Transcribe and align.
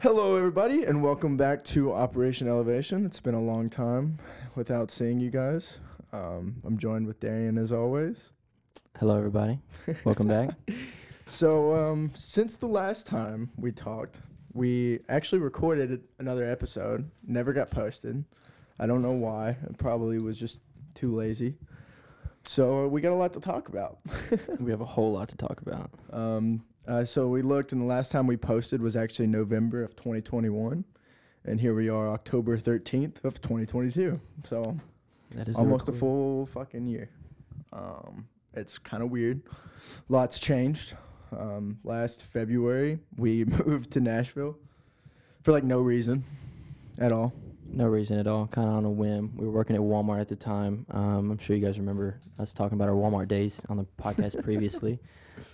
Hello, 0.00 0.36
everybody, 0.36 0.84
and 0.84 1.02
welcome 1.02 1.36
back 1.36 1.64
to 1.64 1.92
Operation 1.92 2.46
Elevation. 2.46 3.04
It's 3.04 3.18
been 3.18 3.34
a 3.34 3.42
long 3.42 3.68
time 3.68 4.12
without 4.54 4.92
seeing 4.92 5.18
you 5.18 5.28
guys. 5.28 5.80
Um, 6.12 6.54
I'm 6.64 6.78
joined 6.78 7.08
with 7.08 7.18
Darian 7.18 7.58
as 7.58 7.72
always. 7.72 8.30
Hello, 9.00 9.16
everybody. 9.18 9.58
Welcome 10.04 10.28
back. 10.28 10.50
So, 11.26 11.74
um, 11.76 12.10
since 12.14 12.56
the 12.56 12.68
last 12.68 13.06
time 13.06 13.50
we 13.58 13.70
talked, 13.70 14.16
we 14.54 15.00
actually 15.10 15.40
recorded 15.40 16.00
another 16.18 16.42
episode. 16.46 17.10
Never 17.26 17.52
got 17.52 17.70
posted. 17.70 18.24
I 18.78 18.86
don't 18.86 19.02
know 19.02 19.12
why. 19.12 19.50
It 19.50 19.76
probably 19.76 20.20
was 20.20 20.38
just 20.38 20.62
too 20.94 21.14
lazy. 21.14 21.56
So 22.44 22.88
we 22.88 23.02
got 23.02 23.12
a 23.12 23.14
lot 23.14 23.34
to 23.34 23.40
talk 23.40 23.68
about. 23.68 23.98
we 24.58 24.70
have 24.70 24.80
a 24.80 24.86
whole 24.86 25.12
lot 25.12 25.28
to 25.28 25.36
talk 25.36 25.60
about. 25.60 25.90
Um, 26.10 26.64
uh, 26.88 27.04
so 27.04 27.28
we 27.28 27.42
looked, 27.42 27.72
and 27.72 27.80
the 27.80 27.86
last 27.86 28.10
time 28.10 28.26
we 28.26 28.36
posted 28.36 28.80
was 28.82 28.96
actually 28.96 29.26
November 29.26 29.82
of 29.84 29.94
2021, 29.96 30.84
and 31.44 31.60
here 31.60 31.74
we 31.74 31.88
are, 31.88 32.08
October 32.08 32.58
13th 32.58 33.22
of 33.24 33.40
2022. 33.40 34.20
So 34.48 34.76
That 35.34 35.48
is 35.48 35.56
almost 35.56 35.88
a 35.88 35.92
record. 35.92 36.00
full 36.00 36.46
fucking 36.46 36.86
year. 36.86 37.10
Um, 37.72 38.26
it's 38.54 38.78
kind 38.78 39.02
of 39.02 39.10
weird. 39.10 39.42
Lots 40.08 40.38
changed. 40.40 40.94
Um, 41.38 41.78
last 41.84 42.24
February, 42.32 42.98
we 43.16 43.44
moved 43.66 43.90
to 43.92 44.00
Nashville 44.00 44.56
for 45.42 45.52
like 45.52 45.64
no 45.64 45.80
reason 45.80 46.24
at 46.98 47.12
all. 47.12 47.34
No 47.70 47.84
reason 47.86 48.18
at 48.18 48.26
all. 48.26 48.46
Kind 48.46 48.66
of 48.66 48.74
on 48.74 48.84
a 48.86 48.90
whim. 48.90 49.36
We 49.36 49.44
were 49.44 49.52
working 49.52 49.76
at 49.76 49.82
Walmart 49.82 50.22
at 50.22 50.28
the 50.28 50.36
time. 50.36 50.86
Um, 50.90 51.30
I'm 51.30 51.38
sure 51.38 51.54
you 51.54 51.64
guys 51.64 51.78
remember 51.78 52.18
us 52.38 52.54
talking 52.54 52.78
about 52.78 52.88
our 52.88 52.94
Walmart 52.94 53.28
days 53.28 53.62
on 53.68 53.76
the 53.76 53.86
podcast 54.02 54.42
previously. 54.42 54.98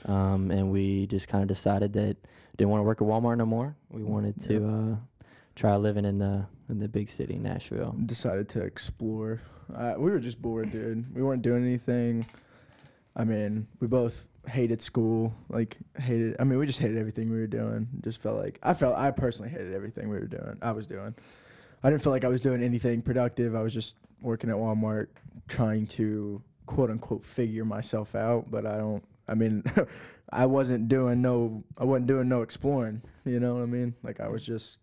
Um, 0.07 0.51
and 0.51 0.71
we 0.71 1.07
just 1.07 1.29
kind 1.29 1.43
of 1.43 1.49
decided 1.49 1.93
that 1.95 2.17
didn't 2.57 2.71
want 2.71 2.81
to 2.81 2.85
work 2.85 3.01
at 3.01 3.07
Walmart 3.07 3.39
no 3.39 3.47
more. 3.47 3.75
We 3.91 4.03
wanted 4.03 4.41
to 4.43 4.69
uh, 4.69 4.97
try 5.55 5.77
living 5.77 6.05
in 6.05 6.19
the 6.19 6.47
in 6.69 6.79
the 6.79 6.89
big 6.89 7.11
city, 7.11 7.37
Nashville. 7.37 7.95
Decided 8.07 8.49
to 8.51 8.63
explore. 8.63 9.41
Uh, 9.75 9.95
we 9.99 10.11
were 10.11 10.21
just 10.21 10.41
bored, 10.41 10.71
dude. 10.71 11.15
We 11.15 11.23
weren't 11.23 11.43
doing 11.43 11.65
anything. 11.65 12.27
I 13.17 13.25
mean, 13.25 13.67
we 13.81 13.87
both 13.87 14.27
hated 14.47 14.83
school. 14.83 15.35
Like 15.49 15.77
hated. 15.99 16.37
I 16.39 16.45
mean, 16.45 16.59
we 16.59 16.67
just 16.67 16.79
hated 16.79 16.99
everything 16.99 17.31
we 17.31 17.39
were 17.39 17.47
doing. 17.47 17.89
Just 18.03 18.21
felt 18.21 18.37
like 18.37 18.59
I 18.63 18.75
felt. 18.75 18.97
I 18.97 19.11
personally 19.11 19.51
hated 19.51 19.75
everything 19.75 20.09
we 20.09 20.19
were 20.19 20.27
doing. 20.27 20.59
I 20.63 20.73
was 20.73 20.87
doing. 20.87 21.15
I 21.83 21.91
didn't 21.91 22.03
feel 22.03 22.13
like 22.13 22.25
I 22.25 22.29
was 22.29 22.41
doing 22.41 22.63
anything 22.63 23.03
productive. 23.03 23.55
I 23.55 23.63
was 23.63 23.75
just 23.75 23.97
working 24.23 24.49
at 24.49 24.57
Walmart, 24.57 25.09
trying 25.49 25.87
to 25.89 26.43
quote 26.67 26.91
unquote 26.91 27.25
figure 27.25 27.65
myself 27.65 28.15
out. 28.15 28.51
But 28.51 28.67
I 28.67 28.79
don't. 28.79 29.05
I 29.29 29.35
mean, 29.35 29.63
I 30.31 30.47
wasn't 30.47 30.89
doing 30.89 31.23
no. 31.23 31.65
I 31.79 31.85
wasn't 31.85 32.07
doing 32.07 32.29
no 32.29 32.43
exploring. 32.43 33.03
You 33.25 33.41
know 33.41 33.55
what 33.55 33.63
I 33.63 33.67
mean? 33.67 33.95
Like 34.03 34.21
I 34.21 34.29
was 34.29 34.45
just 34.45 34.81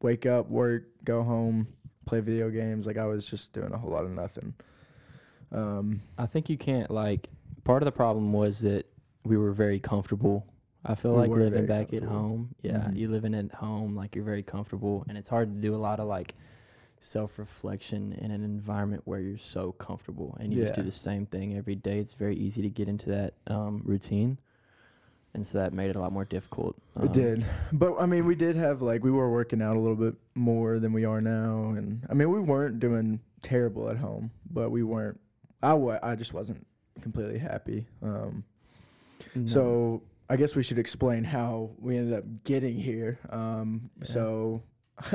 wake 0.00 0.26
up, 0.26 0.48
work, 0.50 0.84
go 1.04 1.22
home, 1.22 1.68
play 2.06 2.20
video 2.20 2.50
games. 2.50 2.86
Like 2.86 2.98
I 2.98 3.06
was 3.06 3.26
just 3.26 3.52
doing 3.52 3.72
a 3.72 3.78
whole 3.78 3.90
lot 3.90 4.04
of 4.04 4.10
nothing. 4.10 4.54
Um, 5.50 6.02
I 6.18 6.26
think 6.26 6.48
you 6.48 6.56
can't 6.56 6.90
like. 6.90 7.28
Part 7.64 7.82
of 7.82 7.84
the 7.84 7.92
problem 7.92 8.32
was 8.32 8.60
that 8.62 8.86
we 9.24 9.36
were 9.36 9.52
very 9.52 9.78
comfortable. 9.78 10.44
I 10.84 10.96
feel 10.96 11.12
We 11.12 11.18
like 11.28 11.30
living 11.30 11.66
back 11.66 11.92
at 11.92 12.02
home. 12.02 12.56
Yeah, 12.62 12.88
Mhm. 12.88 12.96
you 12.96 13.08
living 13.08 13.34
at 13.34 13.52
home 13.52 13.94
like 13.94 14.16
you're 14.16 14.24
very 14.24 14.42
comfortable, 14.42 15.04
and 15.08 15.16
it's 15.16 15.28
hard 15.28 15.54
to 15.54 15.60
do 15.60 15.74
a 15.74 15.76
lot 15.78 16.00
of 16.00 16.08
like 16.08 16.34
self-reflection 17.02 18.12
in 18.20 18.30
an 18.30 18.44
environment 18.44 19.02
where 19.04 19.20
you're 19.20 19.36
so 19.38 19.72
comfortable 19.72 20.36
and 20.40 20.52
you 20.52 20.62
just 20.62 20.74
do 20.74 20.82
the 20.82 20.90
same 20.90 21.26
thing 21.26 21.56
every 21.56 21.74
day. 21.74 21.98
It's 21.98 22.14
very 22.14 22.36
easy 22.36 22.62
to 22.62 22.70
get 22.70 22.88
into 22.88 23.10
that 23.10 23.34
um, 23.48 23.82
routine, 23.84 24.38
and 25.34 25.46
so 25.46 25.58
that 25.58 25.72
made 25.72 25.90
it 25.90 25.96
a 25.96 26.00
lot 26.00 26.12
more 26.12 26.24
difficult. 26.24 26.76
it 26.96 27.02
Um, 27.02 27.12
did, 27.12 27.46
but 27.72 27.96
I 27.98 28.06
mean, 28.06 28.24
we 28.24 28.34
did 28.34 28.56
have 28.56 28.82
like 28.82 29.02
we 29.02 29.10
were 29.10 29.30
working 29.30 29.60
out 29.62 29.76
a 29.76 29.80
little 29.80 29.96
bit 29.96 30.14
more 30.34 30.78
than 30.78 30.92
we 30.92 31.04
are 31.04 31.20
now, 31.20 31.74
and 31.76 32.06
I 32.08 32.14
mean, 32.14 32.30
we 32.30 32.40
weren't 32.40 32.78
doing 32.80 33.20
terrible 33.42 33.88
at 33.90 33.96
home, 33.96 34.30
but 34.50 34.70
we 34.70 34.82
weren't. 34.82 35.18
I 35.62 35.74
wa- 35.74 35.98
I 36.02 36.14
just 36.16 36.32
wasn't 36.32 36.66
completely 37.00 37.38
happy. 37.38 37.86
Um, 38.02 38.44
no. 39.34 39.46
So 39.46 40.02
I 40.30 40.36
guess 40.36 40.54
we 40.56 40.62
should 40.62 40.78
explain 40.78 41.24
how 41.24 41.70
we 41.78 41.96
ended 41.96 42.14
up 42.18 42.24
getting 42.44 42.76
here. 42.78 43.18
Um, 43.30 43.90
Yeah. 44.00 44.06
So 44.06 44.62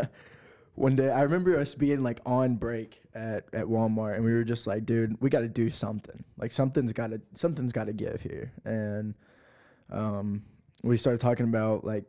one 0.78 0.96
day 0.96 1.10
I 1.10 1.24
remember 1.24 1.60
us 1.60 1.74
being 1.74 2.04
like 2.04 2.20
on 2.24 2.56
break 2.56 3.02
at, 3.16 3.46
at 3.52 3.66
Walmart, 3.66 4.16
and 4.16 4.24
we 4.24 4.32
were 4.32 4.44
just 4.44 4.68
like, 4.68 4.86
dude, 4.86 5.20
we 5.20 5.32
got 5.32 5.40
to 5.40 5.48
do 5.48 5.72
something. 5.72 6.24
Like 6.38 6.52
something's 6.52 6.94
got 6.94 7.10
to 7.10 7.22
something's 7.34 7.72
got 7.72 7.88
to 7.88 7.94
give 7.94 8.22
here. 8.22 8.52
And 8.64 9.16
um, 9.92 10.44
we 10.84 10.96
started 10.96 11.20
talking 11.20 11.48
about 11.48 11.84
like 11.84 12.04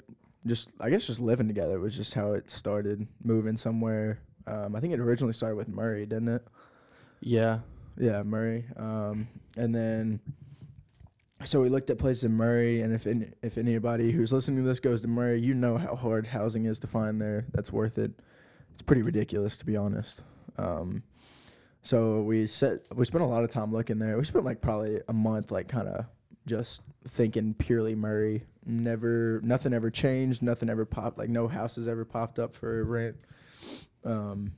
just 0.47 0.69
I 0.81 0.91
guess 0.91 1.07
just 1.07 1.19
living 1.19 1.49
together 1.49 1.81
was 1.81 1.97
just 1.97 2.13
how 2.13 2.35
it 2.35 2.51
started. 2.51 3.09
Moving 3.25 3.57
somewhere. 3.57 4.21
Um, 4.47 4.77
I 4.77 4.81
think 4.81 4.93
it 4.93 5.01
originally 5.01 5.33
started 5.33 5.57
with 5.57 5.69
Murray, 5.69 6.05
didn't 6.05 6.29
it? 6.29 6.47
yeah, 7.21 7.61
Yeah, 7.99 8.23
Murray. 8.23 8.67
Um, 8.77 9.29
and 9.57 9.75
then, 9.75 10.21
so 11.45 11.61
we 11.61 11.71
looked 11.71 11.89
at 11.89 11.99
places 11.99 12.25
in 12.25 12.33
Murray, 12.33 12.83
and 12.83 12.95
if 12.95 13.07
any, 13.07 13.31
if 13.43 13.57
anybody 13.57 14.13
who's 14.13 14.33
listening 14.33 14.63
to 14.63 14.69
this 14.69 14.81
goes 14.81 15.01
to 15.03 15.09
Murray, 15.09 15.41
you 15.41 15.55
know 15.55 15.79
how 15.79 15.97
hard 15.97 16.27
housing 16.27 16.67
is 16.67 16.79
to 16.81 16.87
find 16.87 17.21
there. 17.21 17.47
That's 17.53 17.73
worth 17.73 17.97
it. 17.97 18.13
It's 18.79 18.85
pretty 18.85 19.03
ridiculous, 19.03 19.57
to 19.57 19.67
be 19.67 19.77
honest. 19.77 20.23
Um, 20.57 21.03
so 21.83 22.21
we 22.21 22.47
set 22.47 22.83
we 22.95 23.05
spent 23.05 23.25
a 23.25 23.27
lot 23.27 23.43
of 23.43 23.51
time 23.51 23.73
looking 23.73 23.99
there. 23.99 24.17
We 24.17 24.25
spent 24.25 24.45
like 24.45 24.61
probably 24.61 25.01
a 25.09 25.13
month, 25.13 25.51
like 25.51 25.67
kind 25.67 25.89
of 25.89 26.05
just 26.47 26.83
thinking 27.09 27.55
purely 27.55 27.97
Murray. 27.97 28.45
Never, 28.65 29.41
nothing 29.43 29.73
ever 29.73 29.91
changed. 29.91 30.43
Nothing 30.43 30.71
ever 30.71 30.85
popped. 30.85 31.19
Like 31.19 31.29
no 31.29 31.49
houses 31.49 31.89
ever 31.89 32.05
popped 32.05 32.39
up 32.39 32.55
for 32.55 32.85
rent. 32.85 33.17
Um, 34.05 34.53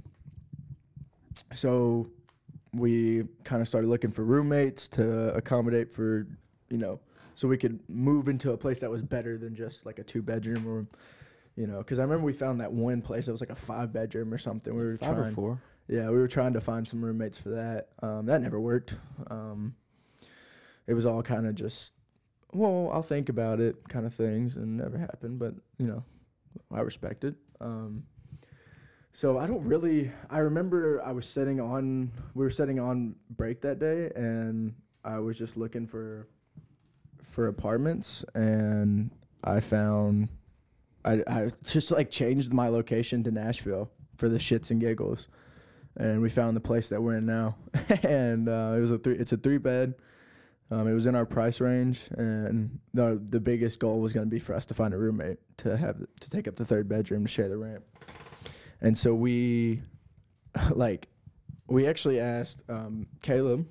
so 1.54 2.10
we 2.75 3.25
kind 3.44 3.62
of 3.62 3.69
started 3.69 3.88
looking 3.88 4.10
for 4.10 4.22
roommates 4.22 4.87
to 4.88 5.34
accommodate 5.34 5.94
for, 5.94 6.26
you 6.69 6.76
know, 6.76 7.00
so 7.37 7.48
we 7.48 7.56
could 7.56 7.81
move 7.88 8.28
into 8.28 8.52
a 8.52 8.56
place 8.58 8.81
that 8.81 8.91
was 8.91 9.00
better 9.00 9.38
than 9.38 9.54
just 9.54 9.87
like 9.87 9.98
a 9.98 10.04
two 10.04 10.20
bedroom 10.20 10.69
or, 10.69 10.87
you 11.60 11.66
know, 11.66 11.76
because 11.76 11.98
I 11.98 12.03
remember 12.03 12.25
we 12.25 12.32
found 12.32 12.62
that 12.62 12.72
one 12.72 13.03
place 13.03 13.26
that 13.26 13.32
was 13.32 13.43
like 13.43 13.50
a 13.50 13.54
five 13.54 13.93
bedroom 13.93 14.32
or 14.32 14.38
something. 14.38 14.75
We 14.75 14.82
were 14.82 14.97
five 14.97 15.15
trying, 15.15 15.28
or 15.28 15.32
four. 15.32 15.62
yeah, 15.88 16.09
we 16.09 16.16
were 16.16 16.26
trying 16.26 16.54
to 16.54 16.60
find 16.60 16.88
some 16.88 17.04
roommates 17.04 17.37
for 17.37 17.50
that. 17.50 17.88
Um, 18.03 18.25
that 18.26 18.41
never 18.41 18.59
worked. 18.59 18.97
Um, 19.31 19.75
it 20.87 20.94
was 20.94 21.04
all 21.04 21.22
kind 21.22 21.47
of 21.47 21.54
just, 21.54 21.93
well, 22.54 22.88
I'll 22.94 23.03
think 23.03 23.28
about 23.28 23.60
it 23.60 23.76
kind 23.91 24.06
of 24.06 24.15
things, 24.15 24.56
and 24.56 24.78
never 24.78 24.97
happened. 24.97 25.38
But 25.38 25.53
you 25.76 25.87
know, 25.87 26.03
I 26.72 26.81
respect 26.81 27.25
it. 27.25 27.34
Um, 27.60 28.04
so 29.12 29.38
I 29.38 29.47
don't 29.47 29.66
really. 29.66 30.10
I 30.31 30.38
remember 30.38 31.03
I 31.04 31.12
was 31.12 31.28
sitting 31.28 31.60
on. 31.60 32.10
We 32.32 32.43
were 32.43 32.50
sitting 32.50 32.81
on 32.81 33.16
break 33.28 33.60
that 33.60 33.78
day, 33.78 34.10
and 34.16 34.76
I 35.04 35.19
was 35.19 35.37
just 35.37 35.59
looking 35.59 35.87
for 35.87 36.26
for 37.22 37.49
apartments, 37.49 38.25
and 38.34 39.10
I 39.44 39.60
found. 39.60 40.31
I 41.05 41.22
I 41.27 41.50
just 41.65 41.91
like 41.91 42.11
changed 42.11 42.53
my 42.53 42.69
location 42.69 43.22
to 43.25 43.31
Nashville 43.31 43.91
for 44.16 44.28
the 44.28 44.38
shits 44.38 44.71
and 44.71 44.81
giggles, 44.81 45.28
and 45.97 46.21
we 46.21 46.28
found 46.28 46.56
the 46.56 46.61
place 46.61 46.88
that 46.91 47.03
we're 47.03 47.16
in 47.16 47.27
now, 47.27 47.56
and 48.03 48.49
uh, 48.49 48.75
it 48.77 48.81
was 48.81 48.91
a 48.91 48.99
three. 48.99 49.16
It's 49.16 49.33
a 49.33 49.37
three 49.37 49.59
bed. 49.59 49.94
Um, 50.72 50.87
it 50.87 50.93
was 50.93 51.06
in 51.06 51.16
our 51.16 51.27
price 51.27 51.61
range, 51.61 52.03
and 52.16 52.78
the 52.94 53.21
the 53.31 53.41
biggest 53.41 53.78
goal 53.81 54.00
was 54.00 54.12
going 54.12 54.27
to 54.27 54.31
be 54.31 54.38
for 54.38 54.55
us 54.55 54.66
to 54.66 54.75
find 54.75 54.94
a 54.94 54.99
roommate 54.99 55.38
to 55.59 55.77
have 55.77 55.97
to 55.99 56.31
take 56.31 56.47
up 56.47 56.56
the 56.56 56.65
third 56.65 56.88
bedroom 56.88 57.25
to 57.25 57.31
share 57.31 57.49
the 57.49 57.56
rent. 57.56 57.82
And 58.81 58.97
so 58.97 59.15
we, 59.15 59.82
like, 60.71 61.09
we 61.67 61.87
actually 61.87 62.21
asked 62.21 62.65
um, 62.69 63.06
Caleb, 63.22 63.67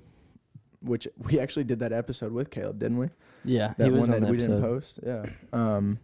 which 0.82 1.08
we 1.18 1.40
actually 1.40 1.64
did 1.64 1.80
that 1.80 1.92
episode 1.92 2.32
with 2.32 2.50
Caleb, 2.50 2.78
didn't 2.78 2.98
we? 2.98 3.08
Yeah, 3.44 3.74
That 3.78 3.92
one 3.92 4.12
on 4.12 4.20
that 4.20 4.30
we 4.30 4.36
didn't 4.36 4.60
post. 4.60 5.00
Yeah. 5.04 5.24
Um, 5.52 5.98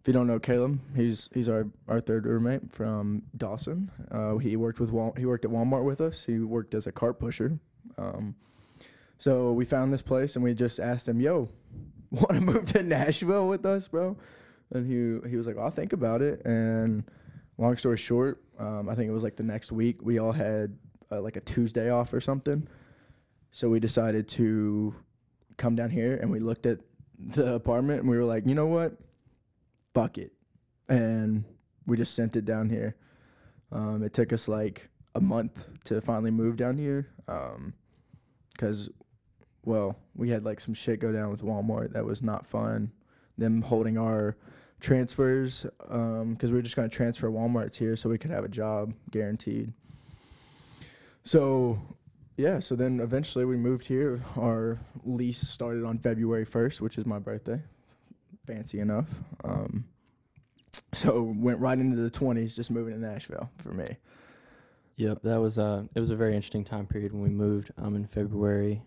if 0.00 0.06
you 0.06 0.14
don't 0.14 0.26
know 0.26 0.38
Caleb, 0.38 0.80
he's 0.96 1.28
he's 1.34 1.48
our, 1.48 1.66
our 1.86 2.00
third 2.00 2.24
roommate 2.24 2.72
from 2.72 3.22
Dawson. 3.36 3.90
Uh, 4.10 4.38
he 4.38 4.56
worked 4.56 4.80
with 4.80 4.90
Wal- 4.90 5.14
he 5.16 5.26
worked 5.26 5.44
at 5.44 5.50
Walmart 5.50 5.84
with 5.84 6.00
us. 6.00 6.24
He 6.24 6.38
worked 6.38 6.74
as 6.74 6.86
a 6.86 6.92
cart 6.92 7.18
pusher. 7.18 7.58
Um, 7.98 8.34
so 9.18 9.52
we 9.52 9.66
found 9.66 9.92
this 9.92 10.00
place 10.00 10.36
and 10.36 10.42
we 10.42 10.54
just 10.54 10.80
asked 10.80 11.06
him, 11.06 11.20
"Yo, 11.20 11.50
want 12.10 12.30
to 12.30 12.40
move 12.40 12.64
to 12.66 12.82
Nashville 12.82 13.48
with 13.48 13.66
us, 13.66 13.88
bro?" 13.88 14.16
And 14.72 14.86
he 14.86 15.28
he 15.28 15.36
was 15.36 15.46
like, 15.46 15.58
"I'll 15.58 15.70
think 15.70 15.92
about 15.92 16.22
it." 16.22 16.46
And 16.46 17.04
long 17.58 17.76
story 17.76 17.98
short, 17.98 18.42
um, 18.58 18.88
I 18.88 18.94
think 18.94 19.10
it 19.10 19.12
was 19.12 19.22
like 19.22 19.36
the 19.36 19.42
next 19.42 19.70
week 19.70 19.98
we 20.02 20.18
all 20.18 20.32
had 20.32 20.78
uh, 21.12 21.20
like 21.20 21.36
a 21.36 21.40
Tuesday 21.40 21.90
off 21.90 22.14
or 22.14 22.22
something. 22.22 22.66
So 23.50 23.68
we 23.68 23.80
decided 23.80 24.28
to 24.28 24.94
come 25.58 25.76
down 25.76 25.90
here 25.90 26.16
and 26.16 26.30
we 26.30 26.38
looked 26.38 26.64
at 26.64 26.78
the 27.18 27.54
apartment 27.54 28.00
and 28.00 28.08
we 28.08 28.16
were 28.16 28.24
like, 28.24 28.46
you 28.46 28.54
know 28.54 28.66
what? 28.66 28.94
Fuck 29.94 30.18
it. 30.18 30.32
And 30.88 31.44
we 31.86 31.96
just 31.96 32.14
sent 32.14 32.36
it 32.36 32.44
down 32.44 32.68
here. 32.68 32.96
Um, 33.72 34.02
it 34.02 34.12
took 34.12 34.32
us 34.32 34.48
like 34.48 34.88
a 35.14 35.20
month 35.20 35.66
to 35.84 36.00
finally 36.00 36.30
move 36.30 36.56
down 36.56 36.78
here. 36.78 37.08
Um 37.28 37.74
'cause 38.58 38.90
well, 39.64 39.96
we 40.14 40.30
had 40.30 40.44
like 40.44 40.60
some 40.60 40.74
shit 40.74 41.00
go 41.00 41.12
down 41.12 41.30
with 41.30 41.42
Walmart 41.42 41.92
that 41.92 42.04
was 42.04 42.22
not 42.22 42.46
fun. 42.46 42.92
Them 43.38 43.62
holding 43.62 43.98
our 43.98 44.36
transfers 44.80 45.66
because 45.78 46.50
we 46.50 46.52
were 46.52 46.62
just 46.62 46.76
going 46.76 46.88
to 46.88 46.94
transfer 46.94 47.28
Walmart's 47.30 47.76
here 47.76 47.96
so 47.96 48.08
we 48.08 48.18
could 48.18 48.30
have 48.30 48.44
a 48.44 48.48
job 48.48 48.94
guaranteed. 49.10 49.72
So, 51.22 51.78
yeah, 52.36 52.58
so 52.60 52.74
then 52.74 53.00
eventually 53.00 53.44
we 53.44 53.56
moved 53.56 53.86
here. 53.86 54.22
Our 54.36 54.78
lease 55.04 55.40
started 55.40 55.84
on 55.84 55.98
February 55.98 56.46
1st, 56.46 56.80
which 56.80 56.96
is 56.96 57.04
my 57.04 57.18
birthday. 57.18 57.62
Fancy 58.46 58.80
enough. 58.80 59.08
Um, 59.44 59.84
so 60.92 61.22
went 61.36 61.58
right 61.60 61.78
into 61.78 61.96
the 61.96 62.10
20s 62.10 62.54
just 62.54 62.70
moving 62.70 62.94
to 62.94 63.00
Nashville 63.00 63.50
for 63.58 63.72
me. 63.72 63.84
Yep, 64.96 65.22
that 65.22 65.36
was 65.40 65.58
uh 65.58 65.84
it 65.94 66.00
was 66.00 66.10
a 66.10 66.16
very 66.16 66.34
interesting 66.34 66.64
time 66.64 66.86
period 66.86 67.12
when 67.12 67.22
we 67.22 67.30
moved 67.30 67.70
um 67.78 67.96
in 67.96 68.06
February. 68.06 68.82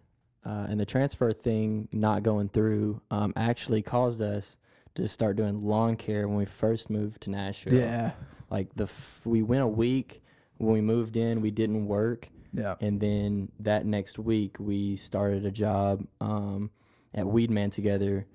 Uh, 0.45 0.65
and 0.69 0.77
the 0.79 0.85
transfer 0.85 1.31
thing 1.31 1.87
not 1.93 2.21
going 2.21 2.49
through 2.49 3.01
um, 3.09 3.31
actually 3.37 3.81
caused 3.81 4.19
us 4.21 4.57
to 4.93 5.07
start 5.07 5.37
doing 5.37 5.61
lawn 5.61 5.95
care 5.95 6.27
when 6.27 6.35
we 6.37 6.43
first 6.43 6.89
moved 6.89 7.21
to 7.21 7.29
Nashville. 7.29 7.73
Yeah. 7.79 8.11
Like 8.49 8.75
the 8.75 8.83
f- 8.83 9.21
we 9.23 9.41
went 9.41 9.63
a 9.63 9.67
week 9.67 10.21
when 10.57 10.73
we 10.73 10.81
moved 10.81 11.15
in, 11.15 11.39
we 11.39 11.49
didn't 11.49 11.87
work, 11.87 12.27
Yeah. 12.53 12.75
and 12.81 12.99
then 12.99 13.53
that 13.61 13.85
next 13.85 14.19
week 14.19 14.57
we 14.59 14.97
started 14.97 15.45
a 15.45 15.51
job 15.51 16.05
um, 16.19 16.71
at 17.13 17.23
Weedman 17.23 17.71
together, 17.71 18.25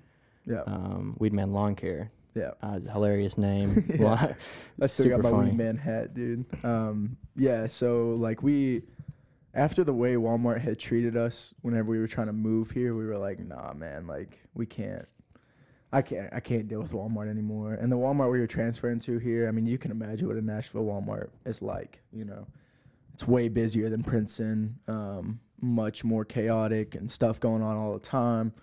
Yeah. 0.49 0.61
um, 0.65 1.15
Weedman 1.19 1.51
Lawn 1.53 1.75
Care. 1.75 2.11
yeah. 2.35 2.51
Uh, 2.61 2.73
it's 2.77 2.85
a 2.85 2.91
hilarious 2.91 3.37
name. 3.37 3.85
Yeah. 3.99 4.33
I 4.81 4.85
still 4.87 5.09
got 5.09 5.21
my 5.21 5.29
funny. 5.31 5.49
Weed 5.51 5.57
Man 5.57 5.77
hat, 5.77 6.13
dude. 6.13 6.45
Um, 6.65 7.17
yeah, 7.35 7.67
so 7.67 8.15
like 8.19 8.41
we, 8.43 8.81
after 9.53 9.83
the 9.83 9.93
way 9.93 10.15
Walmart 10.15 10.61
had 10.61 10.79
treated 10.79 11.15
us 11.15 11.53
whenever 11.61 11.89
we 11.91 11.99
were 11.99 12.07
trying 12.07 12.27
to 12.27 12.33
move 12.33 12.71
here, 12.71 12.95
we 12.95 13.05
were 13.05 13.17
like, 13.17 13.39
nah, 13.39 13.73
man, 13.73 14.07
like 14.07 14.39
we 14.53 14.65
can't. 14.65 15.07
I 15.91 16.03
can't. 16.03 16.31
I 16.31 16.39
can't 16.39 16.67
deal 16.67 16.81
with 16.81 16.91
Walmart 16.91 17.29
anymore. 17.29 17.73
And 17.73 17.91
the 17.91 17.95
Walmart 17.97 18.31
we 18.31 18.39
were 18.39 18.45
transferring 18.47 18.99
to 19.01 19.17
here, 19.17 19.47
I 19.47 19.51
mean, 19.51 19.65
you 19.65 19.79
can 19.79 19.89
imagine 19.89 20.27
what 20.27 20.37
a 20.37 20.41
Nashville 20.41 20.83
Walmart 20.85 21.29
is 21.45 21.63
like. 21.63 22.01
You 22.13 22.25
know, 22.25 22.45
it's 23.15 23.27
way 23.27 23.49
busier 23.49 23.89
than 23.89 24.03
Princeton. 24.03 24.77
Um, 24.87 25.39
much 25.61 26.03
more 26.03 26.23
chaotic 26.23 26.93
and 26.95 27.09
stuff 27.09 27.39
going 27.39 27.63
on 27.63 27.75
all 27.75 27.93
the 27.93 27.99
time. 27.99 28.53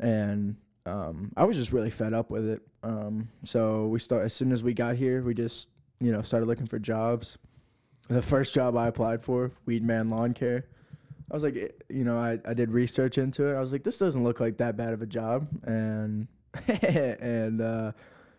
And 0.00 0.56
um, 0.88 1.32
I 1.36 1.44
was 1.44 1.56
just 1.56 1.72
really 1.72 1.90
fed 1.90 2.14
up 2.14 2.30
with 2.30 2.48
it. 2.48 2.62
Um, 2.82 3.28
so 3.44 3.86
we 3.86 3.98
start 3.98 4.24
as 4.24 4.32
soon 4.32 4.52
as 4.52 4.62
we 4.62 4.74
got 4.74 4.96
here, 4.96 5.22
we 5.22 5.34
just 5.34 5.68
you 6.00 6.12
know 6.12 6.22
started 6.22 6.46
looking 6.46 6.66
for 6.66 6.78
jobs. 6.78 7.38
The 8.08 8.22
first 8.22 8.54
job 8.54 8.76
I 8.76 8.88
applied 8.88 9.22
for, 9.22 9.52
Weed 9.66 9.84
Man 9.84 10.08
Lawn 10.08 10.32
Care. 10.32 10.64
I 11.30 11.34
was 11.34 11.42
like, 11.42 11.56
eh, 11.56 11.68
you 11.90 12.04
know, 12.04 12.16
I, 12.16 12.38
I 12.46 12.54
did 12.54 12.70
research 12.70 13.18
into 13.18 13.48
it. 13.48 13.54
I 13.54 13.60
was 13.60 13.70
like, 13.70 13.82
this 13.82 13.98
doesn't 13.98 14.24
look 14.24 14.40
like 14.40 14.56
that 14.58 14.78
bad 14.78 14.94
of 14.94 15.02
a 15.02 15.06
job, 15.06 15.46
and 15.64 16.26
and 16.68 17.60
uh, 17.60 17.92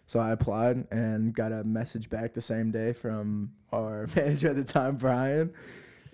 so 0.08 0.20
I 0.20 0.32
applied 0.32 0.88
and 0.90 1.34
got 1.34 1.52
a 1.52 1.64
message 1.64 2.10
back 2.10 2.34
the 2.34 2.42
same 2.42 2.72
day 2.72 2.94
from 2.94 3.52
our 3.72 4.08
manager 4.16 4.50
at 4.50 4.56
the 4.56 4.64
time, 4.64 4.96
Brian, 4.96 5.54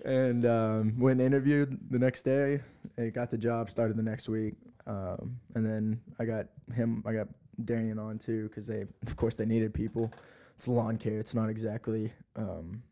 and 0.04 0.44
um, 0.44 0.98
went 0.98 1.20
and 1.20 1.26
interviewed 1.26 1.78
the 1.90 1.98
next 1.98 2.22
day. 2.22 2.60
I 2.98 3.08
got 3.08 3.30
the 3.30 3.38
job, 3.38 3.70
started 3.70 3.96
the 3.96 4.02
next 4.02 4.28
week, 4.28 4.54
um, 4.86 5.38
and 5.54 5.64
then 5.64 6.00
I 6.18 6.24
got 6.24 6.46
him. 6.74 7.02
I 7.06 7.12
got 7.12 7.28
Darian 7.64 7.98
on 7.98 8.18
too 8.18 8.48
because 8.48 8.66
they, 8.66 8.84
of 9.06 9.16
course, 9.16 9.34
they 9.34 9.46
needed 9.46 9.74
people. 9.74 10.12
It's 10.56 10.68
lawn 10.68 10.96
care. 10.98 11.18
It's 11.18 11.34
not 11.34 11.48
exactly. 11.50 12.12
Um, 12.36 12.82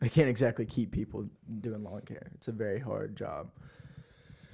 they 0.00 0.08
can't 0.08 0.28
exactly 0.28 0.64
keep 0.64 0.90
people 0.92 1.26
doing 1.60 1.84
lawn 1.84 2.02
care. 2.06 2.30
It's 2.34 2.48
a 2.48 2.52
very 2.52 2.78
hard 2.80 3.16
job. 3.16 3.50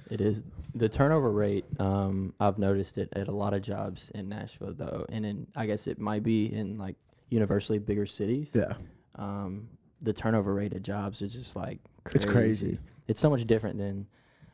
It 0.09 0.21
is 0.21 0.43
the 0.73 0.87
turnover 0.89 1.31
rate. 1.31 1.65
Um, 1.79 2.33
I've 2.39 2.57
noticed 2.57 2.97
it 2.97 3.09
at 3.13 3.27
a 3.27 3.31
lot 3.31 3.53
of 3.53 3.61
jobs 3.61 4.09
in 4.15 4.29
Nashville, 4.29 4.73
though, 4.73 5.05
and 5.09 5.25
in 5.25 5.47
I 5.55 5.65
guess 5.65 5.87
it 5.87 5.99
might 5.99 6.23
be 6.23 6.45
in 6.53 6.77
like 6.77 6.95
universally 7.29 7.79
bigger 7.79 8.05
cities. 8.05 8.51
Yeah, 8.53 8.73
Um, 9.15 9.67
the 10.01 10.13
turnover 10.13 10.53
rate 10.53 10.73
of 10.73 10.83
jobs 10.83 11.21
is 11.21 11.33
just 11.33 11.55
like 11.55 11.79
it's 12.13 12.25
crazy. 12.25 12.79
It's 13.07 13.19
so 13.19 13.29
much 13.29 13.45
different 13.45 13.77
than 13.77 14.07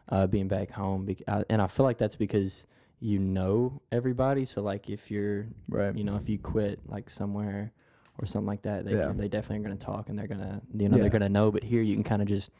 uh, 0.09 0.27
being 0.27 0.47
back 0.47 0.69
home, 0.71 1.05
bec- 1.05 1.23
uh, 1.27 1.43
and 1.49 1.61
I 1.61 1.67
feel 1.67 1.85
like 1.85 1.97
that's 1.97 2.15
because 2.15 2.65
you 2.99 3.19
know 3.19 3.81
everybody. 3.91 4.45
So 4.45 4.61
like 4.61 4.89
if 4.89 5.09
you're, 5.11 5.47
Right. 5.69 5.95
you 5.95 6.03
know, 6.03 6.15
if 6.15 6.29
you 6.29 6.37
quit 6.39 6.79
like 6.87 7.09
somewhere 7.09 7.71
or 8.19 8.25
something 8.25 8.47
like 8.47 8.61
that, 8.63 8.85
they 8.85 8.95
Yeah. 8.95 9.07
can, 9.07 9.17
they 9.17 9.27
definitely 9.27 9.57
are 9.65 9.69
gonna 9.69 9.75
talk 9.79 10.09
and 10.09 10.17
they're 10.17 10.27
gonna 10.27 10.61
you 10.73 10.87
know 10.89 10.95
Yeah. 10.97 11.01
they're 11.03 11.09
gonna 11.09 11.29
know. 11.29 11.51
But 11.51 11.63
here 11.63 11.81
you 11.81 11.95
can 11.95 12.03
kind 12.03 12.21
of 12.21 12.27
just. 12.27 12.51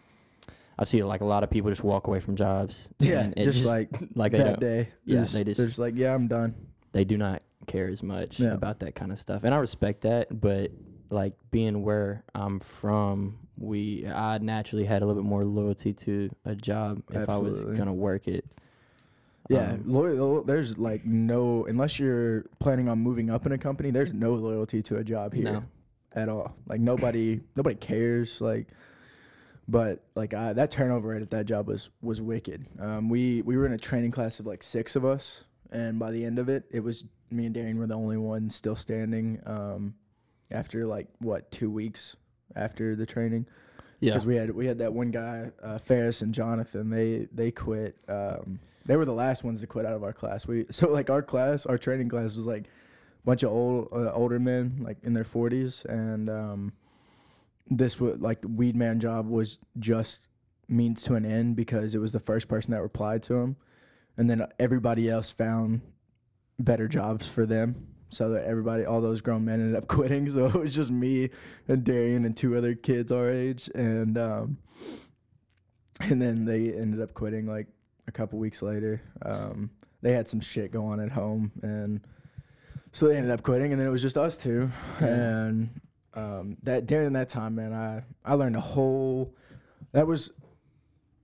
I 0.78 0.86
see 0.86 1.04
like 1.04 1.22
a 1.22 1.26
lot 1.26 1.44
of 1.44 1.52
people 1.52 1.70
just 1.70 1.84
walk 1.84 2.08
away 2.08 2.20
from 2.20 2.36
jobs. 2.36 2.90
Yeah, 3.00 3.20
and 3.22 3.34
it 3.38 3.44
just, 3.46 3.64
like 3.66 3.90
like 4.16 4.32
that 4.32 4.60
day. 4.60 4.90
yeah, 5.06 5.22
just, 5.22 5.34
they 5.34 5.44
just- 5.44 5.58
they're 5.58 5.68
just 5.68 5.80
like, 5.80 5.96
yeah, 5.96 6.14
I'm 6.16 6.28
done. 6.28 6.56
they 6.94 7.04
do 7.06 7.18
not 7.18 7.42
care 7.68 7.88
as 7.88 8.02
much 8.04 8.40
Yeah. 8.40 8.54
about 8.54 8.80
that 8.80 8.94
kind 8.94 9.10
of 9.14 9.18
stuff 9.18 9.46
and 9.46 9.54
i 9.54 9.58
respect 9.58 10.02
that 10.02 10.42
but 10.42 10.70
like 11.10 11.34
being 11.50 11.82
where 11.82 12.26
i'm 12.36 12.60
from 12.60 13.38
we 13.64 14.06
i 14.08 14.38
naturally 14.40 14.86
had 14.86 15.02
a 15.02 15.06
little 15.06 15.22
bit 15.22 15.28
more 15.28 15.46
loyalty 15.46 15.94
to 15.94 16.30
a 16.46 16.56
job 16.56 17.02
if 17.12 17.30
i 17.30 17.38
was 17.38 17.64
gonna 17.66 17.94
work 17.94 18.28
it 18.28 18.46
Yeah, 19.50 19.74
Um, 19.74 19.84
loyal, 19.86 20.44
there's 20.44 20.78
like 20.78 21.04
no 21.06 21.66
unless 21.66 22.00
you're 22.00 22.46
planning 22.60 22.88
on 22.88 23.00
moving 23.00 23.30
up 23.30 23.46
in 23.46 23.52
a 23.52 23.58
company. 23.58 23.92
There's 23.92 24.14
no 24.14 24.36
loyalty 24.36 24.82
to 24.84 24.98
a 24.98 25.04
job 25.04 25.34
here 25.34 25.44
No. 25.52 25.64
at 26.16 26.30
all. 26.30 26.56
Like 26.66 26.80
nobody, 26.80 27.42
nobody 27.58 27.76
cares. 27.76 28.40
Like, 28.40 28.68
but 29.68 30.02
like 30.16 30.34
I, 30.34 30.54
that 30.54 30.72
turnover 30.72 31.10
rate 31.10 31.22
at 31.22 31.30
that 31.32 31.46
job 31.46 31.68
was 31.68 31.90
was 32.02 32.22
wicked. 32.22 32.66
Um, 32.80 33.10
we 33.10 33.42
we 33.42 33.58
were 33.58 33.66
in 33.66 33.74
a 33.74 33.78
training 33.78 34.12
class 34.12 34.40
of 34.40 34.46
like 34.46 34.64
six 34.64 34.96
of 34.96 35.04
us, 35.04 35.44
and 35.72 36.00
by 36.00 36.12
the 36.12 36.24
end 36.24 36.40
of 36.40 36.48
it, 36.48 36.64
it 36.72 36.80
was 36.80 37.04
me 37.30 37.46
and 37.46 37.54
Darian 37.54 37.78
were 37.78 37.88
the 37.88 37.96
only 37.96 38.18
ones 38.18 38.56
still 38.56 38.78
standing. 38.78 39.42
Um, 39.46 39.94
after 40.52 40.86
like 40.86 41.08
what 41.20 41.52
two 41.52 41.70
weeks 41.70 42.16
after 42.56 42.96
the 42.96 43.06
training. 43.06 43.46
yeah 44.00 44.12
because 44.14 44.26
we 44.26 44.36
had 44.36 44.52
we 44.52 44.66
had 44.66 44.78
that 44.80 44.94
one 44.94 45.12
guy 45.12 45.52
uh, 45.62 45.78
Ferris 45.78 46.22
and 46.22 46.34
Jonathan. 46.34 46.90
They 46.90 47.28
they 47.32 47.52
quit. 47.52 47.98
Um, 48.08 48.60
they 48.86 48.98
were 48.98 49.06
the 49.06 49.14
last 49.14 49.44
ones 49.44 49.62
to 49.62 49.68
quit 49.68 49.86
out 49.86 49.94
of 49.94 50.04
our 50.04 50.14
class. 50.14 50.48
We 50.48 50.66
so 50.72 50.90
like 50.90 51.10
our 51.10 51.22
class, 51.22 51.66
our 51.66 51.78
training 51.78 52.10
class 52.10 52.36
was 52.36 52.46
like 52.46 52.66
a 52.66 53.26
bunch 53.26 53.44
of 53.44 53.52
old 53.52 53.90
uh, 53.92 54.12
older 54.12 54.40
men 54.40 54.80
like 54.82 54.98
in 55.04 55.14
their 55.14 55.24
forties, 55.24 55.86
and 55.88 56.30
um, 56.30 56.74
this 57.70 58.00
was 58.00 58.20
like 58.20 58.42
the 58.42 58.48
weed 58.48 58.76
man 58.76 59.00
job 59.00 59.28
was 59.28 59.60
just 59.80 60.28
means 60.70 61.04
to 61.04 61.16
an 61.16 61.26
end 61.26 61.56
because 61.56 61.94
it 61.94 62.00
was 62.00 62.12
the 62.12 62.20
first 62.20 62.48
person 62.48 62.72
that 62.72 62.82
replied 62.82 63.24
to 63.24 63.36
him, 63.36 63.56
and 64.18 64.30
then 64.30 64.46
everybody 64.60 65.10
else 65.10 65.32
found 65.32 65.82
better 66.60 66.88
jobs 66.88 67.28
for 67.28 67.46
them. 67.46 67.88
So 68.14 68.30
that 68.30 68.46
everybody, 68.46 68.86
all 68.86 69.02
those 69.02 69.22
grown 69.22 69.46
men 69.46 69.60
ended 69.60 69.76
up 69.76 69.88
quitting. 69.88 70.30
So 70.30 70.46
it 70.48 70.56
was 70.56 70.76
just 70.76 70.92
me 70.92 71.30
and 71.68 71.84
Darian 71.84 72.26
and 72.26 72.36
two 72.36 72.58
other 72.58 72.76
kids 72.76 73.12
our 73.12 73.30
age, 73.30 73.70
and 73.76 74.18
um, 74.18 74.58
and 76.00 76.22
then 76.22 76.46
they 76.46 76.74
ended 76.74 77.02
up 77.02 77.14
quitting 77.14 77.46
like 77.46 77.68
a 78.08 78.12
couple 78.12 78.40
weeks 78.40 78.62
later. 78.62 79.02
Um, 79.24 79.70
they 80.02 80.12
had 80.12 80.28
some 80.28 80.40
shit 80.40 80.72
going 80.72 81.00
on 81.00 81.06
at 81.06 81.12
home, 81.12 81.52
and 81.62 82.02
so 82.92 83.08
they 83.08 83.16
ended 83.16 83.32
up 83.32 83.42
quitting, 83.42 83.72
and 83.72 83.80
then 83.80 83.88
it 83.88 83.92
was 83.92 84.02
just 84.02 84.18
us 84.18 84.38
two. 84.38 84.70
Yeah. 85.02 85.08
And 85.08 85.82
um, 86.14 86.58
that 86.64 86.86
during 86.86 87.14
that 87.14 87.30
time, 87.30 87.56
man, 87.56 87.74
I 87.74 88.04
I 88.24 88.36
learned 88.36 88.56
a 88.56 88.62
whole. 88.62 89.34
That 89.94 90.08
was 90.08 90.32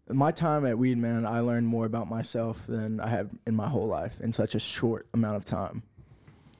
my 0.09 0.31
time 0.31 0.65
at 0.65 0.77
Weed 0.77 0.97
Man. 0.97 1.25
I 1.25 1.41
learned 1.41 1.67
more 1.67 1.85
about 1.85 2.09
myself 2.09 2.65
than 2.67 2.99
I 2.99 3.09
have 3.09 3.29
in 3.45 3.55
my 3.55 3.67
whole 3.67 3.87
life 3.87 4.19
in 4.21 4.31
such 4.31 4.55
a 4.55 4.59
short 4.59 5.07
amount 5.13 5.37
of 5.37 5.45
time. 5.45 5.83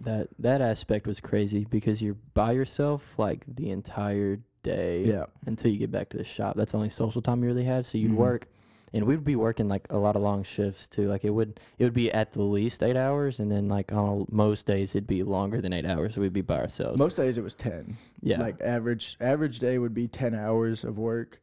That 0.02 0.30
that 0.40 0.62
aspect 0.62 1.08
was 1.08 1.20
crazy 1.20 1.66
because 1.70 2.02
you're 2.02 2.18
by 2.34 2.52
yourself 2.54 3.18
like 3.18 3.44
the 3.48 3.70
entire 3.72 4.40
day 4.64 5.04
Yeah, 5.06 5.26
until 5.46 5.72
you 5.72 5.78
get 5.80 5.92
back 5.92 6.10
to 6.10 6.18
the 6.18 6.24
shop. 6.24 6.56
That's 6.56 6.72
the 6.72 6.78
only 6.78 6.90
social 6.90 7.22
time 7.22 7.42
you 7.44 7.48
really 7.48 7.64
have 7.66 7.86
so 7.86 7.98
you'd 7.98 8.12
Mhm. 8.12 8.16
work. 8.16 8.48
And 8.92 9.06
we'd 9.06 9.24
be 9.24 9.36
working 9.36 9.68
like 9.70 9.86
a 9.92 9.98
lot 9.98 10.16
of 10.16 10.24
long 10.24 10.42
shifts 10.42 10.88
too. 10.88 11.08
Like 11.08 11.24
it 11.24 11.30
would 11.30 11.60
it 11.78 11.84
would 11.84 11.94
be 11.94 12.12
at 12.12 12.32
the 12.32 12.42
least 12.42 12.82
eight 12.82 12.98
hours 12.98 13.40
and 13.40 13.52
then 13.52 13.68
like 13.68 13.94
on 13.94 14.26
most 14.32 14.66
days 14.66 14.96
it'd 14.96 15.06
be 15.06 15.22
longer 15.22 15.62
than 15.62 15.74
eight 15.74 15.86
hours 15.86 16.16
so 16.16 16.22
we'd 16.22 16.34
be 16.34 16.42
by 16.42 16.58
ourselves. 16.60 16.98
Most 16.98 17.16
days 17.18 17.38
it 17.38 17.44
was 17.44 17.54
ten. 17.54 17.96
yeah. 18.22 18.40
Like 18.40 18.60
average 18.62 19.16
average 19.22 19.60
day 19.60 19.78
would 19.78 19.94
be 19.94 20.08
10 20.08 20.34
hours 20.34 20.84
of 20.84 20.98
work 20.98 21.40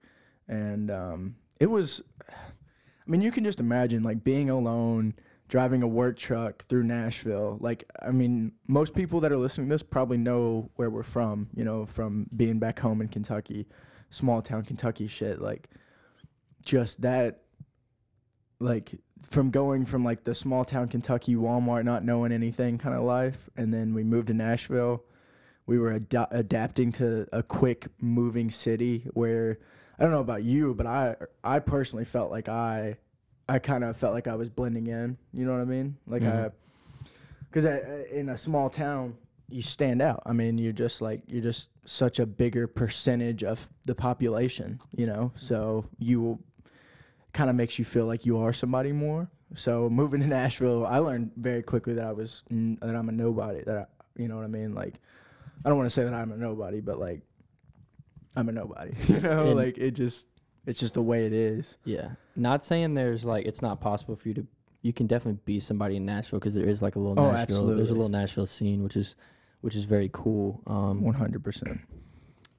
and 0.49 0.91
um 0.91 1.37
it 1.61 1.67
was 1.71 2.03
i 2.29 3.11
mean 3.11 3.21
you 3.21 3.31
can 3.33 3.45
just 3.45 3.61
imagine 3.61 4.03
like 4.03 4.23
being 4.25 4.51
alone 4.51 5.15
driving 5.49 5.83
a 5.83 5.87
work 5.87 6.17
truck 6.17 6.65
through 6.67 6.83
nashville 6.83 7.57
like 7.61 7.85
i 8.03 8.11
mean 8.11 8.53
most 8.67 8.95
people 8.95 9.21
that 9.21 9.31
are 9.31 9.37
listening 9.37 9.69
to 9.69 9.75
this 9.75 9.83
probably 9.83 10.17
know 10.17 10.69
where 10.77 10.91
we're 10.91 11.03
from 11.03 11.49
you 11.55 11.65
know 11.65 11.87
from 11.87 12.27
being 12.37 12.59
back 12.59 12.79
home 12.79 13.01
in 13.01 13.09
kentucky 13.09 13.67
small 14.11 14.43
town 14.43 14.63
kentucky 14.65 15.07
shit 15.07 15.41
like 15.41 15.69
just 16.65 17.01
that 17.03 17.43
like 18.59 18.99
from 19.31 19.51
going 19.51 19.85
from 19.85 20.05
like 20.05 20.25
the 20.25 20.35
small 20.35 20.65
town 20.65 20.89
kentucky 20.89 21.35
walmart 21.37 21.85
not 21.85 22.05
knowing 22.05 22.33
anything 22.33 22.79
kind 22.79 22.95
of 22.95 23.03
life 23.03 23.49
and 23.57 23.73
then 23.73 23.95
we 23.95 24.03
moved 24.05 24.29
to 24.29 24.35
nashville. 24.35 25.05
We 25.67 25.79
were 25.79 25.95
ad- 25.95 26.29
adapting 26.31 26.93
to 26.93 27.27
a 27.33 27.43
quick 27.43 27.89
moving 28.01 28.51
city 28.51 29.09
where 29.15 29.59
I 29.99 30.03
don't 30.03 30.13
know 30.13 30.21
about 30.21 30.45
you, 30.45 30.75
but 30.75 30.87
I 30.87 31.17
I 31.43 31.59
personally 31.59 32.05
felt 32.05 32.31
like 32.31 32.49
I 32.49 32.99
I 33.49 33.59
kind 33.59 33.85
of 33.85 33.97
felt 33.97 34.13
like 34.15 34.27
I 34.27 34.35
was 34.35 34.51
blending 34.51 34.87
in. 34.89 35.17
You 35.33 35.45
know 35.45 35.53
what 35.53 35.61
I 35.61 35.65
mean? 35.65 35.97
Like 36.07 36.23
I 36.23 36.27
Mhm. 36.27 36.53
because 37.51 37.65
in 38.11 38.29
a 38.29 38.37
small 38.39 38.69
town, 38.71 39.17
you 39.49 39.63
stand 39.63 40.03
out. 40.03 40.23
I 40.27 40.33
mean, 40.33 40.59
you're 40.59 40.73
just 40.73 41.01
like 41.01 41.23
you're 41.29 41.43
just 41.43 41.71
such 41.85 42.19
a 42.19 42.27
bigger 42.27 42.67
percentage 42.67 43.45
of 43.45 43.69
the 43.85 43.95
population, 43.95 44.81
you 44.97 45.07
know. 45.07 45.31
So 45.37 45.85
you 45.99 46.41
kind 47.33 47.49
of 47.51 47.55
makes 47.57 47.79
you 47.79 47.85
feel 47.85 48.07
like 48.07 48.27
you 48.27 48.39
are 48.39 48.53
somebody 48.53 48.91
more. 48.93 49.29
So 49.55 49.89
moving 49.89 50.21
to 50.23 50.27
Nashville, 50.41 50.85
I 50.87 50.99
learned 50.99 51.31
very 51.37 51.63
quickly 51.63 51.93
that 51.95 52.05
I 52.05 52.13
was 52.13 52.43
n- 52.51 52.79
that 52.83 52.97
I'm 52.97 53.09
a 53.09 53.13
nobody. 53.13 53.63
That 53.63 53.79
I, 53.79 54.21
you 54.21 54.27
know 54.27 54.35
what 54.37 54.45
I 54.45 54.49
mean? 54.49 54.75
Like, 54.75 54.95
I 55.65 55.69
don't 55.69 55.79
want 55.79 55.87
to 55.87 55.95
say 55.95 56.03
that 56.03 56.15
I'm 56.15 56.33
a 56.33 56.37
nobody, 56.37 56.81
but 56.81 56.99
like, 56.99 57.21
I'm 58.35 58.49
a 58.49 58.53
nobody. 58.53 58.93
You 59.09 59.21
know, 59.21 59.47
And- 59.47 59.55
like 59.57 59.79
it 59.79 59.93
just 59.93 60.27
it's 60.67 60.79
just 60.79 60.95
the 60.95 61.03
way 61.03 61.27
it 61.27 61.33
is. 61.33 61.79
Yeah. 61.85 62.11
Not 62.35 62.65
saying 62.65 62.95
there's 62.95 63.25
like 63.25 63.47
it's 63.47 63.63
not 63.63 63.81
possible 63.81 64.17
for 64.17 64.29
you 64.29 64.35
to. 64.35 64.47
You 64.83 64.93
can 64.93 65.07
definitely 65.07 65.41
be 65.45 65.59
somebody 65.59 65.97
in 65.97 66.05
Nashville 66.07 66.39
because 66.39 66.55
there 66.55 66.69
is 66.69 66.81
like 66.83 66.95
a 66.97 66.99
little 67.01 67.19
Oh, 67.25 67.33
Nashville. 67.33 67.67
There's 67.75 67.91
a 67.91 67.95
little 67.95 68.09
Nashville 68.09 68.47
scene, 68.47 68.85
which 68.85 68.97
is, 68.97 69.17
which 69.63 69.75
is 69.75 69.85
very 69.85 70.09
cool. 70.13 70.61
Um, 70.67 71.03
One 71.03 71.15
hundred 71.15 71.43
percent. 71.43 71.81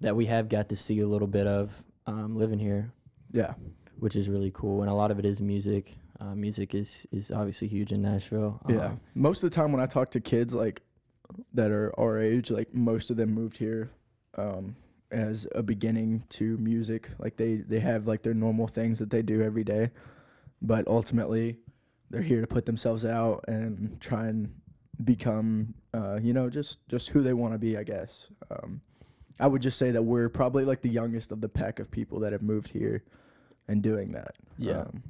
that 0.02 0.14
we 0.16 0.26
have 0.26 0.50
got 0.50 0.68
to 0.70 0.76
see 0.76 1.00
a 1.00 1.08
little 1.08 1.28
bit 1.28 1.48
of 1.48 1.82
um, 2.06 2.36
living 2.38 2.60
here, 2.60 2.92
Yeah. 3.32 3.54
which 4.00 4.16
is 4.18 4.28
really 4.30 4.52
cool. 4.54 4.82
And 4.82 4.90
a 4.90 4.94
lot 4.94 5.10
of 5.12 5.20
it 5.20 5.26
is 5.26 5.40
music. 5.42 5.96
Uh, 6.20 6.36
music 6.36 6.74
is 6.76 7.06
is 7.12 7.32
obviously 7.32 7.68
huge 7.70 7.92
in 7.94 8.02
Nashville. 8.02 8.60
Yeah. 8.68 8.88
Um, 8.88 9.00
Most 9.16 9.44
of 9.44 9.50
the 9.50 9.56
time 9.56 9.72
when 9.72 9.82
I 9.82 9.86
talk 9.86 10.12
to 10.12 10.20
kids 10.20 10.54
like 10.54 10.82
that 11.54 11.72
are 11.72 11.94
our 11.98 12.20
age, 12.20 12.52
like 12.52 12.74
most 12.74 13.10
of 13.10 13.16
them 13.18 13.32
moved 13.34 13.58
here 13.58 13.90
um, 14.38 14.76
as 15.12 15.48
a 15.56 15.64
beginning 15.64 16.24
to 16.30 16.58
music. 16.58 17.10
Like 17.20 17.38
they 17.38 17.56
they 17.56 17.80
have 17.80 18.08
like 18.08 18.22
their 18.24 18.34
normal 18.34 18.68
things 18.68 19.00
that 19.00 19.10
they 19.10 19.22
do 19.22 19.42
every 19.42 19.64
day, 19.64 19.92
but 20.62 20.88
ultimately 20.88 21.58
they're 22.10 22.22
here 22.22 22.42
to 22.42 22.48
put 22.48 22.66
themselves 22.66 23.06
out 23.06 23.44
and 23.48 24.00
try 24.00 24.28
and 24.28 24.54
become 25.04 25.74
uh, 25.94 26.20
you 26.22 26.34
know 26.34 26.50
just 26.50 26.86
just 26.88 27.10
who 27.10 27.22
they 27.22 27.34
want 27.34 27.54
to 27.54 27.60
be. 27.60 27.78
I 27.78 27.84
guess. 27.84 28.30
Um, 28.52 28.82
I 29.40 29.46
would 29.48 29.62
just 29.62 29.78
say 29.78 29.92
that 29.92 30.02
we're 30.02 30.30
probably 30.30 30.66
like 30.66 30.82
the 30.82 30.90
youngest 30.90 31.32
of 31.32 31.42
the 31.42 31.50
pack 31.50 31.80
of 31.80 31.92
people 31.92 32.20
that 32.22 32.32
have 32.34 32.42
moved 32.42 32.70
here 32.72 33.04
and 33.68 33.84
doing 33.84 34.12
that. 34.14 34.36
Yeah. 34.58 34.80
Um, 34.82 35.04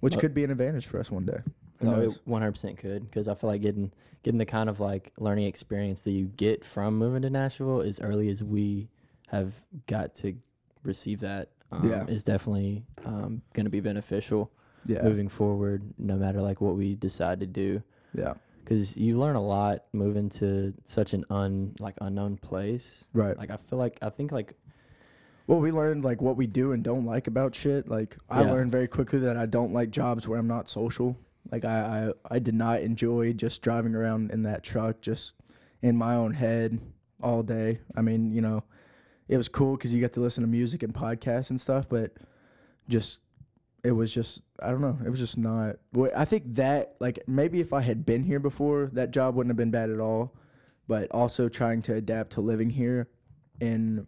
which 0.00 0.14
Well- 0.16 0.20
could 0.20 0.34
be 0.34 0.44
an 0.44 0.50
advantage 0.50 0.86
for 0.86 1.00
us 1.00 1.10
one 1.10 1.24
day. 1.24 1.38
Who 1.78 1.86
No, 1.86 1.96
knows? 1.96 2.16
it 2.16 2.22
100% 2.28 2.76
could 2.76 3.04
because 3.10 3.26
I 3.26 3.32
feel 3.34 3.48
like 3.48 3.62
getting 3.62 3.90
getting 4.22 4.36
the 4.38 4.44
kind 4.44 4.68
of 4.68 4.80
like 4.80 5.12
learning 5.18 5.46
experience 5.46 6.02
that 6.02 6.10
you 6.10 6.26
get 6.36 6.62
from 6.62 6.98
moving 6.98 7.22
to 7.22 7.30
Nashville 7.30 7.80
as 7.80 7.98
early 8.00 8.28
as 8.28 8.44
we 8.44 8.90
have 9.30 9.54
got 9.86 10.14
to 10.16 10.34
receive 10.82 11.20
that 11.20 11.50
um, 11.72 11.88
Yeah. 11.88 12.04
is 12.06 12.24
definitely 12.24 12.84
um, 13.04 13.42
going 13.52 13.64
to 13.66 13.70
be 13.70 13.80
beneficial 13.80 14.50
yeah. 14.86 15.02
moving 15.02 15.28
forward, 15.28 15.82
no 15.98 16.16
matter 16.16 16.40
like 16.42 16.60
what 16.60 16.76
we 16.76 16.94
decide 16.96 17.40
to 17.40 17.46
do. 17.46 17.82
Yeah. 18.14 18.34
Because 18.64 18.96
you 18.96 19.18
learn 19.18 19.36
a 19.36 19.42
lot 19.42 19.84
moving 19.92 20.28
to 20.30 20.72
such 20.84 21.14
an 21.14 21.24
un 21.30 21.74
like 21.78 21.94
unknown 22.00 22.36
place. 22.36 23.04
Right. 23.12 23.36
Like 23.36 23.50
I 23.50 23.56
feel 23.56 23.78
like 23.78 23.98
I 24.02 24.10
think 24.10 24.32
like 24.32 24.54
Well, 25.46 25.60
we 25.60 25.70
learned 25.72 26.04
like 26.04 26.20
what 26.20 26.36
we 26.36 26.46
do 26.46 26.72
and 26.72 26.82
don't 26.82 27.04
like 27.06 27.26
about 27.26 27.54
shit. 27.54 27.88
Like 27.88 28.16
I 28.28 28.42
Yeah. 28.42 28.52
learned 28.52 28.70
very 28.70 28.88
quickly 28.88 29.18
that 29.20 29.36
I 29.36 29.46
don't 29.46 29.72
like 29.72 29.90
jobs 29.90 30.26
where 30.28 30.38
I'm 30.38 30.46
not 30.48 30.68
social. 30.68 31.16
Like 31.50 31.64
I, 31.64 32.10
I, 32.30 32.34
I 32.36 32.38
did 32.38 32.54
not 32.54 32.82
enjoy 32.82 33.32
just 33.32 33.62
driving 33.62 33.94
around 33.94 34.30
in 34.30 34.42
that 34.42 34.62
truck, 34.62 35.00
just 35.00 35.34
in 35.82 35.96
my 35.96 36.14
own 36.14 36.32
head 36.34 36.78
all 37.22 37.42
day. 37.42 37.80
I 37.96 38.02
mean, 38.02 38.30
you 38.30 38.40
know, 38.40 38.62
it 39.30 39.36
was 39.36 39.48
cool 39.48 39.76
because 39.76 39.94
you 39.94 40.00
got 40.00 40.12
to 40.12 40.20
listen 40.20 40.42
to 40.42 40.48
music 40.48 40.82
and 40.82 40.92
podcasts 40.92 41.50
and 41.50 41.60
stuff, 41.60 41.88
but 41.88 42.10
just 42.88 43.20
it 43.84 43.92
was 43.92 44.12
just 44.12 44.42
I 44.60 44.70
don't 44.72 44.80
know. 44.80 44.98
It 45.06 45.08
was 45.08 45.20
just 45.20 45.38
not. 45.38 45.76
I 46.16 46.24
think 46.24 46.56
that 46.56 46.96
like 46.98 47.20
maybe 47.28 47.60
if 47.60 47.72
I 47.72 47.80
had 47.80 48.04
been 48.04 48.24
here 48.24 48.40
before, 48.40 48.90
that 48.92 49.12
job 49.12 49.36
wouldn't 49.36 49.50
have 49.50 49.56
been 49.56 49.70
bad 49.70 49.88
at 49.88 50.00
all. 50.00 50.34
But 50.88 51.12
also 51.12 51.48
trying 51.48 51.80
to 51.82 51.94
adapt 51.94 52.32
to 52.32 52.40
living 52.40 52.70
here 52.70 53.08
and 53.60 54.04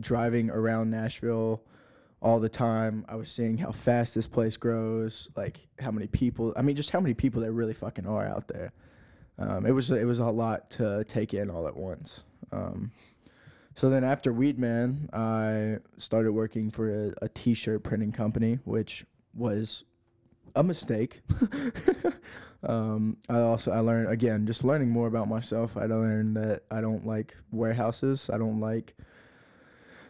driving 0.00 0.48
around 0.48 0.88
Nashville 0.88 1.62
all 2.22 2.40
the 2.40 2.48
time. 2.48 3.04
I 3.10 3.16
was 3.16 3.30
seeing 3.30 3.58
how 3.58 3.72
fast 3.72 4.14
this 4.14 4.26
place 4.26 4.56
grows, 4.56 5.28
like 5.36 5.68
how 5.78 5.90
many 5.90 6.06
people. 6.06 6.54
I 6.56 6.62
mean, 6.62 6.76
just 6.76 6.88
how 6.88 7.00
many 7.00 7.12
people 7.12 7.42
there 7.42 7.52
really 7.52 7.74
fucking 7.74 8.06
are 8.06 8.26
out 8.26 8.48
there. 8.48 8.72
Um, 9.38 9.66
it 9.66 9.72
was 9.72 9.90
it 9.90 10.06
was 10.06 10.18
a 10.18 10.30
lot 10.30 10.70
to 10.70 11.04
take 11.04 11.34
in 11.34 11.50
all 11.50 11.68
at 11.68 11.76
once. 11.76 12.24
Um, 12.52 12.90
so 13.76 13.90
then 13.90 14.04
after 14.04 14.32
Weedman, 14.32 15.14
I 15.14 15.78
started 15.98 16.32
working 16.32 16.70
for 16.70 16.88
a, 16.88 17.12
a 17.22 17.28
t-shirt 17.28 17.82
printing 17.84 18.10
company, 18.10 18.58
which 18.64 19.04
was 19.34 19.84
a 20.54 20.62
mistake. 20.62 21.20
um, 22.62 23.18
I 23.28 23.40
also 23.40 23.70
I 23.72 23.80
learned 23.80 24.10
again 24.10 24.46
just 24.46 24.64
learning 24.64 24.88
more 24.88 25.06
about 25.06 25.28
myself. 25.28 25.76
I 25.76 25.84
learned 25.84 26.36
that 26.38 26.62
I 26.70 26.80
don't 26.80 27.06
like 27.06 27.36
warehouses. 27.52 28.30
I 28.32 28.38
don't 28.38 28.60
like. 28.60 28.96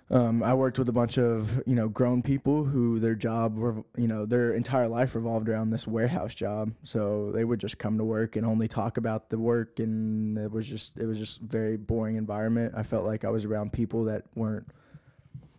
Um, 0.08 0.42
I 0.44 0.54
worked 0.54 0.78
with 0.78 0.88
a 0.88 0.92
bunch 0.92 1.18
of 1.18 1.60
you 1.66 1.75
know 1.75 1.88
grown 1.88 2.22
people 2.22 2.64
who 2.64 3.00
their 3.00 3.16
job 3.16 3.56
were 3.56 3.82
you 3.96 4.06
know 4.06 4.25
their 4.25 4.52
entire 4.52 4.86
life 4.86 5.16
revolved 5.16 5.48
around 5.48 5.70
this 5.70 5.86
warehouse 5.86 6.32
job. 6.34 6.72
So 6.84 7.32
they 7.32 7.44
would 7.44 7.58
just 7.58 7.78
come 7.78 7.98
to 7.98 8.04
work 8.04 8.36
and 8.36 8.46
only 8.46 8.68
talk 8.68 8.98
about 8.98 9.30
the 9.30 9.38
work, 9.38 9.80
and 9.80 10.38
it 10.38 10.50
was 10.52 10.66
just 10.66 10.96
it 10.96 11.06
was 11.06 11.18
just 11.18 11.40
very 11.40 11.76
boring 11.76 12.16
environment. 12.16 12.75
I 12.76 12.84
felt 12.84 13.04
like 13.04 13.25
I 13.25 13.30
was 13.30 13.44
around 13.44 13.72
people 13.72 14.04
that 14.04 14.25
weren't 14.36 14.68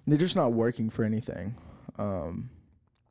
they're 0.05 0.17
just 0.17 0.37
not 0.37 0.53
working 0.53 0.89
for 0.89 1.03
anything. 1.03 1.55
Um, 1.99 2.49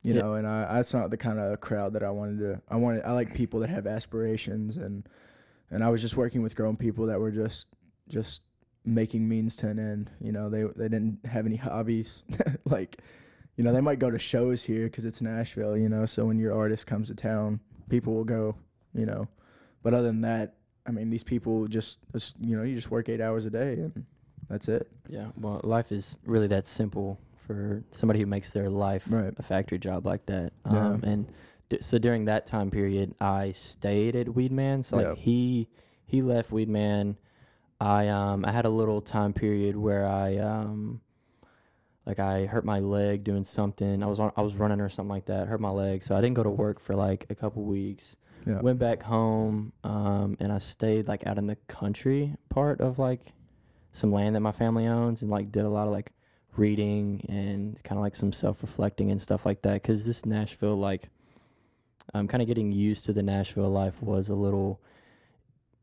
you 0.01 0.15
Yeah. 0.15 0.21
know, 0.21 0.33
and 0.33 0.47
I 0.47 0.73
that's 0.77 0.93
not 0.95 1.11
the 1.11 1.17
kind 1.17 1.37
of 1.37 1.59
crowd 1.61 1.93
that 1.93 2.01
I 2.01 2.09
wanted 2.09 2.39
to. 2.39 2.61
I 2.67 2.77
wanted 2.77 3.03
I 3.03 3.11
like 3.11 3.35
people 3.35 3.59
that 3.59 3.69
have 3.69 3.85
aspirations 3.85 4.77
and 4.77 5.07
and 5.69 5.83
I 5.83 5.89
was 5.89 6.01
just 6.01 6.17
working 6.17 6.41
with 6.41 6.55
grown 6.55 6.77
people 6.77 7.05
that 7.07 7.19
were 7.19 7.29
just 7.29 7.67
just 8.09 8.41
making 8.87 9.27
means 9.27 9.55
to 9.57 9.67
an 9.67 9.79
end. 9.79 10.09
You 10.21 10.31
know, 10.31 10.49
they 10.49 10.63
they 10.63 10.87
didn't 10.87 11.19
have 11.25 11.45
any 11.45 11.55
hobbies. 11.57 12.23
like, 12.65 13.01
you 13.55 13.63
know, 13.63 13.73
they 13.73 13.81
might 13.81 13.99
go 13.99 14.09
to 14.09 14.17
shows 14.19 14.63
here 14.63 14.85
because 14.85 15.05
it's 15.05 15.21
Nashville. 15.21 15.77
You 15.77 15.89
know, 15.89 16.05
so 16.05 16.25
when 16.25 16.39
your 16.39 16.53
artist 16.57 16.87
comes 16.87 17.07
to 17.09 17.15
town, 17.15 17.59
people 17.89 18.13
will 18.13 18.23
go. 18.23 18.55
You 18.93 19.05
know, 19.05 19.27
but 19.83 19.93
other 19.93 20.07
than 20.07 20.21
that, 20.21 20.55
I 20.87 20.91
mean, 20.91 21.09
these 21.09 21.23
people 21.23 21.67
just, 21.67 21.99
just 22.13 22.39
you 22.39 22.55
know, 22.57 22.63
you 22.63 22.73
just 22.75 22.89
work 22.89 23.09
eight 23.09 23.21
hours 23.21 23.45
a 23.45 23.49
day 23.51 23.73
and 23.73 24.05
that's 24.49 24.67
it. 24.69 24.89
yeah, 25.09 25.27
well, 25.35 25.59
life 25.63 25.91
is 25.91 26.17
really 26.25 26.47
that 26.47 26.65
simple 26.65 27.19
for 27.45 27.83
somebody 27.91 28.19
who 28.19 28.25
makes 28.25 28.49
their 28.51 28.69
life 28.69 29.03
Right. 29.09 29.33
a 29.37 29.43
factory 29.43 29.77
job 29.77 30.05
like 30.05 30.25
that. 30.27 30.53
Yeah. 30.71 30.87
Um, 30.87 31.03
and 31.03 31.31
d- 31.69 31.79
so 31.81 31.97
during 31.99 32.25
that 32.25 32.45
time 32.47 32.71
period, 32.71 33.13
I 33.19 33.51
stayed 33.51 34.15
at 34.15 34.27
Weedman. 34.27 34.83
So 34.85 34.95
like 34.97 35.05
Yeah. 35.07 35.15
he 35.15 35.67
he 36.05 36.21
left 36.21 36.49
Weedman. 36.51 37.17
I 37.79 38.07
um 38.07 38.43
I 38.45 38.51
had 38.51 38.65
a 38.65 38.69
little 38.69 39.01
time 39.01 39.33
period 39.33 39.75
where 39.75 40.05
I 40.05 40.37
um 40.37 41.01
like 42.05 42.19
I 42.19 42.45
hurt 42.45 42.65
my 42.65 42.79
leg 42.79 43.23
doing 43.23 43.43
something. 43.43 44.01
I 44.01 44.07
was 44.07 44.19
on 44.19 44.31
I 44.35 44.41
was 44.41 44.55
running 44.55 44.81
or 44.81 44.89
something 44.89 45.09
like 45.09 45.25
that. 45.25 45.47
Hurt 45.47 45.61
my 45.61 45.69
leg, 45.69 46.03
so 46.03 46.15
I 46.15 46.21
didn't 46.21 46.35
go 46.35 46.43
to 46.43 46.49
work 46.49 46.79
for 46.79 46.95
like 46.95 47.25
a 47.29 47.35
couple 47.35 47.63
weeks. 47.63 48.15
Yeah. 48.45 48.61
Went 48.61 48.79
back 48.79 49.03
home 49.03 49.73
um 49.83 50.37
and 50.39 50.51
I 50.51 50.57
stayed 50.59 51.07
like 51.07 51.27
out 51.27 51.37
in 51.37 51.47
the 51.47 51.57
country 51.67 52.35
part 52.49 52.81
of 52.81 52.97
like 52.97 53.33
some 53.91 54.11
land 54.11 54.35
that 54.35 54.41
my 54.41 54.51
family 54.51 54.87
owns 54.87 55.21
and 55.21 55.29
like 55.29 55.51
did 55.51 55.65
a 55.65 55.69
lot 55.69 55.87
of 55.87 55.93
like 55.93 56.11
reading 56.55 57.23
and 57.29 57.81
kind 57.83 57.99
of 57.99 58.03
like 58.03 58.15
some 58.15 58.31
self-reflecting 58.33 59.11
and 59.11 59.21
stuff 59.21 59.45
like 59.45 59.61
that 59.61 59.83
cuz 59.83 60.05
this 60.05 60.25
Nashville 60.25 60.77
like 60.77 61.09
um 62.13 62.27
kind 62.27 62.41
of 62.41 62.47
getting 62.47 62.71
used 62.71 63.05
to 63.05 63.13
the 63.13 63.21
Nashville 63.21 63.69
life 63.69 64.01
was 64.01 64.29
a 64.29 64.35
little 64.35 64.79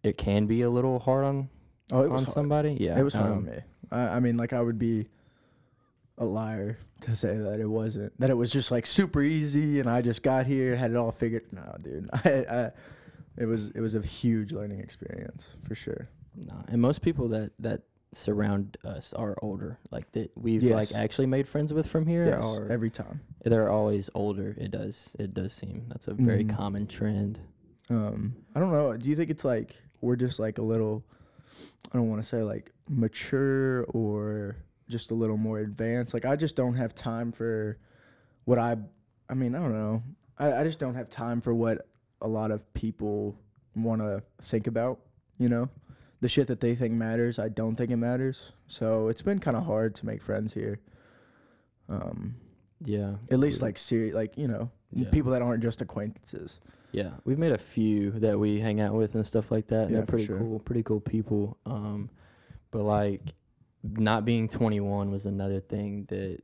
it 0.02 0.16
can 0.16 0.46
be 0.46 0.62
a 0.62 0.70
little 0.70 0.98
hard 0.98 1.24
on 1.24 1.48
oh, 1.92 2.00
it 2.02 2.06
on 2.06 2.12
was 2.12 2.22
hard. 2.22 2.34
somebody. 2.34 2.76
Yeah. 2.80 2.98
It 2.98 3.02
was 3.02 3.14
hard 3.14 3.30
um, 3.32 3.38
on 3.38 3.44
me. 3.46 3.58
I, 3.90 4.00
I 4.16 4.20
mean, 4.20 4.36
like 4.36 4.52
I 4.52 4.60
would 4.60 4.78
be 4.78 5.06
a 6.18 6.24
liar 6.24 6.78
to 7.02 7.16
say 7.16 7.36
that 7.36 7.60
it 7.60 7.66
wasn't. 7.66 8.18
That 8.20 8.30
it 8.30 8.34
was 8.36 8.50
just 8.50 8.70
like 8.70 8.86
super 8.86 9.22
easy, 9.22 9.80
and 9.80 9.88
I 9.90 10.00
just 10.02 10.22
got 10.22 10.46
here, 10.46 10.72
and 10.72 10.80
had 10.80 10.90
it 10.90 10.96
all 10.96 11.10
figured. 11.12 11.44
No, 11.52 11.76
dude. 11.82 12.08
I, 12.24 12.28
I, 12.28 12.70
it 13.36 13.46
was 13.46 13.70
it 13.70 13.80
was 13.80 13.94
a 13.94 14.00
huge 14.02 14.52
learning 14.52 14.80
experience 14.80 15.54
for 15.66 15.74
sure. 15.74 16.08
No, 16.36 16.54
and 16.68 16.80
most 16.80 17.02
people 17.02 17.28
that 17.28 17.52
that 17.58 17.82
surround 18.12 18.76
us 18.84 19.12
are 19.12 19.36
older. 19.42 19.78
Like 19.90 20.10
that 20.12 20.30
we've 20.36 20.62
Yes. 20.62 20.92
like 20.92 21.00
actually 21.00 21.26
made 21.26 21.48
friends 21.48 21.72
with 21.72 21.86
from 21.86 22.06
here 22.06 22.26
Yes, 22.26 22.60
every 22.70 22.90
time. 22.90 23.20
they're 23.44 23.70
always 23.70 24.08
older. 24.14 24.54
It 24.56 24.70
does 24.70 25.16
it 25.18 25.34
does 25.34 25.52
seem 25.52 25.84
that's 25.88 26.06
a 26.08 26.14
very 26.14 26.44
Mhm. 26.44 26.56
common 26.56 26.86
trend. 26.86 27.40
Um, 27.90 28.36
I 28.54 28.60
don't 28.60 28.70
know. 28.72 28.96
Do 28.96 29.10
you 29.10 29.16
think 29.16 29.30
it's 29.30 29.44
like 29.44 29.74
we're 30.00 30.16
just 30.16 30.38
like 30.38 30.58
a 30.58 30.62
little? 30.62 31.04
I 31.92 31.96
don't 31.96 32.08
want 32.08 32.22
to 32.22 32.28
say 32.28 32.42
like 32.42 32.72
mature 32.88 33.84
or 33.84 34.56
just 34.88 35.10
a 35.10 35.14
little 35.14 35.36
more 35.36 35.60
advanced. 35.60 36.12
Like 36.14 36.24
I 36.24 36.36
just 36.36 36.56
don't 36.56 36.74
have 36.74 36.94
time 36.94 37.32
for 37.32 37.78
what 38.44 38.58
I. 38.58 38.76
I 39.28 39.34
mean, 39.34 39.54
I 39.54 39.58
don't 39.60 39.72
know. 39.72 40.02
I, 40.38 40.52
I 40.60 40.64
just 40.64 40.78
don't 40.78 40.94
have 40.94 41.08
time 41.08 41.40
for 41.40 41.54
what 41.54 41.86
a 42.20 42.28
lot 42.28 42.50
of 42.50 42.70
people 42.74 43.36
want 43.74 44.00
to 44.02 44.22
think 44.42 44.66
about. 44.66 44.98
You 45.38 45.48
know, 45.48 45.68
the 46.20 46.28
shit 46.28 46.46
that 46.48 46.60
they 46.60 46.74
think 46.74 46.92
matters, 46.94 47.38
I 47.38 47.48
don't 47.48 47.74
think 47.76 47.90
it 47.90 47.96
matters. 47.96 48.52
So 48.66 49.08
it's 49.08 49.22
been 49.22 49.38
kind 49.38 49.56
of 49.56 49.64
hard 49.64 49.94
to 49.96 50.06
make 50.06 50.22
friends 50.22 50.52
here. 50.52 50.78
Um, 51.88 52.34
Yeah. 52.84 53.14
at 53.30 53.38
least 53.38 53.62
like 53.62 53.78
serious, 53.78 54.14
like 54.14 54.36
you 54.36 54.48
know, 54.48 54.70
Yeah. 54.92 55.10
people 55.10 55.32
that 55.32 55.42
aren't 55.42 55.62
just 55.62 55.80
acquaintances. 55.82 56.60
Yeah, 56.94 57.10
we've 57.24 57.38
made 57.38 57.50
a 57.52 57.58
few 57.58 58.12
that 58.20 58.38
we 58.38 58.60
hang 58.60 58.80
out 58.80 58.94
with 58.94 59.16
and 59.16 59.26
stuff 59.26 59.50
like 59.50 59.66
that. 59.66 59.82
and 59.86 59.90
Yeah, 59.90 59.96
they're 59.98 60.06
pretty 60.06 60.26
sure. 60.26 60.38
cool, 60.38 60.60
pretty 60.60 60.84
cool 60.84 61.00
people. 61.00 61.56
Um, 61.66 62.08
but 62.70 62.84
like, 62.84 63.20
not 63.82 64.24
being 64.24 64.48
21 64.48 65.10
was 65.10 65.26
another 65.26 65.60
thing 65.60 66.04
that 66.08 66.38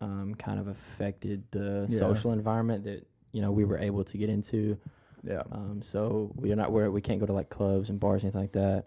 um 0.00 0.34
kind 0.34 0.58
of 0.58 0.66
affected 0.68 1.42
the 1.52 1.86
Yeah. 1.88 1.98
social 1.98 2.32
environment 2.32 2.84
that 2.84 3.06
you 3.32 3.42
know 3.42 3.52
we 3.52 3.64
were 3.64 3.78
able 3.78 4.02
to 4.04 4.18
get 4.18 4.28
into. 4.28 4.76
Yeah. 5.22 5.42
Um, 5.52 5.80
so 5.82 6.32
we're 6.34 6.56
not 6.56 6.72
where 6.72 6.90
we 6.90 7.00
can't 7.00 7.20
go 7.20 7.26
to 7.26 7.32
like 7.32 7.48
clubs 7.50 7.90
and 7.90 8.00
bars 8.00 8.22
or 8.22 8.26
anything 8.26 8.40
like 8.40 8.52
that. 8.52 8.86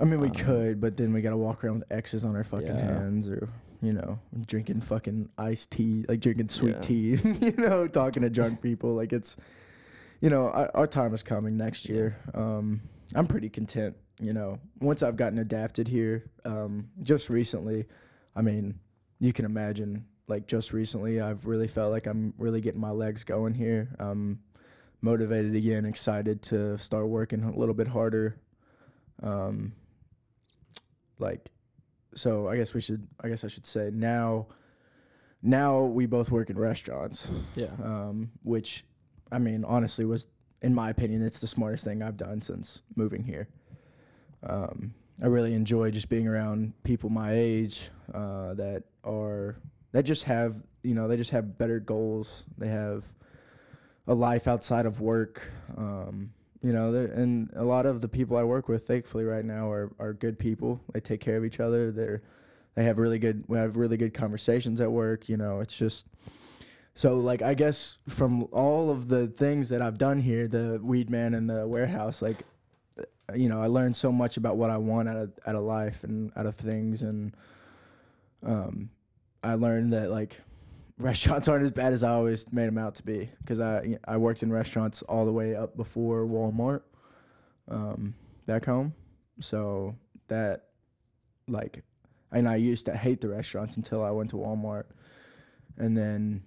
I 0.00 0.04
mean, 0.04 0.20
we 0.20 0.28
Um, 0.28 0.34
could, 0.34 0.80
but 0.80 0.96
then 0.96 1.12
we 1.12 1.20
gotta 1.22 1.36
walk 1.36 1.62
around 1.64 1.80
with 1.80 1.92
X's 1.92 2.24
on 2.24 2.34
our 2.34 2.44
fucking 2.44 2.66
Yeah. 2.66 2.98
hands, 2.98 3.28
or 3.28 3.48
you 3.82 3.92
know, 3.92 4.18
drinking 4.46 4.80
fucking 4.80 5.28
iced 5.38 5.70
tea, 5.70 6.04
like 6.08 6.18
drinking 6.20 6.48
sweet 6.48 6.74
Yeah. 6.76 6.80
tea, 6.80 7.10
you 7.42 7.52
know, 7.58 7.86
talking 7.86 8.22
to 8.24 8.30
drunk 8.30 8.60
people. 8.62 8.94
Like 8.94 9.12
it's, 9.12 9.36
you 10.20 10.30
know, 10.30 10.46
our, 10.48 10.70
our 10.74 10.86
time 10.86 11.14
is 11.14 11.22
coming 11.22 11.56
next 11.56 11.88
year. 11.88 12.16
Um, 12.34 12.80
I'm 13.14 13.26
pretty 13.26 13.48
content, 13.48 13.96
you 14.20 14.32
know, 14.32 14.58
once 14.80 15.02
I've 15.02 15.16
gotten 15.16 15.38
adapted 15.38 15.88
here. 15.88 16.24
Um, 16.44 16.88
just 17.02 17.28
recently, 17.30 17.86
I 18.34 18.42
mean, 18.42 18.78
you 19.18 19.32
can 19.32 19.44
imagine, 19.44 20.06
like 20.28 20.46
just 20.46 20.72
recently, 20.72 21.20
I've 21.20 21.46
really 21.46 21.68
felt 21.68 21.92
like 21.92 22.06
I'm 22.06 22.34
really 22.38 22.60
getting 22.60 22.80
my 22.80 22.90
legs 22.90 23.24
going 23.24 23.54
here. 23.54 23.94
Um, 23.98 24.40
motivated 25.02 25.54
again, 25.54 25.84
excited 25.84 26.42
to 26.42 26.76
start 26.78 27.06
working 27.08 27.42
a 27.44 27.56
little 27.56 27.74
bit 27.74 27.86
harder. 27.88 28.36
Um, 29.22 29.72
like, 31.18 31.50
so 32.14 32.48
I 32.48 32.56
guess 32.56 32.74
we 32.74 32.80
should, 32.80 33.06
I 33.22 33.28
guess 33.28 33.44
I 33.44 33.48
should 33.48 33.66
say 33.66 33.90
now, 33.92 34.46
now 35.42 35.82
we 35.82 36.06
both 36.06 36.30
work 36.30 36.50
in 36.50 36.58
restaurants, 36.58 37.30
Yeah. 37.54 37.70
um, 37.82 38.30
which, 38.42 38.84
I 39.32 39.38
mean, 39.38 39.64
honestly 39.64 40.04
was, 40.04 40.28
in 40.62 40.74
my 40.74 40.90
opinion, 40.90 41.22
it's 41.22 41.40
the 41.40 41.46
smartest 41.46 41.84
thing 41.84 42.02
I've 42.02 42.16
done 42.16 42.40
since 42.42 42.82
moving 42.94 43.22
here. 43.22 43.48
Um, 44.42 44.94
I 45.22 45.26
really 45.26 45.54
enjoy 45.54 45.90
just 45.90 46.08
being 46.08 46.28
around 46.28 46.72
people 46.84 47.10
my 47.10 47.32
age 47.32 47.90
uh, 48.12 48.54
that 48.54 48.84
are 49.04 49.56
that 49.92 50.02
just 50.02 50.24
have 50.24 50.62
you 50.82 50.94
know 50.94 51.08
they 51.08 51.16
just 51.16 51.30
have 51.30 51.56
better 51.56 51.80
goals. 51.80 52.44
They 52.58 52.68
have 52.68 53.04
a 54.06 54.14
life 54.14 54.46
outside 54.46 54.86
of 54.86 55.00
work. 55.00 55.42
Um, 55.76 56.32
you 56.62 56.72
know, 56.72 56.94
and 56.94 57.50
a 57.54 57.64
lot 57.64 57.86
of 57.86 58.00
the 58.00 58.08
people 58.08 58.36
I 58.36 58.42
work 58.42 58.68
with, 58.68 58.86
thankfully, 58.86 59.24
right 59.24 59.44
now 59.44 59.70
are 59.70 59.92
are 59.98 60.12
good 60.12 60.38
people. 60.38 60.80
They 60.92 61.00
take 61.00 61.20
care 61.20 61.36
of 61.36 61.44
each 61.44 61.60
other. 61.60 61.90
They're 61.90 62.22
they 62.74 62.84
have 62.84 62.98
really 62.98 63.18
good 63.18 63.44
we 63.48 63.56
have 63.56 63.76
really 63.76 63.96
good 63.96 64.14
conversations 64.14 64.80
at 64.80 64.90
work. 64.90 65.28
You 65.28 65.38
know, 65.38 65.60
it's 65.60 65.76
just 65.76 66.06
so 66.96 67.18
like 67.18 67.42
I 67.42 67.52
guess 67.52 67.98
from 68.08 68.44
all 68.52 68.88
of 68.88 69.08
the 69.08 69.26
things 69.26 69.68
that 69.68 69.82
I've 69.82 69.98
done 69.98 70.18
here, 70.18 70.48
the 70.48 70.80
weed 70.82 71.10
man 71.10 71.34
and 71.34 71.48
the 71.48 71.68
warehouse, 71.68 72.22
like 72.22 72.42
uh, 72.98 73.34
you 73.34 73.50
know, 73.50 73.60
I 73.60 73.66
learned 73.66 73.94
so 73.94 74.10
much 74.10 74.38
about 74.38 74.56
what 74.56 74.70
I 74.70 74.78
want 74.78 75.06
out 75.06 75.18
of 75.18 75.30
out 75.46 75.56
of 75.56 75.64
life 75.64 76.04
and 76.04 76.32
out 76.36 76.46
of 76.46 76.56
things, 76.56 77.02
and 77.02 77.36
um, 78.42 78.88
I 79.44 79.56
learned 79.56 79.92
that 79.92 80.10
like 80.10 80.40
restaurants 80.98 81.48
aren't 81.48 81.64
as 81.64 81.70
bad 81.70 81.92
as 81.92 82.02
I 82.02 82.12
always 82.12 82.50
made 82.50 82.66
them 82.66 82.78
out 82.78 82.94
to 82.94 83.02
be 83.02 83.28
because 83.40 83.60
I 83.60 83.98
I 84.08 84.16
worked 84.16 84.42
in 84.42 84.50
restaurants 84.50 85.02
all 85.02 85.26
the 85.26 85.32
way 85.32 85.54
up 85.54 85.76
before 85.76 86.24
Walmart, 86.24 86.80
um, 87.68 88.14
back 88.46 88.64
home, 88.64 88.94
so 89.38 89.94
that 90.28 90.68
like 91.46 91.82
and 92.32 92.48
I 92.48 92.56
used 92.56 92.86
to 92.86 92.96
hate 92.96 93.20
the 93.20 93.28
restaurants 93.28 93.76
until 93.76 94.02
I 94.02 94.12
went 94.12 94.30
to 94.30 94.36
Walmart, 94.36 94.84
and 95.76 95.94
then 95.94 96.42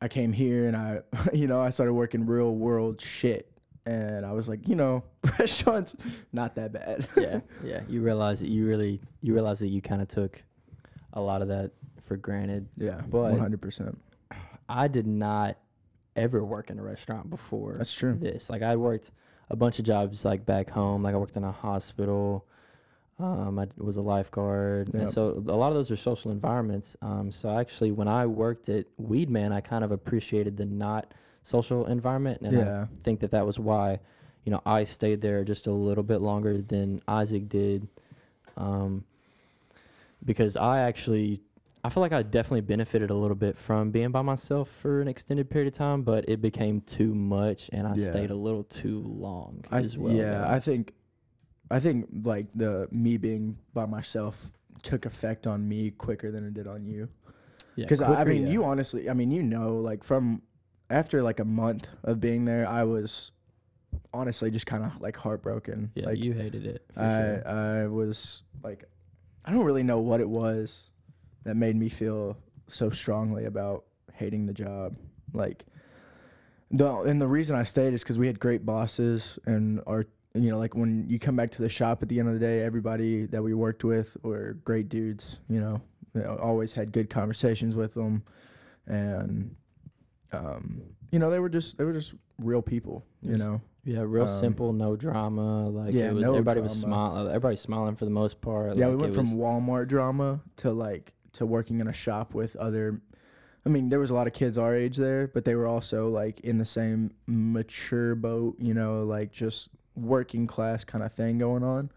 I 0.00 0.08
came 0.08 0.32
here 0.32 0.66
and 0.66 0.76
I 0.76 1.00
you 1.32 1.46
know 1.46 1.60
I 1.60 1.70
started 1.70 1.94
working 1.94 2.26
real 2.26 2.54
world 2.54 3.00
shit 3.00 3.50
and 3.86 4.26
I 4.26 4.32
was 4.32 4.48
like, 4.48 4.66
you 4.66 4.74
know, 4.74 5.04
restaurants 5.38 5.94
not 6.32 6.54
that 6.56 6.72
bad. 6.72 7.06
yeah, 7.16 7.40
yeah. 7.62 7.80
You 7.88 8.02
realize 8.02 8.40
that 8.40 8.48
you 8.48 8.66
really, 8.66 9.00
you 9.22 9.32
realize 9.32 9.60
that 9.60 9.68
you 9.68 9.80
kind 9.80 10.02
of 10.02 10.08
took 10.08 10.42
a 11.12 11.20
lot 11.20 11.40
of 11.40 11.46
that 11.48 11.70
for 12.02 12.16
granted. 12.16 12.66
yeah, 12.76 13.00
But- 13.08 13.30
one 13.32 13.38
hundred 13.38 13.60
percent. 13.62 13.96
I 14.68 14.88
did 14.88 15.06
not 15.06 15.56
ever 16.16 16.44
work 16.44 16.70
in 16.70 16.78
a 16.80 16.82
restaurant 16.82 17.30
before 17.30 17.74
That's 17.76 17.92
true. 17.92 18.14
this. 18.20 18.50
Like 18.50 18.62
I 18.62 18.74
worked 18.74 19.12
a 19.50 19.54
bunch 19.56 19.78
of 19.78 19.84
jobs 19.84 20.24
like 20.24 20.44
back 20.44 20.68
home. 20.68 21.04
Like 21.04 21.14
I 21.14 21.18
worked 21.18 21.36
in 21.36 21.44
a 21.44 21.52
hospital. 21.52 22.44
Um, 23.18 23.58
I 23.58 23.66
was 23.78 23.96
a 23.96 24.02
lifeguard, 24.02 24.88
Yep. 24.88 24.94
and 24.94 25.10
so 25.10 25.42
a 25.48 25.56
lot 25.56 25.68
of 25.68 25.74
those 25.74 25.90
are 25.90 25.96
social 25.96 26.30
environments. 26.30 26.96
Um, 27.00 27.32
so 27.32 27.48
actually, 27.58 27.90
when 27.90 28.08
I 28.08 28.26
worked 28.26 28.68
at 28.68 28.84
Weedman, 29.00 29.52
I 29.52 29.60
kind 29.62 29.82
of 29.84 29.90
appreciated 29.90 30.56
the 30.56 30.66
not 30.66 31.14
social 31.42 31.86
environment, 31.86 32.42
and 32.42 32.58
Yeah, 32.58 32.82
I 32.82 33.02
think 33.04 33.20
that 33.20 33.30
that 33.30 33.46
was 33.46 33.58
why, 33.58 34.00
you 34.44 34.52
know, 34.52 34.60
I 34.66 34.84
stayed 34.84 35.22
there 35.22 35.44
just 35.44 35.66
a 35.66 35.72
little 35.72 36.04
bit 36.04 36.20
longer 36.20 36.60
than 36.60 37.00
Isaac 37.08 37.48
did, 37.48 37.88
um, 38.58 39.02
because 40.24 40.56
I 40.56 40.80
actually 40.80 41.40
I 41.84 41.88
feel 41.88 42.00
like 42.00 42.12
I 42.12 42.22
definitely 42.22 42.62
benefited 42.62 43.10
a 43.10 43.14
little 43.14 43.36
bit 43.36 43.56
from 43.56 43.92
being 43.92 44.10
by 44.10 44.20
myself 44.20 44.68
for 44.68 45.00
an 45.00 45.06
extended 45.06 45.48
period 45.48 45.68
of 45.68 45.74
time, 45.74 46.02
but 46.02 46.28
it 46.28 46.42
became 46.42 46.80
too 46.80 47.14
much, 47.14 47.70
and 47.72 47.86
I 47.86 47.94
Yeah. 47.94 48.08
stayed 48.10 48.30
a 48.32 48.34
little 48.34 48.64
too 48.64 48.98
long 49.00 49.64
I 49.70 49.78
as 49.78 49.96
well. 49.96 50.12
yeah, 50.12 50.30
though. 50.32 50.48
I 50.48 50.58
think, 50.58 50.94
I 51.70 51.80
think 51.80 52.06
like 52.24 52.46
the 52.54 52.88
me 52.90 53.16
being 53.16 53.58
by 53.74 53.86
myself 53.86 54.52
took 54.82 55.04
effect 55.04 55.46
on 55.46 55.68
me 55.68 55.90
quicker 55.90 56.30
than 56.30 56.46
it 56.46 56.54
did 56.54 56.66
on 56.66 56.84
you. 56.86 57.08
Yeah, 57.74 57.84
Because 57.84 58.00
I, 58.00 58.20
I 58.20 58.24
mean, 58.24 58.46
yeah. 58.46 58.52
you 58.52 58.64
honestly, 58.64 59.10
I 59.10 59.14
mean, 59.14 59.30
you 59.30 59.42
know, 59.42 59.76
like 59.76 60.04
from 60.04 60.42
after 60.90 61.22
like 61.22 61.40
a 61.40 61.44
month 61.44 61.88
of 62.04 62.20
being 62.20 62.44
there, 62.44 62.68
I 62.68 62.84
was 62.84 63.32
honestly 64.12 64.50
just 64.50 64.66
kind 64.66 64.84
of 64.84 65.00
like 65.00 65.16
heartbroken. 65.16 65.90
yeah, 65.94 66.06
like 66.06 66.18
you 66.18 66.32
hated 66.32 66.66
it. 66.66 66.84
I 66.96 67.08
sure. 67.10 67.48
I 67.48 67.86
was 67.86 68.42
like, 68.62 68.84
I 69.44 69.52
don't 69.52 69.64
really 69.64 69.82
know 69.82 69.98
what 69.98 70.20
it 70.20 70.28
was 70.28 70.90
that 71.44 71.56
made 71.56 71.76
me 71.76 71.88
feel 71.88 72.36
so 72.68 72.90
strongly 72.90 73.44
about 73.44 73.84
hating 74.12 74.46
the 74.46 74.52
job. 74.52 74.96
Like, 75.32 75.64
the 76.70 77.00
and 77.02 77.20
the 77.20 77.28
reason 77.28 77.54
I 77.56 77.62
stayed 77.62 77.92
is 77.94 78.02
because 78.02 78.18
we 78.18 78.26
had 78.26 78.40
great 78.40 78.64
bosses 78.66 79.38
and 79.46 79.80
our 79.86 80.06
you 80.42 80.50
know 80.50 80.58
like 80.58 80.74
when 80.74 81.06
you 81.08 81.18
come 81.18 81.36
back 81.36 81.50
to 81.50 81.62
the 81.62 81.68
shop 81.68 82.02
at 82.02 82.08
the 82.08 82.18
end 82.18 82.28
of 82.28 82.34
the 82.34 82.40
day, 82.40 82.60
everybody 82.62 83.26
that 83.26 83.42
we 83.42 83.54
worked 83.54 83.84
with 83.84 84.16
were 84.22 84.54
great 84.64 84.88
dudes. 84.88 85.38
You 85.48 85.60
know, 85.60 85.80
you 86.14 86.22
know 86.22 86.36
always 86.42 86.72
had 86.72 86.92
good 86.92 87.10
conversations 87.10 87.76
with 87.76 87.94
them, 87.94 88.22
and 88.86 89.54
um, 90.32 90.82
you 91.10 91.18
know 91.18 91.30
they 91.30 91.40
were 91.40 91.48
just 91.48 91.78
they 91.78 91.84
were 91.84 91.92
just 91.92 92.14
real 92.38 92.62
people. 92.62 93.04
You 93.22 93.32
Yes. 93.32 93.38
know, 93.40 93.60
Yeah, 93.84 94.02
real 94.06 94.24
Um, 94.24 94.28
simple, 94.28 94.72
no 94.72 94.96
drama. 94.96 95.68
Like 95.68 95.94
yeah, 95.94 96.10
it 96.10 96.14
was, 96.14 96.22
no 96.22 96.32
everybody 96.32 96.60
was 96.60 96.78
smiling. 96.78 97.28
Everybody 97.28 97.56
smiling 97.56 97.96
for 97.96 98.04
the 98.04 98.10
most 98.10 98.40
part. 98.40 98.76
Yeah, 98.76 98.86
like 98.88 98.96
we 98.96 99.02
went 99.02 99.14
from 99.14 99.36
Walmart 99.38 99.88
drama 99.88 100.40
to 100.58 100.72
like 100.72 101.12
to 101.32 101.46
working 101.46 101.80
in 101.80 101.88
a 101.88 101.92
shop 101.92 102.34
with 102.34 102.56
other. 102.56 103.00
I 103.64 103.68
mean, 103.68 103.88
there 103.88 103.98
was 103.98 104.10
a 104.10 104.14
lot 104.14 104.28
of 104.28 104.32
kids 104.32 104.58
our 104.58 104.76
age 104.76 104.96
there, 104.96 105.26
but 105.26 105.44
they 105.44 105.56
were 105.56 105.66
also 105.66 106.08
like 106.08 106.38
in 106.40 106.56
the 106.56 106.64
same 106.64 107.10
mature 107.26 108.14
boat, 108.14 108.54
you 108.60 108.74
know, 108.74 109.02
like 109.02 109.32
just 109.32 109.70
working 109.96 110.46
class 110.46 110.84
kind 110.84 111.02
of 111.02 111.12
thing 111.12 111.38
going 111.38 111.62
on. 111.62 111.90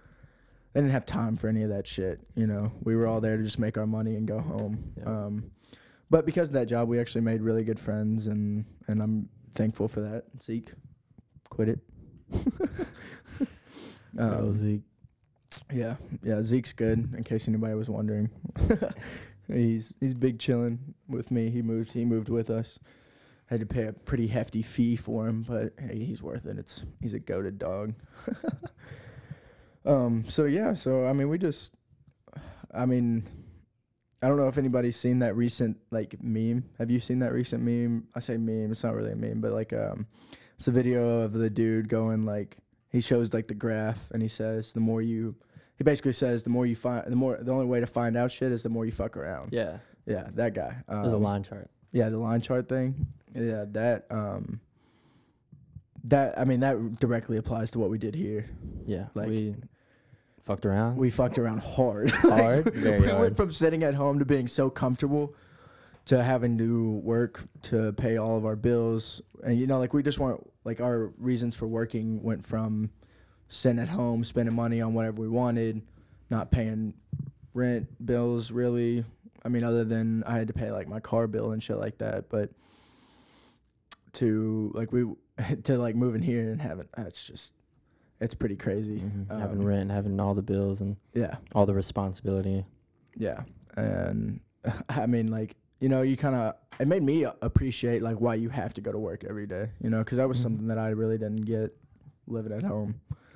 They 0.74 0.82
didn't 0.82 0.94
have 0.94 1.06
time 1.06 1.36
for 1.36 1.48
any 1.48 1.64
of 1.64 1.70
that 1.70 1.88
shit, 1.88 2.22
you 2.36 2.48
know. 2.48 2.72
We 2.84 2.96
were 2.96 3.08
all 3.08 3.22
there 3.22 3.38
to 3.38 3.44
just 3.44 3.60
make 3.60 3.78
our 3.78 3.88
money 3.88 4.16
and 4.16 4.28
go 4.28 4.40
home. 4.40 4.94
Yeah. 4.98 5.04
Um, 5.06 5.52
but 6.10 6.26
because 6.26 6.50
of 6.50 6.54
that 6.54 6.68
job, 6.68 6.88
we 6.88 7.00
actually 7.00 7.22
made 7.22 7.42
really 7.42 7.64
good 7.64 7.80
friends, 7.80 8.28
and 8.28 8.66
and 8.88 9.02
I'm 9.02 9.30
thankful 9.56 9.88
for 9.88 10.02
that. 10.02 10.26
Zeke, 10.42 10.72
quit 11.50 11.70
it. 11.70 11.80
Um, 14.18 14.52
Zeke. 14.52 14.82
yeah, 15.72 15.96
yeah. 16.24 16.42
Zeke's 16.42 16.74
good. 16.74 17.14
In 17.16 17.24
case 17.24 17.48
anybody 17.48 17.76
was 17.76 17.90
wondering, 17.92 18.30
he's 19.48 19.94
he's 20.00 20.16
big 20.16 20.40
chilling 20.40 20.80
with 21.08 21.30
me. 21.30 21.52
He 21.52 21.62
moved. 21.62 21.94
He 21.94 22.06
moved 22.06 22.28
with 22.28 22.50
us. 22.50 22.80
Had 23.50 23.62
to 23.62 23.66
pay 23.66 23.88
a 23.88 23.94
pretty 23.94 24.28
hefty 24.28 24.62
fee 24.62 24.96
for 24.96 25.28
him, 25.28 25.44
but 25.48 25.74
hey, 25.80 26.04
he's 26.04 26.22
worth 26.22 26.46
it. 26.46 26.60
It's 26.60 26.86
he's 27.02 27.14
a 27.14 27.20
goaded 27.20 27.58
dog. 27.58 27.94
um. 29.86 30.24
So 30.28 30.46
yeah. 30.46 30.74
So 30.74 31.06
I 31.06 31.14
mean, 31.14 31.30
we 31.30 31.38
just. 31.38 31.74
I 32.72 32.86
mean, 32.86 33.28
I 34.22 34.28
don't 34.28 34.38
know 34.38 34.48
if 34.48 34.58
anybody's 34.58 34.98
seen 34.98 35.20
that 35.20 35.36
recent 35.36 35.78
like 35.92 36.22
meme. 36.22 36.66
Have 36.78 36.92
you 36.92 37.00
seen 37.00 37.20
that 37.20 37.34
recent 37.34 37.64
meme? 37.64 38.08
I 38.16 38.20
say 38.20 38.38
meme. 38.38 38.72
It's 38.72 38.84
not 38.84 38.94
really 38.94 39.14
a 39.14 39.16
meme, 39.16 39.42
but 39.42 39.52
like 39.52 39.74
um, 39.74 40.06
it's 40.56 40.68
a 40.68 40.72
video 40.72 41.22
of 41.22 41.34
the 41.34 41.50
dude 41.50 41.88
going 41.88 42.26
like 42.26 42.58
he 42.90 43.02
shows 43.02 43.34
like 43.34 43.48
the 43.48 43.54
graph 43.54 44.10
and 44.12 44.22
he 44.22 44.28
says 44.28 44.74
the 44.74 44.80
more 44.80 45.02
you 45.02 45.36
he 45.78 45.84
basically 45.84 46.12
says 46.12 46.44
the 46.44 46.50
more 46.50 46.66
you 46.66 46.76
find 46.76 47.06
the 47.08 47.16
more 47.16 47.40
the 47.42 47.52
only 47.52 47.66
way 47.66 47.80
to 47.80 47.88
find 47.88 48.18
out 48.18 48.32
shit 48.32 48.52
is 48.52 48.62
the 48.62 48.70
more 48.70 48.86
you 48.86 48.92
fuck 48.92 49.16
around. 49.16 49.50
Yeah, 49.54 49.78
Yeah, 50.06 50.28
that 50.34 50.54
guy. 50.54 50.76
Um, 50.90 51.04
there's 51.04 51.14
a 51.14 51.18
line 51.18 51.44
chart. 51.44 51.70
Yeah, 51.94 52.10
the 52.10 52.18
line 52.18 52.42
chart 52.42 52.68
thing. 52.68 53.08
Yeah, 53.36 53.66
that 53.72 54.06
um 54.10 54.60
that 56.06 56.38
I 56.40 56.46
mean 56.46 56.62
that 56.62 57.00
directly 57.00 57.38
applies 57.38 57.72
to 57.72 57.80
what 57.80 57.90
we 57.90 57.98
did 57.98 58.16
here. 58.16 58.50
Yeah, 58.86 59.08
like- 59.14 59.28
we 59.28 59.56
fucked 60.44 60.66
around. 60.66 60.98
We 60.98 61.10
fucked 61.10 61.38
around 61.38 61.60
hard. 61.62 62.10
Hard? 62.12 62.74
Very 62.74 63.02
we 63.02 63.08
hard. 63.08 63.20
went 63.20 63.38
from 63.38 63.52
sitting 63.52 63.84
at 63.84 63.94
home 63.94 64.20
to 64.20 64.26
being 64.26 64.48
so 64.48 64.70
comfortable 64.70 65.36
to 66.06 66.24
having 66.24 66.58
to 66.58 66.94
work 67.04 67.44
to 67.64 67.92
pay 67.94 68.18
all 68.18 68.36
of 68.36 68.46
our 68.46 68.56
bills 68.56 69.22
and 69.44 69.60
you 69.60 69.68
know 69.68 69.78
like 69.78 69.94
we 69.94 70.02
just 70.02 70.18
want 70.18 70.42
like 70.64 70.82
our 70.82 71.08
reasons 71.20 71.56
for 71.56 71.68
working 71.68 72.24
went 72.24 72.44
from 72.44 72.90
sitting 73.48 73.78
at 73.78 73.88
home 73.90 74.24
spending 74.24 74.56
money 74.56 74.82
on 74.82 74.96
whatever 74.96 75.22
we 75.22 75.28
wanted 75.28 75.84
not 76.32 76.50
paying 76.50 76.96
rent 77.54 77.88
bills 78.04 78.50
really 78.50 79.04
i 79.46 79.50
mean 79.50 79.64
other 79.64 79.84
than 79.84 80.24
i 80.24 80.36
had 80.36 80.48
to 80.48 80.54
pay 80.54 80.72
like 80.72 80.88
my 80.88 81.00
car 81.00 81.28
bill 81.28 81.52
and 81.52 81.62
shit 81.62 81.78
like 81.78 81.98
that 82.00 82.28
but 82.30 82.50
to 84.14 84.72
like 84.74 84.92
we 84.92 85.06
to 85.64 85.78
like 85.78 85.96
moving 85.96 86.22
here 86.22 86.50
and 86.52 86.62
having 86.62 86.88
that's 86.96 87.24
just 87.26 87.54
it's 88.20 88.34
pretty 88.34 88.56
crazy 88.56 89.00
Mhm. 89.00 89.28
having 89.40 89.60
Um, 89.60 89.66
rent, 89.66 89.92
having 89.92 90.20
all 90.20 90.34
the 90.34 90.42
bills 90.42 90.82
and 90.82 90.98
yeah 91.14 91.38
all 91.56 91.66
the 91.66 91.74
responsibility. 91.74 92.66
Yeah, 93.16 93.44
and 93.76 94.40
I 94.90 95.06
mean, 95.06 95.28
like 95.28 95.56
you 95.80 95.88
know, 95.90 96.02
you 96.02 96.18
kind 96.18 96.36
of 96.36 96.56
it 96.80 96.88
made 96.88 97.04
me 97.04 97.24
appreciate 97.42 98.02
like 98.02 98.20
why 98.20 98.36
you 98.36 98.50
have 98.50 98.74
to 98.76 98.82
go 98.82 98.92
to 98.92 98.98
work 98.98 99.24
every 99.24 99.48
day. 99.48 99.70
You 99.82 99.90
know, 99.90 100.00
because 100.00 100.18
that 100.18 100.28
was 100.28 100.38
Mhm. 100.40 100.44
something 100.44 100.68
that 100.68 100.78
I 100.78 100.90
really 100.90 101.18
didn't 101.18 101.46
get 101.46 101.76
living 102.28 102.52
at 102.52 102.64
home. 102.64 102.96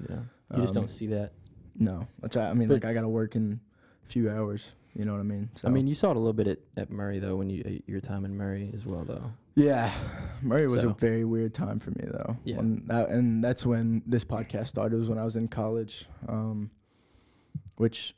Yeah, 0.09 0.19
you 0.53 0.61
just 0.61 0.75
Um, 0.75 0.83
don't 0.83 0.89
see 0.91 1.07
that. 1.07 1.31
No, 1.79 2.05
that's 2.19 2.35
I 2.37 2.53
mean, 2.53 2.67
But- 2.67 2.75
like 2.75 2.85
I 2.85 2.93
got 2.93 3.01
to 3.01 3.09
work 3.09 3.35
in 3.35 3.59
a 4.05 4.07
few 4.07 4.29
hours. 4.29 4.71
You 4.95 5.05
know 5.05 5.13
what 5.13 5.19
I 5.21 5.23
mean? 5.23 5.49
So 5.55 5.67
I 5.67 5.71
mean, 5.71 5.87
you 5.87 5.95
saw 5.95 6.11
it 6.11 6.15
a 6.17 6.19
little 6.19 6.33
bit 6.33 6.47
at, 6.47 6.59
at 6.77 6.91
Murray 6.91 7.17
though, 7.19 7.35
when 7.35 7.49
you 7.49 7.81
your 7.87 7.99
time 7.99 8.25
in 8.25 8.35
Murray 8.37 8.69
as 8.73 8.85
well 8.85 9.03
though. 9.03 9.31
yeah, 9.55 9.91
Murray 10.41 10.67
was 10.67 10.81
So- 10.81 10.89
a 10.89 10.93
very 10.93 11.23
weird 11.25 11.53
time 11.53 11.79
for 11.79 11.89
me 11.91 12.05
though. 12.05 12.37
Yeah. 12.43 12.59
and, 12.59 12.87
that, 12.89 13.09
and 13.09 13.43
that's 13.43 13.65
when 13.65 14.03
this 14.05 14.23
podcast 14.23 14.67
started. 14.67 14.97
Was 14.99 15.09
when 15.09 15.17
I 15.17 15.23
was 15.23 15.35
in 15.35 15.47
college, 15.47 16.07
um, 16.27 16.69
which 17.77 18.15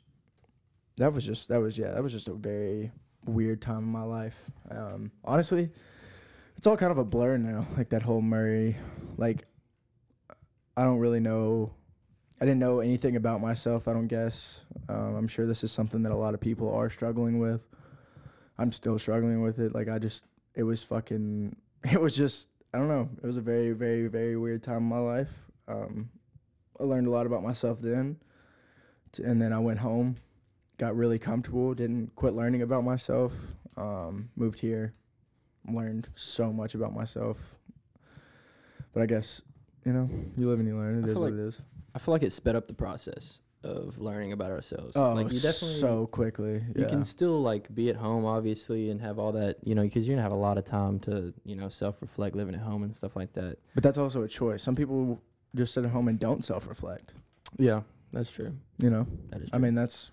that 0.98 1.12
was 1.14 1.24
just 1.24 1.48
that 1.48 1.60
was 1.60 1.78
yeah 1.78 1.92
that 1.92 2.02
was 2.02 2.12
just 2.12 2.28
a 2.28 2.34
very 2.34 2.92
weird 3.24 3.62
time 3.62 3.78
in 3.78 3.84
my 3.88 4.02
life. 4.02 4.38
Um, 4.70 5.10
honestly, 5.24 5.70
it's 6.58 6.66
all 6.66 6.76
kind 6.76 6.92
of 6.92 6.98
a 6.98 7.04
blur 7.04 7.38
now. 7.38 7.66
Like 7.76 7.88
that 7.90 8.02
whole 8.02 8.20
Murray, 8.20 8.76
like 9.16 9.46
I 10.76 10.84
don't 10.84 10.98
really 10.98 11.20
know. 11.20 11.72
I 12.40 12.44
didn't 12.44 12.60
know 12.60 12.80
anything 12.80 13.16
about 13.16 13.40
myself. 13.40 13.88
I 13.88 13.92
don't 13.94 14.08
guess. 14.08 14.64
Um, 14.88 15.16
I'm 15.16 15.28
sure 15.28 15.46
this 15.46 15.64
is 15.64 15.72
something 15.72 16.02
that 16.02 16.12
a 16.12 16.16
lot 16.16 16.34
of 16.34 16.40
people 16.40 16.72
are 16.74 16.90
struggling 16.90 17.38
with. 17.38 17.62
I'm 18.58 18.72
still 18.72 18.98
struggling 18.98 19.42
with 19.42 19.58
it. 19.58 19.74
Like 19.74 19.88
I 19.88 19.98
just, 19.98 20.24
it 20.54 20.62
was 20.62 20.82
fucking. 20.84 21.56
It 21.92 22.00
was 22.00 22.16
just. 22.16 22.48
I 22.74 22.78
don't 22.78 22.88
know. 22.88 23.08
It 23.22 23.26
was 23.26 23.36
a 23.36 23.40
very, 23.40 23.72
very, 23.72 24.08
very 24.08 24.36
weird 24.36 24.62
time 24.62 24.78
in 24.78 24.88
my 24.88 24.98
life. 24.98 25.30
Um, 25.68 26.10
I 26.80 26.82
learned 26.82 27.06
a 27.06 27.10
lot 27.10 27.26
about 27.26 27.44
myself 27.44 27.80
then, 27.80 28.16
and 29.22 29.40
then 29.40 29.52
I 29.52 29.58
went 29.60 29.78
home, 29.78 30.16
got 30.78 30.96
really 30.96 31.18
comfortable. 31.18 31.74
Didn't 31.74 32.14
quit 32.16 32.34
learning 32.34 32.62
about 32.62 32.82
myself. 32.82 33.32
Um, 33.76 34.30
moved 34.34 34.58
here, 34.58 34.94
learned 35.70 36.08
so 36.16 36.52
much 36.52 36.74
about 36.74 36.92
myself. 36.92 37.38
But 38.92 39.02
I 39.02 39.06
guess 39.06 39.42
you 39.84 39.92
know, 39.92 40.10
you 40.36 40.48
live 40.48 40.58
and 40.58 40.68
you 40.68 40.76
learn. 40.76 41.04
It 41.04 41.06
I 41.06 41.10
is 41.10 41.18
what 41.18 41.30
like 41.30 41.34
it 41.34 41.46
is. 41.46 41.62
I 41.96 41.98
feel 41.98 42.12
like 42.12 42.22
it 42.22 42.32
sped 42.32 42.54
up 42.54 42.68
the 42.68 42.74
process 42.74 43.40
of 43.64 43.98
learning 43.98 44.32
about 44.32 44.50
ourselves. 44.52 44.92
Oh, 44.94 45.12
like 45.14 45.32
you 45.32 45.40
definitely 45.40 45.80
so 45.80 46.06
quickly. 46.06 46.62
you 46.76 46.84
can 46.86 47.02
still 47.02 47.40
like 47.42 47.74
be 47.74 47.88
at 47.88 47.96
home 47.96 48.24
obviously 48.24 48.90
and 48.90 49.00
have 49.00 49.18
all 49.18 49.32
that 49.32 49.56
you 49.64 49.74
know 49.74 49.82
because 49.82 50.06
you're 50.06 50.14
gonna 50.14 50.22
have 50.22 50.30
a 50.30 50.36
lot 50.48 50.56
of 50.58 50.64
time 50.64 51.00
to 51.00 51.32
you 51.44 51.56
know 51.56 51.68
self-reflect 51.68 52.36
living 52.36 52.54
at 52.54 52.60
home 52.60 52.82
and 52.84 52.94
stuff 52.94 53.16
like 53.16 53.32
that 53.32 53.56
But 53.74 53.82
that's 53.82 53.98
also 53.98 54.22
a 54.22 54.28
choice. 54.28 54.62
Some 54.62 54.76
people 54.76 55.20
just 55.54 55.72
sit 55.74 55.84
at 55.84 55.90
home 55.90 56.06
and 56.08 56.18
don't 56.18 56.44
self-reflect. 56.44 57.14
yeah 57.58 57.80
that's 58.12 58.30
true 58.30 58.52
You 58.78 58.90
know, 58.90 59.06
that 59.30 59.40
is 59.42 59.50
I 59.54 59.58
mean, 59.58 59.74
that's 59.74 60.10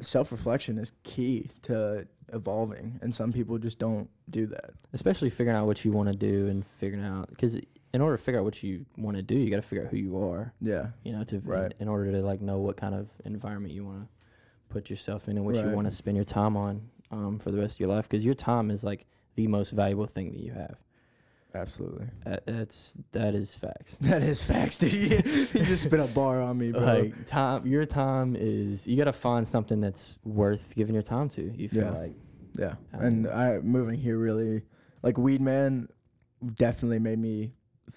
self-reflection 0.00 0.78
is 0.78 0.92
key 1.04 1.50
to 1.62 2.06
evolving, 2.32 2.98
and 3.02 3.14
some 3.14 3.32
people 3.32 3.58
just 3.58 3.78
don't 3.78 4.08
do 4.30 4.46
that. 4.48 4.70
especially 4.92 5.30
figuring 5.30 5.56
out 5.56 5.66
what 5.66 5.84
you 5.84 5.92
want 5.92 6.08
to 6.10 6.16
do 6.16 6.48
and 6.48 6.66
figuring 6.66 7.04
out 7.04 7.28
because 7.30 7.58
in 7.94 8.00
order 8.02 8.16
to 8.16 8.22
figure 8.22 8.40
out 8.40 8.44
what 8.44 8.62
you 8.62 8.84
want 8.98 9.16
to 9.16 9.22
do 9.22 9.34
you 9.36 9.48
got 9.48 9.56
to 9.56 9.62
figure 9.62 9.84
out 9.84 9.90
who 9.90 9.96
you 9.96 10.18
are 10.18 10.52
Yeah, 10.60 10.88
you 11.04 11.12
know 11.12 11.24
to 11.24 11.38
Right. 11.44 11.72
in, 11.78 11.82
in 11.82 11.88
order 11.88 12.12
to 12.12 12.20
like 12.22 12.40
know 12.42 12.58
what 12.58 12.76
kind 12.76 12.94
of 12.94 13.08
environment 13.24 13.72
you 13.72 13.84
want 13.86 14.02
to 14.02 14.08
put 14.68 14.90
yourself 14.90 15.28
in 15.28 15.36
and 15.38 15.46
what 15.46 15.54
you 15.54 15.70
want 15.70 15.86
to 15.86 15.90
spend 15.92 16.16
your 16.16 16.24
time 16.26 16.56
on 16.56 16.82
um, 17.10 17.38
for 17.38 17.50
the 17.52 17.58
rest 17.58 17.76
of 17.76 17.80
your 17.80 17.88
life 17.88 18.08
because 18.08 18.24
your 18.24 18.34
time 18.34 18.70
is 18.70 18.82
like 18.84 19.06
the 19.36 19.46
most 19.46 19.70
valuable 19.70 20.06
thing 20.06 20.30
that 20.32 20.40
you 20.40 20.52
have 20.52 20.76
absolutely. 21.54 22.06
Uh, 22.26 22.36
that's 22.46 22.96
that 23.12 23.34
is 23.34 23.54
facts 23.54 23.96
That 24.00 24.22
is 24.22 24.42
facts, 24.42 24.78
dude. 24.78 24.92
You, 24.92 25.64
just 25.64 25.84
spit 25.84 26.00
a 26.00 26.06
bar 26.08 26.40
on 26.42 26.58
me, 26.58 26.72
bro. 26.72 26.82
like 26.82 27.26
time 27.26 27.64
your 27.66 27.84
time 27.86 28.34
is 28.36 28.86
you 28.88 28.96
got 28.96 29.04
to 29.04 29.12
find 29.12 29.46
something 29.46 29.80
that's 29.80 30.18
worth 30.24 30.74
giving 30.74 30.94
your 30.94 31.02
time 31.04 31.28
to 31.30 31.42
you 31.56 31.68
feel 31.68 31.82
Yeah. 31.84 31.90
like 31.90 32.14
yeah, 32.58 32.74
and 32.92 33.26
I 33.28 33.58
moving 33.58 33.98
here 33.98 34.16
really, 34.16 34.62
like 35.02 35.18
Weed 35.18 35.40
Man, 35.40 35.88
definitely 36.54 37.00
made 37.00 37.18
me 37.18 37.52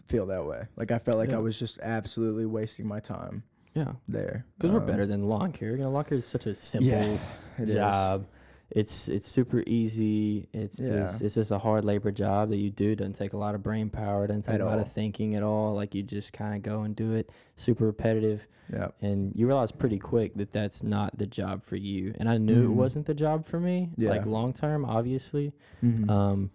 feel 0.07 0.25
that 0.27 0.45
way. 0.45 0.63
Like 0.75 0.91
I 0.91 0.99
felt 0.99 1.17
like 1.17 1.29
Yeah. 1.31 1.37
I 1.37 1.39
was 1.39 1.57
just 1.59 1.79
absolutely 1.81 2.45
wasting 2.45 2.87
my 2.87 2.99
time 2.99 3.43
yeah 3.73 3.93
there. 4.07 4.45
because 4.57 4.71
we're 4.71 4.79
Um, 4.79 4.85
better 4.87 5.05
than 5.05 5.27
lawn 5.29 5.51
care 5.51 5.71
you 5.71 5.77
know 5.83 5.91
lawn 5.91 6.03
care 6.05 6.17
is 6.17 6.25
such 6.25 6.45
a 6.47 6.55
simple 6.55 6.89
Yeah, 6.89 7.17
it 7.59 7.69
is. 7.69 7.75
job 7.75 8.25
it's 8.71 9.07
it's 9.07 9.27
super 9.27 9.63
easy 9.67 10.47
it's 10.51 10.79
Yeah. 10.79 10.89
just 11.03 11.21
it's 11.21 11.35
just 11.35 11.51
a 11.51 11.57
hard 11.57 11.85
labor 11.85 12.11
job 12.11 12.49
that 12.49 12.57
you 12.57 12.69
do 12.69 12.95
doesn't 12.95 13.13
take 13.13 13.33
a 13.33 13.37
lot 13.37 13.55
of 13.55 13.63
brain 13.63 13.89
power 13.89 14.27
doesn't 14.27 14.43
take 14.43 14.55
At 14.55 14.61
a 14.61 14.65
lot 14.65 14.75
all. 14.75 14.79
of 14.81 14.91
thinking 14.91 15.35
at 15.35 15.43
all 15.43 15.73
like 15.75 15.93
you 15.95 16.03
just 16.03 16.33
kind 16.33 16.55
of 16.55 16.63
go 16.63 16.81
and 16.81 16.95
do 16.95 17.13
it 17.13 17.31
super 17.55 17.85
repetitive 17.85 18.47
Yeah, 18.73 18.89
and 19.01 19.31
you 19.35 19.47
realize 19.47 19.71
pretty 19.71 19.97
quick 19.99 20.33
that 20.35 20.51
that's 20.51 20.83
not 20.83 21.17
the 21.17 21.25
job 21.27 21.63
for 21.63 21.77
you 21.77 22.13
and 22.19 22.27
i 22.27 22.37
knew 22.37 22.63
it 22.65 22.69
Mhm. 22.73 22.75
wasn't 22.75 23.05
the 23.05 23.13
job 23.13 23.45
for 23.45 23.59
me 23.59 23.91
Yeah. 23.95 24.09
like 24.09 24.25
long 24.25 24.51
term 24.53 24.83
obviously 24.85 25.53
Mhm. 25.83 26.09
um, 26.09 26.49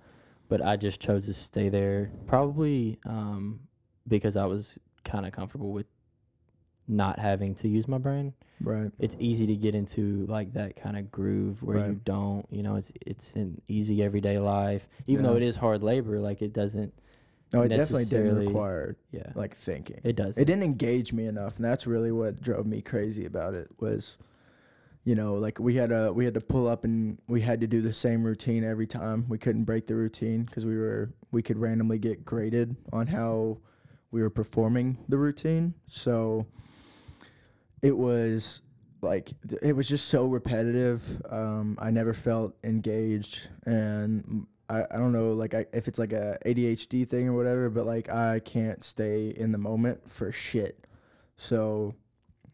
but 0.48 0.62
I 0.64 0.76
just 0.76 1.00
chose 1.00 1.26
to 1.26 1.34
stay 1.34 1.68
there 1.68 2.10
probably 2.26 2.98
um, 3.06 3.60
because 4.08 4.36
I 4.36 4.44
was 4.44 4.78
kind 5.04 5.26
of 5.26 5.32
comfortable 5.32 5.72
with 5.72 5.86
not 6.88 7.18
having 7.18 7.54
to 7.56 7.68
use 7.68 7.86
my 7.88 7.98
brain. 7.98 8.34
right. 8.60 8.90
It's 8.98 9.16
easy 9.18 9.46
to 9.46 9.56
get 9.56 9.74
into 9.74 10.26
like 10.26 10.52
that 10.54 10.76
kind 10.76 10.96
of 10.96 11.10
groove 11.10 11.62
where 11.62 11.86
you 11.88 12.00
don't, 12.04 12.44
you 12.50 12.62
know, 12.62 12.76
it's 12.76 12.92
it's 13.06 13.36
an 13.36 13.60
easy 13.68 14.02
everyday 14.02 14.38
life. 14.38 14.88
Even 15.06 15.22
though 15.24 15.36
it 15.36 15.42
is 15.42 15.56
hard 15.56 15.82
labor, 15.82 16.18
like 16.20 16.42
it 16.42 16.52
doesn't. 16.52 16.92
No, 17.52 17.62
it 17.62 17.68
definitely 17.68 18.06
didn't 18.06 18.38
require 18.46 18.96
Yeah, 19.10 19.30
like 19.34 19.54
thinking. 19.54 20.00
it 20.04 20.16
does. 20.16 20.38
it 20.38 20.46
didn't 20.46 20.62
engage 20.64 21.12
me 21.12 21.26
enough 21.26 21.56
and 21.56 21.64
that's 21.64 21.86
really 21.86 22.10
what 22.10 22.40
drove 22.40 22.64
me 22.66 22.80
crazy 22.80 23.26
about 23.26 23.52
it 23.52 23.68
was 23.78 24.16
you 25.04 25.14
know 25.14 25.34
like 25.34 25.58
we 25.58 25.74
had 25.74 25.90
a 25.90 26.12
we 26.12 26.24
had 26.24 26.34
to 26.34 26.40
pull 26.40 26.68
up 26.68 26.84
and 26.84 27.18
we 27.26 27.40
had 27.40 27.60
to 27.60 27.66
do 27.66 27.80
the 27.80 27.92
same 27.92 28.22
routine 28.22 28.64
every 28.64 28.86
time. 28.86 29.26
We 29.28 29.38
couldn't 29.38 29.64
break 29.64 29.86
the 29.86 29.96
routine 29.96 30.44
because 30.44 30.64
we 30.64 30.76
were 30.76 31.12
we 31.32 31.42
could 31.42 31.58
randomly 31.58 31.98
get 31.98 32.24
graded 32.24 32.76
on 32.92 33.06
how 33.06 33.58
we 34.12 34.22
were 34.22 34.30
performing 34.30 34.98
the 35.08 35.18
routine. 35.18 35.74
So 35.88 36.46
it 37.80 37.96
was 37.96 38.62
like 39.00 39.32
it 39.60 39.74
was 39.74 39.88
just 39.88 40.08
so 40.08 40.26
repetitive. 40.26 41.20
Um, 41.28 41.76
i 41.80 41.90
never 41.90 42.12
felt 42.14 42.54
engaged 42.62 43.48
and 43.66 44.46
I, 44.68 44.84
I 44.90 44.96
don't 44.98 45.12
know 45.12 45.32
like 45.32 45.54
I, 45.54 45.66
if 45.72 45.88
it's 45.88 45.98
like 45.98 46.12
a 46.12 46.38
adhd 46.46 47.08
thing 47.08 47.28
or 47.28 47.32
whatever 47.32 47.68
but 47.68 47.84
like 47.84 48.08
i 48.08 48.38
can't 48.40 48.82
stay 48.84 49.34
in 49.36 49.50
the 49.50 49.58
moment 49.58 50.08
for 50.08 50.30
shit. 50.30 50.86
So 51.36 51.94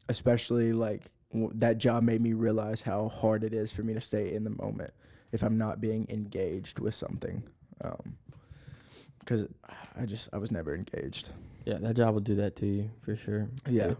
especially 0.08 0.72
like 0.72 1.10
that 1.32 1.78
job 1.78 2.02
made 2.02 2.20
me 2.20 2.32
realize 2.32 2.80
how 2.80 3.08
hard 3.08 3.44
it 3.44 3.52
is 3.52 3.70
for 3.72 3.82
me 3.82 3.92
to 3.94 4.00
stay 4.00 4.34
in 4.34 4.44
the 4.44 4.50
moment 4.50 4.92
if 5.32 5.42
i'm 5.42 5.58
not 5.58 5.80
being 5.80 6.06
engaged 6.08 6.78
with 6.78 6.94
something 6.94 7.42
um, 7.84 8.16
because 9.20 9.46
i 10.00 10.06
just 10.06 10.28
i 10.32 10.38
was 10.38 10.50
never 10.50 10.74
engaged 10.74 11.30
yeah, 11.66 11.76
that 11.80 11.96
job 11.96 12.14
will 12.14 12.20
do 12.22 12.36
that 12.36 12.56
to 12.56 12.66
you 12.66 12.90
for 13.02 13.14
sure. 13.14 13.46
yeah 13.68 13.84
It- 13.88 13.96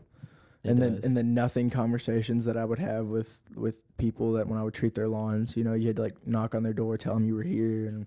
it 0.64 0.71
and 0.71 0.83
then 0.83 1.01
and 1.05 1.17
the 1.17 1.23
nothing 1.23 1.69
conversations 1.71 2.45
that 2.47 2.57
I 2.57 2.64
would 2.64 2.79
have 2.81 3.09
with 3.11 3.38
with 3.55 3.79
people 3.99 4.33
that 4.33 4.49
when 4.49 4.59
I 4.59 4.64
would 4.64 4.75
treat 4.75 4.93
their 4.95 5.07
lawns, 5.07 5.57
you 5.57 5.62
know, 5.64 5.75
you 5.75 5.87
had 5.87 5.97
to 5.97 6.03
like 6.03 6.27
knock 6.27 6.55
on 6.57 6.62
their 6.64 6.73
door, 6.73 6.99
tell 6.99 7.14
them 7.14 7.25
you 7.25 7.35
were 7.37 7.45
here 7.45 7.87
and 7.87 8.07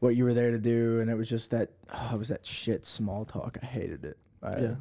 what 0.00 0.16
you 0.16 0.24
were 0.24 0.34
there 0.34 0.50
to 0.50 0.58
do, 0.58 1.00
and 1.00 1.08
it 1.08 1.14
was 1.14 1.28
just 1.28 1.50
that 1.52 1.70
oh, 1.94 2.10
it 2.14 2.18
was 2.18 2.28
that 2.28 2.44
shit 2.44 2.84
small 2.84 3.24
talk. 3.24 3.58
I 3.62 3.66
hated 3.66 4.04
it. 4.04 4.16
I, 4.42 4.58
yeah. 4.58 4.74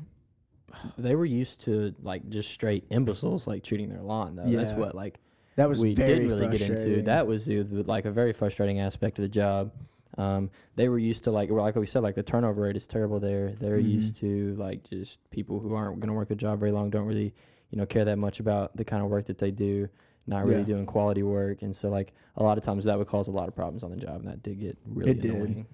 They 0.97 1.15
were 1.15 1.25
used 1.25 1.62
to 1.62 1.93
like 2.01 2.27
just 2.30 2.49
straight 2.51 2.86
imbeciles 2.89 3.47
like 3.47 3.63
treating 3.63 3.89
their 3.89 4.01
lawn 4.01 4.36
though. 4.36 4.49
That's 4.49 4.73
what 4.73 4.95
like 4.95 5.19
that 5.56 5.67
was 5.67 5.82
we 5.82 5.93
very 5.95 6.19
didn't 6.19 6.27
really 6.30 6.47
get 6.47 6.62
into. 6.62 7.01
That 7.03 7.25
was 7.25 7.45
the, 7.45 7.63
like 7.63 8.06
a 8.06 8.12
very 8.12 8.34
frustrating 8.34 8.80
aspect 8.80 9.17
of 9.17 9.23
the 9.23 9.30
job. 9.30 9.71
Um, 10.17 10.49
they 10.75 10.89
were 10.89 10.97
used 10.99 11.23
to 11.25 11.32
like, 11.32 11.49
like 11.49 11.75
we 11.75 11.86
said, 11.86 12.03
like 12.03 12.15
the 12.15 12.23
turnover 12.23 12.62
rate 12.63 12.75
is 12.75 12.88
terrible 12.88 13.19
there. 13.19 13.51
They're 13.60 13.80
Mhm. 13.80 13.89
used 13.89 14.15
to 14.17 14.56
like 14.56 14.84
just 14.84 15.19
people 15.32 15.60
who 15.60 15.73
aren't 15.75 15.99
going 15.99 16.08
to 16.10 16.13
work 16.13 16.27
the 16.30 16.36
job 16.36 16.60
very 16.60 16.71
long, 16.71 16.89
don't 16.89 17.06
really, 17.06 17.34
you 17.71 17.77
know, 17.77 17.86
care 17.86 18.06
that 18.06 18.17
much 18.17 18.39
about 18.39 18.75
the 18.75 18.86
kind 18.86 19.03
of 19.03 19.10
work 19.10 19.25
that 19.25 19.38
they 19.38 19.51
do, 19.51 19.88
not 20.25 20.45
really 20.45 20.60
Yeah. 20.60 20.65
doing 20.65 20.86
quality 20.86 21.23
work, 21.23 21.62
and 21.62 21.75
so 21.75 21.89
like 21.89 22.13
a 22.36 22.43
lot 22.43 22.58
of 22.58 22.63
times 22.63 22.86
that 22.86 22.97
would 22.97 23.08
cause 23.08 23.27
a 23.27 23.32
lot 23.32 23.47
of 23.47 23.56
problems 23.56 23.84
on 23.84 23.91
the 23.91 23.97
job, 23.97 24.21
and 24.21 24.27
that 24.27 24.41
did 24.43 24.60
get 24.60 24.77
really 24.86 25.12
It 25.12 25.23
annoying. 25.25 25.63
For 25.65 25.69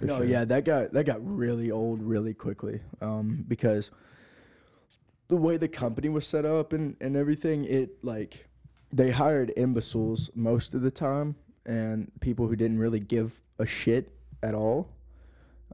no, 0.00 0.18
sure. 0.18 0.26
yeah, 0.26 0.44
that 0.44 0.64
got 0.64 0.92
that 0.92 1.04
got 1.04 1.18
really 1.24 1.70
old 1.70 2.02
really 2.02 2.34
quickly. 2.34 2.80
Um, 3.00 3.44
because 3.46 3.90
the 5.28 5.36
way 5.36 5.56
the 5.56 5.68
company 5.68 6.08
was 6.08 6.26
set 6.26 6.44
up 6.44 6.72
and 6.72 6.96
and 7.00 7.16
everything, 7.16 7.64
it 7.64 8.04
like 8.04 8.46
they 8.90 9.10
hired 9.10 9.52
imbeciles 9.56 10.30
most 10.34 10.74
of 10.74 10.82
the 10.82 10.90
time, 10.90 11.36
and 11.66 12.10
people 12.20 12.46
who 12.46 12.56
didn't 12.56 12.78
really 12.78 13.00
give 13.00 13.32
a 13.58 13.66
shit 13.66 14.12
at 14.42 14.54
all, 14.54 14.88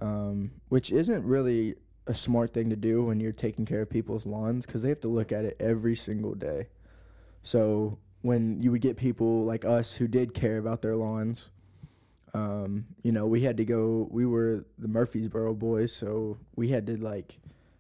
um, 0.01 0.51
which 0.69 0.91
isn't 0.91 1.25
really 1.25 1.75
a 2.07 2.15
smart 2.15 2.53
thing 2.53 2.69
to 2.71 2.77
do 2.77 3.03
when 3.05 3.21
you're 3.21 3.33
taking 3.33 3.65
care 3.65 3.83
of 3.83 3.91
people's 3.91 4.27
lawns 4.27 4.67
because 4.67 4.83
they 4.83 4.89
have 4.89 5.01
to 5.01 5.09
look 5.09 5.33
at 5.33 5.45
it 5.45 5.57
every 5.61 5.97
single 5.97 6.35
day. 6.35 6.67
So 7.43 7.99
when 8.23 8.63
you 8.63 8.71
would 8.71 8.81
get 8.81 8.97
people 8.97 9.45
like 9.45 9.65
us 9.65 9.95
who 9.95 10.09
did 10.09 10.35
care 10.35 10.59
about 10.59 10.83
their 10.83 10.97
lawns, 10.97 11.51
um, 12.35 12.85
you 13.03 13.13
know, 13.13 13.27
we 13.27 13.41
had 13.43 13.57
to 13.59 13.65
go. 13.65 14.09
We 14.11 14.27
were 14.27 14.67
the 14.79 14.89
Murfreesboro 14.89 15.55
boys, 15.55 15.93
so 15.93 16.37
we 16.57 16.69
had 16.69 16.87
to 16.89 16.97
like 16.97 17.39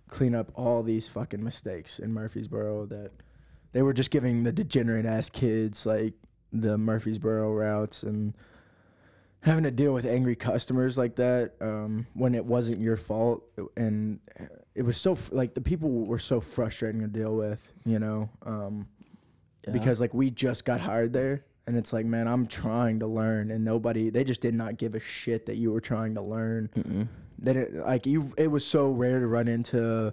clean 0.08 0.34
up 0.34 0.52
all 0.54 0.82
these 0.82 1.08
fucking 1.08 1.42
mistakes 1.42 1.98
in 1.98 2.12
Murfreesboro 2.12 2.86
that 2.86 3.10
they 3.72 3.82
were 3.82 3.92
just 3.92 4.10
giving 4.10 4.44
the 4.44 4.52
degenerate 4.52 5.06
ass 5.06 5.28
kids 5.28 5.84
like 5.86 6.14
the 6.52 6.78
Murfreesboro 6.78 7.52
routes 7.52 8.04
and 8.04 8.32
having 9.40 9.64
to 9.64 9.70
deal 9.72 9.92
with 9.92 10.06
angry 10.06 10.36
customers 10.36 10.96
like 10.96 11.16
that 11.16 11.52
um, 11.60 12.06
when 12.14 12.34
it 12.34 12.44
wasn't 12.44 12.80
your 12.80 12.96
fault 12.96 13.42
and 13.76 14.20
it 14.76 14.82
was 14.82 14.96
so 14.96 15.18
like 15.32 15.52
the 15.54 15.60
people 15.60 15.90
were 15.90 16.18
so 16.18 16.40
frustrating 16.40 17.00
to 17.00 17.08
deal 17.08 17.34
with 17.34 17.72
you 17.84 17.98
know 17.98 18.30
um, 18.46 18.86
Yeah. 19.66 19.72
because 19.72 20.00
like 20.00 20.14
we 20.14 20.30
just 20.30 20.64
got 20.64 20.80
hired 20.80 21.12
there 21.12 21.44
and 21.66 21.76
it's 21.76 21.92
like 21.92 22.06
man 22.06 22.28
i'm 22.28 22.46
trying 22.46 22.98
to 23.00 23.06
learn. 23.06 23.50
And 23.50 23.64
nobody 23.64 24.10
they 24.10 24.24
just 24.24 24.40
did 24.40 24.54
not 24.54 24.76
give 24.76 24.94
a 24.94 25.00
shit 25.00 25.46
that 25.46 25.56
you 25.56 25.72
were 25.72 25.80
trying 25.80 26.14
to 26.14 26.22
learn. 26.22 26.70
Mm-mm. 26.76 27.08
that 27.40 27.56
it 27.56 27.74
like 27.74 28.06
you 28.06 28.32
it 28.36 28.48
was 28.48 28.66
so 28.66 28.88
rare 28.88 29.20
to 29.20 29.26
run 29.26 29.48
into 29.48 30.12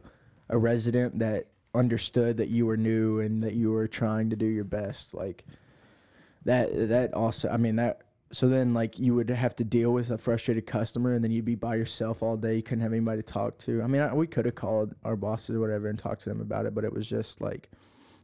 a 0.50 0.58
resident 0.58 1.20
that 1.20 1.48
understood 1.74 2.38
that 2.38 2.50
you 2.50 2.66
were 2.66 2.78
new 2.78 3.20
and 3.22 3.42
that 3.42 3.54
you 3.54 3.72
were 3.72 3.88
trying 3.88 4.30
to 4.30 4.36
do 4.36 4.46
your 4.46 4.66
best. 4.66 5.14
Like 5.14 5.46
that 6.46 6.90
that 6.90 7.14
also 7.14 7.50
i 7.50 7.58
mean 7.58 7.76
that 7.76 8.02
so 8.32 8.48
then 8.48 8.74
like 8.74 8.98
you 8.98 9.14
would 9.14 9.30
have 9.30 9.56
to 9.58 9.64
deal 9.64 9.92
with 9.92 10.10
a 10.10 10.18
frustrated 10.18 10.66
customer 10.66 11.14
and 11.14 11.24
then 11.24 11.32
you'd 11.32 11.46
be 11.46 11.56
by 11.56 11.76
yourself 11.76 12.24
all 12.24 12.38
day. 12.38 12.56
You 12.56 12.64
couldn't 12.64 12.82
have 12.82 12.94
anybody 12.94 13.22
to 13.22 13.34
talk 13.34 13.58
to. 13.60 13.82
I 13.82 13.88
mean 13.88 14.02
I, 14.02 14.14
we 14.14 14.26
could 14.26 14.46
have 14.46 14.56
called 14.56 14.96
our 15.04 15.16
bosses 15.18 15.56
or 15.56 15.60
whatever 15.60 15.90
and 15.90 16.00
talked 16.00 16.22
to 16.24 16.30
them 16.30 16.42
about 16.42 16.66
it 16.66 16.74
but 16.74 16.84
it 16.84 16.94
was 16.94 17.08
just 17.08 17.42
like 17.42 17.70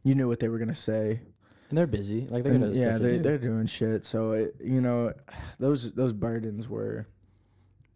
you 0.04 0.14
knew 0.14 0.28
what 0.28 0.40
they 0.40 0.48
were 0.48 0.58
going 0.58 0.68
to 0.68 0.74
say 0.74 1.20
And 1.68 1.76
they're 1.76 1.86
busy. 1.86 2.26
Like 2.28 2.44
they're 2.44 2.52
and 2.54 2.74
yeah, 2.74 2.98
they 2.98 3.12
they 3.12 3.18
they're 3.18 3.38
doing 3.38 3.66
shit. 3.66 4.04
So 4.04 4.32
it, 4.32 4.56
you 4.62 4.80
know, 4.80 5.12
those 5.58 5.92
those 5.92 6.12
burdens 6.12 6.68
were, 6.68 7.06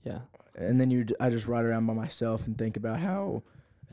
yeah. 0.04 0.20
and 0.54 0.80
then 0.80 0.90
you, 0.90 1.06
I 1.20 1.30
just 1.30 1.46
ride 1.46 1.64
around 1.64 1.86
by 1.86 1.94
myself 1.94 2.46
and 2.46 2.56
think 2.58 2.76
about 2.76 3.00
how, 3.00 3.42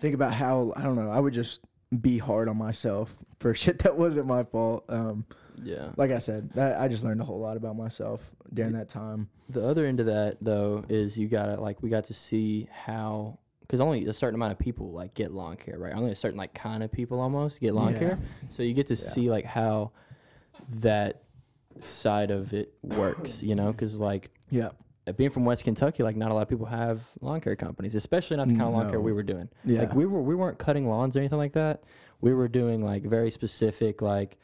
think 0.02 0.16
about 0.16 0.34
how 0.34 0.74
I 0.76 0.84
don't 0.84 0.96
know. 0.96 1.10
I 1.10 1.20
would 1.20 1.34
just 1.34 1.62
be 2.02 2.18
hard 2.18 2.50
on 2.50 2.58
myself 2.58 3.16
for 3.40 3.54
shit 3.56 3.80
that 3.80 3.98
wasn't 3.98 4.28
my 4.28 4.44
fault. 4.44 4.84
Um, 4.90 5.26
Yeah. 5.64 5.90
like 5.98 6.12
I 6.12 6.18
said, 6.20 6.52
that 6.54 6.80
I 6.80 6.88
just 6.88 7.04
learned 7.04 7.22
a 7.22 7.26
whole 7.26 7.40
lot 7.40 7.58
about 7.58 7.76
myself 7.78 8.32
during 8.54 8.74
that 8.74 8.90
time. 8.90 9.30
The 9.50 9.66
other 9.66 9.86
end 9.86 10.00
of 10.00 10.06
that 10.08 10.38
though 10.42 10.84
is 10.90 11.18
you 11.18 11.28
gotta 11.28 11.60
like 11.60 11.82
we 11.82 11.90
got 11.90 12.04
to 12.06 12.14
see 12.14 12.68
how 12.72 13.39
because 13.70 13.80
only 13.82 14.04
a 14.08 14.14
certain 14.16 14.34
amount 14.34 14.52
of 14.52 14.58
people 14.58 14.92
like 14.92 15.14
get 15.14 15.32
lawn 15.32 15.56
care, 15.56 15.78
right? 15.78 15.94
Only 15.94 16.12
a 16.12 16.16
certain 16.16 16.40
like 16.40 16.56
kind 16.56 16.82
of 16.82 16.92
people 16.92 17.20
almost 17.20 17.62
get 17.62 17.76
lawn 17.76 17.94
Yeah. 17.94 18.00
care. 18.00 18.20
So 18.50 18.64
you 18.64 18.74
get 18.74 18.88
to 18.88 18.96
Yeah. 18.96 19.00
see 19.12 19.30
like 19.30 19.46
how 19.46 19.92
that 20.82 21.22
side 21.78 22.32
of 22.32 22.52
it 22.52 22.74
works, 22.82 23.44
you 23.44 23.54
know? 23.54 23.72
Because 23.72 24.00
like 24.00 24.32
Yeah, 24.50 24.70
uh, 25.06 25.12
being 25.12 25.30
from 25.30 25.46
West 25.46 25.64
Kentucky, 25.64 26.02
like 26.02 26.16
not 26.16 26.32
a 26.32 26.34
lot 26.34 26.42
of 26.42 26.50
people 26.50 26.66
have 26.66 27.08
lawn 27.22 27.42
care 27.42 27.56
companies, 27.56 27.94
especially 27.94 28.38
not 28.38 28.48
the 28.48 28.56
kind 28.56 28.68
of 28.70 28.74
lawn 28.74 28.90
care 28.90 29.00
we 29.00 29.14
were 29.14 29.22
doing. 29.22 29.50
yeah, 29.64 29.82
Like 29.82 29.94
we 29.94 30.08
were 30.08 30.22
we 30.24 30.34
weren't 30.34 30.58
cutting 30.58 30.90
lawns 30.90 31.16
or 31.16 31.20
anything 31.20 31.38
like 31.38 31.54
that. 31.54 31.84
We 32.22 32.34
were 32.34 32.48
doing 32.48 32.84
like 32.84 33.04
very 33.04 33.30
specific 33.30 34.02
like 34.02 34.38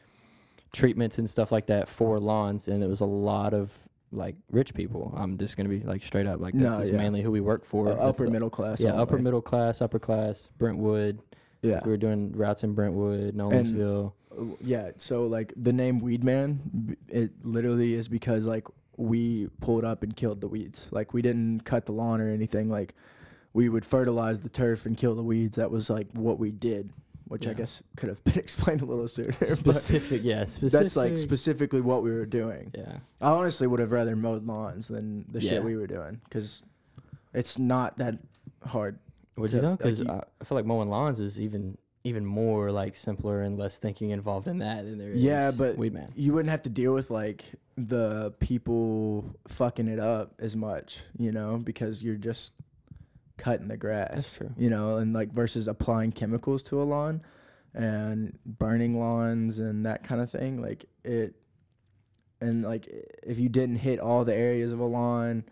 treatments 0.72 1.18
and 1.18 1.28
stuff 1.28 1.52
like 1.52 1.66
that 1.68 1.90
for 1.90 2.20
lawns, 2.20 2.68
and 2.68 2.84
it 2.84 2.88
was 2.88 3.02
a 3.02 3.06
lot 3.06 3.56
of 3.56 3.72
like 4.12 4.36
rich 4.52 4.74
people. 4.74 5.14
I'm 5.18 5.38
just 5.38 5.58
gonna 5.58 5.70
be 5.70 5.82
like 5.82 6.04
straight 6.04 6.28
up 6.28 6.40
like 6.40 6.54
this 6.54 6.62
No, 6.64 6.80
is 6.80 6.90
yeah. 6.90 6.98
mainly 6.98 7.22
who 7.22 7.32
we 7.32 7.42
work 7.42 7.66
for. 7.66 7.90
Uh, 7.90 7.96
upper 7.96 8.30
middle 8.30 8.50
class. 8.50 8.80
yeah, 8.80 8.94
upper 8.94 9.18
middle 9.18 9.42
class, 9.42 9.82
upper 9.82 10.00
class, 10.00 10.50
Brentwood. 10.58 11.20
Yeah, 11.62 11.82
We 11.84 11.92
were 11.92 11.98
doing 11.98 12.32
routes 12.34 12.64
in 12.64 12.74
Brentwood, 12.74 13.34
Nolensville. 13.36 14.14
Uh, 14.32 14.44
yeah. 14.62 14.92
So 14.98 15.26
like 15.26 15.52
the 15.56 15.74
name 15.74 16.00
Weedman, 16.02 16.96
it 17.08 17.32
literally 17.44 17.96
is 17.96 18.08
because 18.08 18.46
like 18.46 18.68
we 18.98 19.48
pulled 19.62 19.84
up 19.84 20.04
and 20.04 20.16
killed 20.16 20.42
the 20.42 20.48
weeds. 20.48 20.88
Like 20.92 21.14
we 21.14 21.22
didn't 21.24 21.62
cut 21.66 21.86
the 21.88 21.92
lawn 21.92 22.22
or 22.22 22.30
anything. 22.32 22.70
Like 22.70 22.94
we 23.54 23.68
would 23.70 23.84
fertilize 23.86 24.40
the 24.42 24.50
turf 24.50 24.86
and 24.86 24.96
kill 24.96 25.16
the 25.16 25.24
weeds. 25.24 25.56
That 25.56 25.72
was 25.72 25.90
like 25.90 26.08
what 26.14 26.38
we 26.38 26.52
did, 26.52 26.92
which 27.28 27.48
I 27.48 27.54
guess 27.54 27.82
could 27.98 28.10
have 28.10 28.24
been 28.24 28.38
explained 28.40 28.82
a 28.82 28.86
little 28.86 29.08
sooner. 29.08 29.32
specific, 29.46 30.22
yeah, 30.24 30.46
specific. 30.46 30.72
that's 30.80 30.96
like 30.96 31.18
specifically 31.18 31.82
what 31.82 32.04
we 32.04 32.12
were 32.12 32.26
doing. 32.26 32.72
yeah, 32.78 32.98
I 33.22 33.30
honestly 33.32 33.68
would 33.68 33.80
have 33.80 33.92
rather 33.92 34.16
mowed 34.16 34.46
lawns 34.46 34.88
than 34.88 35.26
the 35.32 35.40
Yeah. 35.42 35.50
shit 35.52 35.64
we 35.64 35.76
were 35.76 35.88
doing 35.88 36.22
because 36.26 36.64
it's 37.34 37.58
not 37.60 37.98
that 37.98 38.16
hard. 38.64 39.00
Which 39.36 39.52
is 39.52 39.62
Because 39.62 40.02
I, 40.06 40.22
I 40.40 40.44
feel 40.46 40.56
like 40.56 40.66
mowing 40.66 40.90
lawns 40.90 41.20
is 41.20 41.40
even 41.42 41.78
even 42.06 42.24
more 42.26 42.72
like 42.72 42.96
simpler 42.96 43.42
and 43.42 43.58
less 43.58 43.78
thinking 43.78 44.12
involved 44.12 44.48
in 44.48 44.60
that 44.60 44.86
than 44.86 44.98
there 45.00 45.12
is. 45.12 45.24
Yeah, 45.24 45.52
but 45.58 45.76
weed 45.76 45.92
man. 45.94 46.14
you 46.16 46.32
wouldn't 46.34 46.52
have 46.52 46.62
to 46.62 46.70
deal 46.70 46.94
with 46.94 47.10
like 47.10 47.44
the 47.78 48.32
people 48.40 49.26
fucking 49.48 49.88
it 49.88 50.00
up 50.00 50.36
as 50.40 50.56
much, 50.56 51.02
you 51.18 51.32
know, 51.32 51.58
because 51.58 52.02
you're 52.04 52.16
just 52.16 52.54
cutting 53.38 53.68
the 53.68 53.78
grass. 53.78 54.12
That's 54.14 54.38
true. 54.38 54.52
You 54.58 54.70
know, 54.70 54.98
and 54.98 55.14
like 55.14 55.32
versus 55.34 55.68
applying 55.68 56.12
chemicals 56.12 56.64
to 56.64 56.82
a 56.82 56.84
lawn 56.84 57.22
and 57.74 58.38
burning 58.46 58.98
lawns 59.00 59.60
and 59.60 59.86
that 59.86 60.04
kind 60.04 60.22
of 60.22 60.32
thing. 60.32 60.62
Like 60.62 60.86
it, 61.04 61.36
and 62.42 62.64
like 62.64 62.88
if 63.24 63.40
you 63.40 63.50
didn't 63.50 63.78
hit 63.78 64.00
all 64.00 64.24
the 64.26 64.36
areas 64.36 64.72
of 64.72 64.80
a 64.80 64.86
lawn, 64.86 65.44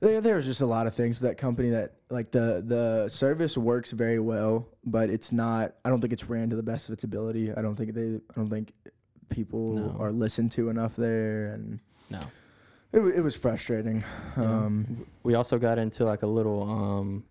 there, 0.00 0.20
there 0.20 0.36
was 0.36 0.44
just 0.44 0.60
a 0.60 0.66
lot 0.66 0.86
of 0.86 0.94
things 0.94 1.20
with 1.20 1.30
that 1.30 1.36
company 1.38 1.70
that 1.70 1.94
like 2.10 2.30
the 2.30 2.62
the 2.64 3.08
service 3.08 3.56
works 3.56 3.92
very 3.92 4.18
well, 4.20 4.68
but 4.84 5.10
it's 5.10 5.32
not. 5.32 5.74
I 5.84 5.90
don't 5.90 6.00
think 6.00 6.12
it's 6.12 6.28
ran 6.28 6.50
to 6.50 6.56
the 6.56 6.62
best 6.62 6.88
of 6.88 6.92
its 6.92 7.04
ability. 7.04 7.52
I 7.52 7.62
don't 7.62 7.74
think 7.76 7.94
they. 7.94 8.16
I 8.16 8.34
don't 8.36 8.50
think 8.50 8.72
people 9.28 9.74
No. 9.74 9.96
are 9.98 10.12
listened 10.12 10.52
to 10.52 10.68
enough 10.68 10.94
there, 10.96 11.46
and 11.46 11.80
No. 12.10 12.20
It, 12.92 13.00
it 13.00 13.20
was 13.22 13.36
frustrating. 13.36 14.04
Yeah. 14.36 14.44
Um, 14.44 15.06
We 15.22 15.34
also 15.34 15.58
got 15.58 15.78
into 15.78 16.04
like 16.04 16.22
a 16.22 16.26
little 16.26 16.62
um, 16.62 17.24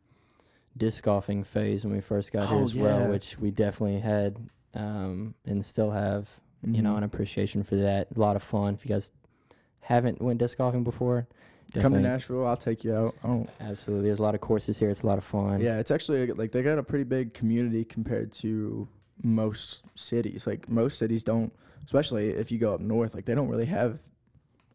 disc 0.78 1.04
golfing 1.04 1.44
phase 1.44 1.86
when 1.86 1.94
we 1.94 2.02
first 2.02 2.32
got 2.32 2.50
here 2.50 2.58
Oh, 2.58 2.64
as 2.64 2.74
well, 2.76 3.08
which 3.08 3.38
we 3.40 3.52
definitely 3.52 4.00
had 4.00 4.38
um, 4.74 5.34
and 5.46 5.66
still 5.66 5.92
have. 5.92 6.28
You 6.64 6.82
know, 6.82 6.94
mhm. 6.94 6.98
an 7.00 7.04
appreciation 7.04 7.62
for 7.62 7.76
that. 7.76 8.08
A 8.16 8.20
lot 8.20 8.36
of 8.36 8.42
fun. 8.42 8.74
If 8.74 8.84
you 8.86 8.90
guys 8.90 9.12
haven't 9.82 10.20
went 10.20 10.40
disc 10.40 10.58
golfing 10.58 10.84
before, 10.84 11.28
come 11.74 11.94
to 11.94 12.00
Nashville. 12.00 12.48
I'll 12.48 12.58
take 12.58 12.84
you 12.84 12.96
out. 12.96 13.16
Absolutely, 13.60 14.08
there's 14.08 14.18
a 14.18 14.24
lot 14.24 14.34
of 14.34 14.42
courses 14.42 14.80
here. 14.80 14.90
It's 14.90 15.04
a 15.04 15.08
lot 15.08 15.20
of 15.20 15.24
fun. 15.24 15.62
Yeah, 15.62 15.78
it's 15.78 15.92
actually 15.92 16.26
like 16.28 16.52
they 16.52 16.64
got 16.64 16.80
a 16.80 16.84
pretty 16.84 17.04
big 17.04 17.36
community 17.36 17.86
compared 17.86 18.32
to 18.34 18.88
most 19.22 19.84
cities. 19.94 20.48
Like 20.48 20.68
most 20.68 20.98
cities 20.98 21.24
don't, 21.24 21.54
especially 21.86 22.30
if 22.30 22.52
you 22.52 22.58
go 22.58 22.74
up 22.74 22.82
north, 22.82 23.14
like 23.14 23.26
they 23.26 23.36
don't 23.36 23.50
really 23.50 23.66
have 23.68 24.00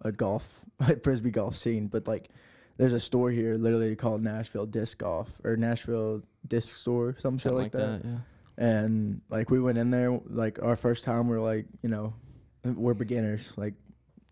a 0.03 0.13
golf 0.13 0.61
like 0.81 1.03
frisbee 1.03 1.31
golf 1.31 1.57
scene. 1.57 1.87
But 1.87 2.07
like, 2.07 2.31
there's 2.77 2.93
a 2.93 3.01
store 3.01 3.31
here 3.31 3.57
literally 3.57 3.95
called 3.97 4.23
Nashville 4.23 4.67
Disc 4.67 4.99
Golf 4.99 5.29
or 5.45 5.57
Nashville 5.57 6.23
Disc 6.47 6.77
Store, 6.77 7.15
some 7.19 7.37
shit 7.37 7.43
something 7.43 7.63
like, 7.63 7.73
that. 7.73 8.03
Yeah. 8.05 8.19
And 8.59 9.21
like 9.31 9.51
we 9.51 9.61
went 9.61 9.79
in 9.79 9.91
there, 9.91 10.19
like 10.29 10.63
our 10.63 10.77
first 10.77 11.05
time, 11.05 11.29
we're 11.29 11.41
like, 11.41 11.67
you 11.83 11.89
know, 11.89 12.15
we're 12.65 12.95
beginners. 12.95 13.55
Like, 13.57 13.75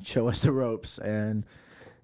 show 0.02 0.28
us 0.28 0.40
the 0.40 0.52
ropes. 0.52 0.98
And 0.98 1.44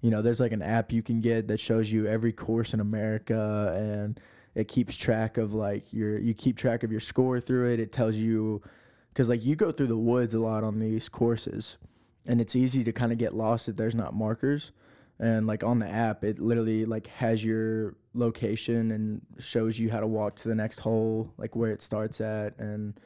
you 0.01 0.11
know, 0.11 0.21
there's 0.21 0.39
like 0.39 0.51
an 0.51 0.61
app 0.61 0.91
you 0.91 1.01
can 1.01 1.19
get 1.19 1.47
that 1.47 1.59
shows 1.59 1.91
you 1.91 2.05
every 2.05 2.31
course 2.31 2.73
in 2.73 2.79
America, 2.79 3.73
and 3.75 4.19
it 4.53 4.67
keeps 4.67 4.95
track 4.95 5.37
of 5.37 5.53
like 5.53 5.91
your 5.91 6.19
you 6.19 6.33
keep 6.33 6.57
track 6.57 6.83
of 6.83 6.91
your 6.91 6.99
score 6.99 7.39
through 7.39 7.73
it. 7.73 7.79
It 7.79 7.91
tells 7.91 8.15
you 8.15 8.61
because 9.09 9.29
like 9.29 9.43
you 9.43 9.55
go 9.55 9.71
through 9.71 9.87
the 9.87 9.97
woods 9.97 10.35
a 10.35 10.39
lot 10.39 10.63
on 10.63 10.79
these 10.79 11.09
courses, 11.09 11.77
and 12.27 12.41
it's 12.41 12.55
easy 12.55 12.83
to 12.83 12.91
kind 12.91 13.11
of 13.11 13.17
get 13.17 13.33
lost 13.33 13.69
if 13.69 13.75
there's 13.75 13.95
not 13.95 14.13
markers. 14.13 14.71
And 15.19 15.47
like 15.47 15.63
on 15.63 15.79
the 15.79 15.87
app, 15.87 16.23
it 16.25 16.39
literally 16.39 16.85
like 16.85 17.07
has 17.07 17.43
your 17.43 17.95
location 18.13 18.91
and 18.91 19.21
shows 19.39 19.79
you 19.79 19.89
how 19.89 20.01
to 20.01 20.07
walk 20.07 20.35
to 20.37 20.49
the 20.49 20.55
next 20.55 20.79
hole, 20.79 21.31
like 21.37 21.55
where 21.55 21.71
it 21.71 21.81
starts 21.81 22.19
at, 22.19 22.57
and 22.59 22.99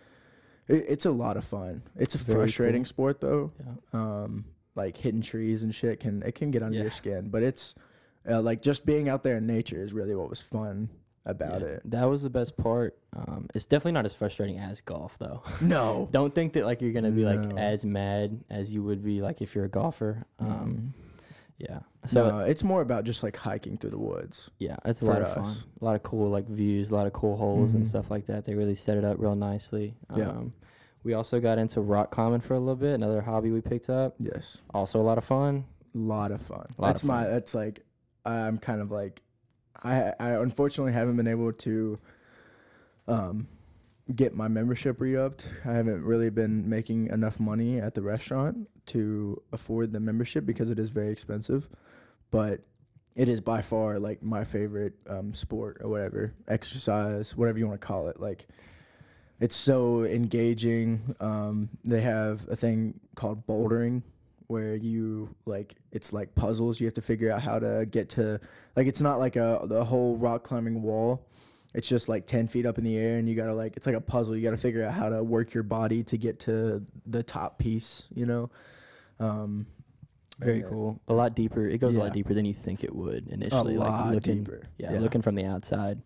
it, 0.67 0.85
it's 0.87 1.05
a 1.05 1.11
lot 1.11 1.37
of 1.37 1.45
fun. 1.45 1.83
It's 1.95 2.15
a 2.15 2.17
Very 2.17 2.39
frustrating 2.39 2.81
cool. 2.81 2.87
sport 2.89 3.21
though. 3.21 3.51
Yeah. 3.59 3.99
Um, 4.01 4.45
like 4.75 4.97
hitting 4.97 5.21
trees 5.21 5.61
and 5.63 5.73
shit 5.75 5.99
can 5.99 6.23
it 6.23 6.33
can 6.35 6.49
get 6.51 6.63
under 6.63 6.77
Yeah. 6.77 6.83
your 6.83 6.91
skin, 6.91 7.29
but 7.29 7.43
it's 7.43 7.75
uh, 8.29 8.41
like 8.41 8.61
just 8.61 8.85
being 8.85 9.07
out 9.09 9.23
there 9.23 9.37
in 9.37 9.45
nature 9.45 9.81
is 9.83 9.93
really 9.93 10.15
what 10.15 10.29
was 10.29 10.41
fun 10.41 10.89
about 11.25 11.61
Yeah, 11.61 11.67
it. 11.67 11.81
That 11.91 12.05
was 12.05 12.21
the 12.23 12.29
best 12.29 12.57
part. 12.57 12.97
Um, 13.15 13.47
it's 13.53 13.65
definitely 13.65 13.91
not 13.93 14.05
as 14.05 14.13
frustrating 14.13 14.57
as 14.59 14.81
golf, 14.81 15.17
though. 15.19 15.43
No, 15.61 16.07
Don't 16.11 16.33
think 16.33 16.53
that 16.53 16.65
like 16.65 16.81
you're 16.81 16.93
gonna 16.93 17.11
be 17.11 17.23
like 17.25 17.57
as 17.57 17.83
mad 17.85 18.43
as 18.49 18.69
you 18.71 18.83
would 18.83 19.03
be 19.03 19.21
like 19.21 19.41
if 19.41 19.55
you're 19.55 19.65
a 19.65 19.69
golfer. 19.69 20.25
Um, 20.39 20.47
Mm. 20.47 21.03
yeah. 21.57 21.79
So 22.05 22.29
no, 22.29 22.39
it's 22.39 22.63
more 22.63 22.81
about 22.81 23.03
just 23.03 23.21
like 23.23 23.35
hiking 23.35 23.77
through 23.77 23.89
the 23.91 23.97
woods. 23.99 24.49
yeah, 24.59 24.77
it's 24.85 25.01
a 25.01 25.05
lot 25.05 25.21
of 25.21 25.33
fun. 25.33 25.53
A 25.81 25.85
lot 25.85 25.95
of 25.95 26.03
cool 26.03 26.29
like 26.29 26.47
views, 26.47 26.91
a 26.91 26.95
lot 26.95 27.05
of 27.07 27.13
cool 27.13 27.35
holes 27.35 27.73
and 27.75 27.83
Mhm. 27.83 27.87
stuff 27.87 28.09
like 28.09 28.25
that. 28.27 28.45
They 28.45 28.55
really 28.55 28.75
set 28.75 28.97
it 28.97 29.03
up 29.03 29.17
real 29.19 29.35
nicely. 29.35 29.95
Yeah. 30.15 30.29
Um, 30.29 30.53
We 31.03 31.13
also 31.13 31.39
got 31.39 31.57
into 31.57 31.79
rock 31.79 32.11
climbing 32.11 32.41
for 32.41 32.55
a 32.55 32.59
little 32.59 32.75
bit, 32.75 32.93
another 32.93 33.21
hobby 33.21 33.51
we 33.51 33.61
picked 33.61 33.89
up. 33.89 34.15
Yes. 34.19 34.57
Also 34.73 34.99
a 34.99 35.03
lot 35.03 35.17
of 35.17 35.23
fun. 35.23 35.63
A 35.95 35.97
lot 35.97 36.31
of 36.31 36.41
fun. 36.41 36.67
Lot 36.77 36.87
that's 36.87 37.03
of 37.03 37.07
fun. 37.07 37.23
my. 37.23 37.27
That's 37.29 37.55
like, 37.55 37.85
I'm 38.25 38.57
kind 38.57 38.81
of 38.81 38.91
like, 38.91 39.21
I 39.83 40.13
I 40.19 40.29
unfortunately 40.31 40.93
haven't 40.93 41.17
been 41.17 41.27
able 41.27 41.53
to, 41.53 41.99
um, 43.07 43.47
get 44.15 44.35
my 44.35 44.47
membership 44.47 44.99
re-upped. 44.99 45.45
I 45.65 45.73
haven't 45.73 46.03
really 46.03 46.29
been 46.29 46.67
making 46.67 47.07
enough 47.07 47.39
money 47.39 47.79
at 47.79 47.93
the 47.93 48.01
restaurant 48.01 48.67
to 48.87 49.41
afford 49.53 49.93
the 49.93 49.99
membership 49.99 50.45
because 50.45 50.71
it 50.71 50.79
is 50.79 50.89
very 50.89 51.11
expensive, 51.11 51.69
but 52.31 52.61
it 53.15 53.29
is 53.29 53.41
by 53.41 53.61
far 53.61 53.99
like 53.99 54.23
my 54.23 54.43
favorite 54.43 54.93
um, 55.07 55.33
sport 55.33 55.77
or 55.81 55.89
whatever 55.89 56.33
exercise, 56.47 57.35
whatever 57.35 57.59
you 57.59 57.67
want 57.67 57.79
to 57.79 57.85
call 57.85 58.07
it. 58.07 58.19
Like, 58.19 58.47
it's 59.39 59.55
so 59.55 60.03
engaging. 60.05 61.15
Um, 61.19 61.69
they 61.83 62.01
have 62.01 62.47
a 62.49 62.55
thing 62.55 62.99
called 63.15 63.45
bouldering 63.45 64.01
where 64.49 64.75
you 64.75 65.33
like 65.45 65.75
it's 65.91 66.11
like 66.11 66.33
puzzles. 66.33 66.79
You 66.79 66.87
have 66.87 66.95
to 66.95 67.01
figure 67.01 67.31
out 67.31 67.41
how 67.41 67.59
to 67.59 67.85
get 67.89 68.09
to 68.09 68.39
like 68.75 68.87
it's 68.87 68.99
not 68.99 69.19
like 69.19 69.35
a 69.35 69.61
the 69.65 69.85
whole 69.85 70.17
rock 70.17 70.43
climbing 70.43 70.81
wall. 70.81 71.27
It's 71.75 71.87
just 71.87 72.09
like 72.09 72.25
ten 72.25 72.47
feet 72.47 72.65
up 72.65 72.79
in 72.79 72.83
the 72.83 72.97
air, 72.97 73.17
and 73.17 73.29
you 73.29 73.35
gotta 73.35 73.53
like 73.53 73.77
it's 73.77 73.85
like 73.85 73.95
a 73.95 74.01
puzzle. 74.01 74.35
You 74.35 74.43
gotta 74.43 74.57
figure 74.57 74.83
out 74.83 74.91
how 74.93 75.07
to 75.09 75.23
work 75.23 75.53
your 75.53 75.61
body 75.61 76.03
to 76.05 76.17
get 76.17 76.39
to 76.41 76.83
the 77.05 77.21
top 77.23 77.59
piece. 77.59 78.07
You 78.13 78.25
know. 78.25 78.49
Um, 79.19 79.67
Very 80.39 80.63
cool. 80.63 80.99
A 81.09 81.13
lot 81.13 81.35
deeper. 81.35 81.67
It 81.67 81.77
goes 81.77 81.95
a 81.95 81.99
lot 81.99 82.13
deeper 82.13 82.33
than 82.33 82.45
you 82.45 82.53
think 82.55 82.83
it 82.83 82.95
would 82.95 83.27
A 83.29 83.33
initially. 83.33 83.77
lot 83.77 84.05
like 84.07 84.15
looking, 84.15 84.43
deeper. 84.43 84.63
Yeah, 84.79 84.97
looking 84.97 85.21
from 85.21 85.35
the 85.35 85.45
outside. 85.45 86.01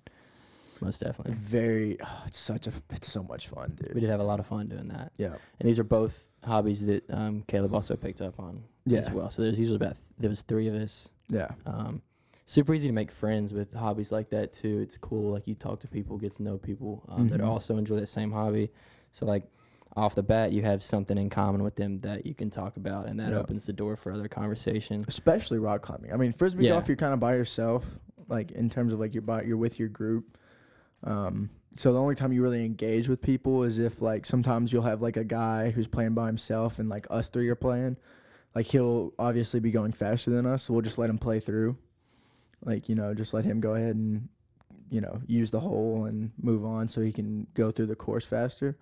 Most 0.81 0.99
definitely. 0.99 1.35
Very. 1.35 1.97
Oh, 2.03 2.23
it's 2.27 2.39
such 2.39 2.67
a. 2.67 2.73
It's 2.89 3.09
so 3.09 3.23
much 3.23 3.47
fun, 3.47 3.77
dude. 3.81 3.93
We 3.93 4.01
did 4.01 4.09
have 4.09 4.19
a 4.19 4.23
lot 4.25 4.41
of 4.41 4.47
fun 4.47 4.67
doing 4.67 4.89
that. 4.89 5.13
Yeah. 5.17 5.35
And 5.59 5.69
these 5.69 5.79
are 5.79 5.85
both 5.85 6.27
hobbies 6.43 6.85
that 6.85 7.03
um, 7.09 7.43
Caleb 7.47 7.73
also 7.73 7.95
picked 7.95 8.21
up 8.21 8.39
on 8.39 8.63
as 8.91 9.09
well. 9.09 9.29
So 9.29 9.41
there's 9.41 9.57
usually 9.59 9.77
about 9.77 9.93
th- 9.93 10.03
there 10.19 10.29
was 10.29 10.41
three 10.41 10.67
of 10.67 10.75
us. 10.75 11.09
Yeah. 11.29 11.49
Um, 11.65 12.01
super 12.45 12.73
easy 12.73 12.87
to 12.87 12.93
make 12.93 13.11
friends 13.11 13.53
with 13.53 13.73
hobbies 13.73 14.11
like 14.11 14.29
that 14.31 14.53
too. 14.53 14.79
It's 14.79 14.97
cool. 14.97 15.31
Like 15.31 15.47
you 15.47 15.55
talk 15.55 15.79
to 15.81 15.87
people, 15.87 16.17
get 16.17 16.35
to 16.37 16.43
know 16.43 16.57
people 16.57 17.03
um, 17.07 17.27
that 17.29 17.39
Mhm. 17.39 17.47
also 17.47 17.77
enjoy 17.77 17.99
the 17.99 18.05
same 18.07 18.31
hobby. 18.31 18.69
So 19.11 19.25
like 19.25 19.43
off 19.95 20.15
the 20.15 20.23
bat, 20.23 20.51
you 20.51 20.63
have 20.63 20.81
something 20.83 21.17
in 21.17 21.29
common 21.29 21.63
with 21.63 21.75
them 21.75 21.99
that 22.01 22.25
you 22.25 22.33
can 22.33 22.49
talk 22.49 22.77
about, 22.77 23.07
and 23.07 23.19
that 23.19 23.31
Yeah. 23.31 23.37
opens 23.39 23.65
the 23.65 23.73
door 23.73 23.95
for 23.95 24.11
other 24.11 24.27
conversation. 24.27 25.01
especially 25.07 25.59
rock 25.59 25.81
climbing. 25.83 26.11
I 26.11 26.17
mean, 26.17 26.31
frisbee 26.31 26.63
Yeah. 26.65 26.71
golf, 26.71 26.87
you're 26.87 26.97
kind 26.97 27.13
of 27.13 27.19
by 27.19 27.35
yourself, 27.35 27.85
like 28.27 28.51
in 28.51 28.69
terms 28.69 28.91
of 28.91 28.99
like 28.99 29.13
you're 29.13 29.21
by 29.21 29.43
you're 29.43 29.57
with 29.57 29.79
your 29.79 29.89
group. 29.89 30.37
Um, 31.03 31.49
so 31.75 31.91
the 31.91 31.99
only 31.99 32.15
time 32.15 32.31
you 32.31 32.41
really 32.41 32.65
engage 32.65 33.09
with 33.09 33.21
people 33.21 33.63
is 33.63 33.79
if 33.79 34.01
like 34.01 34.25
sometimes 34.25 34.71
you'll 34.71 34.83
have 34.83 35.01
like 35.01 35.17
a 35.17 35.23
guy 35.23 35.71
who's 35.71 35.87
playing 35.87 36.13
by 36.13 36.27
himself 36.27 36.79
and 36.79 36.87
like 36.89 37.07
us 37.09 37.29
three 37.29 37.49
are 37.49 37.55
playing. 37.55 37.97
Like 38.53 38.67
he'll 38.67 39.13
obviously 39.17 39.59
be 39.59 39.71
going 39.71 39.91
faster 39.91 40.29
than 40.29 40.45
us, 40.45 40.63
so 40.63 40.73
we'll 40.73 40.83
just 40.83 40.99
let 40.99 41.09
him 41.09 41.17
play 41.17 41.39
through. 41.39 41.75
Like 42.63 42.87
you 42.87 42.95
know, 42.95 43.13
just 43.13 43.33
let 43.33 43.45
him 43.45 43.59
go 43.59 43.73
ahead 43.73 43.95
and 43.95 44.29
you 44.91 45.01
know 45.01 45.19
use 45.25 45.49
the 45.49 45.59
hole 45.59 46.05
and 46.05 46.31
move 46.41 46.63
on, 46.63 46.87
so 46.87 47.01
he 47.01 47.11
can 47.11 47.47
go 47.55 47.71
through 47.71 47.87
the 47.87 47.95
course 47.95 48.25
faster. 48.25 48.77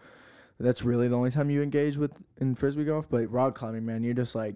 That's 0.60 0.84
really 0.84 1.08
the 1.08 1.16
only 1.16 1.32
time 1.32 1.50
you 1.50 1.64
engage 1.64 1.98
with 1.98 2.12
in 2.40 2.54
frisbee 2.54 2.84
golf. 2.84 3.10
But 3.10 3.32
rock 3.32 3.56
climbing, 3.56 3.86
man, 3.86 4.04
you're 4.04 4.14
just 4.14 4.36
like 4.36 4.56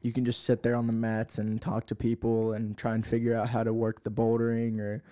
you 0.00 0.12
can 0.12 0.24
just 0.24 0.44
sit 0.44 0.62
there 0.62 0.74
on 0.74 0.86
the 0.86 0.92
mats 0.92 1.38
and 1.38 1.60
talk 1.60 1.86
to 1.86 1.94
people 1.94 2.54
and 2.54 2.78
try 2.78 2.94
and 2.94 3.06
figure 3.06 3.34
out 3.34 3.50
how 3.50 3.62
to 3.62 3.72
work 3.72 4.02
the 4.04 4.10
bouldering 4.10 4.80
or 4.80 5.02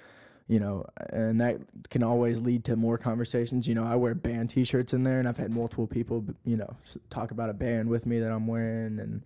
you 0.48 0.60
know 0.60 0.84
and 1.10 1.40
that 1.40 1.58
can 1.90 2.02
always 2.02 2.40
lead 2.42 2.64
to 2.64 2.76
more 2.76 2.98
conversations 2.98 3.66
you 3.66 3.74
know 3.74 3.84
i 3.84 3.96
wear 3.96 4.14
band 4.14 4.50
t-shirts 4.50 4.92
in 4.92 5.02
there 5.02 5.18
and 5.18 5.26
i've 5.26 5.38
had 5.38 5.50
multiple 5.50 5.86
people 5.86 6.22
you 6.44 6.56
know 6.56 6.76
talk 7.08 7.30
about 7.30 7.48
a 7.48 7.54
band 7.54 7.88
with 7.88 8.04
me 8.04 8.18
that 8.18 8.30
i'm 8.30 8.46
wearing 8.46 8.98
and 8.98 9.22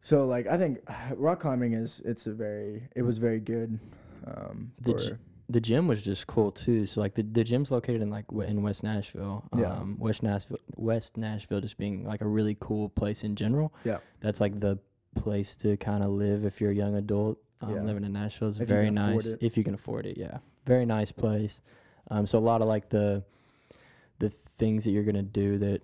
so 0.00 0.26
like 0.26 0.46
i 0.46 0.56
think 0.56 0.78
rock 1.16 1.40
climbing 1.40 1.74
is 1.74 2.00
it's 2.04 2.26
a 2.26 2.32
very 2.32 2.82
it 2.96 3.02
was 3.02 3.18
very 3.18 3.40
good 3.40 3.78
um 4.26 4.72
The 4.80 4.92
for, 4.92 4.98
gy- 4.98 5.16
The 5.50 5.60
gym 5.60 5.86
was 5.88 6.02
just 6.02 6.26
cool 6.26 6.52
too. 6.52 6.84
So 6.86 7.00
like 7.00 7.14
the, 7.14 7.22
the 7.22 7.42
gym's 7.44 7.70
located 7.70 8.02
in 8.02 8.10
like 8.10 8.26
w- 8.28 8.46
in 8.46 8.62
West 8.62 8.82
Nashville. 8.84 9.44
Yeah. 9.56 9.72
Um, 9.72 9.96
West 9.98 10.22
Nashville, 10.22 10.58
West 10.76 11.16
Nashville, 11.16 11.62
just 11.62 11.78
being 11.78 12.04
like 12.04 12.20
a 12.20 12.26
really 12.28 12.54
cool 12.60 12.90
place 12.90 13.24
in 13.24 13.34
general. 13.34 13.72
Yeah. 13.84 13.98
That's 14.20 14.40
like 14.42 14.60
the 14.60 14.78
place 15.14 15.56
to 15.56 15.78
kind 15.78 16.04
of 16.04 16.10
live 16.10 16.44
if 16.44 16.60
you're 16.60 16.70
a 16.72 16.74
young 16.74 16.94
adult. 16.96 17.38
Um, 17.60 17.74
Yeah. 17.74 17.82
Living 17.82 18.04
in 18.04 18.12
Nashville 18.12 18.48
is 18.48 18.60
If 18.60 18.68
very 18.68 18.90
nice 18.90 19.26
if 19.40 19.56
you 19.56 19.64
can 19.64 19.74
afford 19.74 20.06
it. 20.06 20.16
Yeah, 20.16 20.38
very 20.64 20.86
nice 20.86 21.10
place. 21.12 21.60
Um, 22.10 22.24
so 22.26 22.38
a 22.38 22.40
lot 22.40 22.62
of 22.62 22.68
like 22.68 22.88
the 22.88 23.24
the 24.20 24.30
things 24.30 24.84
that 24.84 24.90
you're 24.92 25.04
gonna 25.04 25.22
do 25.22 25.58
that 25.58 25.82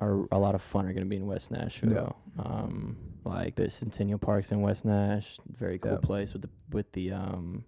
are 0.00 0.26
a 0.32 0.38
lot 0.38 0.54
of 0.54 0.62
fun 0.62 0.86
are 0.86 0.92
gonna 0.92 1.06
be 1.06 1.16
in 1.16 1.26
West 1.26 1.50
Nashville. 1.50 2.16
Um, 2.38 2.96
like 3.24 3.54
the 3.56 3.70
Centennial 3.70 4.18
Parks 4.18 4.52
in 4.52 4.60
West 4.60 4.84
Nash, 4.84 5.38
very 5.50 5.78
cool 5.78 5.92
Yeah. 5.92 5.98
place 5.98 6.32
with 6.34 6.42
the 6.42 6.50
with 6.70 6.90
the 6.92 7.12
um 7.12 7.64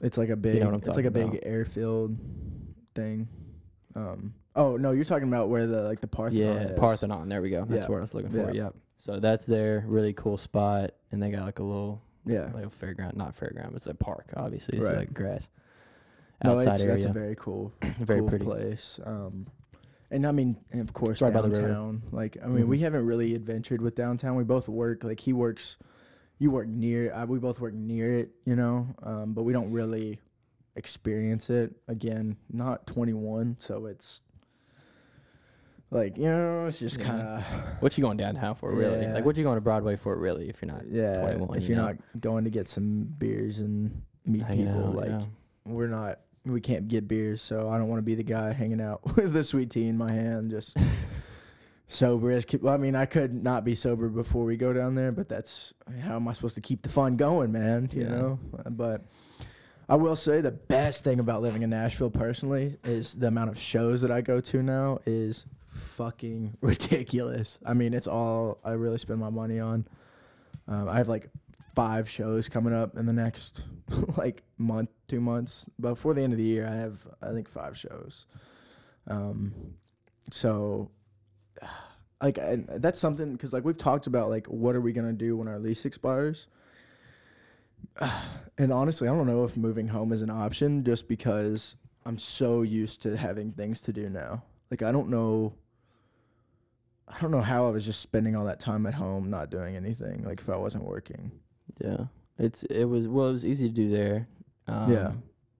it's 0.00 0.18
like 0.18 0.28
a 0.30 0.36
big 0.36 0.56
You 0.56 0.64
know 0.64 0.72
it's 0.74 0.96
like 0.96 1.04
a 1.04 1.10
big 1.10 1.28
about. 1.28 1.38
airfield 1.44 2.18
thing 2.94 3.28
um 3.94 4.34
oh 4.56 4.76
no 4.76 4.90
you're 4.90 5.04
talking 5.04 5.28
about 5.28 5.48
where 5.48 5.66
the 5.66 5.82
like 5.82 6.00
the 6.00 6.06
parthenon 6.08 6.56
Yeah, 6.56 6.68
is. 6.72 6.78
Parthenon. 6.78 7.28
There 7.28 7.40
we 7.40 7.50
go. 7.50 7.64
That's 7.64 7.84
Yeah. 7.84 7.88
what 7.90 7.98
I 7.98 8.00
was 8.00 8.14
looking 8.14 8.30
for. 8.32 8.50
Yeah. 8.52 8.64
Yep. 8.64 8.74
So 9.02 9.18
that's 9.18 9.46
their 9.46 9.82
really 9.88 10.12
cool 10.12 10.38
spot, 10.38 10.92
and 11.10 11.20
they 11.20 11.32
got 11.32 11.44
like 11.44 11.58
a 11.58 11.64
little 11.64 12.00
yeah 12.24 12.50
like 12.54 12.66
a 12.66 12.68
fairground, 12.68 13.16
not 13.16 13.36
fairground, 13.36 13.74
it's 13.74 13.88
a 13.88 13.94
park. 13.94 14.32
Obviously, 14.36 14.78
it's 14.78 14.86
Right. 14.86 14.98
like 14.98 15.12
grass 15.12 15.48
no, 16.44 16.52
outside 16.52 16.74
it's, 16.74 16.82
area. 16.82 16.94
that's 16.94 17.06
a 17.06 17.12
very 17.12 17.34
cool 17.36 17.72
very 17.98 18.20
cool 18.20 18.28
pretty. 18.28 18.44
place. 18.44 19.00
Um, 19.04 19.48
and 20.12 20.24
I 20.24 20.30
mean, 20.30 20.56
and 20.70 20.80
of 20.80 20.92
course, 20.94 21.20
right 21.20 21.32
by 21.32 21.42
the 21.42 21.48
river. 21.48 21.62
downtown. 21.62 22.02
Like, 22.12 22.36
I 22.44 22.46
mean, 22.46 22.68
we 22.68 22.78
Mhm. 22.78 22.82
haven't 22.82 23.06
really 23.06 23.34
adventured 23.34 23.80
with 23.82 23.96
downtown. 23.96 24.36
We 24.36 24.44
both 24.44 24.68
work. 24.68 25.02
Like, 25.02 25.18
he 25.18 25.32
works. 25.32 25.78
You 26.38 26.50
work 26.52 26.68
near. 26.68 27.12
Uh, 27.12 27.26
we 27.26 27.38
both 27.40 27.58
work 27.60 27.74
near 27.74 28.18
it. 28.20 28.30
You 28.44 28.54
know, 28.54 28.86
um, 29.02 29.32
but 29.32 29.42
we 29.42 29.52
don't 29.52 29.72
really 29.72 30.20
experience 30.76 31.50
it. 31.50 31.74
Again, 31.88 32.36
not 32.52 32.86
21, 32.86 33.56
so 33.58 33.86
it's 33.86 34.22
like 35.92 36.16
you 36.16 36.24
know, 36.24 36.66
it's 36.66 36.78
just 36.80 36.98
Yeah. 36.98 37.06
kind 37.06 37.20
of 37.22 37.44
What 37.80 37.96
you 37.96 38.02
going 38.02 38.16
downtown 38.16 38.54
for, 38.56 38.72
really? 38.72 39.02
Yeah. 39.02 39.14
Like, 39.14 39.24
what 39.24 39.36
you 39.36 39.44
going 39.44 39.56
to 39.56 39.60
Broadway 39.60 39.96
for, 39.96 40.16
really? 40.16 40.48
If 40.48 40.60
you're 40.62 40.72
not 40.72 40.86
yeah. 40.88 41.14
21, 41.20 41.58
if 41.58 41.62
you 41.64 41.68
you're 41.70 41.76
know? 41.78 41.86
not 41.92 42.20
going 42.20 42.44
to 42.44 42.50
get 42.50 42.68
some 42.68 43.04
beers 43.18 43.58
and 43.60 44.02
meet 44.26 44.42
hanging 44.42 44.66
people, 44.66 44.88
out, 44.88 44.94
like 44.96 45.08
yeah. 45.08 45.22
we're 45.66 45.86
not 45.88 46.18
we 46.44 46.60
can't 46.60 46.88
get 46.88 47.06
beers 47.06 47.40
so 47.40 47.68
i 47.68 47.78
don't 47.78 47.88
want 47.88 47.98
to 47.98 48.04
be 48.04 48.16
the 48.16 48.22
guy 48.24 48.52
hanging 48.52 48.80
out 48.80 49.00
with 49.16 49.34
a 49.36 49.44
sweet 49.44 49.70
tea 49.70 49.86
in 49.86 49.96
my 49.96 50.10
hand 50.10 50.50
just 50.50 50.76
sober 51.88 52.30
as 52.30 52.44
keep, 52.44 52.62
well, 52.62 52.72
i 52.74 52.76
mean 52.76 52.94
i 52.96 53.04
could 53.04 53.32
not 53.44 53.64
be 53.64 53.74
sober 53.74 54.08
before 54.08 54.44
we 54.44 54.56
go 54.56 54.72
down 54.72 54.94
there 54.94 55.12
but 55.12 55.28
that's 55.28 55.74
how 56.00 56.16
am 56.16 56.26
i 56.26 56.32
supposed 56.32 56.54
to 56.54 56.60
keep 56.60 56.82
the 56.82 56.88
fun 56.88 57.16
going 57.16 57.52
man 57.52 57.88
you 57.92 58.02
Yeah. 58.02 58.08
know 58.08 58.38
Uh, 58.64 58.70
but 58.70 59.04
i 59.88 59.94
will 59.94 60.16
say 60.16 60.40
the 60.40 60.50
best 60.52 61.04
thing 61.04 61.20
about 61.20 61.42
living 61.42 61.62
in 61.62 61.70
nashville 61.70 62.10
personally 62.10 62.76
is 62.84 63.14
the 63.14 63.26
amount 63.28 63.50
of 63.50 63.58
shows 63.58 64.00
that 64.02 64.10
i 64.10 64.20
go 64.20 64.40
to 64.40 64.62
now 64.62 64.98
is 65.06 65.46
fucking 65.72 66.56
ridiculous 66.60 67.58
i 67.66 67.72
mean 67.72 67.94
it's 67.94 68.06
all 68.06 68.58
i 68.64 68.72
really 68.72 68.98
spend 68.98 69.18
my 69.18 69.30
money 69.30 69.58
on 69.58 69.86
um, 70.68 70.88
i 70.88 70.96
have 70.96 71.08
like 71.08 71.28
five 71.74 72.08
shows 72.08 72.48
coming 72.48 72.74
up 72.74 72.96
in 72.96 73.06
the 73.06 73.12
next 73.12 73.62
like 74.16 74.42
month, 74.58 74.90
two 75.08 75.20
months. 75.20 75.66
Before 75.80 76.14
the 76.14 76.22
end 76.22 76.32
of 76.32 76.38
the 76.38 76.44
year, 76.44 76.66
I 76.66 76.74
have 76.74 77.06
I 77.22 77.32
think 77.32 77.48
five 77.48 77.76
shows. 77.76 78.26
Um, 79.06 79.54
so 80.30 80.90
like 82.22 82.38
and 82.38 82.68
that's 82.76 83.00
something 83.00 83.32
because 83.32 83.52
like 83.52 83.64
we've 83.64 83.78
talked 83.78 84.06
about 84.06 84.30
like 84.30 84.46
what 84.46 84.76
are 84.76 84.80
we 84.80 84.92
gonna 84.92 85.12
do 85.12 85.36
when 85.36 85.48
our 85.48 85.58
lease 85.58 85.84
expires. 85.84 86.48
And 88.58 88.70
honestly, 88.70 89.08
I 89.08 89.14
don't 89.14 89.26
know 89.26 89.44
if 89.44 89.56
moving 89.56 89.88
home 89.88 90.12
is 90.12 90.20
an 90.20 90.28
option 90.28 90.84
just 90.84 91.08
because 91.08 91.74
I'm 92.04 92.18
so 92.18 92.60
used 92.60 93.00
to 93.02 93.16
having 93.16 93.50
things 93.50 93.80
to 93.80 93.94
do 93.94 94.10
now. 94.10 94.44
Like 94.70 94.82
I 94.82 94.92
don't 94.92 95.08
know. 95.08 95.54
I 97.08 97.18
don't 97.20 97.30
know 97.30 97.40
how 97.42 97.66
I 97.66 97.70
was 97.70 97.84
just 97.84 98.00
spending 98.00 98.36
all 98.36 98.44
that 98.46 98.60
time 98.60 98.86
at 98.86 98.94
home 98.94 99.28
not 99.30 99.50
doing 99.50 99.76
anything. 99.76 100.24
Like 100.24 100.40
if 100.40 100.48
I 100.48 100.56
wasn't 100.56 100.84
working. 100.84 101.30
Yeah, 101.82 102.04
it's 102.38 102.62
it 102.64 102.84
was 102.84 103.08
well, 103.08 103.28
it 103.28 103.32
was 103.32 103.44
easy 103.44 103.68
to 103.68 103.74
do 103.74 103.90
there. 103.90 104.28
Um, 104.68 104.92
Yeah. 104.92 105.12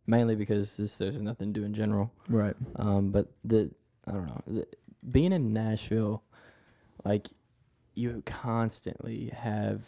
Mainly 0.07 0.35
because 0.35 0.77
this, 0.77 0.97
there's 0.97 1.21
nothing 1.21 1.53
to 1.55 1.61
do 1.61 1.65
in 1.65 1.73
general. 1.73 2.11
Right. 2.29 2.57
Um, 2.77 3.11
but 3.11 3.29
the 3.45 3.71
I 4.07 4.13
don't 4.13 4.27
know, 4.27 4.43
the, 4.47 4.67
being 5.11 5.33
in 5.33 5.53
Nashville, 5.53 6.23
like 7.05 7.29
you 7.95 8.23
constantly 8.27 9.31
have 9.35 9.83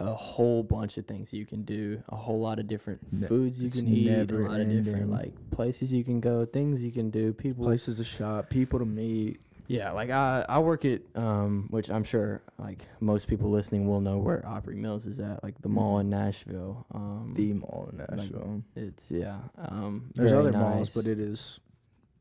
a 0.00 0.12
whole 0.12 0.62
bunch 0.62 0.98
of 0.98 1.06
things 1.06 1.32
you 1.32 1.46
can 1.46 1.62
do, 1.62 2.02
a 2.08 2.16
whole 2.16 2.40
lot 2.40 2.58
of 2.58 2.66
different 2.66 3.00
Ne- 3.12 3.26
foods 3.26 3.62
you 3.62 3.70
can 3.70 3.86
eat, 3.88 4.08
a 4.30 4.34
lot 4.34 4.60
of 4.60 4.68
different 4.68 5.10
like 5.10 5.32
places 5.50 5.92
you 5.92 6.04
can 6.04 6.20
go, 6.20 6.44
things 6.44 6.82
you 6.82 6.90
can 6.90 7.10
do, 7.10 7.32
people. 7.32 7.64
Places 7.64 7.98
to 7.98 8.04
shop, 8.04 8.50
people 8.50 8.78
to 8.78 8.84
meet. 8.84 9.40
Yeah, 9.66 9.92
like 9.92 10.10
I 10.10 10.44
I 10.48 10.58
work 10.58 10.84
at 10.84 11.00
um, 11.14 11.66
which 11.70 11.90
I'm 11.90 12.04
sure 12.04 12.42
like 12.58 12.82
most 13.00 13.28
people 13.28 13.50
listening 13.50 13.86
will 13.88 14.00
know 14.00 14.18
where 14.18 14.46
Opry 14.46 14.76
Mills 14.76 15.06
is 15.06 15.20
at, 15.20 15.42
like 15.42 15.60
the 15.62 15.68
mall 15.70 15.98
in 16.00 16.10
Nashville. 16.10 16.84
Um, 16.92 17.32
The 17.34 17.54
mall 17.54 17.88
in 17.92 17.98
like, 17.98 18.10
Nashville. 18.10 18.62
it's 18.76 19.10
yeah. 19.10 19.38
Um, 19.56 20.10
There's 20.14 20.32
other 20.32 20.52
malls, 20.52 20.90
but 20.90 21.06
it 21.06 21.18
is 21.18 21.60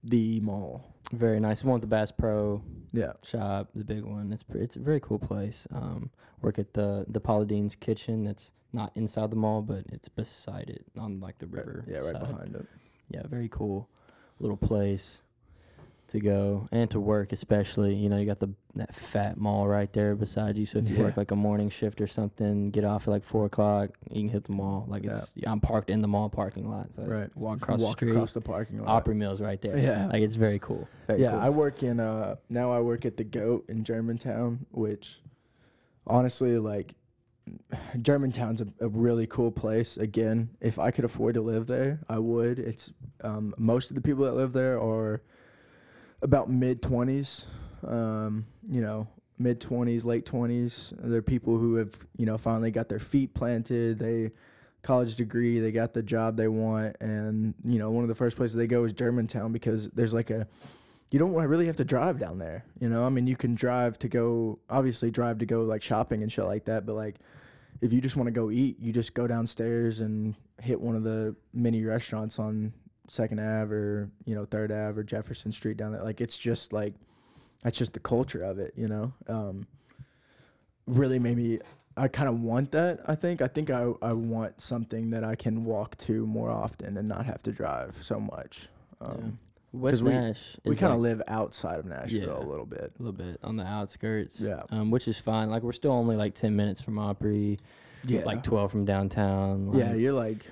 the 0.04 0.40
mall. 0.40 0.86
Very 1.12 1.40
nice. 1.40 1.64
One 1.64 1.74
with 1.74 1.82
the 1.82 1.88
Bass 1.88 2.12
Pro 2.12 2.62
Yeah. 2.94 3.14
shop, 3.24 3.70
the 3.76 3.84
big 3.84 4.04
one. 4.04 4.32
It's 4.32 4.44
pre- 4.44 4.62
it's 4.62 4.76
a 4.78 4.80
very 4.80 5.00
cool 5.02 5.20
place. 5.20 5.68
Um, 5.74 6.12
work 6.42 6.58
at 6.60 6.74
the 6.74 7.06
the 7.10 7.20
Paula 7.20 7.46
Deen's 7.46 7.76
Kitchen. 7.76 8.24
That's 8.24 8.54
not 8.72 8.92
inside 8.96 9.32
the 9.32 9.36
mall, 9.36 9.62
but 9.62 9.84
it's 9.92 10.08
beside 10.08 10.70
it 10.70 10.86
on 10.98 11.20
like 11.20 11.40
the 11.40 11.48
Right- 11.48 11.66
river. 11.68 11.86
Yeah, 11.90 11.98
right 11.98 12.06
side. 12.14 12.20
behind 12.28 12.56
it. 12.56 12.68
Yeah, 13.10 13.28
very 13.28 13.50
cool 13.50 13.90
little 14.40 14.58
place 14.58 15.22
to 16.14 16.20
go 16.20 16.68
and 16.72 16.90
to 16.92 17.00
work, 17.00 17.32
especially. 17.34 17.94
You 17.94 18.08
know, 18.10 18.18
you 18.18 18.26
got 18.26 18.40
the 18.40 18.50
that 18.76 18.96
fat 18.96 19.38
mall 19.38 19.68
right 19.68 19.92
there 19.94 20.16
beside 20.16 20.58
you. 20.58 20.66
So 20.66 20.80
if 20.80 20.90
you 20.90 20.98
work 20.98 21.16
like 21.18 21.30
a 21.32 21.36
morning 21.36 21.70
shift 21.70 22.02
or 22.02 22.08
something, 22.08 22.72
get 22.72 22.84
off 22.84 23.04
at 23.08 23.12
like 23.12 23.24
four 23.24 23.46
o'clock, 23.46 23.98
you 24.10 24.22
can 24.22 24.30
hit 24.30 24.46
the 24.46 24.52
mall. 24.54 24.86
Like 24.88 25.04
Yeah. 25.04 25.18
it's 25.18 25.34
I'm 25.46 25.60
parked 25.60 25.90
in 25.92 26.02
the 26.02 26.08
mall 26.08 26.30
parking 26.30 26.70
lot, 26.70 26.94
so 26.94 27.02
it's 27.04 27.12
Right. 27.12 27.36
walk 27.38 27.58
across 27.58 27.80
walk 27.80 28.00
the 28.00 28.06
street. 28.06 28.12
across 28.16 28.34
the 28.34 28.42
parking 28.42 28.80
lot. 28.80 28.88
Opry 28.88 29.14
Mill's 29.16 29.42
right 29.42 29.62
there. 29.62 29.78
Yeah. 29.78 30.08
like 30.08 30.24
it's 30.24 30.36
very 30.36 30.58
cool. 30.60 30.88
Very 31.08 31.22
yeah, 31.22 31.32
cool. 31.32 31.40
I 31.42 31.50
work 31.50 31.84
in 31.84 32.00
uh 32.00 32.36
now 32.50 32.72
I 32.72 32.80
work 32.80 33.06
at 33.06 33.18
the 33.18 33.24
Goat 33.24 33.66
in 33.70 33.84
Germantown, 33.84 34.66
which 34.72 35.20
honestly 36.08 36.58
like 36.58 36.96
Germantown's 38.02 38.62
a, 38.62 38.68
a 38.80 38.88
really 38.88 39.28
cool 39.28 39.52
place. 39.52 39.98
Again, 39.98 40.50
if 40.62 40.80
I 40.80 40.92
could 40.92 41.04
afford 41.06 41.34
to 41.36 41.42
live 41.42 41.68
there, 41.68 42.00
I 42.08 42.18
would. 42.18 42.58
It's 42.58 42.92
um, 43.22 43.54
most 43.58 43.92
of 43.92 43.96
the 43.96 44.02
people 44.02 44.24
that 44.24 44.34
live 44.34 44.54
there 44.54 44.80
are 44.80 45.22
about 46.24 46.50
mid 46.50 46.82
twenties, 46.82 47.46
um, 47.86 48.46
you 48.70 48.82
know, 48.82 49.08
mid 49.38 49.62
twenties, 49.62 50.06
late 50.06 50.26
twenties. 50.26 50.94
They're 50.98 51.22
people 51.22 51.58
who 51.58 51.76
have 51.76 51.96
you 52.18 52.26
know 52.26 52.38
finally 52.38 52.72
got 52.72 52.90
their 52.90 53.00
feet 53.00 53.34
planted. 53.34 54.00
They 54.00 54.32
college 54.82 55.16
degree, 55.16 55.60
they 55.60 55.72
got 55.72 55.94
the 55.94 56.04
job 56.04 56.36
they 56.36 56.48
want, 56.48 56.98
and 57.00 57.54
you 57.64 57.78
know 57.78 57.92
one 57.92 58.04
of 58.04 58.08
the 58.08 58.16
first 58.16 58.36
places 58.36 58.56
they 58.56 58.68
go 58.68 58.84
is 58.84 58.94
Germantown 58.94 59.52
because 59.52 59.90
there's 59.90 60.14
like 60.14 60.32
a 60.32 60.48
you 61.14 61.20
don't 61.20 61.36
really 61.36 61.68
have 61.68 61.76
to 61.76 61.86
drive 61.86 62.18
down 62.18 62.40
there. 62.40 62.66
You 62.80 62.90
know, 62.90 63.04
I 63.06 63.10
mean, 63.10 63.28
you 63.28 63.36
can 63.36 63.54
drive 63.54 64.00
to 64.00 64.08
go, 64.08 64.58
obviously 64.68 65.12
drive 65.12 65.38
to 65.38 65.46
go 65.46 65.62
like 65.62 65.84
shopping 65.84 66.24
and 66.24 66.32
shit 66.32 66.46
like 66.46 66.66
that. 66.66 66.88
But 66.88 66.96
like, 66.96 67.18
if 67.82 67.94
you 67.94 68.02
just 68.02 68.16
want 68.16 68.26
to 68.26 68.32
go 68.32 68.50
eat, 68.50 68.80
you 68.80 68.92
just 68.92 69.14
go 69.14 69.28
downstairs 69.28 70.00
and 70.00 70.34
hit 70.60 70.82
one 70.82 70.96
of 70.96 71.04
the 71.04 71.36
mini 71.54 71.84
restaurants 71.84 72.40
on 72.40 72.74
Second 73.14 73.40
Ave 73.40 73.72
or 73.72 74.10
you 74.26 74.34
know 74.34 74.46
Third 74.46 74.72
Ave 74.72 75.00
or 75.00 75.04
Jefferson 75.04 75.52
Street 75.52 75.78
down 75.78 75.92
there. 75.92 76.02
Like, 76.04 76.20
it's 76.20 76.36
just 76.38 76.74
like 76.74 76.96
that's 77.64 77.78
just 77.78 77.94
the 77.94 78.00
culture 78.00 78.42
of 78.44 78.58
it. 78.58 78.74
You 78.76 78.88
know, 78.88 79.14
um, 79.28 79.68
really 80.88 81.20
made 81.20 81.38
me. 81.38 81.60
I 81.96 82.08
kind 82.08 82.28
of 82.28 82.40
want 82.42 82.72
that. 82.72 83.02
I 83.06 83.14
think. 83.14 83.42
I 83.44 83.48
think 83.48 83.70
I 83.70 83.92
I 84.02 84.14
want 84.14 84.60
something 84.60 85.12
that 85.12 85.24
I 85.24 85.36
can 85.36 85.64
walk 85.64 85.96
to 86.00 86.26
more 86.26 86.50
often 86.50 86.98
and 86.98 87.08
not 87.08 87.26
have 87.28 87.44
to 87.44 87.52
drive 87.52 87.96
so 88.02 88.20
much. 88.20 88.68
Um, 89.00 89.38
West 89.74 90.02
we- 90.02 90.10
Nash. 90.10 90.58
we 90.66 90.76
kind 90.76 90.92
of 90.94 91.00
like 91.00 91.10
live 91.12 91.22
outside 91.28 91.78
of 91.80 91.86
Nashville 91.86 92.38
Yeah. 92.40 92.46
a 92.46 92.50
little 92.50 92.66
bit. 92.66 92.94
a 93.00 93.04
little 93.04 93.14
bit 93.14 93.40
on 93.44 93.58
the 93.58 93.66
outskirts. 93.66 94.40
Yeah. 94.42 94.62
Um, 94.72 94.90
which 94.90 95.08
is 95.08 95.20
fine. 95.20 95.52
Like 95.52 95.62
we're 95.62 95.72
still 95.72 95.92
only 95.92 96.16
like 96.16 96.34
ten 96.34 96.56
minutes 96.56 96.82
from 96.82 96.98
Opry. 96.98 97.58
Yeah. 98.06 98.24
Like 98.24 98.42
twelve 98.42 98.72
from 98.72 98.86
downtown. 98.86 99.72
yeah, 99.76 99.94
you're 99.94 100.14
like 100.14 100.46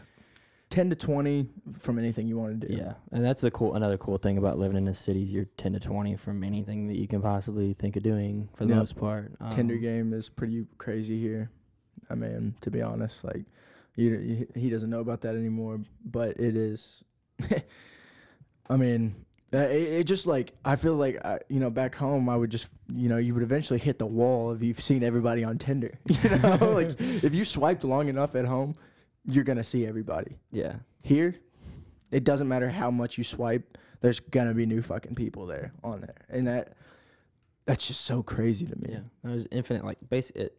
10 0.72 0.90
to 0.90 0.96
20 0.96 1.48
from 1.78 2.00
anything 2.00 2.28
you 2.28 2.38
want 2.38 2.60
to 2.62 2.68
do. 2.68 2.74
Yeah, 2.74 2.94
and 3.12 3.24
that's 3.24 3.42
the 3.42 3.52
cool. 3.52 3.76
Another 3.76 3.98
cool 3.98 4.18
thing 4.18 4.38
about 4.40 4.58
living 4.58 4.78
in 4.78 4.86
the 4.86 4.94
cities, 4.94 5.32
you're 5.32 5.46
ten 5.58 5.74
to 5.74 5.80
twenty 5.80 6.16
from 6.16 6.44
anything 6.44 6.88
that 6.88 6.98
you 6.98 7.08
can 7.08 7.22
possibly 7.22 7.74
think 7.74 7.96
of 7.96 8.04
doing 8.04 8.50
for 8.56 8.64
the 8.66 8.70
Yep. 8.72 8.78
most 8.80 8.96
part. 8.98 9.32
Um, 9.40 9.52
Tinder 9.52 9.76
game 9.78 10.14
is 10.14 10.30
pretty 10.30 10.66
crazy 10.80 11.20
here. 11.22 11.52
I 12.10 12.16
mean, 12.16 12.56
to 12.62 12.72
be 12.72 12.82
honest, 12.82 13.24
like 13.24 13.46
you, 13.96 14.16
you 14.18 14.48
he 14.56 14.70
doesn't 14.70 14.90
know 14.90 15.02
about 15.02 15.22
that 15.22 15.36
anymore, 15.36 15.82
but 16.04 16.40
it 16.40 16.56
is 16.56 17.04
I 18.70 18.78
mean, 18.78 19.16
uh, 19.54 19.58
it, 19.58 20.00
it 20.00 20.04
just 20.06 20.26
like 20.28 20.54
I 20.64 20.76
feel 20.78 20.96
like 20.96 21.24
I, 21.26 21.40
you 21.50 21.60
know 21.60 21.70
back 21.70 21.96
home 21.96 22.30
I 22.30 22.36
would 22.38 22.50
just 22.50 22.70
you 22.94 23.10
know 23.10 23.18
you 23.18 23.34
would 23.34 23.44
eventually 23.44 23.80
hit 23.80 24.00
the 24.00 24.06
wall 24.06 24.52
if 24.54 24.62
you've 24.62 24.80
seen 24.82 25.04
everybody 25.04 25.44
on 25.44 25.58
Tinder. 25.58 25.98
You 26.24 26.30
know, 26.40 26.72
like 26.74 26.96
if 27.00 27.36
you 27.36 27.44
swiped 27.46 27.84
long 27.84 28.08
enough 28.08 28.36
at 28.36 28.46
home, 28.46 28.76
you're 29.26 29.44
gonna 29.44 29.64
see 29.64 29.86
everybody. 29.86 30.38
Yeah, 30.52 30.76
Here, 31.04 31.36
it 32.12 32.24
doesn't 32.24 32.48
matter 32.48 32.70
how 32.70 32.92
much 32.92 33.18
you 33.18 33.24
swipe. 33.24 33.78
There's 34.02 34.20
gonna 34.20 34.54
be 34.54 34.66
new 34.66 34.82
fucking 34.82 35.16
people 35.16 35.46
there 35.46 35.74
on 35.84 36.02
there, 36.02 36.16
and 36.30 36.48
that 36.48 36.74
that's 37.66 37.88
just 37.88 38.02
so 38.02 38.24
crazy 38.24 38.66
to 38.66 38.76
me. 38.78 38.88
yeah. 38.94 39.00
There's 39.24 39.48
infinite, 39.52 39.86
like 39.86 39.98
base 40.10 40.32
it, 40.32 40.58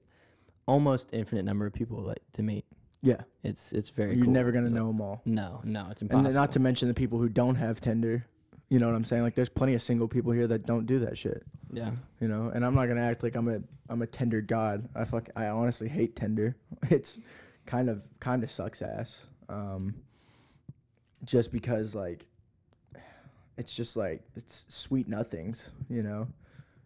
almost 0.67 1.09
infinite 1.13 1.45
number 1.45 1.67
of 1.67 1.73
people 1.73 1.99
like 2.03 2.23
to 2.35 2.43
meet. 2.43 2.65
Yeah, 3.05 3.23
It's 3.43 3.73
it's 3.73 3.91
very. 3.91 4.15
you're 4.15 4.27
cool. 4.27 4.33
never 4.35 4.53
gonna 4.53 4.67
It's 4.67 4.73
like- 4.75 4.81
know 4.81 4.87
them 4.89 5.01
all, 5.01 5.23
No, 5.25 5.61
no, 5.65 5.89
it's 5.91 6.03
and 6.03 6.11
impossible. 6.11 6.23
then 6.23 6.35
not 6.35 6.53
to 6.53 6.61
mention 6.61 6.87
the 6.89 6.95
people 6.95 7.19
who 7.19 7.29
don't 7.29 7.57
have 7.57 7.81
Tinder. 7.81 8.25
You 8.69 8.79
know 8.79 8.87
what 8.87 8.95
I'm 8.95 9.05
saying? 9.05 9.23
Like, 9.23 9.35
there's 9.35 9.51
plenty 9.51 9.75
of 9.75 9.83
single 9.83 10.09
people 10.09 10.33
here 10.33 10.47
that 10.47 10.65
don't 10.65 10.87
do 10.87 11.01
that 11.01 11.19
shit. 11.19 11.43
yeah, 11.73 11.91
You 12.21 12.29
know, 12.29 12.51
and 12.55 12.65
I'm 12.65 12.75
not 12.75 12.87
gonna 12.87 13.03
act 13.03 13.23
like 13.25 13.35
I'm 13.35 13.49
a 13.49 13.61
I'm 13.89 14.01
a 14.03 14.07
Tinder 14.07 14.41
god. 14.41 14.89
I 14.95 15.05
fuck 15.05 15.29
I 15.35 15.47
honestly 15.49 15.89
hate 15.89 16.15
Tinder. 16.17 16.57
It's 16.91 17.19
kind 17.67 17.89
of 17.89 18.03
kind 18.21 18.43
of 18.43 18.51
sucks 18.51 18.83
ass. 18.83 19.27
Um, 19.49 19.95
just 21.25 21.53
because 21.53 21.95
like 21.95 22.27
it's 23.57 23.75
just 23.75 23.97
like 23.97 24.23
it's 24.35 24.67
sweet 24.69 25.09
nothings. 25.09 25.71
You 25.89 26.03
know, 26.03 26.27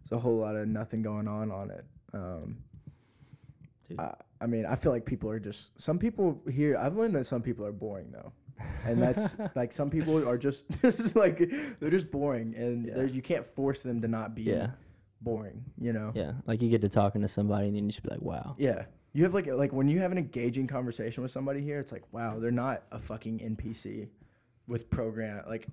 there's 0.03 0.18
a 0.18 0.20
whole 0.22 0.37
lot 0.39 0.57
of 0.57 0.68
nothing 0.68 1.03
going 1.03 1.29
on 1.29 1.51
on 1.51 1.70
it. 1.70 1.85
Um, 2.12 2.59
I, 3.99 4.12
I 4.41 4.47
mean, 4.47 4.66
I 4.66 4.74
feel 4.74 4.93
like 4.93 5.05
people 5.07 5.31
are 5.31 5.39
just 5.39 5.81
some 5.81 5.99
people 5.99 6.41
here. 6.51 6.77
I've 6.77 6.97
learned 6.97 7.14
that 7.14 7.24
some 7.24 7.41
people 7.43 7.64
are 7.64 7.72
boring 7.72 8.11
though, 8.12 8.33
and 8.85 9.01
that's 9.01 9.37
like 9.55 9.72
some 9.72 9.91
people 9.91 10.29
are 10.29 10.37
just 10.39 10.64
just 10.83 11.16
like 11.16 11.39
they're 11.81 11.91
just 11.91 12.11
boring, 12.11 12.55
and 12.57 12.87
Yeah. 12.87 13.03
you 13.05 13.22
can't 13.22 13.47
force 13.55 13.81
them 13.81 14.01
to 14.03 14.09
not 14.09 14.35
be 14.35 14.43
yeah, 14.43 14.70
boring. 15.20 15.64
You 15.81 15.93
know? 15.93 16.12
yeah. 16.14 16.33
Like 16.47 16.61
you 16.62 16.68
get 16.68 16.81
to 16.83 16.89
talking 16.89 17.22
to 17.22 17.29
somebody, 17.29 17.68
and 17.68 17.77
then 17.77 17.85
you 17.85 17.91
just 17.93 18.03
be 18.03 18.11
like, 18.11 18.22
wow. 18.22 18.57
Yeah. 18.59 18.85
You 19.16 19.24
have 19.24 19.32
like 19.32 19.46
like 19.46 19.72
when 19.72 19.88
you 19.88 19.98
have 20.00 20.12
an 20.12 20.18
engaging 20.18 20.66
conversation 20.66 21.22
with 21.22 21.32
somebody 21.32 21.62
here, 21.62 21.80
it's 21.80 21.90
like 21.90 22.02
wow, 22.12 22.38
they're 22.38 22.50
not 22.50 22.82
a 22.92 22.98
fucking 22.98 23.38
NPC 23.38 24.08
with 24.68 24.90
program 24.90 25.42
like, 25.48 25.68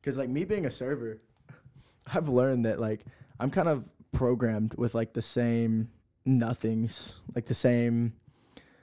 because 0.00 0.16
like 0.16 0.28
me 0.28 0.44
being 0.44 0.66
a 0.66 0.70
server, 0.70 1.20
I've 2.14 2.28
learned 2.28 2.64
that 2.64 2.78
like 2.78 3.04
I'm 3.40 3.50
kind 3.50 3.66
of 3.66 3.88
programmed 4.12 4.74
with 4.74 4.94
like 4.94 5.14
the 5.14 5.20
same 5.20 5.88
nothings, 6.24 7.16
like 7.34 7.46
the 7.46 7.54
same 7.54 8.12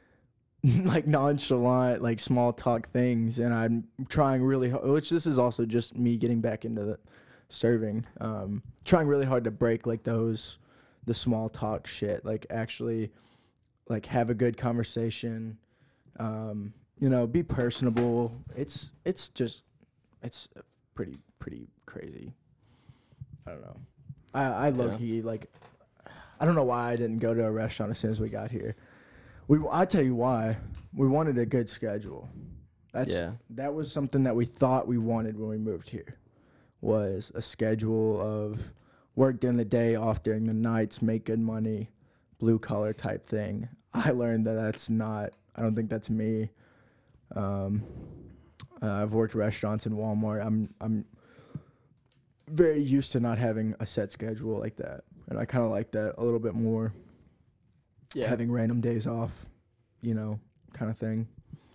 like 0.64 1.08
nonchalant 1.08 2.04
like 2.04 2.20
small 2.20 2.52
talk 2.52 2.90
things, 2.90 3.40
and 3.40 3.54
I'm 3.54 3.86
trying 4.10 4.44
really 4.44 4.70
hard. 4.70 4.84
Which 4.84 5.12
this 5.12 5.26
is 5.26 5.40
also 5.40 5.66
just 5.66 5.96
me 5.96 6.18
getting 6.18 6.42
back 6.42 6.66
into 6.66 6.84
the 6.84 7.00
serving, 7.48 8.06
um, 8.20 8.64
trying 8.84 9.08
really 9.08 9.26
hard 9.26 9.46
to 9.46 9.52
break 9.52 9.88
like 9.88 10.04
those 10.04 10.58
the 11.06 11.14
small 11.14 11.48
talk 11.48 11.88
shit, 11.88 12.26
like 12.26 12.46
actually 12.50 13.10
like 13.90 14.06
have 14.06 14.30
a 14.30 14.34
good 14.34 14.58
conversation 14.58 15.58
um 16.20 16.74
you 17.00 17.10
know 17.10 17.26
be 17.28 17.44
personable. 17.44 18.32
It's 18.56 18.94
it's 19.04 19.30
just 19.30 19.66
it's 20.22 20.48
pretty 20.96 21.18
pretty 21.40 21.68
crazy. 21.86 22.34
I 23.46 23.52
don't 23.52 23.62
know. 23.62 23.78
I 24.34 24.44
i 24.44 24.70
low 24.70 24.90
Yeah. 24.92 24.98
key 24.98 25.22
like 25.22 25.52
i 26.40 26.46
don't 26.46 26.56
know 26.56 26.64
why 26.64 26.92
i 26.92 26.96
didn't 26.96 27.20
go 27.20 27.34
to 27.34 27.46
a 27.46 27.52
restaurant 27.52 27.90
as 27.92 27.98
soon 28.00 28.12
as 28.12 28.20
we 28.22 28.30
got 28.30 28.52
here. 28.52 28.76
We 29.48 29.60
i 29.72 29.86
tell 29.86 30.04
you 30.04 30.16
why. 30.16 30.58
We 30.94 31.08
wanted 31.08 31.38
a 31.40 31.46
good 31.46 31.68
schedule. 31.68 32.30
That's 32.94 33.12
yeah, 33.14 33.32
that 33.52 33.74
was 33.74 33.92
something 33.92 34.24
that 34.24 34.36
we 34.36 34.46
thought 34.46 34.88
we 34.88 35.00
wanted 35.00 35.38
when 35.38 35.50
we 35.50 35.58
moved 35.58 35.90
here 35.90 36.20
was 36.82 37.32
a 37.34 37.42
schedule 37.42 38.22
of 38.22 38.62
work 39.16 39.40
during 39.40 39.58
the 39.58 39.66
day 39.66 39.96
off 39.96 40.22
during 40.22 40.46
the 40.46 40.54
nights 40.54 41.02
make 41.02 41.26
good 41.26 41.40
money 41.40 41.90
blue 42.44 42.60
collar 42.60 42.92
type 42.92 43.26
thing 43.26 43.66
i 43.94 44.12
learned 44.12 44.46
that 44.46 44.56
that's 44.56 44.90
not 44.90 45.30
i 45.56 45.62
don't 45.62 45.76
think 45.76 45.90
that's 45.90 46.10
me 46.10 46.50
um, 47.38 47.82
uh, 48.82 48.92
i've 49.02 49.14
worked 49.14 49.34
restaurants 49.34 49.86
and 49.86 49.96
walmart 49.96 50.46
i'm 50.46 50.70
i'm 50.82 51.06
very 52.50 52.82
used 52.82 53.14
to 53.14 53.22
not 53.22 53.38
having 53.38 53.74
a 53.80 53.86
set 53.86 54.12
schedule 54.12 54.60
like 54.60 54.76
that 54.76 55.06
and 55.30 55.40
i 55.40 55.46
kind 55.46 55.64
of 55.64 55.72
like 55.72 55.90
that 55.92 56.16
a 56.18 56.22
little 56.22 56.40
bit 56.40 56.54
more 56.54 56.94
yeah. 58.14 58.28
having 58.28 58.52
random 58.52 58.82
days 58.82 59.08
off 59.08 59.46
you 60.02 60.14
know 60.14 60.38
kind 60.74 60.92
of 60.92 60.98
thing 60.98 61.26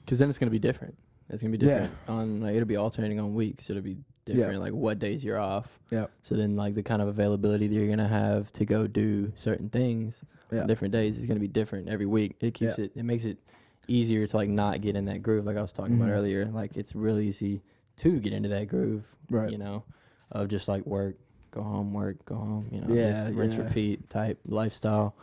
Because 0.04 0.18
then 0.18 0.28
it's 0.28 0.38
gonna 0.38 0.50
be 0.50 0.58
different. 0.58 0.94
It's 1.30 1.40
gonna 1.40 1.52
be 1.52 1.56
different 1.58 1.92
Yeah. 2.06 2.12
on 2.14 2.40
like 2.42 2.54
it'll 2.56 2.66
be 2.68 2.76
alternating 2.76 3.18
on 3.20 3.32
weeks. 3.32 3.70
It'll 3.70 3.80
be 3.82 3.96
Yeah. 4.32 4.40
different 4.44 4.60
like 4.60 4.72
what 4.72 4.98
days 4.98 5.22
you're 5.24 5.38
off. 5.38 5.78
Yeah. 5.90 6.06
So 6.22 6.34
then 6.34 6.56
like 6.56 6.74
the 6.74 6.82
kind 6.82 7.00
of 7.02 7.08
availability 7.08 7.66
that 7.68 7.74
you're 7.74 7.88
gonna 7.88 8.08
have 8.08 8.52
to 8.54 8.64
go 8.64 8.86
do 8.86 9.32
certain 9.34 9.68
things 9.68 10.24
Yeah. 10.52 10.62
on 10.62 10.66
different 10.66 10.92
days 10.92 11.18
is 11.18 11.26
gonna 11.26 11.40
be 11.40 11.48
different 11.48 11.88
every 11.88 12.06
week. 12.06 12.36
It 12.40 12.54
keeps 12.54 12.78
it 12.78 12.92
it 12.94 13.04
makes 13.04 13.24
it 13.24 13.38
easier 13.86 14.26
to 14.26 14.36
like 14.36 14.48
not 14.50 14.80
get 14.82 14.96
in 14.96 15.06
that 15.06 15.22
groove 15.22 15.46
like 15.46 15.56
I 15.56 15.62
was 15.62 15.72
talking 15.72 15.96
Mhm. 15.96 16.02
about 16.02 16.10
earlier. 16.10 16.44
Like 16.46 16.76
it's 16.76 16.94
real 16.94 17.18
easy 17.18 17.62
to 17.96 18.20
get 18.20 18.32
into 18.32 18.48
that 18.50 18.68
groove. 18.68 19.04
Right. 19.30 19.50
You 19.50 19.58
know, 19.58 19.84
of 20.30 20.48
just 20.48 20.68
like 20.68 20.86
work, 20.86 21.16
go 21.50 21.62
home, 21.62 21.92
work, 21.94 22.22
go 22.26 22.34
home. 22.36 22.66
You 22.70 22.80
know, 22.82 22.94
Yeah, 22.94 23.28
rinse 23.32 23.56
repeat 23.56 24.08
type 24.10 24.38
lifestyle. 24.46 25.14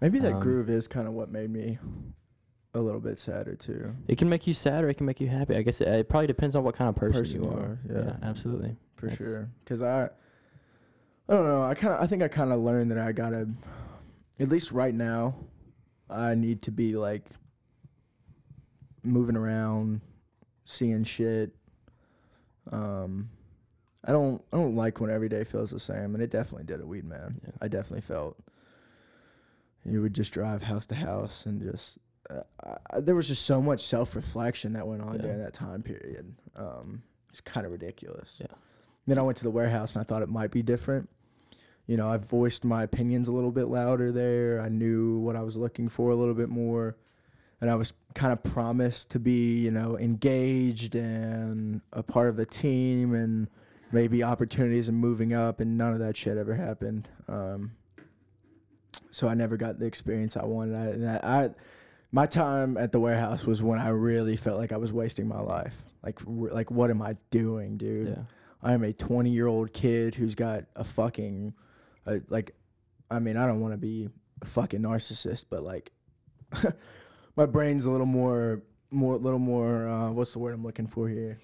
maybe 0.00 0.18
that 0.20 0.34
Um, 0.34 0.40
groove 0.40 0.68
is 0.70 0.86
kind 0.88 1.06
of 1.08 1.14
what 1.14 1.30
made 1.30 1.50
me 1.50 1.78
a 2.74 2.80
little 2.80 3.00
bit 3.00 3.18
sadder 3.18 3.54
too 3.54 3.94
It 4.08 4.16
can 4.16 4.28
make 4.28 4.46
you 4.46 4.54
sad 4.54 4.82
or 4.82 4.88
it 4.88 4.96
can 4.96 5.04
make 5.06 5.20
you 5.20 5.28
happy. 5.28 5.54
I 5.56 5.62
guess 5.62 5.80
it, 5.82 5.88
it 5.88 6.08
probably 6.08 6.26
depends 6.26 6.56
on 6.56 6.64
what 6.64 6.74
kind 6.74 6.88
of 6.88 6.96
person, 6.96 7.20
Person 7.20 7.42
you 7.42 7.50
you 7.50 7.54
are. 7.54 7.60
are, 7.60 7.78
yeah. 8.04 8.16
absolutely. 8.22 8.76
for 8.96 9.06
That's- 9.08 9.18
sure 9.26 9.48
because 9.64 9.82
i 9.82 10.08
I 11.28 11.34
don't 11.34 11.46
know. 11.46 11.62
I 11.62 11.74
kind 11.74 11.94
of 11.94 12.00
I 12.00 12.06
think 12.08 12.22
I 12.22 12.28
kind 12.28 12.52
of 12.52 12.60
learned 12.60 12.90
that 12.90 12.98
I 12.98 13.12
gotta, 13.12 13.48
at 14.40 14.48
least 14.48 14.72
right 14.72 14.92
now, 14.94 15.36
I 16.10 16.34
need 16.34 16.62
to 16.62 16.72
be 16.72 16.96
like 16.96 17.26
moving 19.04 19.36
around, 19.36 20.00
seeing 20.64 21.04
shit. 21.04 21.52
Um, 22.72 23.30
I 24.04 24.10
don't 24.12 24.42
I 24.52 24.56
don't 24.56 24.74
like 24.74 25.00
when 25.00 25.10
every 25.10 25.28
day 25.28 25.44
feels 25.44 25.70
the 25.70 25.78
same, 25.80 26.14
and 26.14 26.22
it 26.22 26.30
definitely 26.30 26.64
did 26.64 26.80
at 26.80 26.86
Weed 26.86 27.04
Man. 27.04 27.40
Yeah. 27.44 27.52
I 27.62 27.68
definitely 27.68 28.00
felt 28.02 28.36
you 29.84 30.02
would 30.02 30.14
just 30.14 30.32
drive 30.32 30.64
house 30.64 30.86
to 30.86 30.94
house 30.96 31.46
and 31.46 31.62
just. 31.62 31.98
Uh, 32.30 33.00
there 33.00 33.14
was 33.14 33.28
just 33.28 33.44
so 33.44 33.60
much 33.60 33.80
self 33.84 34.14
reflection 34.14 34.72
that 34.74 34.86
went 34.86 35.02
on 35.02 35.16
Yeah. 35.16 35.22
during 35.22 35.38
that 35.38 35.52
time 35.52 35.82
period. 35.82 36.34
Um, 36.56 37.02
it's 37.28 37.40
kind 37.40 37.66
of 37.66 37.72
ridiculous. 37.72 38.38
Yeah. 38.40 38.54
Then 39.06 39.18
I 39.18 39.22
went 39.22 39.36
to 39.38 39.44
the 39.44 39.50
warehouse 39.50 39.94
and 39.94 40.00
I 40.00 40.04
thought 40.04 40.22
it 40.22 40.28
might 40.28 40.50
be 40.50 40.62
different. 40.62 41.08
You 41.86 41.96
know, 41.96 42.08
I 42.08 42.16
voiced 42.16 42.64
my 42.64 42.84
opinions 42.84 43.26
a 43.28 43.32
little 43.32 43.50
bit 43.50 43.64
louder 43.66 44.12
there. 44.12 44.60
I 44.60 44.68
knew 44.68 45.18
what 45.18 45.34
I 45.34 45.42
was 45.42 45.56
looking 45.56 45.88
for 45.88 46.10
a 46.10 46.14
little 46.14 46.34
bit 46.34 46.48
more. 46.48 46.96
And 47.60 47.70
I 47.70 47.74
was 47.74 47.92
kind 48.14 48.32
of 48.32 48.42
promised 48.42 49.10
to 49.10 49.18
be, 49.18 49.58
you 49.58 49.70
know, 49.70 49.98
engaged 49.98 50.94
and 50.94 51.80
a 51.92 52.02
part 52.02 52.28
of 52.28 52.36
the 52.36 52.46
team 52.46 53.14
and 53.14 53.48
maybe 53.92 54.22
opportunities 54.22 54.88
and 54.88 54.96
moving 54.96 55.32
up. 55.32 55.60
And 55.60 55.76
none 55.76 55.92
of 55.92 55.98
that 55.98 56.16
shit 56.16 56.36
ever 56.38 56.54
happened. 56.54 57.08
Um, 57.28 57.72
so 59.10 59.28
I 59.28 59.34
never 59.34 59.56
got 59.56 59.78
the 59.78 59.86
experience 59.86 60.36
I 60.36 60.44
wanted. 60.44 61.04
I, 61.04 61.44
I, 61.44 61.50
my 62.12 62.26
time 62.26 62.76
at 62.76 62.92
the 62.92 63.00
warehouse 63.00 63.44
was 63.44 63.62
when 63.62 63.78
I 63.78 63.88
really 63.88 64.36
felt 64.36 64.58
like 64.58 64.70
I 64.70 64.76
was 64.76 64.92
wasting 64.92 65.26
my 65.26 65.40
life. 65.40 65.82
Like, 66.04 66.20
r- 66.26 66.50
like 66.52 66.70
what 66.70 66.90
am 66.90 67.00
I 67.00 67.16
doing, 67.30 67.78
dude? 67.78 68.08
Yeah. 68.08 68.22
I 68.62 68.74
am 68.74 68.84
a 68.84 68.92
20 68.92 69.30
year 69.30 69.46
old 69.46 69.72
kid 69.72 70.14
who's 70.14 70.34
got 70.34 70.64
a 70.76 70.84
fucking, 70.84 71.54
uh, 72.06 72.18
like, 72.28 72.54
I 73.10 73.18
mean, 73.18 73.36
I 73.36 73.46
don't 73.46 73.60
want 73.60 73.72
to 73.72 73.78
be 73.78 74.08
a 74.42 74.44
fucking 74.44 74.80
narcissist, 74.80 75.46
but 75.50 75.64
like, 75.64 75.90
my 77.36 77.46
brain's 77.46 77.86
a 77.86 77.90
little 77.90 78.06
more, 78.06 78.62
more, 78.90 79.16
little 79.16 79.38
more. 79.38 79.88
Uh, 79.88 80.10
what's 80.10 80.34
the 80.34 80.38
word 80.38 80.54
I'm 80.54 80.62
looking 80.62 80.86
for 80.86 81.08
here? 81.08 81.40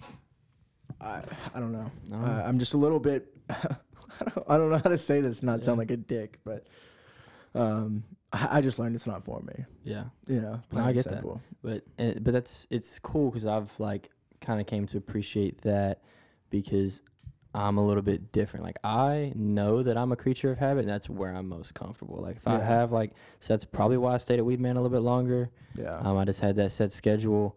I, 1.01 1.23
I 1.55 1.61
don't 1.61 1.73
know. 1.73 1.91
No. 2.09 2.19
Uh, 2.19 2.43
I'm 2.45 2.59
just 2.59 2.75
a 2.75 2.79
little 2.79 3.01
bit. 3.01 3.27
I 3.51 4.25
don't, 4.25 4.45
I 4.49 4.57
don't 4.59 4.71
know 4.71 4.79
how 4.79 4.91
to 4.91 4.99
say 4.99 5.21
this, 5.21 5.43
not 5.43 5.65
sound 5.65 5.79
like 5.79 5.91
a 5.91 5.97
dick, 5.97 6.39
but 6.45 6.67
um, 7.55 8.03
I, 8.33 8.61
just 8.61 8.79
learned 8.79 8.95
it's 8.95 9.07
not 9.07 9.25
for 9.25 9.41
me. 9.41 9.65
yeah. 9.85 10.05
You 10.27 10.41
know, 10.41 10.61
plain 10.71 10.85
I 10.85 10.93
get 10.93 11.05
that. 11.05 11.25
But 11.63 11.85
uh, 11.99 12.19
but 12.21 12.35
that's 12.35 12.67
it's 12.71 12.99
cool 12.99 13.31
because 13.31 13.47
I've 13.47 13.71
like 13.79 14.11
kind 14.41 14.61
of 14.61 14.67
came 14.67 14.87
to 14.89 14.99
appreciate 14.99 15.63
that 15.63 16.03
because 16.51 17.01
I'm 17.55 17.79
a 17.79 17.85
little 17.85 18.03
bit 18.03 18.31
different. 18.33 18.65
Like 18.65 18.79
I 18.85 19.33
know 19.35 19.83
that 19.83 19.97
I'm 19.97 20.13
a 20.13 20.17
creature 20.17 20.51
of 20.51 20.59
habit, 20.59 20.81
and 20.81 20.89
that's 20.89 21.09
where 21.09 21.35
I'm 21.35 21.49
most 21.49 21.75
comfortable. 21.75 22.19
Like 22.21 22.37
if 22.37 22.47
I 22.47 22.61
have 22.61 22.93
like, 22.93 23.13
so 23.41 23.55
that's 23.55 23.65
probably 23.65 23.97
why 23.97 24.15
I 24.15 24.19
stayed 24.19 24.39
at 24.39 24.45
Weedman 24.45 24.73
a 24.73 24.81
little 24.81 24.91
bit 24.91 25.01
longer. 25.01 25.51
Yeah. 25.75 25.99
Um, 25.99 26.19
I 26.19 26.25
just 26.25 26.41
had 26.41 26.57
that 26.57 26.73
set 26.73 26.93
schedule, 26.93 27.57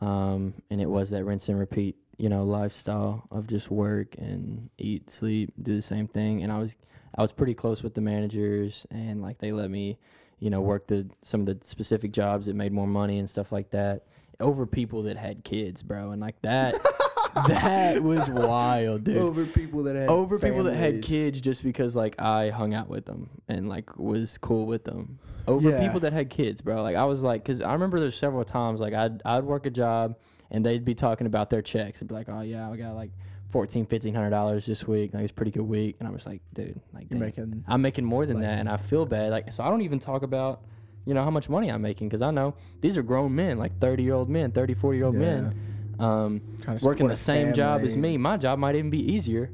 um, 0.00 0.54
and 0.70 0.80
it 0.80 0.88
was 0.88 1.10
that 1.10 1.24
rinse 1.24 1.48
and 1.48 1.58
repeat, 1.58 1.96
you 2.18 2.28
know, 2.28 2.44
lifestyle 2.44 3.26
of 3.30 3.46
just 3.46 3.70
work 3.70 4.14
and 4.18 4.68
eat, 4.76 5.08
sleep, 5.08 5.52
do 5.62 5.74
the 5.76 5.82
same 5.82 6.06
thing. 6.08 6.42
And 6.42 6.52
I 6.52 6.58
was, 6.58 6.76
I 7.16 7.22
was 7.22 7.32
pretty 7.32 7.54
close 7.54 7.82
with 7.82 7.94
the 7.94 8.00
managers, 8.02 8.86
and 8.90 9.22
like 9.22 9.38
they 9.38 9.52
let 9.52 9.70
me, 9.70 9.98
you 10.38 10.50
know, 10.50 10.60
work 10.60 10.88
the 10.88 11.08
some 11.22 11.40
of 11.40 11.46
the 11.46 11.58
specific 11.66 12.12
jobs 12.12 12.46
that 12.46 12.54
made 12.56 12.72
more 12.72 12.86
money 12.86 13.18
and 13.18 13.30
stuff 13.30 13.50
like 13.52 13.70
that 13.70 14.02
over 14.40 14.66
people 14.66 15.02
that 15.04 15.16
had 15.16 15.42
kids, 15.44 15.82
bro. 15.82 16.10
And 16.10 16.20
like 16.20 16.40
that, 16.42 16.74
that 17.48 18.02
was 18.02 18.28
wild, 18.30 19.04
dude 19.04 19.16
over 19.16 19.44
people 19.46 19.82
that 19.84 19.96
had 19.96 20.08
over 20.08 20.38
people 20.38 20.64
that 20.64 20.74
had 20.76 21.02
kids 21.02 21.40
just 21.40 21.62
because 21.62 21.94
like 21.96 22.20
I 22.20 22.50
hung 22.50 22.74
out 22.74 22.88
with 22.88 23.06
them 23.06 23.30
and 23.48 23.68
like 23.68 23.96
was 23.98 24.38
cool 24.38 24.66
with 24.66 24.84
them. 24.84 25.18
Over 25.46 25.70
Yeah. 25.70 25.80
people 25.84 26.00
that 26.00 26.12
had 26.12 26.28
kids, 26.30 26.60
bro. 26.60 26.82
Like 26.82 26.96
I 26.96 27.04
was 27.04 27.22
like, 27.22 27.44
cause 27.44 27.60
I 27.62 27.72
remember 27.72 28.00
there's 28.00 28.16
several 28.16 28.44
times 28.44 28.80
like 28.80 28.92
I'd 28.94 29.22
I'd 29.24 29.44
work 29.44 29.66
a 29.66 29.70
job 29.70 30.16
and 30.50 30.64
they'd 30.64 30.84
be 30.84 30.94
talking 30.94 31.26
about 31.26 31.50
their 31.50 31.62
checks. 31.62 32.00
They'd 32.00 32.08
be 32.08 32.14
like, 32.14 32.28
oh 32.28 32.40
yeah, 32.40 32.70
I 32.70 32.76
got 32.76 32.94
like 32.94 33.10
fourteen, 33.50 33.86
fifteen 33.86 34.14
hundred 34.14 34.30
dollars 34.30 34.66
this 34.66 34.86
week. 34.86 35.14
Like 35.14 35.22
it's 35.22 35.30
a 35.30 35.34
pretty 35.34 35.50
good 35.50 35.62
week. 35.62 35.96
And 35.98 36.08
I 36.08 36.10
was 36.10 36.26
like, 36.26 36.40
dude, 36.54 36.80
like 36.92 37.10
You're 37.10 37.18
making 37.20 37.64
I'm 37.66 37.82
making 37.82 38.04
more 38.04 38.26
than 38.26 38.36
like- 38.36 38.46
that, 38.46 38.60
and 38.60 38.68
I 38.68 38.76
feel 38.76 39.06
bad. 39.06 39.30
Like 39.30 39.52
so, 39.52 39.64
I 39.64 39.68
don't 39.70 39.82
even 39.82 39.98
talk 39.98 40.22
about. 40.22 40.62
You 41.06 41.14
know 41.14 41.24
how 41.24 41.30
much 41.30 41.48
money 41.48 41.70
I'm 41.70 41.80
making 41.80 42.08
because 42.08 42.20
I 42.20 42.30
know 42.30 42.54
these 42.82 42.98
are 42.98 43.02
grown 43.02 43.34
men, 43.34 43.56
like 43.56 43.78
30 43.78 44.02
year 44.02 44.12
old 44.12 44.28
men, 44.28 44.50
30, 44.52 44.74
40 44.74 44.98
year 44.98 45.06
old 45.06 45.14
men, 45.14 45.54
um, 45.98 46.42
working 46.82 47.06
the 47.08 47.16
same 47.16 47.54
job 47.54 47.80
as 47.80 47.96
me. 47.96 48.18
My 48.18 48.36
job 48.36 48.58
might 48.58 48.74
even 48.74 48.90
be 48.90 49.10
easier, 49.10 49.50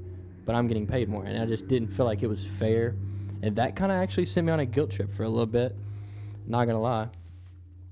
but 0.46 0.56
I'm 0.56 0.66
getting 0.66 0.84
paid 0.84 1.08
more, 1.08 1.24
and 1.24 1.40
I 1.40 1.46
just 1.46 1.68
didn't 1.68 1.88
feel 1.88 2.06
like 2.06 2.24
it 2.24 2.26
was 2.26 2.44
fair, 2.44 2.96
and 3.42 3.54
that 3.54 3.76
kind 3.76 3.92
of 3.92 3.98
actually 3.98 4.24
sent 4.24 4.46
me 4.46 4.52
on 4.52 4.58
a 4.58 4.66
guilt 4.66 4.90
trip 4.90 5.12
for 5.12 5.22
a 5.22 5.28
little 5.28 5.46
bit. 5.46 5.76
Not 6.48 6.64
gonna 6.64 6.80
lie, 6.80 7.08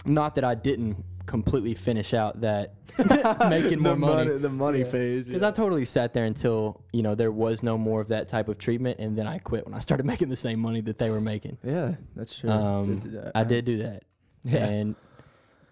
not 0.06 0.34
that 0.34 0.44
I 0.44 0.56
didn't 0.56 0.96
completely 1.26 1.74
finish 1.74 2.14
out 2.14 2.40
that 2.40 2.74
making 3.48 3.80
more 3.80 3.92
the 3.94 3.98
money. 3.98 4.36
The 4.38 4.48
money 4.48 4.78
Yeah. 4.80 4.84
phase. 4.84 5.26
Because 5.26 5.42
I 5.42 5.50
totally 5.50 5.84
sat 5.84 6.12
there 6.12 6.24
until 6.24 6.82
you 6.92 7.02
know 7.02 7.14
there 7.14 7.32
was 7.32 7.62
no 7.62 7.76
more 7.78 8.00
of 8.00 8.08
that 8.08 8.28
type 8.28 8.48
of 8.48 8.58
treatment, 8.58 8.98
and 8.98 9.16
then 9.16 9.26
I 9.26 9.38
quit 9.38 9.64
when 9.64 9.74
I 9.74 9.78
started 9.78 10.04
making 10.12 10.28
the 10.28 10.36
same 10.36 10.58
money 10.58 10.80
that 10.82 10.98
they 10.98 11.10
were 11.10 11.20
making. 11.20 11.58
yeah, 11.62 11.94
that's 12.16 12.38
true. 12.38 12.50
Um, 12.50 12.98
Did 13.00 13.12
that. 13.12 13.32
I 13.34 13.44
did 13.44 13.64
do 13.64 13.78
that, 13.78 14.04
Yeah. 14.44 14.64
and 14.66 14.94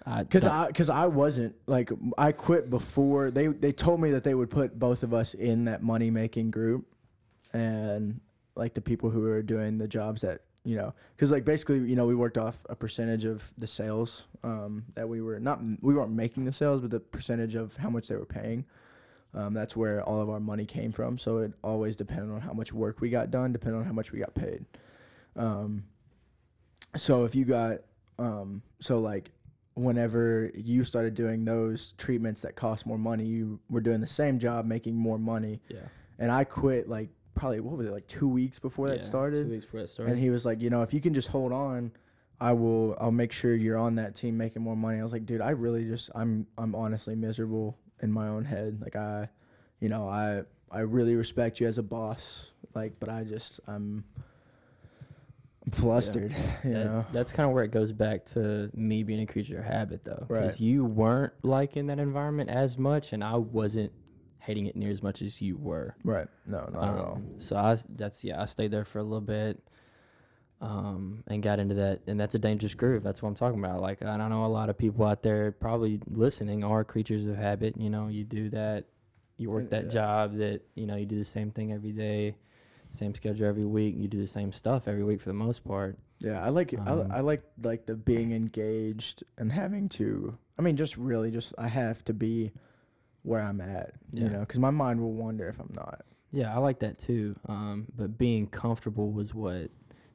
I 0.07 0.25
Cause 0.25 0.47
I, 0.47 0.73
cause 0.73 0.89
I 0.89 1.07
wasn't 1.07 1.55
like 1.67 1.91
I 2.17 2.33
quit 2.33 2.71
before 2.71 3.31
they 3.31 3.49
they 3.49 3.71
told 3.73 4.01
me 4.01 4.13
that 4.13 4.25
they 4.25 4.35
would 4.35 4.49
put 4.51 4.79
both 4.79 5.03
of 5.03 5.13
us 5.13 5.35
in 5.35 5.65
that 5.67 5.83
money 5.83 6.11
making 6.11 6.51
group, 6.51 6.87
and 7.53 8.21
like 8.57 8.75
the 8.75 8.81
people 8.81 9.11
who 9.11 9.21
were 9.21 9.43
doing 9.43 9.79
the 9.79 9.87
jobs 9.89 10.23
that 10.23 10.41
you 10.65 10.77
know, 10.77 10.93
cause 11.17 11.31
like 11.33 11.45
basically 11.45 11.79
you 11.79 11.97
know 11.97 12.07
we 12.07 12.15
worked 12.15 12.39
off 12.39 12.59
a 12.69 12.77
percentage 12.77 13.25
of 13.25 13.43
the 13.57 13.67
sales 13.67 14.25
um, 14.45 14.85
that 14.95 15.09
we 15.09 15.21
were 15.21 15.41
not 15.41 15.61
we 15.81 15.95
weren't 15.95 16.13
making 16.13 16.45
the 16.45 16.53
sales, 16.53 16.81
but 16.81 16.91
the 16.91 17.01
percentage 17.01 17.55
of 17.55 17.77
how 17.77 17.91
much 17.91 18.09
they 18.09 18.17
were 18.17 18.27
paying. 18.27 18.65
Um, 19.33 19.55
that's 19.55 19.77
where 19.77 20.03
all 20.03 20.21
of 20.21 20.29
our 20.29 20.41
money 20.41 20.67
came 20.67 20.91
from. 20.91 21.17
So 21.17 21.39
it 21.39 21.53
always 21.63 21.95
depended 21.95 22.35
on 22.35 22.41
how 22.41 22.53
much 22.53 22.73
work 22.73 23.01
we 23.01 23.11
got 23.11 23.31
done, 23.31 23.53
depending 23.53 23.81
on 23.81 23.87
how 23.87 23.93
much 23.93 24.11
we 24.11 24.19
got 24.19 24.35
paid. 24.35 24.65
Um, 25.37 25.85
so 26.97 27.25
if 27.25 27.35
you 27.37 27.45
got 27.45 27.79
um, 28.19 28.63
so 28.81 28.99
like 29.01 29.31
whenever 29.75 30.51
you 30.55 30.85
started 30.85 31.15
doing 31.15 31.45
those 31.45 31.95
treatments 31.97 32.43
that 32.43 32.57
cost 32.57 32.87
more 32.87 32.99
money, 32.99 33.25
you 33.25 33.59
were 33.71 33.81
doing 33.81 34.01
the 34.01 34.07
same 34.07 34.39
job 34.39 34.67
making 34.67 34.95
more 34.95 35.19
money. 35.19 35.61
yeah, 35.69 35.79
And 36.19 36.31
I 36.31 36.45
quit 36.45 36.89
like 36.89 37.09
probably 37.35 37.61
what 37.61 37.77
was 37.77 37.87
it 37.87 37.93
like 37.93 38.07
two 38.07 38.29
weeks 38.29 38.59
before 38.59 38.89
yeah, 38.89 38.95
that 38.97 39.05
started. 39.05 39.45
Two 39.47 39.51
weeks 39.51 39.65
before 39.65 39.81
that 39.81 39.89
started. 39.89 40.13
And 40.13 40.21
he 40.21 40.31
was 40.31 40.45
like, 40.45 40.61
you 40.61 40.71
know, 40.71 40.83
if 40.83 40.93
you 40.93 41.01
can 41.01 41.15
just 41.15 41.29
hold 41.29 41.53
on, 41.53 41.93
I 42.41 42.53
will. 42.53 42.97
I'll 43.01 43.11
make 43.13 43.33
sure 43.33 43.55
you're 43.55 43.77
on 43.79 43.95
that 43.97 44.17
team 44.17 44.37
making 44.37 44.63
more 44.63 44.77
money. 44.77 44.99
I 44.99 45.03
was 45.03 45.13
like, 45.13 45.27
dude, 45.27 45.41
I 45.41 45.51
really 45.51 45.85
just 45.85 46.11
I'm 46.15 46.47
I'm 46.59 46.75
honestly 46.75 47.15
miserable 47.15 47.79
in 48.03 48.11
my 48.13 48.29
own 48.29 48.45
head. 48.45 48.81
Like 48.81 48.97
I, 48.97 49.29
you 49.81 49.89
know, 49.89 50.09
I 50.09 50.43
I 50.71 50.81
really 50.81 51.15
respect 51.17 51.61
you 51.61 51.67
as 51.67 51.79
a 51.79 51.83
boss. 51.83 52.51
Like, 52.75 52.95
but 53.01 53.09
I 53.09 53.25
just 53.25 53.61
I'm. 53.67 54.05
I'm 55.67 55.73
flustered, 55.73 56.35
you 56.65 56.73
That- 56.73 56.85
know. 56.87 57.07
that's 57.13 57.33
kind 57.35 57.47
of 57.47 57.55
where 57.55 57.63
it 57.65 57.71
goes 57.71 57.93
back 57.93 58.25
to 58.27 58.71
me 58.75 59.03
being 59.03 59.21
a 59.21 59.27
creature 59.27 59.59
of 59.59 59.65
habit, 59.67 60.05
though, 60.05 60.25
Right. 60.27 60.41
because 60.45 60.59
you 60.59 60.87
weren't 60.87 61.35
liking 61.43 61.89
that 61.89 61.99
environment 61.99 62.49
as 62.49 62.79
much, 62.79 63.13
and 63.13 63.23
I 63.23 63.37
wasn't 63.37 63.93
hating 64.51 64.67
it 64.67 64.75
near 64.75 64.91
as 64.91 65.01
much 65.03 65.23
as 65.23 65.41
you 65.41 65.57
were. 65.57 65.95
Right? 66.05 66.27
No, 66.45 66.69
not 66.73 66.89
at 66.89 66.99
all. 66.99 67.15
Um, 67.17 67.35
So 67.39 67.57
I 67.57 67.77
that's 67.97 68.25
yeah, 68.25 68.43
I 68.43 68.47
stayed 68.47 68.73
there 68.73 68.85
for 68.85 68.99
a 68.99 69.03
little 69.05 69.21
bit, 69.21 69.63
um, 70.61 71.23
and 71.29 71.41
got 71.43 71.59
into 71.61 71.75
that, 71.77 72.01
and 72.09 72.19
that's 72.19 72.35
a 72.35 72.39
dangerous 72.39 72.75
groove. 72.75 73.03
That's 73.03 73.23
what 73.23 73.29
I'm 73.29 73.35
talking 73.37 73.59
about. 73.59 73.81
Like, 73.81 74.05
I 74.05 74.17
know 74.29 74.45
a 74.45 74.47
lot 74.47 74.69
of 74.69 74.77
people 74.77 75.07
out 75.07 75.23
there 75.23 75.53
probably 75.53 76.01
listening 76.11 76.65
are 76.65 76.83
creatures 76.85 77.27
of 77.29 77.37
habit. 77.37 77.77
You 77.79 77.91
know, 77.91 78.09
you 78.09 78.25
do 78.25 78.49
that, 78.51 78.87
you 79.39 79.51
work 79.51 79.71
that 79.71 79.85
Yeah. 79.85 79.91
job 79.91 80.37
that 80.39 80.63
you 80.75 80.87
know 80.87 80.97
you 80.97 81.07
do 81.07 81.19
the 81.19 81.25
same 81.25 81.51
thing 81.53 81.73
every 81.73 81.93
day, 81.93 82.35
same 82.91 83.15
schedule 83.15 83.47
every 83.47 83.65
week. 83.65 83.95
You 83.97 84.09
do 84.09 84.21
the 84.21 84.27
same 84.27 84.51
stuff 84.53 84.89
every 84.89 85.05
week 85.05 85.21
for 85.21 85.29
the 85.31 85.35
most 85.47 85.65
part. 85.65 85.97
Yeah, 86.19 86.45
I 86.45 86.51
like 86.51 86.75
Um, 86.75 87.11
I, 87.13 87.19
I 87.19 87.21
like 87.21 87.43
like 87.63 87.87
the 87.87 87.95
being 87.95 88.33
engaged 88.33 89.23
and 89.39 89.51
having 89.53 89.89
to. 89.91 90.37
I 90.59 90.63
mean, 90.63 90.77
just 90.77 90.99
really, 90.99 91.31
just 91.31 91.55
I 91.57 91.69
have 91.69 92.05
to 92.05 92.13
be 92.13 92.53
where 93.23 93.41
I'm 93.43 93.61
at, 93.61 93.93
Yeah. 94.13 94.25
you 94.25 94.31
know, 94.31 94.41
because 94.41 94.59
my 94.59 94.71
mind 94.71 95.01
will 95.01 95.13
wander 95.13 95.49
if 95.49 95.59
I'm 95.59 95.73
not. 95.75 96.03
Yeah, 96.33 96.55
I 96.55 96.59
like 96.59 96.79
that 96.81 96.99
too. 96.99 97.37
Um, 97.47 97.87
but 97.97 98.17
being 98.17 98.47
comfortable 98.47 99.11
was 99.13 99.35
what 99.35 99.71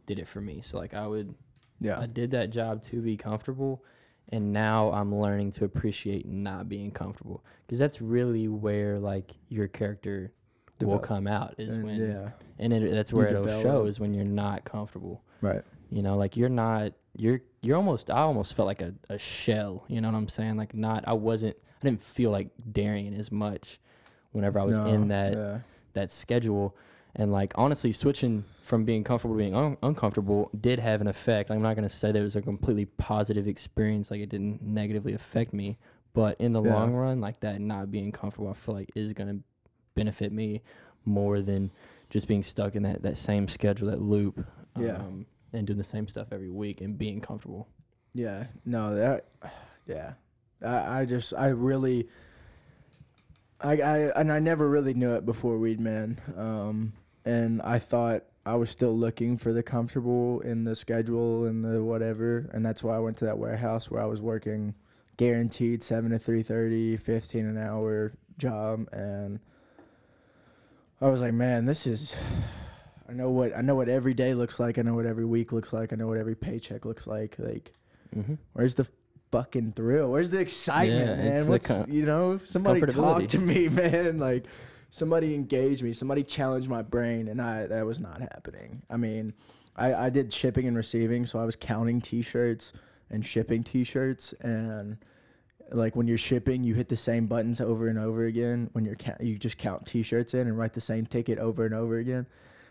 did 0.06 0.20
it 0.20 0.28
for 0.28 0.41
me. 0.41 0.62
So 0.62 0.78
like 0.78 0.93
I 0.93 1.06
would 1.08 1.34
Yeah, 1.80 1.99
I 1.99 2.06
did 2.08 2.32
that 2.32 2.49
job 2.51 2.82
to 2.84 3.01
be 3.01 3.18
comfortable, 3.18 3.84
and 4.30 4.53
now 4.53 4.91
I'm 4.91 5.14
learning 5.14 5.51
to 5.51 5.66
appreciate 5.66 6.26
not 6.28 6.70
being 6.70 6.89
comfortable 6.91 7.43
because 7.66 7.80
that's 7.80 8.01
really 8.01 8.47
where 8.47 8.97
like 8.99 9.34
your 9.49 9.68
character 9.68 10.32
will 10.82 10.99
come 10.99 11.26
out 11.28 11.56
is 11.58 11.76
And, 11.76 11.84
when 11.84 12.10
yeah, 12.10 12.30
and 12.60 12.74
it, 12.74 12.91
that's 12.91 13.12
where 13.14 13.28
it'll 13.28 13.62
show 13.62 13.86
is 13.86 13.99
when 13.99 14.14
you're 14.14 14.26
not 14.26 14.64
comfortable. 14.66 15.22
right. 15.41 15.64
You 15.91 16.01
know, 16.01 16.18
like 16.18 16.36
you're 16.38 16.49
not 16.49 16.93
you're 17.18 17.41
you're 17.66 17.78
almost 17.78 18.09
I 18.09 18.20
almost 18.20 18.53
felt 18.53 18.68
like 18.68 18.82
a, 18.82 18.93
a 19.09 19.18
shell. 19.18 19.84
You 19.88 20.01
know 20.01 20.09
what 20.11 20.18
I'm 20.18 20.30
saying? 20.30 20.57
Like 20.57 20.74
not 20.74 21.03
I 21.07 21.13
wasn't 21.13 21.55
I 21.82 21.86
didn't 21.88 22.01
feel 22.01 22.32
like 22.32 22.49
Darian 22.72 23.13
as 23.13 23.32
much 23.32 23.80
whenever 24.32 24.59
I 24.59 24.63
was 24.63 24.78
No, 24.78 24.86
in 24.86 25.07
that 25.09 25.34
yeah. 25.34 25.59
that 25.93 26.11
schedule 26.11 26.76
And 27.16 27.32
like 27.32 27.53
honestly, 27.55 27.91
switching 27.93 28.43
from 28.61 28.84
being 28.84 29.03
comfortable 29.03 29.36
to 29.36 29.38
being 29.38 29.55
un- 29.55 29.78
uncomfortable 29.84 30.49
did 30.59 30.80
have 30.80 30.99
an 31.01 31.07
effect. 31.07 31.49
I'm 31.49 31.61
not 31.61 31.76
gonna 31.76 31.88
say 31.89 32.11
that 32.11 32.20
it 32.20 32.24
was 32.24 32.36
a 32.36 32.41
completely 32.41 32.86
positive 32.86 33.47
experience, 33.47 34.11
like 34.11 34.20
it 34.22 34.30
didn't 34.30 34.61
negatively 34.61 35.13
affect 35.13 35.53
me. 35.53 35.78
But 36.13 36.39
in 36.39 36.51
the 36.53 36.61
Yeah. 36.63 36.74
long 36.76 36.93
run, 36.93 37.22
like 37.22 37.39
that 37.41 37.61
not 37.61 37.89
being 37.91 38.11
comfortable, 38.11 38.49
I 38.49 38.53
feel 38.53 38.76
like 38.76 38.89
is 38.95 39.13
gonna 39.13 39.39
benefit 39.95 40.32
me 40.32 40.61
more 41.05 41.41
than 41.41 41.72
just 42.09 42.28
being 42.28 42.43
stuck 42.43 42.76
in 42.76 42.84
that, 42.84 43.01
that 43.03 43.16
same 43.18 43.47
schedule, 43.47 43.89
that 43.89 44.01
loop. 44.01 44.45
Yeah. 44.78 44.97
Um, 44.97 45.26
and 45.56 45.66
doing 45.66 45.78
the 45.78 45.84
same 45.84 46.08
stuff 46.08 46.28
every 46.32 46.49
week 46.49 46.82
and 46.82 46.97
being 46.97 47.22
comfortable. 47.22 47.68
Yeah, 48.14 48.45
no, 48.66 48.95
that, 48.95 49.26
yeah, 49.88 50.14
I, 50.62 51.01
I 51.01 51.06
just, 51.06 51.34
I 51.34 51.47
really, 51.47 52.08
I, 53.60 53.82
I, 53.82 53.97
and 54.20 54.32
I 54.32 54.39
never 54.39 54.70
really 54.70 54.93
knew 54.93 55.16
it 55.16 55.26
before 55.26 55.58
Weed 55.58 55.80
Man, 55.80 56.20
um, 56.38 56.93
and 57.26 57.62
I 57.62 57.80
thought 57.80 58.24
I 58.45 58.56
was 58.56 58.70
still 58.70 58.95
looking 58.95 59.38
for 59.38 59.53
the 59.53 59.64
comfortable 59.64 60.41
in 60.41 60.64
the 60.64 60.76
schedule 60.76 61.45
and 61.45 61.64
the 61.64 61.84
whatever, 61.84 62.49
and 62.53 62.66
that's 62.66 62.84
why 62.84 62.95
I 62.95 62.99
went 62.99 63.18
to 63.18 63.26
that 63.26 63.38
warehouse 63.38 63.89
where 63.89 64.01
I 64.01 64.06
was 64.06 64.22
working 64.22 64.76
guaranteed 65.18 65.82
seven 65.82 66.12
to 66.12 66.20
three 66.20 66.43
thirty, 66.43 66.97
fifteen 66.97 67.45
an 67.45 67.58
hour 67.58 68.14
job, 68.38 68.88
and 68.91 69.39
I 71.01 71.08
was 71.08 71.22
like, 71.22 71.34
man, 71.34 71.66
this 71.66 71.88
is. 71.88 72.16
I 73.08 73.14
know 73.14 73.30
what 73.30 73.56
I 73.56 73.62
know 73.62 73.76
what 73.76 73.89
every 73.89 74.14
day 74.14 74.34
looks 74.34 74.60
like. 74.60 74.78
I 74.78 74.82
know 74.82 74.93
what 74.95 75.06
every 75.06 75.26
week 75.26 75.51
looks 75.51 75.74
like. 75.74 75.93
I 75.93 75.95
know 75.95 76.08
what 76.08 76.18
every 76.18 76.36
paycheck 76.36 76.86
looks 76.86 77.08
like. 77.08 77.36
Like, 77.39 77.74
Mm-hmm. 78.16 78.36
Where's 78.53 78.76
the 78.76 78.88
fucking 79.32 79.74
thrill? 79.74 80.10
Where's 80.12 80.30
the 80.30 80.39
excitement, 80.39 81.20
Yeah, 81.22 81.30
man? 81.32 81.47
What's 81.47 81.68
com- 81.68 81.89
you 81.91 82.06
know? 82.06 82.39
Somebody 82.45 82.80
talk 82.82 83.28
to 83.28 83.39
me, 83.39 83.68
man. 83.70 84.20
Like 84.20 84.45
somebody 84.89 85.36
engage 85.36 85.84
me. 85.84 85.91
Somebody 85.91 86.24
challenge 86.24 86.70
my 86.70 86.82
brain, 86.82 87.28
and 87.28 87.41
I 87.41 87.66
that 87.68 87.86
was 87.86 87.99
not 87.99 88.22
happening. 88.22 88.82
I 88.89 88.95
mean, 88.97 89.34
I 89.76 89.93
I 90.06 90.10
did 90.10 90.32
shipping 90.32 90.66
and 90.68 90.78
receiving, 90.78 91.26
so 91.26 91.39
I 91.39 91.45
was 91.45 91.56
counting 91.58 91.99
T-shirts 91.99 92.72
and 93.10 93.26
shipping 93.26 93.64
T-shirts, 93.64 94.34
and 94.41 94.97
like 95.72 95.95
when 95.97 96.08
you're 96.08 96.18
shipping, 96.18 96.64
you 96.64 96.74
hit 96.74 96.88
the 96.88 96.95
same 96.95 97.26
buttons 97.28 97.60
over 97.60 97.88
and 97.89 97.99
over 97.99 98.26
again. 98.26 98.70
When 98.74 98.86
you're 98.86 98.95
ca- 98.95 99.18
you 99.20 99.38
just 99.38 99.58
count 99.58 99.86
T-shirts 99.86 100.34
in 100.36 100.41
and 100.47 100.58
write 100.58 100.74
the 100.74 100.80
same 100.82 101.06
ticket 101.06 101.38
over 101.38 101.66
and 101.66 101.74
over 101.76 101.97
again. 101.97 102.26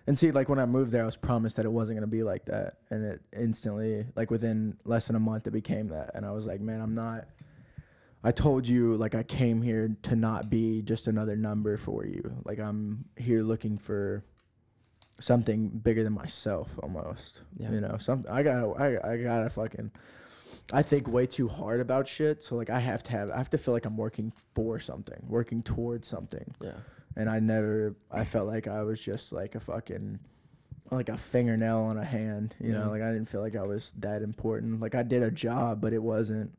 And 0.07 0.19
see, 0.19 0.31
like 0.31 0.49
when 0.49 0.59
I 0.59 0.67
moved 0.67 0.93
there, 0.93 1.03
I 1.03 1.07
was 1.07 1.17
promised 1.17 1.57
that 1.57 1.65
it 1.65 1.73
wasn't 1.73 1.97
gonna 1.97 2.07
be 2.07 2.23
like 2.23 2.45
that, 2.47 2.79
and 2.91 3.05
it 3.05 3.23
instantly, 3.35 4.07
like 4.15 4.31
within 4.31 4.77
less 4.85 5.07
than 5.07 5.17
a 5.17 5.21
month, 5.21 5.47
it 5.47 5.53
became 5.53 5.89
that. 5.89 6.11
And 6.15 6.27
I 6.27 6.33
was 6.33 6.47
like, 6.47 6.61
man, 6.61 6.81
I'm 6.81 6.95
not. 6.95 7.27
I 8.23 8.31
told 8.31 8.67
you, 8.67 8.97
like 8.97 9.15
I 9.15 9.23
came 9.23 9.63
here 9.63 9.97
to 10.05 10.17
not 10.17 10.51
be 10.51 10.83
just 10.83 11.09
another 11.09 11.37
number 11.37 11.77
for 11.77 12.05
you. 12.05 12.35
Like 12.45 12.59
I'm 12.59 13.05
here 13.17 13.43
looking 13.43 13.79
for 13.79 14.25
something 15.21 15.69
bigger 15.69 16.03
than 16.05 16.13
myself, 16.13 16.71
almost. 16.83 17.41
Yeah. 17.57 17.71
You 17.71 17.81
know, 17.81 17.97
some 17.99 18.25
I 18.31 18.43
gotta, 18.43 18.69
I, 18.69 19.13
I 19.13 19.17
gotta 19.19 19.49
fucking. 19.49 19.91
I 20.73 20.81
think 20.83 21.09
way 21.09 21.27
too 21.27 21.47
hard 21.49 21.81
about 21.81 22.09
shit, 22.09 22.43
so 22.43 22.57
like 22.57 22.71
I 22.71 22.79
have 22.79 23.03
to 23.05 23.13
have, 23.13 23.31
I 23.31 23.37
have 23.37 23.51
to 23.51 23.59
feel 23.59 23.75
like 23.75 23.85
I'm 23.85 23.99
working 23.99 24.33
for 24.55 24.79
something, 24.79 25.23
working 25.29 25.63
towards 25.63 26.09
something 26.09 26.55
Yeah. 26.61 26.73
And 27.17 27.29
I 27.31 27.39
never 27.41 27.95
I 28.11 28.25
felt 28.25 28.47
like 28.47 28.67
I 28.69 28.83
was 28.83 29.01
just 29.01 29.33
like 29.33 29.55
a 29.55 29.61
fucking 29.61 30.19
like 30.91 31.09
a 31.09 31.17
fingernail 31.17 31.79
on 31.79 31.97
a 31.99 32.05
hand, 32.05 32.55
you 32.61 32.73
Yeah. 32.73 32.81
know, 32.85 32.91
like 32.91 33.03
I 33.03 33.11
didn't 33.13 33.29
feel 33.29 33.41
like 33.41 33.57
I 33.57 33.63
was 33.63 33.93
that 34.01 34.23
important. 34.23 34.81
Like 34.81 34.95
I 34.95 35.03
did 35.03 35.23
a 35.23 35.31
job, 35.31 35.81
but 35.81 35.93
it 35.93 36.03
wasn't 36.03 36.51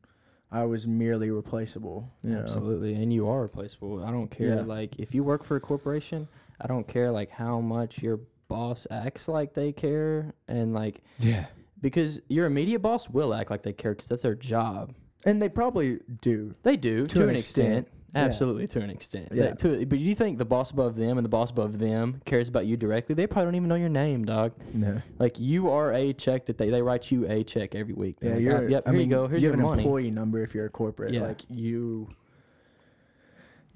I 0.50 0.64
was 0.64 0.86
merely 0.86 1.30
replaceable, 1.30 2.08
you 2.22 2.30
know. 2.30 2.38
Absolutely, 2.40 2.94
and 2.94 3.12
you 3.12 3.28
are 3.28 3.42
replaceable. 3.42 4.04
I 4.04 4.10
don't 4.10 4.28
care. 4.30 4.56
Yeah. 4.56 4.60
Like 4.62 4.98
if 4.98 5.14
you 5.14 5.24
work 5.24 5.42
for 5.44 5.56
a 5.56 5.60
corporation, 5.60 6.28
I 6.60 6.66
don't 6.66 6.86
care 6.86 7.10
like 7.10 7.30
how 7.30 7.60
much 7.60 8.02
your 8.02 8.20
boss 8.48 8.86
acts 8.90 9.26
like 9.28 9.54
they 9.54 9.72
care, 9.72 10.34
and 10.48 10.72
like 10.72 11.02
Yeah. 11.18 11.46
because 11.80 12.20
your 12.28 12.46
immediate 12.46 12.80
boss 12.80 13.08
will 13.10 13.34
act 13.34 13.50
like 13.50 13.62
they 13.62 13.72
care 13.72 13.94
because 13.94 14.08
that's 14.08 14.22
their 14.22 14.34
job. 14.36 14.94
And 15.24 15.42
they 15.42 15.48
probably 15.48 15.98
do. 16.20 16.54
They 16.62 16.76
do 16.76 17.06
to, 17.08 17.22
an 17.24 17.30
an 17.30 17.36
extent. 17.36 17.78
extent, 17.88 17.88
yeah. 18.16 18.24
Absolutely, 18.24 18.66
to 18.68 18.80
an 18.80 18.90
extent. 18.90 19.28
Yeah. 19.32 19.42
That- 19.44 19.58
to, 19.60 19.86
but 19.86 19.98
you 19.98 20.14
think 20.14 20.38
the 20.38 20.44
boss 20.44 20.70
above 20.70 20.96
them 20.96 21.18
and 21.18 21.24
the 21.24 21.28
boss 21.28 21.50
above 21.50 21.78
them 21.78 22.20
cares 22.24 22.48
about 22.48 22.66
you 22.66 22.76
directly? 22.76 23.14
They 23.14 23.26
probably 23.26 23.46
don't 23.48 23.54
even 23.56 23.68
know 23.68 23.74
your 23.74 23.88
name, 23.88 24.24
dog. 24.24 24.52
No. 24.74 25.00
Like 25.18 25.38
you 25.38 25.70
are 25.70 25.92
a 25.92 26.12
check 26.12 26.46
that 26.46 26.58
they 26.58 26.70
they 26.70 26.82
write 26.82 27.10
you 27.10 27.26
a 27.28 27.44
check 27.44 27.74
every 27.74 27.94
week. 27.94 28.16
They're 28.20 28.38
Yeah, 28.40 28.52
like, 28.52 28.60
you're 28.60 28.68
"Ah, 28.68 28.70
yep, 28.70 28.82
I 28.86 28.90
here 28.90 28.98
mean, 28.98 29.08
you 29.10 29.14
go. 29.16 29.26
Here's 29.28 29.42
you 29.42 29.48
your 29.48 29.56
have 29.56 29.64
an 29.64 29.70
money. 29.70 29.82
employee 29.82 30.10
number 30.10 30.42
if 30.42 30.54
you're 30.54 30.66
a 30.66 30.70
corporate. 30.70 31.12
Yeah. 31.14 31.22
Like 31.22 31.42
you 31.50 32.08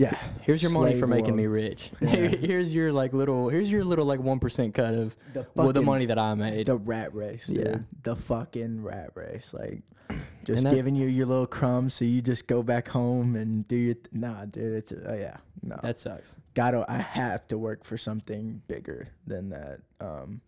Yeah. 0.00 0.16
Here's 0.40 0.62
your 0.62 0.72
money 0.72 0.98
for 0.98 1.06
making 1.06 1.36
me 1.36 1.44
rich. 1.44 1.90
Yeah. 2.00 2.28
here's 2.28 2.72
your 2.72 2.90
like 2.90 3.12
little. 3.12 3.50
Here's 3.50 3.70
your 3.70 3.84
little 3.84 4.06
like 4.06 4.18
one 4.20 4.38
percent 4.38 4.72
cut 4.72 4.94
of 4.94 5.14
The 5.34 5.46
well, 5.54 5.66
the 5.66 5.74
fucking- 5.74 5.84
money 5.84 6.06
that 6.06 6.18
I 6.18 6.32
made. 6.34 6.66
The 6.68 6.76
rat 6.76 7.14
race, 7.14 7.46
dude. 7.48 7.58
Yeah. 7.66 7.76
The 8.02 8.16
fucking 8.16 8.82
rat 8.82 9.10
race. 9.14 9.52
Like, 9.52 9.82
just 10.44 10.62
that- 10.64 10.72
giving 10.74 10.94
you 10.94 11.06
your 11.06 11.26
little 11.26 11.46
crumbs 11.46 11.92
so 11.92 12.06
you 12.06 12.22
just 12.22 12.46
go 12.46 12.62
back 12.62 12.88
home 12.88 13.36
and 13.36 13.68
do 13.68 13.76
your. 13.76 13.94
Th- 13.94 14.06
nah, 14.12 14.46
dude. 14.46 14.72
It's 14.76 14.92
uh, 14.92 15.16
yeah. 15.20 15.36
No. 15.62 15.78
that 15.82 15.98
sucks. 15.98 16.34
Gotta. 16.54 16.86
I 16.88 16.96
have 16.96 17.46
to 17.48 17.58
work 17.58 17.84
for 17.84 17.98
something 17.98 18.62
bigger 18.68 19.08
than 19.26 19.50
that. 19.50 19.80
Um, 20.00 20.40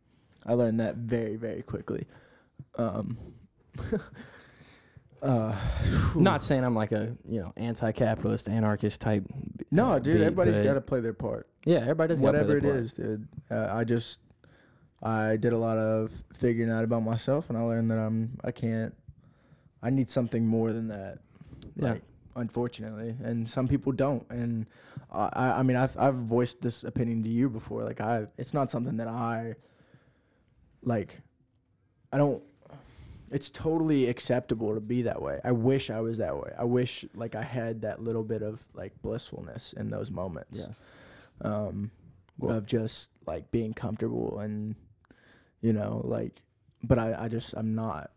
I 0.47 0.55
learned 0.55 0.81
that 0.81 0.97
very 0.97 1.37
very 1.37 1.61
quickly. 1.61 2.07
Um. 2.77 3.19
uh. 5.23 5.57
Not 6.15 6.43
saying 6.43 6.65
I'm 6.65 6.75
like 6.75 6.93
a 6.93 7.17
you 7.27 7.41
know 7.41 7.53
anti-capitalist 7.57 8.49
anarchist 8.49 9.01
type. 9.01 9.25
No, 9.71 9.93
uh, 9.93 9.99
dude. 9.99 10.19
beat, 10.19 10.25
Everybody's 10.25 10.61
got 10.61 10.75
to 10.75 10.81
play 10.81 11.01
their 11.01 11.15
part. 11.15 11.49
Yeah, 11.65 11.79
everybody 11.79 12.15
does. 12.15 12.21
whatever 12.21 12.57
it 12.59 12.65
part. 12.65 12.77
is, 12.77 12.93
dude. 12.93 13.29
Uh, 13.51 13.69
I 13.71 13.85
just 13.85 14.21
I 15.03 15.37
did 15.37 15.53
a 15.53 15.59
lot 15.59 15.79
of 15.79 16.13
figuring 16.33 16.71
out 16.71 16.85
about 16.85 17.03
myself, 17.03 17.49
and 17.49 17.59
I 17.59 17.63
learned 17.63 17.91
that 17.91 17.99
I'm 17.99 18.39
I 18.45 18.51
can't. 18.51 18.95
I 19.83 19.91
need 19.91 20.09
something 20.09 20.47
more 20.47 20.73
than 20.73 20.89
that. 20.89 21.19
Yeah. 21.77 21.93
Like, 21.93 22.03
unfortunately, 22.37 23.17
and 23.23 23.49
some 23.49 23.67
people 23.67 23.93
don't. 23.93 24.25
And 24.31 24.67
I 25.11 25.29
I 25.33 25.59
I 25.59 25.63
mean 25.63 25.77
I've 25.77 25.97
I've 25.99 26.17
voiced 26.17 26.61
this 26.63 26.85
opinion 26.85 27.23
to 27.25 27.29
you 27.29 27.49
before. 27.49 27.85
Like 27.85 28.01
I, 28.01 28.27
it's 28.39 28.55
not 28.55 28.71
something 28.71 28.97
that 28.99 29.09
I 29.09 29.55
like. 30.83 31.21
I 32.13 32.19
don't. 32.19 32.43
It's 33.33 33.51
totally 33.51 34.09
acceptable 34.09 34.75
to 34.75 34.81
be 34.81 35.03
that 35.03 35.21
way. 35.21 35.41
I 35.43 35.53
wish 35.53 35.91
I 35.91 36.01
was 36.01 36.19
that 36.19 36.37
way. 36.37 36.53
I 36.59 36.65
wish 36.65 37.05
like 37.15 37.35
I 37.35 37.43
had 37.43 37.81
that 37.83 38.03
little 38.03 38.23
bit 38.23 38.43
of 38.43 38.61
like 38.75 38.93
blissfulness 39.03 39.73
in 39.73 39.89
those 39.91 40.11
moments 40.11 40.69
Yeah. 41.43 41.49
um, 41.51 41.91
Well- 42.39 42.59
of 42.59 42.67
just 42.67 43.11
like 43.27 43.51
being 43.51 43.73
comfortable 43.75 44.39
and 44.41 44.75
you 45.63 45.73
know 45.73 46.03
like 46.05 46.43
but 46.83 46.99
I, 46.99 47.25
I 47.25 47.29
just 47.29 47.55
i'm 47.57 47.75
not 47.77 48.11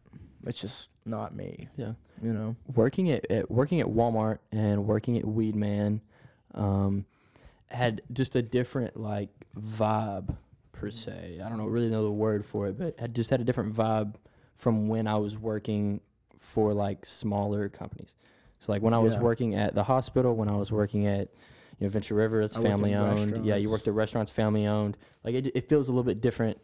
it's 0.48 0.60
just 0.60 0.90
not 1.06 1.36
me 1.36 1.68
Yeah. 1.78 1.94
you 2.24 2.34
know 2.34 2.56
working 2.74 3.12
at, 3.12 3.30
at 3.30 3.52
working 3.52 3.80
at 3.82 3.86
Walmart 3.88 4.40
and 4.52 4.88
working 4.88 5.16
at 5.18 5.24
Weedman 5.26 6.02
um, 6.56 7.06
had 7.70 8.02
just 8.14 8.36
a 8.36 8.42
different 8.42 8.98
like 9.00 9.30
vibe 9.60 10.36
per 10.72 10.90
se. 10.92 11.40
I 11.44 11.48
don't 11.50 11.58
know 11.60 11.66
really 11.68 11.90
know 11.90 12.04
the 12.04 12.12
word 12.12 12.46
for 12.46 12.68
it, 12.68 12.78
but 12.80 13.00
had 13.00 13.14
just 13.16 13.30
had 13.30 13.42
a 13.42 13.44
different 13.44 13.76
vibe 13.76 14.16
from 14.56 14.88
when 14.88 15.08
I 15.08 15.16
was 15.18 15.38
working 15.38 16.02
for 16.40 16.74
like 16.74 17.06
smaller 17.06 17.70
companies. 17.70 18.16
So 18.60 18.72
like 18.72 18.82
when 18.82 18.94
I 18.94 19.00
was 19.00 19.14
Yeah. 19.16 19.22
working 19.22 19.56
at 19.56 19.76
the 19.76 19.84
hospital, 19.84 20.36
when 20.36 20.50
I 20.50 20.56
was 20.56 20.72
working 20.72 21.06
at 21.08 21.30
you 21.80 21.86
know 21.86 21.90
Venture 21.90 22.16
River, 22.16 22.42
it's 22.42 22.56
I 22.58 22.62
family 22.62 22.94
owned. 22.94 23.46
Yeah, 23.46 23.56
you 23.56 23.70
worked 23.70 23.88
at 23.88 23.94
restaurants, 23.94 24.32
family 24.32 24.66
owned. 24.66 24.98
Like 25.24 25.36
it, 25.36 25.48
it 25.56 25.68
feels 25.70 25.90
a 25.90 25.92
little 25.92 26.04
bit 26.06 26.22
different 26.22 26.58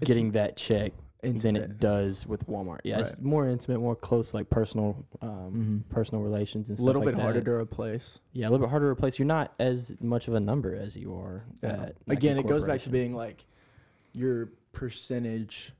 It's 0.00 0.06
getting 0.06 0.32
that 0.32 0.56
check 0.56 0.92
than 1.22 1.56
it 1.56 1.78
does 1.78 2.26
with 2.26 2.46
Walmart. 2.48 2.80
Yeah, 2.84 2.98
it's 2.98 3.18
more 3.20 3.46
intimate, 3.48 3.78
more 3.78 3.94
close, 3.96 4.34
like 4.34 4.50
personal, 4.50 5.04
um, 5.22 5.84
Mhm. 5.88 5.94
personal 5.94 6.22
relations 6.22 6.68
and 6.68 6.76
stuff. 6.76 6.84
a 6.84 6.86
little 6.86 7.02
like 7.04 7.14
bit 7.14 7.20
harder 7.22 7.40
to 7.40 7.50
replace 7.52 8.18
Yeah, 8.32 8.48
a 8.48 8.50
little 8.50 8.66
bit 8.66 8.70
harder 8.70 8.86
to 8.86 8.90
replace. 8.90 9.18
You're 9.18 9.26
not 9.26 9.54
as 9.60 9.94
much 10.00 10.26
of 10.28 10.34
a 10.34 10.40
number 10.40 10.74
as 10.74 10.96
you 10.96 11.14
are. 11.14 11.44
Yeah. 11.62 11.68
At, 11.70 11.78
like, 12.06 12.18
again 12.18 12.38
it 12.38 12.46
goes 12.46 12.64
back 12.64 12.80
to 12.82 12.90
being 12.90 13.14
like 13.14 13.46
your 14.12 14.46
percentage 14.72 15.72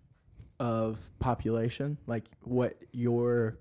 of 0.62 1.10
population 1.18 1.98
like 2.06 2.24
what 2.42 2.76
your 2.92 3.58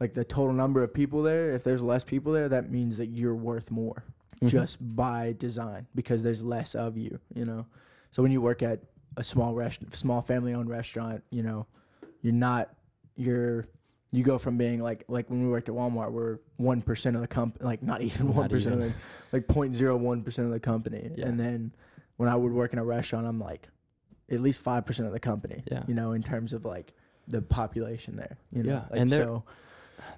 like 0.00 0.14
the 0.14 0.24
total 0.24 0.52
number 0.54 0.82
of 0.82 0.92
people 0.94 1.22
there 1.22 1.50
if 1.50 1.62
there's 1.62 1.82
less 1.82 2.02
people 2.04 2.32
there 2.32 2.48
that 2.48 2.70
means 2.70 2.96
that 2.96 3.06
you're 3.08 3.34
worth 3.34 3.70
more 3.70 4.02
Mhm. 4.40 4.48
just 4.48 4.78
by 4.96 5.34
design 5.38 5.86
because 5.94 6.22
there's 6.24 6.42
less 6.42 6.74
of 6.74 6.96
you, 6.96 7.20
you 7.32 7.44
know. 7.44 7.64
So 8.10 8.22
when 8.24 8.32
you 8.32 8.40
work 8.40 8.60
at 8.62 8.80
a 9.16 9.22
small 9.22 9.54
rest, 9.54 9.82
small 9.94 10.20
family-owned 10.20 10.68
restaurant, 10.68 11.22
you 11.30 11.42
know, 11.44 11.66
you're 12.22 12.32
not 12.32 12.74
you're 13.14 13.66
you 14.10 14.24
go 14.24 14.38
from 14.38 14.56
being 14.58 14.80
like 14.80 15.04
like 15.06 15.30
when 15.30 15.44
we 15.44 15.48
worked 15.48 15.68
at 15.68 15.74
Walmart, 15.76 16.10
we're 16.10 16.38
one 16.56 16.82
percent 16.82 17.14
of 17.14 17.22
the 17.22 17.28
company, 17.28 17.64
like 17.64 17.82
not 17.84 18.02
even 18.08 18.34
one 18.34 18.48
percent 18.48 18.74
of 18.74 18.80
the 18.80 18.92
like 19.32 19.46
point 19.46 19.74
zero 19.76 19.96
one 19.96 20.22
percent 20.24 20.46
of 20.46 20.52
the 20.52 20.58
company, 20.60 21.10
Yeah. 21.14 21.26
and 21.28 21.38
then 21.38 21.72
when 22.16 22.28
I 22.28 22.34
would 22.34 22.52
work 22.52 22.72
in 22.72 22.78
a 22.80 22.84
restaurant, 22.84 23.26
I'm 23.28 23.38
like 23.38 23.68
at 24.32 24.40
least 24.40 24.60
five 24.62 24.84
percent 24.86 25.06
of 25.06 25.12
the 25.12 25.20
company, 25.20 25.62
Yeah. 25.70 25.84
you 25.86 25.94
know, 25.94 26.12
in 26.12 26.22
terms 26.22 26.52
of 26.52 26.64
like 26.64 26.92
the 27.28 27.42
population 27.42 28.16
there, 28.16 28.36
you 28.52 28.62
know, 28.62 28.72
Yeah, 28.72 28.84
like 28.90 29.00
and 29.00 29.10
there- 29.10 29.24
so. 29.24 29.44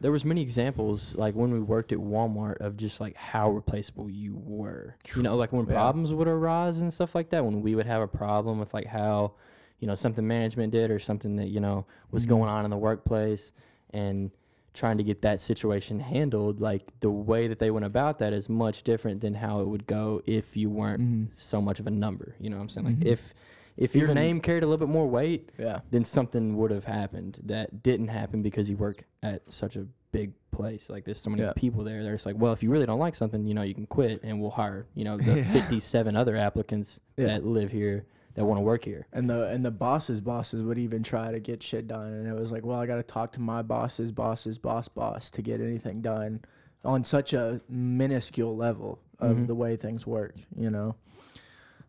there 0.01 0.13
was 0.13 0.25
many 0.25 0.41
examples 0.41 1.15
like 1.17 1.35
when 1.35 1.51
we 1.53 1.61
worked 1.61 1.93
at 1.93 1.99
Walmart 1.99 2.59
of 2.59 2.77
just 2.77 3.01
like 3.01 3.17
how 3.17 3.51
replaceable 3.51 4.09
you 4.09 4.35
were. 4.37 4.95
You 5.15 5.23
know, 5.23 5.37
like 5.37 5.53
when 5.53 5.67
Yeah. 5.67 5.73
problems 5.75 6.13
would 6.13 6.29
arise 6.29 6.81
and 6.81 6.93
stuff 6.93 7.15
like 7.15 7.31
that. 7.31 7.45
When 7.45 7.61
we 7.63 7.75
would 7.75 7.87
have 7.87 8.01
a 8.03 8.09
problem 8.09 8.59
with 8.59 8.73
like 8.73 8.87
how, 8.87 9.33
you 9.81 9.87
know, 9.87 9.95
something 9.95 10.27
management 10.27 10.73
did 10.73 10.91
or 10.91 10.99
something 10.99 11.37
that 11.37 11.49
you 11.49 11.61
know 11.61 11.85
was 12.11 12.25
Mhm. 12.25 12.29
going 12.31 12.49
on 12.49 12.65
in 12.65 12.71
the 12.71 12.79
workplace, 12.79 13.53
and 13.91 14.31
trying 14.73 14.97
to 14.99 15.05
get 15.05 15.23
that 15.23 15.39
situation 15.39 16.01
handled, 16.01 16.61
like 16.61 16.93
the 17.01 17.11
way 17.11 17.47
that 17.47 17.59
they 17.61 17.71
went 17.71 17.85
about 17.87 18.19
that 18.19 18.33
is 18.33 18.49
much 18.49 18.83
different 18.83 19.21
than 19.21 19.35
how 19.35 19.61
it 19.61 19.69
would 19.69 19.87
go 19.87 20.21
if 20.27 20.57
you 20.57 20.69
weren't 20.69 21.01
Mhm. 21.01 21.29
so 21.35 21.61
much 21.63 21.79
of 21.79 21.87
a 21.87 21.91
number. 21.93 22.35
You 22.41 22.51
know 22.51 22.57
what 22.57 22.63
I'm 22.63 22.69
saying? 22.71 22.87
Like 22.87 22.97
Mhm. 23.01 23.05
if 23.07 23.33
if 23.77 23.95
your 23.95 24.05
Even- 24.05 24.15
name 24.17 24.41
carried 24.41 24.63
a 24.63 24.67
little 24.67 24.87
bit 24.87 24.93
more 24.93 25.07
weight, 25.07 25.51
Yeah. 25.59 25.81
then 25.91 26.05
something 26.05 26.57
would 26.57 26.71
have 26.71 26.85
happened 26.85 27.41
that 27.45 27.83
didn't 27.83 28.09
happen 28.09 28.43
because 28.43 28.69
you 28.71 28.77
work 28.77 29.05
at 29.23 29.43
such 29.53 29.77
a 29.77 29.87
big 30.13 30.33
place. 30.53 30.89
Like 30.89 31.05
there's 31.05 31.19
so 31.21 31.31
many 31.31 31.43
Yeah. 31.43 31.53
people 31.57 31.83
there. 31.83 32.03
They're 32.05 32.15
just 32.15 32.27
like, 32.27 32.37
well, 32.39 32.53
if 32.53 32.63
you 32.63 32.71
really 32.71 32.87
don't 32.87 33.01
like 33.01 33.15
something, 33.17 33.47
you 33.47 33.55
know, 33.55 33.63
you 33.63 33.75
can 33.75 33.87
quit 33.87 34.23
and 34.23 34.41
we'll 34.41 34.51
hire, 34.51 34.87
you 34.95 35.05
know, 35.05 35.17
the 35.19 35.39
Yeah. 35.39 35.53
57 35.53 36.15
other 36.17 36.37
applicants 36.37 37.01
Yeah. 37.17 37.27
that 37.27 37.45
live 37.45 37.73
here 37.73 38.07
that 38.35 38.45
want 38.45 38.59
to 38.59 38.63
work 38.63 38.85
here. 38.85 39.07
And 39.13 39.29
the 39.29 39.47
and 39.49 39.65
the 39.65 39.71
bosses' 39.71 40.21
bosses 40.21 40.63
would 40.63 40.79
even 40.79 41.03
try 41.03 41.31
to 41.33 41.39
get 41.41 41.63
shit 41.63 41.87
done, 41.87 42.13
and 42.13 42.27
it 42.29 42.35
was 42.35 42.51
like, 42.53 42.65
well, 42.65 42.79
I 42.79 42.87
got 42.87 42.97
to 42.97 43.03
talk 43.05 43.33
to 43.33 43.41
my 43.41 43.63
boss's 43.63 44.11
boss's 44.13 44.59
boss 44.59 44.89
boss 44.89 45.31
to 45.33 45.43
get 45.43 45.61
anything 45.61 46.01
done, 46.01 46.41
on 46.85 47.03
such 47.05 47.33
a 47.33 47.61
minuscule 47.69 48.57
level 48.57 48.99
of 49.21 49.37
Mhm. 49.39 49.47
the 49.47 49.55
way 49.55 49.77
things 49.77 50.07
work. 50.07 50.35
You 50.57 50.71
know, 50.71 50.97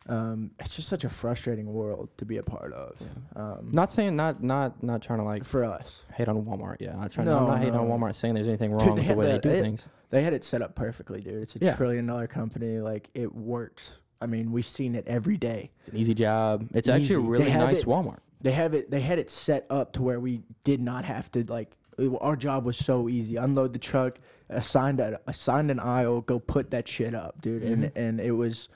um, 0.08 0.51
it's 0.60 0.76
just 0.76 0.88
such 0.88 1.03
a 1.03 1.10
frustrating 1.10 1.66
world 1.74 2.10
to 2.18 2.26
be 2.26 2.38
a 2.38 2.43
part 2.43 2.72
of. 2.74 2.95
Um, 3.36 3.70
Not 3.72 3.91
saying 3.91 4.16
not 4.16 4.43
not 4.43 4.82
not 4.84 5.01
trying 5.01 5.20
to 5.20 5.26
like 5.26 5.43
for 5.43 5.64
us, 5.64 6.03
hate 6.14 6.28
on 6.28 6.43
Walmart. 6.45 6.78
Yeah, 6.80 6.93
not 6.95 7.12
trying. 7.12 7.26
No, 7.28 7.39
I'm 7.39 7.47
not 7.47 7.60
hating 7.60 7.76
on. 7.76 7.88
Walmart 7.88 8.16
saying 8.16 8.36
there's 8.36 8.47
anything 8.47 8.72
wrong 8.72 8.95
they 8.95 9.01
with 9.01 9.08
the 9.08 9.14
way 9.16 9.26
the- 9.26 9.32
they 9.34 9.39
do 9.39 9.49
they- 9.49 9.62
things. 9.62 9.88
they 10.12 10.22
had 10.24 10.34
it 10.34 10.43
set 10.43 10.62
up 10.62 10.76
perfectly, 10.76 11.22
dude. 11.22 11.41
It's 11.41 11.56
a 11.56 11.60
Yeah. 11.60 11.76
trillion 11.76 12.06
dollar 12.06 12.28
company. 12.28 12.80
Like 12.80 13.10
it 13.14 13.34
works. 13.34 13.99
I 14.22 14.28
mean, 14.28 14.51
we've 14.51 14.66
seen 14.66 14.95
it 14.95 15.08
every 15.08 15.38
day. 15.38 15.72
It's 15.80 15.89
an 15.89 15.97
easy 15.97 16.14
job. 16.14 16.68
It's 16.74 16.88
actually 16.88 17.16
a 17.16 17.20
really 17.28 17.49
nice 17.51 17.80
it- 17.82 17.86
Walmart. 17.88 18.20
they 18.41 18.51
have 18.51 18.74
it 18.76 18.91
they 18.91 19.01
had 19.01 19.18
it 19.20 19.30
set 19.32 19.66
up 19.72 19.93
to 19.93 20.03
where 20.03 20.20
we 20.20 20.43
did 20.64 20.80
not 20.82 21.03
have 21.06 21.32
to 21.32 21.43
like 21.45 21.76
it- 21.97 22.12
our 22.22 22.36
job 22.36 22.64
was 22.66 22.78
so 22.78 23.10
easy 23.10 23.38
unload 23.38 23.74
the 23.74 23.80
truck 23.80 24.20
assign 24.49 24.99
a, 24.99 25.20
assign 25.26 25.70
an 25.72 25.80
aisle 25.80 26.22
go 26.22 26.38
put 26.38 26.70
that 26.70 26.88
shit 26.88 27.16
up 27.16 27.41
dude 27.41 27.64
Mhm. 27.64 27.72
and 27.74 27.91
and 27.95 28.20
it 28.20 28.32
was 28.34 28.70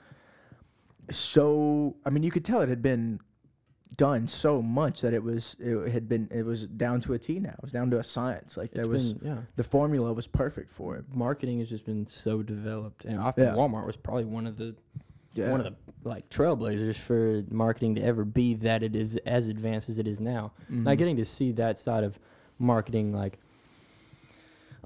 so 1.10 1.96
i 2.04 2.10
mean 2.10 2.22
you 2.22 2.30
could 2.30 2.44
tell 2.44 2.60
it 2.60 2.68
had 2.68 2.82
been 2.82 3.20
done 3.96 4.26
so 4.28 4.62
much 4.62 5.00
that 5.00 5.12
it 5.12 5.22
was 5.22 5.56
it 5.58 5.90
had 5.92 6.08
been 6.08 6.28
it 6.30 6.44
was 6.44 6.66
down 6.66 7.00
to 7.00 7.12
a 7.12 7.18
t 7.18 7.38
now 7.40 7.50
it 7.50 7.62
was 7.62 7.72
down 7.72 7.90
to 7.90 7.98
a 7.98 8.02
science 8.04 8.56
like 8.56 8.70
there 8.70 8.88
was 8.88 9.14
been, 9.14 9.28
yeah. 9.28 9.38
the 9.56 9.64
formula 9.64 10.12
was 10.12 10.26
perfect 10.26 10.70
for 10.70 10.96
it 10.96 11.04
Marketing 11.12 11.58
has 11.58 11.68
just 11.68 11.84
been 11.84 12.06
so 12.06 12.42
developed, 12.42 13.04
and 13.04 13.20
I 13.20 13.30
think 13.32 13.48
Yeah. 13.48 13.54
Walmart 13.54 13.84
was 13.86 13.96
probably 13.96 14.24
one 14.24 14.46
of 14.46 14.56
the 14.56 14.74
yeah 15.34 15.50
one 15.50 15.60
of 15.60 15.66
the 15.66 15.74
like 16.08 16.30
trailblazers 16.30 16.96
for 16.96 17.42
marketing 17.50 17.96
to 17.96 18.00
ever 18.02 18.24
be 18.24 18.54
that 18.54 18.82
it 18.82 18.94
is 18.96 19.16
as 19.26 19.48
advanced 19.48 19.88
as 19.90 19.98
it 19.98 20.06
is 20.08 20.20
now. 20.20 20.52
Not 20.68 20.94
Mhm. 20.94 20.98
getting 20.98 21.16
to 21.16 21.24
see 21.24 21.52
that 21.52 21.76
side 21.76 22.04
of 22.04 22.18
marketing 22.58 23.12
like 23.12 23.38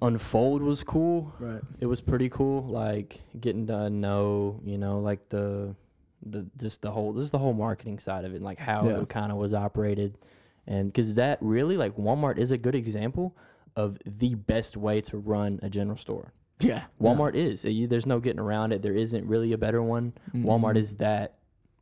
unfold 0.02 0.62
was 0.62 0.82
cool. 0.82 1.32
right 1.38 1.62
It 1.78 1.86
was 1.86 2.00
pretty 2.00 2.28
cool. 2.28 2.62
Like 2.64 3.20
getting 3.40 3.66
to 3.68 3.90
know, 3.90 4.60
you 4.64 4.78
know, 4.78 4.98
like 5.00 5.28
the 5.28 5.74
the 6.24 6.46
just 6.58 6.82
the 6.82 6.90
whole 6.90 7.12
just 7.12 7.32
the 7.32 7.38
whole 7.38 7.52
marketing 7.54 7.98
side 7.98 8.24
of 8.24 8.32
it, 8.32 8.36
and 8.36 8.44
like 8.44 8.58
how 8.58 8.86
Yeah. 8.88 9.00
it 9.02 9.08
kind 9.08 9.30
of 9.32 9.38
was 9.38 9.52
operated, 9.54 10.16
and 10.66 10.92
because 10.92 11.14
that 11.14 11.38
really 11.40 11.76
like 11.76 11.96
Walmart 11.96 12.38
is 12.38 12.50
a 12.50 12.58
good 12.58 12.74
example 12.74 13.36
of 13.76 13.98
the 14.06 14.34
best 14.34 14.76
way 14.76 15.00
to 15.02 15.18
run 15.18 15.58
a 15.62 15.68
general 15.68 15.96
store. 15.96 16.32
yeah 16.60 16.84
Walmart 17.02 17.34
is. 17.34 17.64
Uh, 17.64 17.68
You, 17.68 17.86
there's 17.88 18.06
no 18.06 18.20
getting 18.20 18.38
around 18.40 18.72
it. 18.72 18.80
There 18.82 18.94
isn't 18.94 19.26
really 19.26 19.52
a 19.52 19.58
better 19.58 19.82
one. 19.82 20.12
Walmart 20.32 20.74
Mhm. 20.74 20.78
is 20.78 20.96
that 20.98 21.34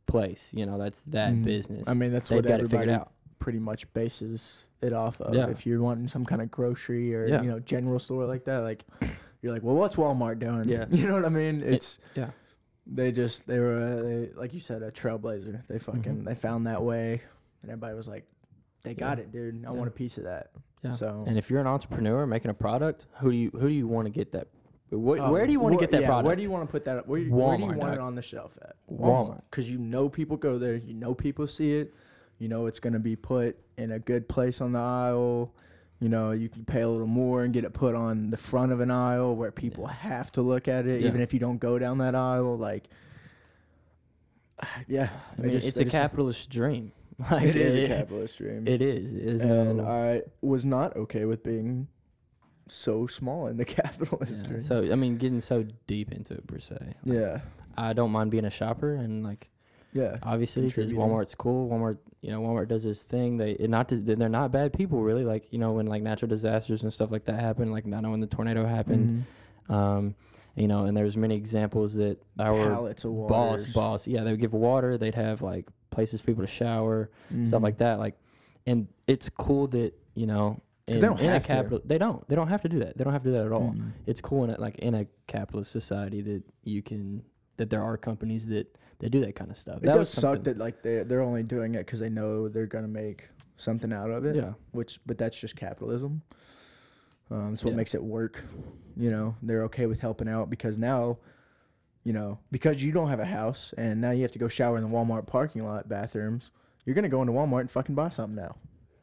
place. 0.07 0.49
You 0.53 0.65
know, 0.65 0.77
that's 0.79 1.01
that 1.03 1.31
Mhm. 1.33 1.43
business. 1.43 1.87
i 1.87 1.93
mean 1.93 2.11
that's 2.11 2.29
They've 2.29 2.37
what 2.37 2.45
it 2.45 2.51
everybody 2.51 2.91
out. 2.91 3.11
pretty 3.39 3.59
much 3.59 3.91
bases 3.93 4.65
it 4.81 4.91
off 4.91 5.21
of. 5.21 5.35
Yeah. 5.35 5.47
If 5.49 5.65
you're 5.65 5.81
wanting 5.81 6.07
some 6.07 6.25
kind 6.25 6.41
of 6.41 6.49
grocery 6.49 7.13
or 7.15 7.27
Yeah. 7.27 7.41
you 7.43 7.49
know 7.49 7.59
general 7.59 7.99
store 7.99 8.25
like 8.25 8.45
that, 8.45 8.59
like 8.63 8.83
you're 9.41 9.53
like, 9.53 9.61
well, 9.63 9.75
what's 9.75 9.95
Walmart 9.95 10.39
doing? 10.39 10.67
Yeah. 10.67 10.85
you 10.91 11.07
know 11.07 11.13
what 11.13 11.25
I 11.25 11.29
mean. 11.29 11.61
It's 11.61 11.99
yeah. 12.15 12.31
They 12.85 13.11
just 13.11 13.47
they 13.47 13.59
were 13.59 13.77
uh, 13.81 13.95
they, 14.03 14.29
like 14.35 14.53
you 14.53 14.59
said 14.59 14.83
a 14.83 14.91
trailblazer. 14.91 15.65
They 15.67 15.79
fucking 15.79 16.17
Mhm. 16.21 16.25
they 16.25 16.35
found 16.35 16.67
that 16.67 16.83
way, 16.83 17.21
and 17.61 17.71
everybody 17.71 17.95
was 17.95 18.07
like, 18.09 18.25
they 18.83 18.93
got 18.93 19.17
Yeah. 19.17 19.23
it, 19.23 19.31
dude. 19.31 19.65
I 19.65 19.71
Yeah. 19.71 19.77
want 19.77 19.87
a 19.87 19.91
piece 19.91 20.17
of 20.17 20.25
that. 20.25 20.51
Yeah. 20.81 20.91
So 20.93 21.23
And 21.25 21.37
if 21.37 21.49
you're 21.49 21.61
an 21.61 21.67
entrepreneur 21.67 22.25
making 22.27 22.51
a 22.51 22.53
product, 22.53 23.05
who 23.19 23.31
do 23.31 23.37
you 23.37 23.51
who 23.51 23.69
do 23.69 23.73
you 23.73 23.87
want 23.87 24.05
to 24.07 24.11
get 24.11 24.33
that? 24.33 24.47
Wh- 24.91 24.95
Oh, 24.95 25.31
where 25.31 25.47
do 25.47 25.53
you 25.53 25.59
want 25.61 25.73
to 25.73 25.77
wh- 25.77 25.79
get 25.79 25.91
that 25.91 26.01
yeah, 26.01 26.07
product? 26.07 26.27
Where 26.27 26.35
do 26.35 26.41
you 26.43 26.51
want 26.51 26.67
to 26.67 26.71
put 26.71 26.83
that? 26.85 27.07
Where, 27.07 27.19
do 27.19 27.25
you- 27.25 27.33
where 27.33 27.55
do 27.57 27.63
you 27.63 27.69
Walmart, 27.69 27.77
want 27.77 27.93
it 27.93 27.99
on 27.99 28.15
the 28.15 28.21
shelf 28.21 28.57
at? 28.61 28.75
Walmart. 28.91 29.41
because 29.49 29.69
you 29.69 29.77
know 29.77 30.09
people 30.09 30.35
go 30.37 30.59
there. 30.59 30.75
You 30.75 30.93
know 30.93 31.13
people 31.15 31.47
see 31.47 31.75
it. 31.77 31.93
You 32.37 32.49
know 32.49 32.65
it's 32.65 32.79
gonna 32.79 32.99
be 32.99 33.15
put 33.15 33.57
in 33.77 33.91
a 33.93 33.99
good 33.99 34.27
place 34.27 34.59
on 34.59 34.73
the 34.73 34.79
aisle. 34.79 35.53
You 35.99 36.09
know 36.09 36.31
you 36.31 36.49
can 36.49 36.65
pay 36.65 36.81
a 36.81 36.89
little 36.89 37.07
more 37.07 37.43
and 37.43 37.53
get 37.53 37.63
it 37.63 37.73
put 37.73 37.95
on 37.95 38.29
the 38.29 38.37
front 38.37 38.71
of 38.73 38.81
an 38.81 38.91
aisle 38.91 39.35
where 39.35 39.51
people 39.51 39.85
Yeah. 39.85 39.93
have 39.93 40.31
to 40.33 40.41
look 40.41 40.67
at 40.67 40.85
it, 40.85 41.01
Yeah. 41.01 41.07
even 41.07 41.21
if 41.21 41.33
you 41.33 41.39
don't 41.39 41.59
go 41.59 41.79
down 41.79 41.99
that 41.99 42.13
aisle. 42.15 42.57
Like, 42.57 42.89
yeah, 44.87 45.09
I 45.37 45.41
mean, 45.41 45.51
just- 45.51 45.67
it's 45.67 45.77
a 45.77 45.83
just- 45.83 45.91
capitalist 45.93 46.49
dream. 46.49 46.91
Like 47.31 47.43
It 47.43 47.55
is 47.55 47.75
a 47.75 47.87
capitalist 47.87 48.37
dream. 48.39 48.67
It 48.67 48.81
is. 48.81 49.13
It 49.13 49.21
is 49.21 49.41
and 49.41 49.77
no- 49.77 49.85
I 49.87 50.23
was 50.41 50.65
not 50.65 50.95
okay 50.97 51.25
with 51.25 51.43
being 51.43 51.87
so 52.67 53.05
small 53.07 53.47
in 53.47 53.57
the 53.57 53.65
capitalist 53.81 54.41
yeah. 54.41 54.47
dream. 54.47 54.61
So 54.61 54.91
I 54.91 54.95
mean, 54.95 55.17
getting 55.17 55.39
so 55.39 55.63
deep 55.85 56.11
into 56.11 56.33
it 56.33 56.47
per 56.47 56.59
se. 56.59 56.95
yeah, 57.03 57.41
I 57.77 57.93
don't 57.93 58.11
mind 58.11 58.31
being 58.31 58.45
a 58.45 58.49
shopper 58.49 58.95
and 58.95 59.23
like 59.23 59.47
yeah, 59.93 60.17
obviously 60.23 60.67
because 60.67 60.91
Walmart's 60.91 61.35
cool. 61.35 61.69
Walmart, 61.69 61.97
you 62.21 62.31
know, 62.31 62.41
Walmart 62.41 62.67
does 62.67 62.83
this 62.83 63.01
thing. 63.01 63.37
They 63.37 63.51
it 63.51 63.69
not 63.69 63.87
they're 63.91 64.29
not 64.29 64.51
bad 64.51 64.73
people 64.73 65.01
really. 65.01 65.23
Like 65.23 65.51
you 65.51 65.59
know 65.59 65.73
when 65.73 65.85
like 65.87 66.01
natural 66.01 66.29
disasters 66.29 66.83
and 66.83 66.91
stuff 66.93 67.11
like 67.11 67.25
that 67.25 67.39
happen. 67.39 67.71
Like 67.71 67.85
I 67.85 68.01
know 68.01 68.11
when 68.11 68.19
the 68.21 68.27
tornado 68.27 68.65
happened. 68.65 69.25
Mhm. 69.69 69.73
Um, 69.73 70.15
you 70.55 70.67
know, 70.67 70.85
and 70.85 70.95
there's 70.95 71.17
many 71.17 71.35
examples 71.35 71.95
that 71.95 72.17
our 72.39 72.93
boss 73.05 73.65
boss 73.67 74.07
yeah 74.07 74.23
they 74.23 74.31
would 74.31 74.39
give 74.39 74.53
water. 74.53 74.97
They'd 74.97 75.15
have 75.15 75.41
like 75.41 75.67
places 75.89 76.21
for 76.21 76.27
people 76.27 76.43
to 76.43 76.47
shower 76.51 77.09
stuff 77.43 77.59
Mhm. 77.61 77.63
like 77.63 77.77
that. 77.77 77.99
Like, 77.99 78.15
and 78.65 78.87
it's 79.07 79.29
cool 79.29 79.67
that 79.67 79.93
you 80.15 80.27
know 80.27 80.59
In, 80.87 80.95
they 80.95 81.01
don't 81.01 81.19
in 81.19 81.27
a 81.27 81.31
have 81.33 81.43
to. 81.43 81.47
capital, 81.47 81.81
they 81.85 81.97
don't. 81.97 82.27
They 82.27 82.35
don't 82.35 82.49
have 82.49 82.61
to 82.63 82.69
do 82.69 82.79
that. 82.79 82.97
They 82.97 83.03
don't 83.03 83.13
have 83.13 83.23
to 83.23 83.29
do 83.29 83.33
that 83.37 83.45
at 83.45 83.51
all. 83.51 83.73
Mhm. 83.75 83.91
It's 84.05 84.21
cool 84.21 84.43
in 84.43 84.49
a, 84.51 84.59
like 84.59 84.77
in 84.79 84.93
a 84.93 85.07
capitalist 85.27 85.71
society 85.71 86.21
that 86.21 86.43
you 86.63 86.81
can 86.81 87.23
that 87.57 87.69
there 87.69 87.81
are 87.81 87.97
companies 87.97 88.47
that 88.47 88.75
that 89.03 89.09
do 89.11 89.21
that 89.21 89.35
kind 89.35 89.51
of 89.51 89.57
stuff. 89.57 89.77
It 89.77 89.83
that 89.83 89.95
does 89.95 90.09
suck 90.09 90.43
that 90.43 90.57
like 90.57 90.81
they 90.81 91.03
they're 91.03 91.21
only 91.21 91.43
doing 91.43 91.75
it 91.75 91.79
because 91.79 91.99
they 91.99 92.09
know 92.09 92.47
they're 92.47 92.65
gonna 92.65 92.87
make 92.87 93.29
something 93.57 93.91
out 93.93 94.09
of 94.09 94.25
it. 94.25 94.35
yeah, 94.35 94.53
Which, 94.71 94.99
but 95.05 95.17
that's 95.17 95.39
just 95.39 95.55
capitalism. 95.55 96.21
Um, 97.31 97.53
it's 97.53 97.63
what 97.63 97.71
Yeah. 97.71 97.77
makes 97.77 97.93
it 97.95 98.03
work. 98.03 98.43
You 98.97 99.11
know, 99.11 99.35
they're 99.41 99.63
okay 99.65 99.85
with 99.85 99.99
helping 99.99 100.27
out 100.27 100.49
because 100.49 100.77
now, 100.77 101.17
you 102.03 102.13
know, 102.13 102.39
because 102.51 102.83
you 102.83 102.91
don't 102.91 103.09
have 103.09 103.19
a 103.19 103.25
house 103.25 103.73
and 103.77 103.99
now 104.01 104.11
you 104.11 104.21
have 104.23 104.31
to 104.33 104.39
go 104.39 104.47
shower 104.47 104.77
in 104.77 104.83
the 104.83 104.89
Walmart 104.89 105.25
parking 105.27 105.63
lot 105.63 105.87
bathrooms. 105.89 106.51
You're 106.85 106.95
gonna 106.95 107.09
go 107.09 107.21
into 107.21 107.33
Walmart 107.33 107.61
and 107.61 107.71
fucking 107.71 107.95
buy 107.95 108.09
something 108.09 108.35
now, 108.35 108.55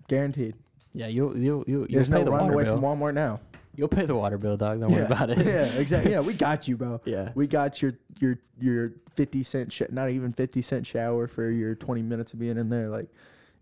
guaranteed. 0.09 0.55
yeah. 0.93 1.07
You'll 1.09 1.37
you'll 1.37 1.65
you'll, 1.67 1.87
you'll 1.87 1.87
There's 1.89 2.09
pay 2.09 2.19
no 2.19 2.25
the 2.25 2.31
run 2.31 2.51
away 2.53 2.65
bill. 2.65 2.75
from 2.75 2.83
Walmart 2.85 3.15
now. 3.15 3.41
You'll 3.77 3.89
pay 3.89 4.05
the 4.05 4.17
water 4.17 4.37
bill, 4.37 4.57
dog. 4.57 4.81
Don't 4.81 4.91
yeah. 4.91 4.97
worry 4.97 5.07
about 5.07 5.31
it. 5.31 5.39
yeah, 5.47 5.67
exactly. 5.79 6.13
Yeah, 6.13 6.21
we 6.21 6.35
got 6.35 6.67
you, 6.69 6.77
bro. 6.77 7.01
yeah. 7.05 7.31
We 7.35 7.47
got 7.47 7.81
your 7.81 7.93
your 8.19 8.39
your 8.61 8.93
fifty 9.15 9.43
cent 9.43 9.73
sh- 9.73 9.83
not 9.91 10.11
even 10.11 10.33
fifty 10.33 10.61
cent 10.63 10.87
shower 10.87 11.27
for 11.27 11.51
your 11.51 11.75
twenty 11.75 12.03
minutes 12.03 12.33
of 12.33 12.41
being 12.41 12.59
in 12.59 12.69
there. 12.69 12.89
Like, 12.89 13.09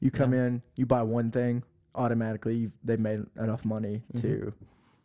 you 0.00 0.11
come 0.11 0.32
in, 0.32 0.62
you 0.76 0.86
buy 0.86 1.02
one 1.02 1.30
thing, 1.30 1.62
automatically 1.94 2.56
you've, 2.56 2.72
they've 2.84 2.98
made 3.00 3.20
enough 3.38 3.64
money 3.64 4.02
to. 4.16 4.26
Mm-hmm. 4.26 4.48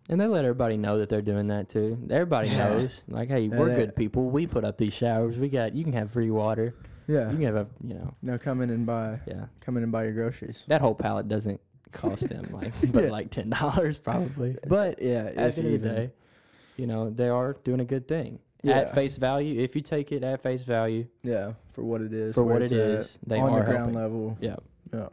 And 0.09 0.19
they 0.19 0.27
let 0.27 0.43
everybody 0.43 0.75
know 0.77 0.97
that 0.97 1.07
they're 1.09 1.21
doing 1.21 1.47
that 1.47 1.69
too. 1.69 1.97
Everybody 2.09 2.49
Yeah. 2.49 2.69
knows. 2.69 3.03
Like, 3.07 3.29
hey, 3.29 3.47
we're 3.47 3.69
they- 3.69 3.75
good 3.75 3.95
people. 3.95 4.29
We 4.29 4.47
put 4.47 4.63
up 4.65 4.77
these 4.77 4.93
showers. 4.93 5.37
We 5.37 5.47
got 5.49 5.75
you 5.75 5.83
can 5.83 5.93
have 5.93 6.11
free 6.11 6.29
water. 6.31 6.75
Yeah, 7.07 7.29
You 7.29 7.35
can 7.37 7.45
have 7.45 7.55
a 7.57 7.67
you 7.85 7.95
know 7.95 8.13
no, 8.21 8.37
come 8.37 8.61
in 8.61 8.69
and 8.69 8.85
buy, 8.85 9.19
yeah. 9.27 9.45
come 9.59 9.75
in 9.75 9.83
and 9.83 9.91
buy 9.91 10.05
your 10.05 10.13
groceries. 10.13 10.63
That 10.69 10.79
whole 10.79 10.95
pallet 10.95 11.27
doesn't 11.27 11.59
cost 11.93 12.27
them 12.27 12.47
like 12.51 12.73
but 12.91 13.03
Yeah. 13.05 13.09
like 13.11 13.29
ten 13.31 13.49
dollars 13.49 13.97
probably. 13.97 14.57
But 14.67 15.01
yeah, 15.01 15.31
at 15.35 15.49
if 15.49 15.55
the 15.55 15.61
end 15.63 15.75
of 15.75 15.81
the 15.81 15.89
day, 15.89 16.11
you 16.77 16.87
know, 16.87 17.09
they 17.09 17.29
are 17.29 17.53
doing 17.63 17.79
a 17.79 17.85
good 17.85 18.07
thing. 18.07 18.39
Yeah. 18.63 18.77
At 18.79 18.95
face 18.95 19.17
value, 19.17 19.59
if 19.61 19.75
you 19.75 19.81
take 19.81 20.11
it 20.13 20.23
at 20.23 20.41
face 20.41 20.63
value 20.63 21.05
yeah, 21.21 21.51
for 21.69 21.83
what 21.83 22.01
it 22.01 22.13
is, 22.13 22.33
for 22.33 22.43
what 22.43 22.61
it 22.61 22.71
is, 22.71 23.19
they 23.27 23.37
on 23.39 23.49
are 23.49 23.59
the 23.59 23.65
ground 23.65 23.77
helping. 23.93 23.95
level. 23.95 24.37
Yeah. 24.39 24.55
Yeah, 24.93 25.09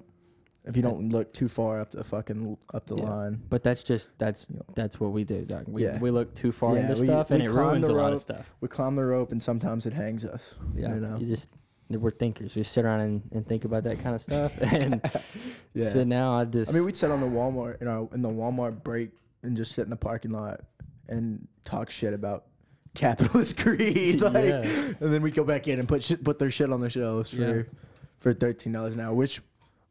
if 0.66 0.76
you 0.76 0.82
don't 0.82 1.08
look 1.08 1.32
too 1.32 1.48
far 1.48 1.80
up 1.80 1.90
the 1.90 2.04
fucking 2.04 2.56
up 2.72 2.86
the 2.86 2.96
Yeah. 2.96 3.04
line. 3.10 3.42
But 3.50 3.64
that's 3.64 3.82
just 3.82 4.10
that's 4.18 4.46
that's 4.76 5.00
what 5.00 5.10
we 5.10 5.24
do, 5.24 5.44
Doc. 5.44 5.64
We 5.66 5.82
Yeah. 5.82 5.98
we 5.98 6.10
look 6.12 6.32
too 6.34 6.52
far 6.52 6.76
into 6.76 6.90
we- 7.00 7.06
stuff 7.08 7.30
we 7.30 7.36
and 7.36 7.42
it 7.44 7.50
ruins 7.50 7.88
a 7.88 7.92
lot 7.92 8.12
of 8.12 8.20
stuff. 8.20 8.48
We 8.60 8.68
climb 8.68 8.94
the 8.94 9.04
rope 9.04 9.32
and 9.32 9.42
sometimes 9.42 9.84
it 9.84 9.92
hangs 9.94 10.24
us. 10.24 10.54
Yeah. 10.76 10.94
you 10.94 11.16
You, 11.18 11.26
just 11.26 11.48
we're 11.98 12.10
thinkers. 12.10 12.54
We 12.54 12.62
sit 12.62 12.84
around 12.84 13.00
and, 13.00 13.22
and 13.32 13.46
think 13.46 13.64
about 13.64 13.84
that 13.84 14.00
kind 14.02 14.14
of 14.14 14.20
stuff. 14.22 14.60
And 14.62 15.00
Yeah. 15.74 15.88
so 15.88 16.02
now 16.04 16.34
I 16.34 16.44
just 16.46 16.70
I 16.70 16.74
mean, 16.74 16.84
we'd 16.84 16.96
sit 16.96 17.10
on 17.10 17.20
the 17.20 17.26
Walmart 17.26 17.80
in 17.80 17.86
our 17.88 18.08
in 18.12 18.22
the 18.22 18.28
Walmart 18.28 18.82
break 18.82 19.10
and 19.42 19.56
just 19.56 19.72
sit 19.72 19.82
in 19.84 19.90
the 19.90 19.96
parking 19.96 20.32
lot 20.32 20.60
and 21.08 21.46
talk 21.64 21.90
shit 21.90 22.12
about 22.12 22.44
capitalist 22.94 23.56
greed. 23.62 24.20
like, 24.20 24.34
Yeah. 24.44 24.62
and 25.00 25.12
then 25.14 25.22
we'd 25.22 25.34
go 25.34 25.44
back 25.44 25.68
in 25.68 25.78
and 25.78 25.88
put 25.88 26.02
shit, 26.02 26.24
put 26.24 26.38
their 26.38 26.50
shit 26.50 26.70
on 26.72 26.80
the 26.80 26.90
shelves 26.90 27.30
for 27.34 27.40
Yeah. 27.58 27.62
for 28.18 28.32
thirteen 28.32 28.72
dollars 28.72 28.94
an 28.94 29.00
hour, 29.00 29.14
which 29.14 29.40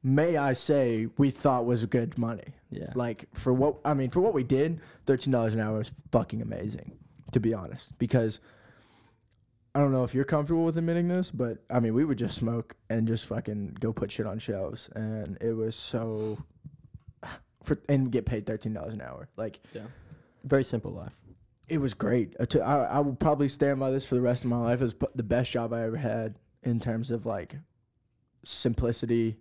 may 0.03 0.37
I 0.37 0.53
say 0.53 1.07
we 1.17 1.29
thought 1.29 1.65
was 1.65 1.85
good 1.85 2.17
money. 2.17 2.43
Yeah. 2.71 2.91
Like 2.95 3.25
for 3.33 3.53
what 3.53 3.77
I 3.85 3.93
mean 3.93 4.09
for 4.09 4.19
what 4.19 4.33
we 4.33 4.43
did, 4.43 4.81
thirteen 5.05 5.31
dollars 5.31 5.53
an 5.53 5.61
hour 5.61 5.79
is 5.81 5.91
fucking 6.11 6.41
amazing, 6.41 6.91
to 7.31 7.39
be 7.39 7.53
honest. 7.53 7.97
Because 7.97 8.39
I 9.79 9.81
don't 9.81 9.93
know 9.93 10.03
if 10.03 10.13
you're 10.13 10.25
comfortable 10.25 10.65
with 10.65 10.77
admitting 10.77 11.07
this, 11.07 11.31
but 11.31 11.59
I 11.69 11.79
mean 11.79 11.93
we 11.93 12.03
would 12.03 12.17
just 12.17 12.35
smoke 12.35 12.75
and 12.89 13.07
just 13.07 13.25
fucking 13.27 13.77
go 13.79 13.93
put 13.93 14.11
shit 14.11 14.25
on 14.25 14.37
shelves, 14.37 14.89
and 14.93 15.37
it 15.39 15.53
was 15.53 15.73
so 15.73 16.37
for 17.63 17.79
and 17.87 18.11
get 18.11 18.25
paid 18.25 18.45
thirteen 18.45 18.73
dollars 18.73 18.93
an 18.93 18.99
hour. 18.99 19.29
Like 19.37 19.61
yeah, 19.73 19.83
Very 20.43 20.65
simple 20.65 20.91
life. 20.91 21.13
it 21.69 21.77
was 21.77 21.93
great. 21.93 22.35
I 22.61 22.67
I 22.67 22.99
will 22.99 23.15
probably 23.15 23.47
stand 23.47 23.79
by 23.79 23.89
this 23.89 24.05
for 24.05 24.15
the 24.15 24.21
rest 24.21 24.43
of 24.43 24.49
my 24.49 24.57
life. 24.59 24.81
It 24.81 24.83
was 24.83 24.93
p- 24.95 25.07
the 25.15 25.23
best 25.23 25.49
job 25.49 25.71
I 25.71 25.83
ever 25.83 25.95
had 25.95 26.35
in 26.63 26.81
terms 26.81 27.09
of 27.09 27.25
like 27.25 27.55
simplicity, 28.43 29.37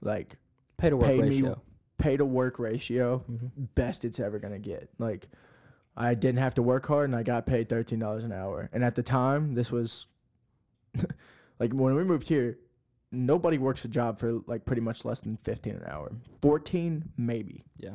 like 0.00 0.36
Pay 0.76 0.90
to 0.90 0.96
work 0.96 1.06
Paid 1.06 1.20
me- 1.20 1.28
ratio. 1.28 1.62
pay 1.98 2.16
to 2.16 2.24
work 2.24 2.58
ratio. 2.58 3.22
Mhm. 3.30 3.50
best 3.76 4.04
it's 4.04 4.18
ever 4.18 4.40
gonna 4.40 4.58
get. 4.58 4.88
Like, 4.98 5.28
I 6.00 6.14
didn't 6.14 6.38
have 6.38 6.54
to 6.54 6.62
work 6.62 6.86
hard, 6.86 7.10
and 7.10 7.16
I 7.16 7.22
got 7.24 7.44
paid 7.44 7.68
thirteen 7.68 7.98
dollars 7.98 8.22
an 8.24 8.32
hour. 8.32 8.70
And 8.72 8.84
at 8.84 8.94
the 8.94 9.02
time, 9.02 9.54
this 9.54 9.72
was 9.72 10.06
like 11.58 11.72
when 11.72 11.94
we 11.94 12.04
moved 12.04 12.28
here, 12.28 12.58
nobody 13.12 13.58
works 13.58 13.84
a 13.84 13.88
job 13.88 14.18
for 14.18 14.40
like 14.46 14.64
pretty 14.64 14.82
much 14.82 15.04
less 15.04 15.20
than 15.20 15.36
fifteen 15.42 15.74
an 15.74 15.84
hour. 15.88 16.12
Fourteen, 16.40 17.10
maybe. 17.16 17.64
Yeah. 17.76 17.94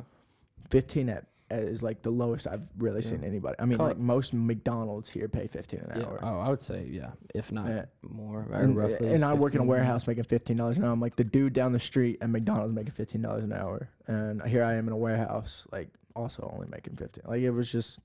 Fifteen 0.70 1.08
at 1.08 1.26
is 1.50 1.82
like 1.82 2.02
the 2.02 2.10
lowest 2.10 2.46
I've 2.48 2.62
really 2.78 3.00
Yeah. 3.02 3.08
seen 3.10 3.22
anybody. 3.24 3.54
I 3.58 3.64
mean, 3.66 3.78
Call 3.78 3.86
like 3.88 3.96
it- 3.96 4.00
most 4.02 4.34
McDonald's 4.34 5.08
here 5.08 5.28
pay 5.28 5.46
fifteen 5.46 5.80
an 5.80 6.00
Yeah. 6.00 6.06
hour. 6.06 6.18
Oh, 6.22 6.38
I 6.40 6.48
would 6.48 6.60
say 6.60 6.86
yeah, 6.90 7.12
if 7.34 7.52
not 7.52 7.68
Yeah. 7.68 7.84
more, 8.02 8.46
or 8.50 8.54
And, 8.54 8.76
roughly. 8.76 9.12
and 9.14 9.24
I 9.24 9.34
work 9.34 9.54
in 9.54 9.60
a 9.60 9.64
warehouse 9.64 10.06
making 10.06 10.24
fifteen 10.24 10.56
dollars 10.56 10.78
an 10.78 10.84
hour. 10.84 10.92
I'm 10.92 11.00
like 11.00 11.16
the 11.16 11.24
dude 11.24 11.52
down 11.52 11.72
the 11.72 11.78
street 11.80 12.18
at 12.20 12.28
McDonald's 12.30 12.74
making 12.74 12.92
fifteen 12.92 13.22
dollars 13.22 13.44
an 13.44 13.52
hour, 13.52 13.88
and 14.08 14.42
here 14.42 14.62
I 14.64 14.74
am 14.74 14.88
in 14.88 14.92
a 14.92 14.96
warehouse, 14.96 15.66
like 15.70 15.88
also 16.16 16.50
only 16.54 16.66
making 16.70 16.96
fifteen. 16.96 17.24
Like 17.26 17.40
it 17.42 17.50
was 17.50 17.70
just, 17.70 17.98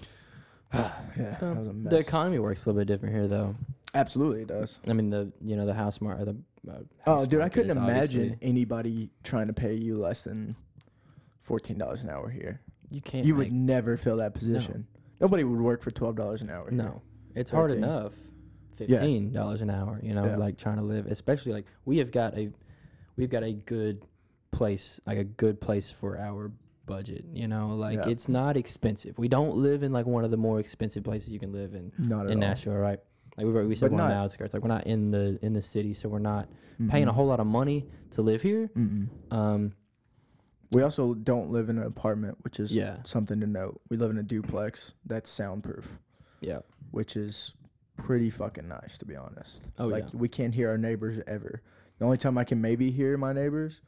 yeah, 0.74 0.90
that 1.16 1.42
was 1.42 1.68
a 1.68 1.72
mess. 1.72 1.90
The 1.90 1.98
economy 1.98 2.38
works 2.38 2.64
a 2.64 2.68
little 2.70 2.80
bit 2.80 2.88
different 2.88 3.14
here, 3.14 3.26
though. 3.28 3.54
Absolutely, 3.94 4.42
it 4.42 4.48
does. 4.48 4.78
I 4.86 4.92
mean, 4.92 5.10
the 5.10 5.32
you 5.44 5.56
know 5.56 5.66
the 5.66 5.74
house 5.74 6.00
market, 6.00 6.26
the 6.64 6.72
uh, 6.72 6.78
Oh, 7.06 7.26
dude, 7.26 7.40
I 7.42 7.48
couldn't 7.48 7.72
imagine 7.76 8.20
obviously- 8.22 8.38
anybody 8.42 9.10
trying 9.24 9.48
to 9.48 9.52
pay 9.52 9.74
you 9.74 9.98
less 9.98 10.22
than 10.24 10.54
fourteen 11.40 11.78
dollars 11.78 12.02
an 12.02 12.10
hour 12.10 12.28
here. 12.28 12.60
You 12.90 13.00
can't. 13.00 13.24
you 13.24 13.34
would 13.36 13.52
never 13.52 13.96
fill 13.96 14.16
that 14.18 14.34
position. 14.34 14.86
Nobody 15.20 15.44
would 15.44 15.60
work 15.60 15.82
for 15.82 15.90
twelve 15.90 16.16
dollars 16.16 16.42
an 16.42 16.50
hour. 16.50 16.68
here. 16.70 16.78
no. 16.78 17.02
It's 17.34 17.50
hard 17.50 17.70
enough. 17.72 18.12
Fifteen 18.74 19.32
dollars 19.32 19.60
an 19.60 19.70
hour. 19.70 20.00
You 20.02 20.14
know, 20.14 20.24
Yeah. 20.24 20.36
like 20.36 20.56
trying 20.56 20.76
to 20.76 20.82
live, 20.82 21.06
especially 21.06 21.52
like 21.52 21.66
we 21.84 21.98
have 21.98 22.10
got 22.10 22.36
a, 22.36 22.50
we've 23.16 23.28
got 23.30 23.42
a 23.44 23.52
good 23.52 24.04
place, 24.52 24.98
like 25.06 25.18
a 25.18 25.24
good 25.24 25.60
place 25.60 25.90
for 25.92 26.18
our 26.18 26.50
budget. 26.90 27.24
You 27.32 27.48
know, 27.48 27.68
like 27.86 27.98
Yeah. 27.98 28.08
it's 28.12 28.28
not 28.28 28.56
expensive. 28.56 29.16
We 29.18 29.28
don't 29.28 29.54
live 29.56 29.82
in 29.82 29.92
like 29.92 30.06
one 30.06 30.24
of 30.24 30.30
the 30.30 30.36
more 30.36 30.58
expensive 30.60 31.02
places 31.04 31.28
you 31.32 31.38
can 31.38 31.52
live 31.52 31.74
in 31.74 31.92
not 31.98 32.26
in 32.26 32.32
all. 32.42 32.48
Nashville, 32.48 32.74
right? 32.74 32.98
Like 33.36 33.46
we, 33.46 33.52
we 33.66 33.74
said, 33.76 33.90
But 33.90 33.96
we're 33.96 34.02
on 34.02 34.10
the 34.10 34.16
outskirts. 34.16 34.52
Like 34.54 34.62
we're 34.62 34.68
not 34.78 34.86
in 34.86 35.10
the 35.10 35.38
in 35.42 35.52
the 35.52 35.62
city, 35.62 35.92
so 35.94 36.08
we're 36.08 36.18
not 36.34 36.48
paying 36.88 37.08
a 37.08 37.12
whole 37.12 37.26
lot 37.26 37.40
of 37.40 37.46
money 37.46 37.86
to 38.10 38.22
live 38.22 38.42
here. 38.42 38.68
Mm-mm. 38.76 39.08
Um, 39.30 39.70
We 40.72 40.82
also 40.82 41.14
don't 41.14 41.50
live 41.50 41.68
in 41.68 41.78
an 41.78 41.84
apartment, 41.84 42.36
which 42.44 42.60
is 42.60 42.74
Yeah. 42.74 42.98
something 43.04 43.40
to 43.40 43.46
note. 43.46 43.80
We 43.88 43.96
live 43.96 44.10
in 44.10 44.18
a 44.18 44.22
duplex 44.22 44.94
that's 45.06 45.28
soundproof, 45.30 45.86
yeah. 46.40 46.60
which 46.92 47.16
is 47.16 47.54
pretty 47.96 48.30
fucking 48.30 48.66
nice 48.68 48.96
to 48.98 49.04
be 49.04 49.16
honest. 49.16 49.66
Oh, 49.78 49.86
like 49.86 50.04
yeah. 50.04 50.18
we 50.24 50.28
can't 50.28 50.54
hear 50.54 50.68
our 50.70 50.78
neighbors 50.78 51.18
ever. 51.26 51.62
The 51.98 52.04
only 52.04 52.16
time 52.16 52.38
I 52.38 52.44
can 52.44 52.60
maybe 52.60 52.90
hear 52.90 53.16
my 53.18 53.32
neighbors 53.32 53.80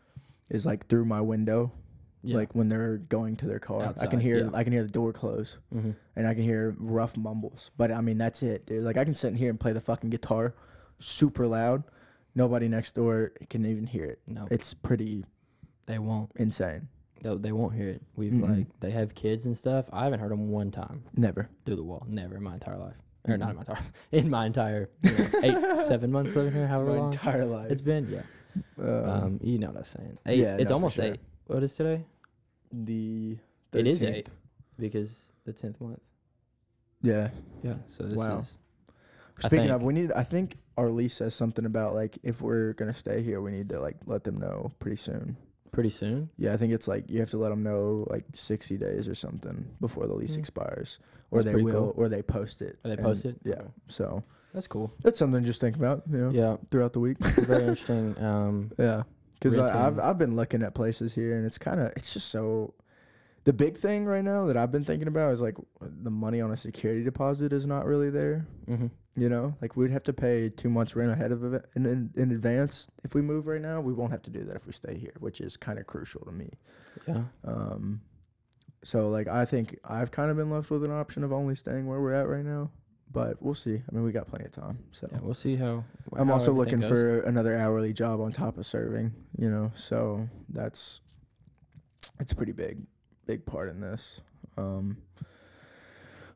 is 0.50 0.66
like 0.66 0.86
through 0.88 1.06
my 1.06 1.20
window, 1.20 1.72
Yeah. 2.24 2.36
like 2.36 2.54
when 2.54 2.68
they're 2.68 2.98
going 2.98 3.36
to 3.36 3.46
their 3.46 3.58
car. 3.58 3.92
I 4.00 4.06
can 4.06 4.20
hear 4.20 4.38
yeah. 4.44 4.50
I 4.54 4.62
can 4.64 4.72
hear 4.72 4.82
the 4.84 4.88
door 4.92 5.12
close 5.12 5.58
hmm 5.72 5.90
and 6.14 6.26
I 6.26 6.34
can 6.34 6.42
hear 6.44 6.74
rough 6.78 7.16
mumbles. 7.16 7.70
But 7.76 7.90
I 7.90 8.00
mean 8.00 8.18
that's 8.18 8.42
it, 8.42 8.66
dude. 8.66 8.84
Like 8.84 8.96
I 8.96 9.04
can 9.04 9.14
sit 9.14 9.28
in 9.28 9.34
here 9.34 9.50
and 9.50 9.58
play 9.58 9.72
the 9.72 9.80
fucking 9.80 10.10
guitar 10.10 10.54
super 10.98 11.46
loud. 11.46 11.82
Nobody 12.34 12.68
next 12.68 12.94
door 12.94 13.32
can 13.50 13.66
even 13.66 13.86
hear 13.86 14.04
it. 14.04 14.20
No, 14.26 14.46
It's 14.50 14.72
pretty 14.72 15.24
they 15.86 15.98
won't. 15.98 16.30
insane. 16.36 16.88
They, 17.22 17.34
they 17.36 17.52
won't 17.52 17.74
hear 17.74 17.88
it. 17.88 18.02
We've 18.16 18.32
Mm-mm. 18.32 18.56
like 18.58 18.66
they 18.80 18.90
have 18.90 19.14
kids 19.14 19.46
and 19.46 19.56
stuff. 19.56 19.86
I 19.92 20.04
haven't 20.04 20.20
heard 20.20 20.30
them 20.32 20.48
one 20.50 20.70
time 20.70 21.02
Never. 21.16 21.48
through 21.66 21.76
the 21.76 21.82
wall. 21.84 22.04
Never 22.08 22.36
in 22.36 22.42
my 22.42 22.54
entire 22.54 22.78
life, 22.78 22.94
or 23.28 23.36
not 23.36 23.50
in 23.50 23.56
my 23.56 23.60
entire 23.62 23.82
in 24.12 24.30
my 24.30 24.46
entire 24.46 24.90
you 25.02 25.10
know, 25.10 25.28
eight 25.42 25.78
seven 25.78 26.10
months 26.12 26.34
living 26.36 26.52
here. 26.52 26.66
However 26.66 26.90
My 26.92 26.98
long 26.98 27.12
entire 27.12 27.44
life. 27.44 27.70
it's 27.70 27.80
been. 27.82 28.08
Yeah. 28.08 28.22
Um, 28.78 29.10
Um, 29.10 29.40
you 29.42 29.58
know 29.58 29.68
what 29.68 29.76
I'm 29.78 29.84
saying. 29.84 30.18
Eight. 30.26 30.38
yeah, 30.40 30.56
it's 30.58 30.70
no, 30.70 30.76
almost 30.76 30.96
sure. 30.96 31.04
eight. 31.06 31.20
What 31.52 31.62
is 31.62 31.74
today? 31.76 32.04
the 32.72 33.36
It 33.74 33.86
is 33.86 34.02
eight 34.02 34.28
because 34.78 35.30
the 35.44 35.52
tenth 35.52 35.78
month. 35.80 36.00
Yeah. 37.02 37.30
Yeah. 37.62 37.74
So 37.86 38.04
this 38.04 38.16
Wow. 38.16 38.40
is. 38.40 38.56
Speaking 39.40 39.70
of, 39.70 39.82
we 39.82 39.92
need. 39.92 40.12
I 40.12 40.22
think 40.22 40.58
our 40.78 40.88
lease 40.88 41.14
says 41.14 41.34
something 41.34 41.66
about 41.66 41.94
like 41.94 42.18
if 42.22 42.40
we're 42.40 42.72
gonna 42.74 42.94
stay 42.94 43.22
here, 43.22 43.40
we 43.42 43.50
need 43.50 43.68
to 43.70 43.80
like 43.80 43.96
let 44.06 44.24
them 44.24 44.38
know 44.38 44.72
pretty 44.78 44.96
soon. 44.96 45.36
Pretty 45.72 45.90
soon. 45.90 46.30
Yeah, 46.38 46.52
I 46.52 46.56
think 46.58 46.72
it's 46.72 46.86
like 46.88 47.10
you 47.10 47.18
have 47.20 47.30
to 47.30 47.38
let 47.38 47.48
them 47.48 47.62
know 47.62 48.06
like 48.10 48.24
60 48.34 48.76
days 48.76 49.08
or 49.08 49.14
something 49.14 49.66
before 49.80 50.06
the 50.06 50.14
lease 50.14 50.36
Mm. 50.36 50.40
expires, 50.40 50.98
or 51.30 51.42
That's 51.42 51.56
they 51.56 51.62
will, 51.62 51.72
cool. 51.72 51.94
or 51.96 52.08
they 52.10 52.22
post 52.22 52.60
it. 52.62 52.78
Or 52.84 52.90
they 52.90 52.96
post 53.02 53.24
it. 53.24 53.38
Yeah. 53.42 53.54
Okay. 53.54 53.66
So 53.88 54.22
That's 54.52 54.66
cool. 54.66 54.92
that's 55.02 55.18
something 55.18 55.40
to 55.42 55.46
just 55.46 55.60
think 55.62 55.76
about, 55.76 56.02
you 56.10 56.18
know, 56.18 56.30
Yeah. 56.30 56.56
throughout 56.70 56.92
the 56.92 57.00
week. 57.00 57.18
Very 57.18 57.62
interesting. 57.68 58.18
Um. 58.22 58.70
yeah, 58.78 59.04
because 59.42 59.58
I've 59.74 59.98
I've 59.98 60.18
been 60.18 60.36
looking 60.36 60.62
at 60.62 60.74
places 60.74 61.14
here, 61.14 61.36
and 61.36 61.44
it's 61.46 61.58
kind 61.58 61.80
of 61.80 61.92
it's 61.96 62.12
just 62.12 62.28
so. 62.30 62.74
The 63.44 63.52
big 63.52 63.76
thing 63.76 64.04
right 64.04 64.22
now 64.22 64.46
that 64.46 64.56
I've 64.56 64.70
been 64.70 64.84
thinking 64.84 65.08
about 65.08 65.32
is 65.32 65.40
like 65.40 65.56
the 65.80 66.10
money 66.10 66.40
on 66.40 66.52
a 66.52 66.56
security 66.56 67.02
deposit 67.02 67.52
is 67.52 67.66
not 67.66 67.86
really 67.86 68.08
there. 68.08 68.46
hmm 68.66 68.86
You 69.16 69.28
know, 69.28 69.56
like 69.60 69.76
we'd 69.76 69.90
have 69.90 70.04
to 70.04 70.12
pay 70.12 70.48
two 70.48 70.70
months 70.70 70.94
rent 70.94 71.10
ahead 71.10 71.32
of 71.32 71.42
it 71.52 71.64
in, 71.74 71.84
in 71.86 72.10
in 72.14 72.30
advance 72.30 72.88
if 73.02 73.14
we 73.14 73.20
move 73.20 73.48
right 73.48 73.60
now. 73.60 73.80
We 73.80 73.92
won't 73.92 74.12
have 74.12 74.22
to 74.22 74.30
do 74.30 74.44
that 74.44 74.54
if 74.54 74.66
we 74.66 74.72
stay 74.72 74.96
here, 74.96 75.14
which 75.18 75.40
is 75.40 75.56
kind 75.56 75.78
of 75.80 75.86
crucial 75.88 76.20
to 76.24 76.30
me. 76.32 76.50
Yeah. 77.08 77.24
Um, 77.44 78.00
so 78.84 79.08
like 79.10 79.26
I 79.26 79.44
think 79.44 79.76
I've 79.84 80.12
kind 80.12 80.30
of 80.30 80.36
been 80.36 80.50
left 80.50 80.70
with 80.70 80.84
an 80.84 80.92
option 80.92 81.24
of 81.24 81.32
only 81.32 81.56
staying 81.56 81.86
where 81.86 82.00
we're 82.00 82.14
at 82.14 82.28
right 82.28 82.44
now, 82.44 82.70
but 83.12 83.40
we'll 83.42 83.54
see. 83.54 83.74
I 83.76 83.94
mean, 83.94 84.04
we 84.04 84.12
got 84.12 84.26
plenty 84.26 84.44
of 84.46 84.52
time. 84.52 84.78
So 84.92 85.08
Yeah. 85.12 85.18
We'll 85.22 85.34
see 85.34 85.56
how. 85.56 85.84
I'm 86.14 86.28
how 86.28 86.34
also 86.34 86.52
looking 86.52 86.80
goes. 86.80 86.88
for 86.90 87.20
another 87.20 87.56
hourly 87.56 87.92
job 87.92 88.20
on 88.20 88.32
top 88.32 88.58
of 88.58 88.66
serving. 88.66 89.12
You 89.38 89.50
know, 89.50 89.72
so 89.76 90.28
that's 90.48 91.00
it's 92.20 92.32
a 92.32 92.36
pretty 92.36 92.52
big 92.52 92.78
big 93.26 93.44
part 93.46 93.68
in 93.68 93.80
this. 93.80 94.20
Um, 94.56 94.96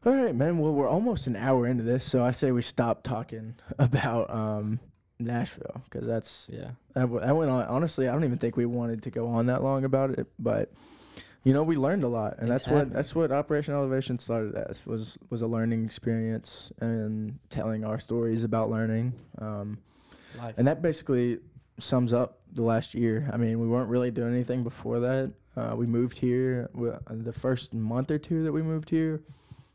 all 0.05 0.13
right, 0.15 0.35
man. 0.35 0.59
Well, 0.59 0.73
we're 0.73 0.89
almost 0.89 1.27
an 1.27 1.35
hour 1.37 1.67
into 1.67 1.83
this, 1.83 2.05
so 2.05 2.25
I 2.25 2.31
say 2.31 2.53
we 2.53 2.63
stop 2.63 3.03
talking 3.03 3.57
about 3.79 4.31
um, 4.31 4.79
Nashville 5.19 5.83
because 5.91 6.07
that's 6.07 6.49
Yeah. 6.53 6.71
that, 6.95 7.03
w- 7.03 7.21
that 7.21 7.35
went 7.35 7.51
on. 7.51 7.65
Honestly, 7.67 8.09
I 8.09 8.13
don't 8.13 8.25
even 8.25 8.39
think 8.39 8.57
we 8.57 8.67
wanted 8.67 9.03
to 9.05 9.11
go 9.11 9.27
on 9.29 9.47
that 9.47 9.63
long 9.65 9.85
about 9.85 10.11
it, 10.11 10.27
but 10.39 10.71
you 11.47 11.53
know, 11.53 11.63
we 11.63 11.77
learned 11.77 12.03
a 12.03 12.09
lot, 12.09 12.39
and 12.39 12.51
that's 12.51 12.67
what 12.67 12.93
that's 12.93 13.15
what 13.15 13.31
Operation 13.31 13.73
Elevation 13.73 14.19
started 14.19 14.57
as 14.57 14.85
was 14.85 15.17
was 15.31 15.43
a 15.43 15.47
learning 15.47 15.85
experience 15.85 16.73
and 16.81 17.39
telling 17.51 17.85
our 17.85 18.01
stories 18.01 18.43
about 18.43 18.69
learning. 18.69 19.13
Um, 19.39 19.79
and 20.57 20.67
that 20.67 20.83
basically 20.83 21.39
sums 21.79 22.13
up 22.13 22.41
the 22.53 22.63
last 22.63 22.95
year. 22.95 23.31
I 23.33 23.37
mean, 23.37 23.61
we 23.61 23.69
weren't 23.69 23.89
really 23.89 24.11
doing 24.11 24.35
anything 24.35 24.65
before 24.65 24.99
that. 24.99 25.33
Uh, 25.57 25.77
we 25.77 25.87
moved 25.87 26.19
here. 26.19 26.69
We, 26.75 26.91
uh, 26.91 26.99
the 27.11 27.33
first 27.33 27.73
month 27.73 28.11
or 28.11 28.19
two 28.19 28.43
that 28.43 28.51
we 28.51 28.63
moved 28.63 28.91
here, 28.91 29.23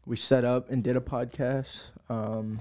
we 0.05 0.17
set 0.17 0.43
up 0.43 0.71
and 0.71 0.83
did 0.83 0.97
a 0.97 1.01
podcast. 1.01 1.91
Um, 2.09 2.59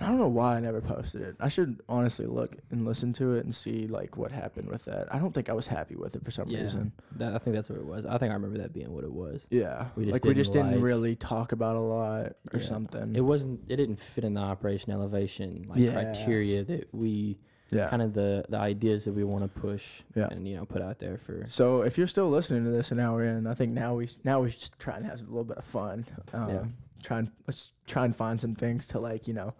I 0.00 0.06
don't 0.08 0.18
know 0.18 0.28
why 0.28 0.56
I 0.56 0.60
never 0.60 0.80
posted 0.82 1.22
it. 1.22 1.36
I 1.40 1.48
should 1.48 1.80
honestly 1.88 2.26
look 2.26 2.54
and 2.70 2.84
listen 2.84 3.12
to 3.14 3.34
it 3.34 3.44
and 3.44 3.54
see 3.54 3.86
like 3.86 4.16
what 4.18 4.30
happened 4.30 4.68
with 4.68 4.84
that. 4.84 5.12
I 5.14 5.18
don't 5.18 5.32
think 5.32 5.48
I 5.48 5.54
was 5.54 5.66
happy 5.66 5.96
with 5.96 6.14
it 6.16 6.22
for 6.24 6.30
some 6.30 6.48
Yeah. 6.50 6.62
reason. 6.62 6.92
That, 7.16 7.34
I 7.34 7.38
think 7.38 7.56
that's 7.56 7.70
what 7.70 7.78
it 7.78 7.84
was. 7.86 8.04
I 8.04 8.18
think 8.18 8.30
I 8.30 8.34
remember 8.34 8.58
that 8.58 8.74
being 8.74 8.92
what 8.92 9.04
it 9.04 9.12
was. 9.12 9.46
Yeah, 9.50 9.88
We 9.96 10.04
just 10.04 10.12
like 10.12 10.24
we 10.24 10.30
didn't 10.30 10.38
just 10.38 10.52
didn't 10.52 10.72
like- 10.72 10.82
really 10.82 11.16
talk 11.16 11.52
about 11.52 11.76
a 11.76 11.80
lot 11.80 12.26
or 12.52 12.58
Yeah. 12.58 12.60
something. 12.60 13.16
It 13.16 13.22
wasn't. 13.22 13.60
It 13.68 13.76
didn't 13.76 13.98
fit 13.98 14.24
in 14.24 14.34
the 14.34 14.40
operation 14.42 14.92
elevation 14.92 15.64
like 15.68 15.78
Yeah. 15.78 15.92
criteria 15.94 16.62
that 16.64 16.92
we 16.92 17.38
yeah. 17.70 17.88
kind 17.88 18.02
of 18.02 18.12
the 18.12 18.44
the 18.50 18.58
ideas 18.58 19.06
that 19.06 19.14
we 19.14 19.24
want 19.24 19.44
to 19.44 19.60
push 19.60 20.02
Yeah. 20.14 20.28
and 20.30 20.46
you 20.46 20.56
know 20.56 20.66
put 20.66 20.82
out 20.82 20.98
there 20.98 21.16
for. 21.16 21.46
So 21.48 21.82
if 21.82 21.96
you're 21.96 22.06
still 22.06 22.28
listening 22.28 22.64
to 22.64 22.70
this 22.70 22.92
an 22.92 23.00
hour 23.00 23.24
in, 23.24 23.46
I 23.46 23.54
think 23.54 23.72
now 23.72 23.94
we 23.94 24.10
now 24.24 24.40
we're 24.40 24.50
just 24.50 24.78
try 24.78 24.96
and 24.96 25.06
have 25.06 25.22
a 25.22 25.24
little 25.24 25.42
bit 25.44 25.56
of 25.56 25.64
fun. 25.64 26.04
Um, 26.34 26.48
Yeah. 26.50 26.64
Try 27.02 27.18
and 27.20 27.30
let's 27.46 27.70
try 27.86 28.04
and 28.04 28.14
find 28.14 28.38
some 28.40 28.54
things 28.54 28.86
to 28.88 28.98
like 29.00 29.26
you 29.26 29.32
know 29.34 29.54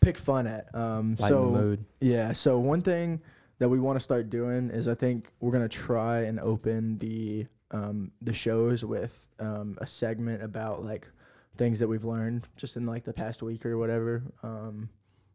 pick 0.00 0.18
fun 0.18 0.46
at. 0.46 0.74
Um, 0.74 1.16
Lighten 1.18 1.28
so 1.28 1.50
the 1.50 1.78
yeah. 2.00 2.32
So 2.32 2.58
one 2.58 2.82
thing 2.82 3.20
that 3.58 3.68
we 3.68 3.78
want 3.78 3.96
to 3.96 4.00
start 4.00 4.30
doing 4.30 4.70
is 4.70 4.88
I 4.88 4.94
think 4.94 5.28
we're 5.40 5.52
gonna 5.52 5.68
try 5.68 6.22
and 6.22 6.38
open 6.40 6.98
the 6.98 7.46
um, 7.70 8.12
the 8.22 8.32
shows 8.32 8.84
with 8.84 9.24
um, 9.38 9.76
a 9.80 9.86
segment 9.86 10.42
about 10.42 10.84
like 10.84 11.08
things 11.56 11.78
that 11.80 11.88
we've 11.88 12.04
learned 12.04 12.46
just 12.56 12.76
in 12.76 12.86
like 12.86 13.04
the 13.04 13.12
past 13.12 13.42
week 13.42 13.66
or 13.66 13.76
whatever. 13.76 14.22
Um, 14.42 14.88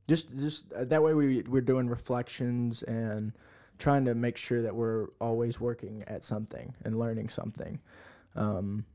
just 0.08 0.36
just 0.38 0.72
uh, 0.74 0.86
that 0.86 1.02
way 1.02 1.14
we 1.14 1.42
we're 1.44 1.62
doing 1.62 1.88
reflections 1.88 2.84
and 2.84 3.34
trying 3.78 4.06
to 4.06 4.16
make 4.16 4.38
sure 4.38 4.62
that 4.62 4.76
we're 4.76 5.08
always 5.20 5.60
working 5.60 6.04
at 6.08 6.24
something 6.24 6.74
and 6.86 7.00
learning 7.00 7.30
something. 7.30 7.80
Um, 8.36 8.86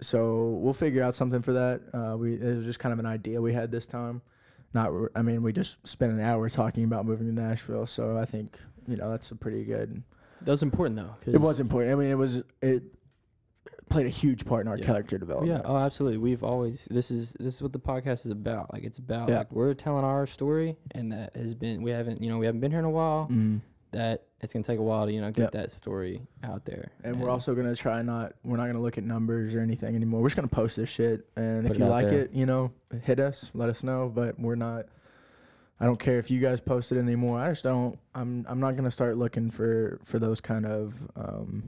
so 0.00 0.58
we'll 0.60 0.74
figure 0.74 1.02
out 1.02 1.14
something 1.14 1.42
for 1.42 1.52
that. 1.54 1.80
Uh, 1.92 2.16
we 2.16 2.34
it 2.34 2.56
was 2.56 2.64
just 2.64 2.78
kind 2.78 2.92
of 2.92 2.98
an 2.98 3.06
idea 3.06 3.40
we 3.40 3.52
had 3.52 3.70
this 3.70 3.86
time. 3.86 4.22
Not, 4.74 4.90
I 5.14 5.22
mean, 5.22 5.42
we 5.42 5.52
just 5.52 5.84
spent 5.86 6.12
an 6.12 6.20
hour 6.20 6.48
talking 6.50 6.84
about 6.84 7.06
moving 7.06 7.26
to 7.26 7.32
Nashville, 7.32 7.86
so 7.86 8.18
I 8.18 8.24
think 8.24 8.58
you 8.86 8.96
know 8.96 9.10
that's 9.10 9.30
a 9.30 9.34
pretty 9.36 9.64
good. 9.64 10.02
That 10.42 10.50
was 10.50 10.62
important 10.62 10.96
though. 10.96 11.14
It 11.30 11.40
was 11.40 11.60
important. 11.60 11.92
I 11.92 11.94
mean, 11.96 12.10
it 12.10 12.18
was 12.18 12.42
it 12.60 12.82
played 13.88 14.06
a 14.06 14.10
huge 14.10 14.44
part 14.44 14.62
in 14.66 14.68
our 14.68 14.76
Yeah. 14.76 14.84
character 14.84 15.16
development. 15.16 15.62
Yeah. 15.64 15.70
Oh, 15.70 15.76
absolutely. 15.76 16.18
We've 16.18 16.42
always 16.44 16.86
this 16.90 17.10
is 17.10 17.34
this 17.40 17.54
is 17.54 17.62
what 17.62 17.72
the 17.72 17.78
podcast 17.78 18.26
is 18.26 18.32
about. 18.32 18.72
Like 18.72 18.82
it's 18.84 18.98
about 18.98 19.28
Yeah. 19.28 19.38
like 19.38 19.52
we're 19.52 19.74
telling 19.74 20.04
our 20.04 20.26
story, 20.26 20.76
and 20.92 21.10
that 21.12 21.34
has 21.36 21.54
been 21.54 21.82
we 21.82 21.90
haven't 21.92 22.20
you 22.22 22.28
know 22.28 22.38
we 22.38 22.46
haven't 22.46 22.60
been 22.60 22.70
here 22.72 22.80
in 22.80 22.84
a 22.84 22.90
while. 22.90 23.28
Mm. 23.30 23.60
That 23.92 24.24
it's 24.42 24.52
gonna 24.52 24.62
take 24.64 24.78
a 24.78 24.82
while 24.82 25.06
to 25.06 25.12
you 25.12 25.20
know 25.20 25.30
get 25.30 25.42
Yep. 25.44 25.52
that 25.52 25.70
story 25.72 26.20
out 26.42 26.64
there. 26.64 26.90
And 27.04 27.20
we're 27.20 27.30
also 27.30 27.54
gonna 27.54 27.74
try 27.76 28.02
not. 28.02 28.34
We're 28.44 28.56
not 28.56 28.66
gonna 28.66 28.80
look 28.82 28.98
at 28.98 29.04
numbers 29.04 29.54
or 29.54 29.60
anything 29.60 29.94
anymore. 29.94 30.20
We're 30.20 30.28
just 30.28 30.36
gonna 30.36 30.48
post 30.48 30.76
this 30.76 30.88
shit, 30.88 31.26
and 31.36 31.66
if 31.66 31.78
you 31.78 31.86
like 31.86 32.08
there. 32.10 32.22
it, 32.22 32.32
you 32.32 32.46
know, 32.46 32.72
hit 33.02 33.20
us, 33.20 33.50
let 33.54 33.68
us 33.70 33.82
know. 33.82 34.10
But 34.14 34.38
we're 34.38 34.54
not. 34.56 34.86
I 35.78 35.84
don't 35.84 35.98
care 36.00 36.18
if 36.18 36.30
you 36.30 36.40
guys 36.40 36.60
post 36.60 36.90
it 36.92 36.98
anymore. 36.98 37.38
I 37.38 37.50
just 37.50 37.62
don't. 37.64 37.98
I'm. 38.14 38.44
I'm 38.48 38.60
not 38.60 38.76
gonna 38.76 38.90
start 38.90 39.16
looking 39.18 39.50
for 39.50 40.00
for 40.04 40.18
those 40.18 40.40
kind 40.40 40.66
of. 40.66 40.94
Um, 41.16 41.62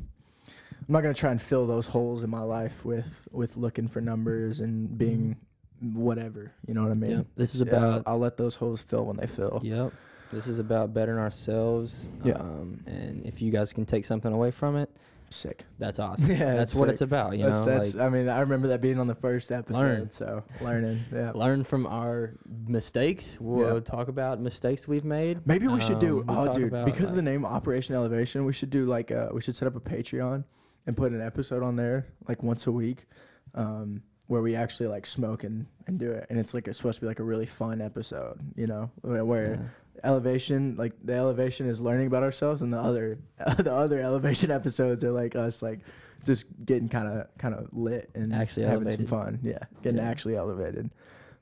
I'm 0.47 0.93
not 0.93 1.03
gonna 1.03 1.15
try 1.15 1.31
and 1.31 1.41
fill 1.41 1.67
those 1.67 1.87
holes 1.87 2.23
in 2.23 2.31
my 2.31 2.43
life 2.43 2.85
with 2.85 3.29
with 3.31 3.57
looking 3.57 3.87
for 3.89 4.01
numbers 4.01 4.61
and 4.61 4.97
being 4.99 5.37
whatever. 5.81 6.53
You 6.67 6.75
know 6.75 6.83
what 6.83 6.91
I 6.91 6.95
mean? 6.95 7.11
Yep. 7.11 7.27
This 7.37 7.55
is 7.55 7.63
yeah, 7.63 7.69
about- 7.69 8.03
I'll 8.07 8.19
let 8.19 8.37
those 8.37 8.57
holes 8.57 8.83
fill 8.83 9.05
when 9.07 9.17
they 9.17 9.27
fill. 9.27 9.61
Yep. 9.63 9.93
This 10.33 10.47
is 10.47 10.59
about 10.59 10.93
bettering 10.93 11.19
ourselves. 11.19 12.11
Yeah. 12.23 12.35
Um, 12.35 12.81
and 12.87 13.25
if 13.25 13.41
you 13.41 13.51
guys 13.51 13.73
can 13.73 13.87
take 13.87 14.05
something 14.05 14.33
away 14.33 14.51
from 14.51 14.77
it, 14.77 14.91
Sick. 15.31 15.65
that's 15.79 15.99
awesome. 16.07 16.31
Yeah, 16.31 16.55
that's 16.57 16.73
it's 16.73 16.81
what 16.81 16.89
it's 16.91 17.01
about. 17.01 17.37
You 17.39 17.45
that's 17.45 17.61
know, 17.61 17.65
that's. 17.65 17.95
like 17.95 18.05
I 18.05 18.09
mean, 18.11 18.29
I 18.29 18.41
remember 18.41 18.69
that 18.69 18.81
being 18.81 18.99
on 19.01 19.07
the 19.07 19.15
first 19.15 19.51
episode. 19.53 19.79
Learn. 19.79 20.11
So 20.11 20.43
learning. 20.61 21.01
Yeah. 21.13 21.33
learn 21.35 21.65
from 21.65 21.87
our 21.87 22.35
mistakes. 22.67 23.39
We'll 23.41 23.75
Yeah. 23.75 23.81
talk 23.81 24.09
about 24.09 24.41
mistakes 24.41 24.87
we've 24.87 25.05
made. 25.05 25.47
Maybe 25.47 25.67
we 25.69 25.81
should 25.81 25.99
do. 25.99 26.21
Um, 26.21 26.27
we 26.27 26.35
oh, 26.51 26.55
dude, 26.55 26.85
because 26.85 27.11
of 27.11 27.17
the 27.17 27.23
name 27.23 27.45
Operation 27.45 27.95
Elevation, 27.95 28.45
we 28.45 28.53
should 28.53 28.71
do 28.71 28.85
like 28.87 29.11
uh, 29.11 29.29
we 29.33 29.41
should 29.41 29.57
set 29.57 29.67
up 29.69 29.77
a 29.77 29.81
Patreon 29.81 30.45
and 30.87 30.97
put 30.97 31.13
an 31.13 31.21
episode 31.21 31.63
on 31.63 31.77
there 31.77 32.07
like 32.29 32.43
once 32.43 32.67
a 32.67 32.73
week, 32.73 33.07
um, 33.55 34.03
where 34.27 34.41
we 34.43 34.55
actually 34.55 34.89
like 34.89 35.05
smoke 35.07 35.45
and, 35.45 35.67
and 35.87 35.99
do 35.99 36.11
it, 36.13 36.27
and 36.31 36.39
it's 36.39 36.55
like 36.55 36.69
it's 36.69 36.77
supposed 36.79 36.97
to 36.97 37.01
be 37.03 37.07
like 37.07 37.19
a 37.19 37.25
really 37.25 37.47
fun 37.47 37.81
episode, 37.83 38.41
you 38.57 38.67
know, 38.67 38.91
where, 39.03 39.25
where 39.25 39.51
Yeah. 39.55 39.59
Elevation 40.05 40.77
like 40.77 40.93
the 41.05 41.15
elevation 41.15 41.67
is 41.67 41.81
learning 41.81 42.07
about 42.07 42.23
ourselves, 42.23 42.63
and 42.63 42.73
the 42.73 42.79
other 42.81 43.19
the 43.59 43.73
other 43.73 44.01
elevation 44.01 44.51
episodes 44.59 45.03
are 45.05 45.13
like 45.13 45.37
us 45.37 45.63
like 45.63 45.81
just 46.25 46.47
getting 46.65 46.89
kind 46.89 47.09
of 47.09 47.27
kind 47.39 47.55
of 47.55 47.69
lit 47.73 48.11
and 48.15 48.33
Actually 48.35 48.65
having 48.65 48.83
elevated. 48.89 49.09
some 49.09 49.19
fun, 49.19 49.39
yeah, 49.43 49.59
getting 49.83 49.99
Yeah. 49.99 50.09
actually 50.09 50.37
elevated. 50.37 50.91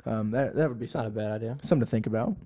Um, 0.04 0.30
that 0.32 0.54
that 0.54 0.68
would 0.68 0.78
be 0.78 0.84
It's 0.84 0.94
not 0.94 1.06
a 1.06 1.10
bad 1.10 1.32
idea. 1.32 1.56
something 1.62 1.84
to 1.84 1.90
think 1.90 2.06
about. 2.06 2.36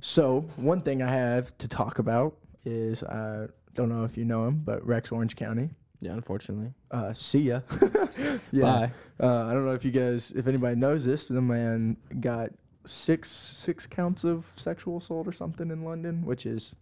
So 0.00 0.42
one 0.56 0.82
thing 0.82 1.02
I 1.02 1.10
have 1.10 1.56
to 1.58 1.66
talk 1.68 1.98
about 1.98 2.36
is 2.64 3.02
I 3.02 3.46
don't 3.74 3.88
know 3.88 4.04
if 4.04 4.16
you 4.16 4.24
know 4.24 4.46
him, 4.46 4.62
but 4.64 4.86
Rex 4.86 5.10
Orange 5.10 5.34
County. 5.34 5.70
Yeah, 6.00 6.12
unfortunately. 6.12 6.72
Uh, 6.92 7.12
see 7.12 7.40
ya. 7.40 7.60
yeah. 8.52 8.62
Bye. 8.62 8.92
Uh, 9.18 9.46
I 9.46 9.52
don't 9.52 9.64
know 9.64 9.72
if 9.72 9.84
you 9.84 9.90
guys, 9.90 10.30
if 10.30 10.46
anybody 10.46 10.76
knows 10.76 11.04
this, 11.04 11.26
the 11.26 11.42
man 11.42 11.96
got 12.20 12.50
six 12.88 13.30
six 13.30 13.86
counts 13.86 14.24
of 14.24 14.50
sexual 14.56 14.98
assault 14.98 15.26
or 15.28 15.32
something 15.32 15.70
in 15.70 15.84
London, 15.84 16.24
which 16.24 16.46
is 16.46 16.74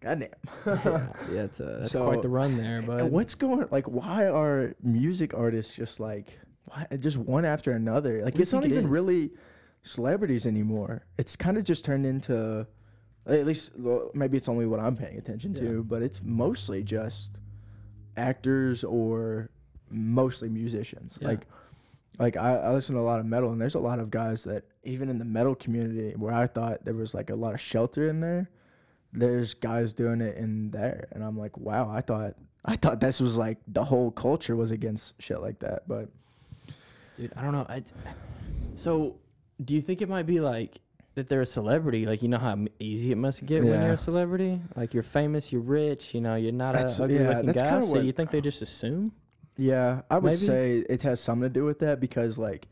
goddamn. 0.00 0.28
yeah, 0.66 1.12
yeah, 1.32 1.42
it's 1.42 1.60
a, 1.60 1.64
that's 1.78 1.90
So- 1.92 2.04
quite 2.04 2.22
the 2.22 2.28
run 2.28 2.56
there. 2.56 2.82
But 2.82 3.06
what's 3.10 3.34
going 3.34 3.66
like? 3.70 3.86
Why 3.86 4.26
are 4.26 4.74
music 4.82 5.34
artists 5.34 5.74
just 5.74 6.00
like 6.00 6.38
why, 6.66 6.86
just 6.98 7.16
one 7.16 7.44
after 7.44 7.72
another? 7.72 8.22
Like 8.24 8.36
it's 8.38 8.52
not 8.52 8.64
it 8.64 8.70
even 8.70 8.84
is? 8.84 8.90
really 8.90 9.30
celebrities 9.82 10.46
anymore. 10.46 11.04
It's 11.18 11.36
kind 11.36 11.56
of 11.58 11.64
just 11.64 11.84
turned 11.84 12.06
into 12.06 12.66
at 13.26 13.46
least 13.46 13.72
maybe 14.14 14.36
it's 14.36 14.48
only 14.48 14.66
what 14.66 14.80
I'm 14.80 14.96
paying 14.96 15.16
attention 15.18 15.54
Yeah. 15.54 15.60
to, 15.60 15.84
but 15.84 16.02
it's 16.02 16.20
mostly 16.22 16.82
just 16.82 17.38
actors 18.16 18.84
or 18.84 19.48
mostly 19.90 20.48
musicians. 20.48 21.18
Yeah. 21.20 21.28
Like 21.28 21.46
like 22.18 22.36
I, 22.36 22.56
I 22.56 22.72
listen 22.72 22.94
to 22.94 23.00
a 23.00 23.02
lot 23.02 23.20
of 23.20 23.26
metal 23.26 23.50
and 23.52 23.60
there's 23.60 23.74
a 23.74 23.80
lot 23.80 23.98
of 23.98 24.10
guys 24.10 24.44
that 24.44 24.64
even 24.84 25.08
in 25.08 25.18
the 25.18 25.24
metal 25.24 25.54
community 25.54 26.14
where 26.16 26.32
I 26.32 26.46
thought 26.46 26.84
there 26.84 26.94
was 26.94 27.14
like 27.14 27.30
a 27.30 27.34
lot 27.34 27.54
of 27.54 27.60
shelter 27.60 28.08
in 28.08 28.20
there, 28.20 28.50
there's 29.12 29.54
guys 29.54 29.92
doing 29.92 30.20
it 30.20 30.36
in 30.36 30.70
there 30.70 31.08
and 31.12 31.22
I'm 31.24 31.38
like, 31.38 31.56
wow, 31.56 31.88
I 31.90 32.00
thought 32.00 32.34
I 32.64 32.76
thought 32.76 32.98
this 33.00 33.20
was 33.20 33.36
like 33.36 33.58
the 33.68 33.84
whole 33.84 34.10
culture 34.10 34.56
was 34.56 34.70
against 34.70 35.14
shit 35.20 35.40
like 35.40 35.58
that. 35.60 35.86
But 35.86 36.08
dude, 37.18 37.32
I 37.36 37.42
don't 37.42 37.52
know. 37.52 37.66
I, 37.68 37.82
so, 38.74 39.16
do 39.64 39.74
you 39.74 39.80
think 39.80 40.02
it 40.02 40.08
might 40.08 40.26
be 40.26 40.40
like 40.40 40.80
that 41.14 41.28
they're 41.28 41.42
a 41.42 41.46
celebrity? 41.46 42.06
Like, 42.06 42.22
you 42.22 42.28
know 42.28 42.38
how 42.38 42.56
easy 42.80 43.12
it 43.12 43.16
must 43.18 43.44
get 43.46 43.62
when 43.62 43.80
you're 43.82 43.92
a 43.92 43.98
celebrity. 43.98 44.60
Like, 44.74 44.94
you're 44.94 45.02
famous, 45.04 45.52
you're 45.52 45.60
rich. 45.60 46.14
You 46.14 46.20
know, 46.22 46.34
you're 46.34 46.52
not 46.52 46.72
That's- 46.72 46.98
a 46.98 47.04
ugly 47.04 47.16
yeah, 47.18 47.28
looking 47.28 47.46
that's 47.46 47.62
guy. 47.62 47.80
So 47.80 47.86
what- 47.86 48.04
you 48.04 48.12
think 48.12 48.30
they 48.30 48.40
just 48.40 48.62
assume? 48.62 49.12
yeah, 49.56 50.00
I 50.10 50.16
would 50.16 50.24
Maybe? 50.32 50.36
say 50.36 50.78
it 50.88 51.02
has 51.02 51.20
something 51.20 51.42
to 51.48 51.48
do 51.52 51.64
with 51.64 51.78
that 51.80 52.00
because 52.00 52.38
like 52.38 52.66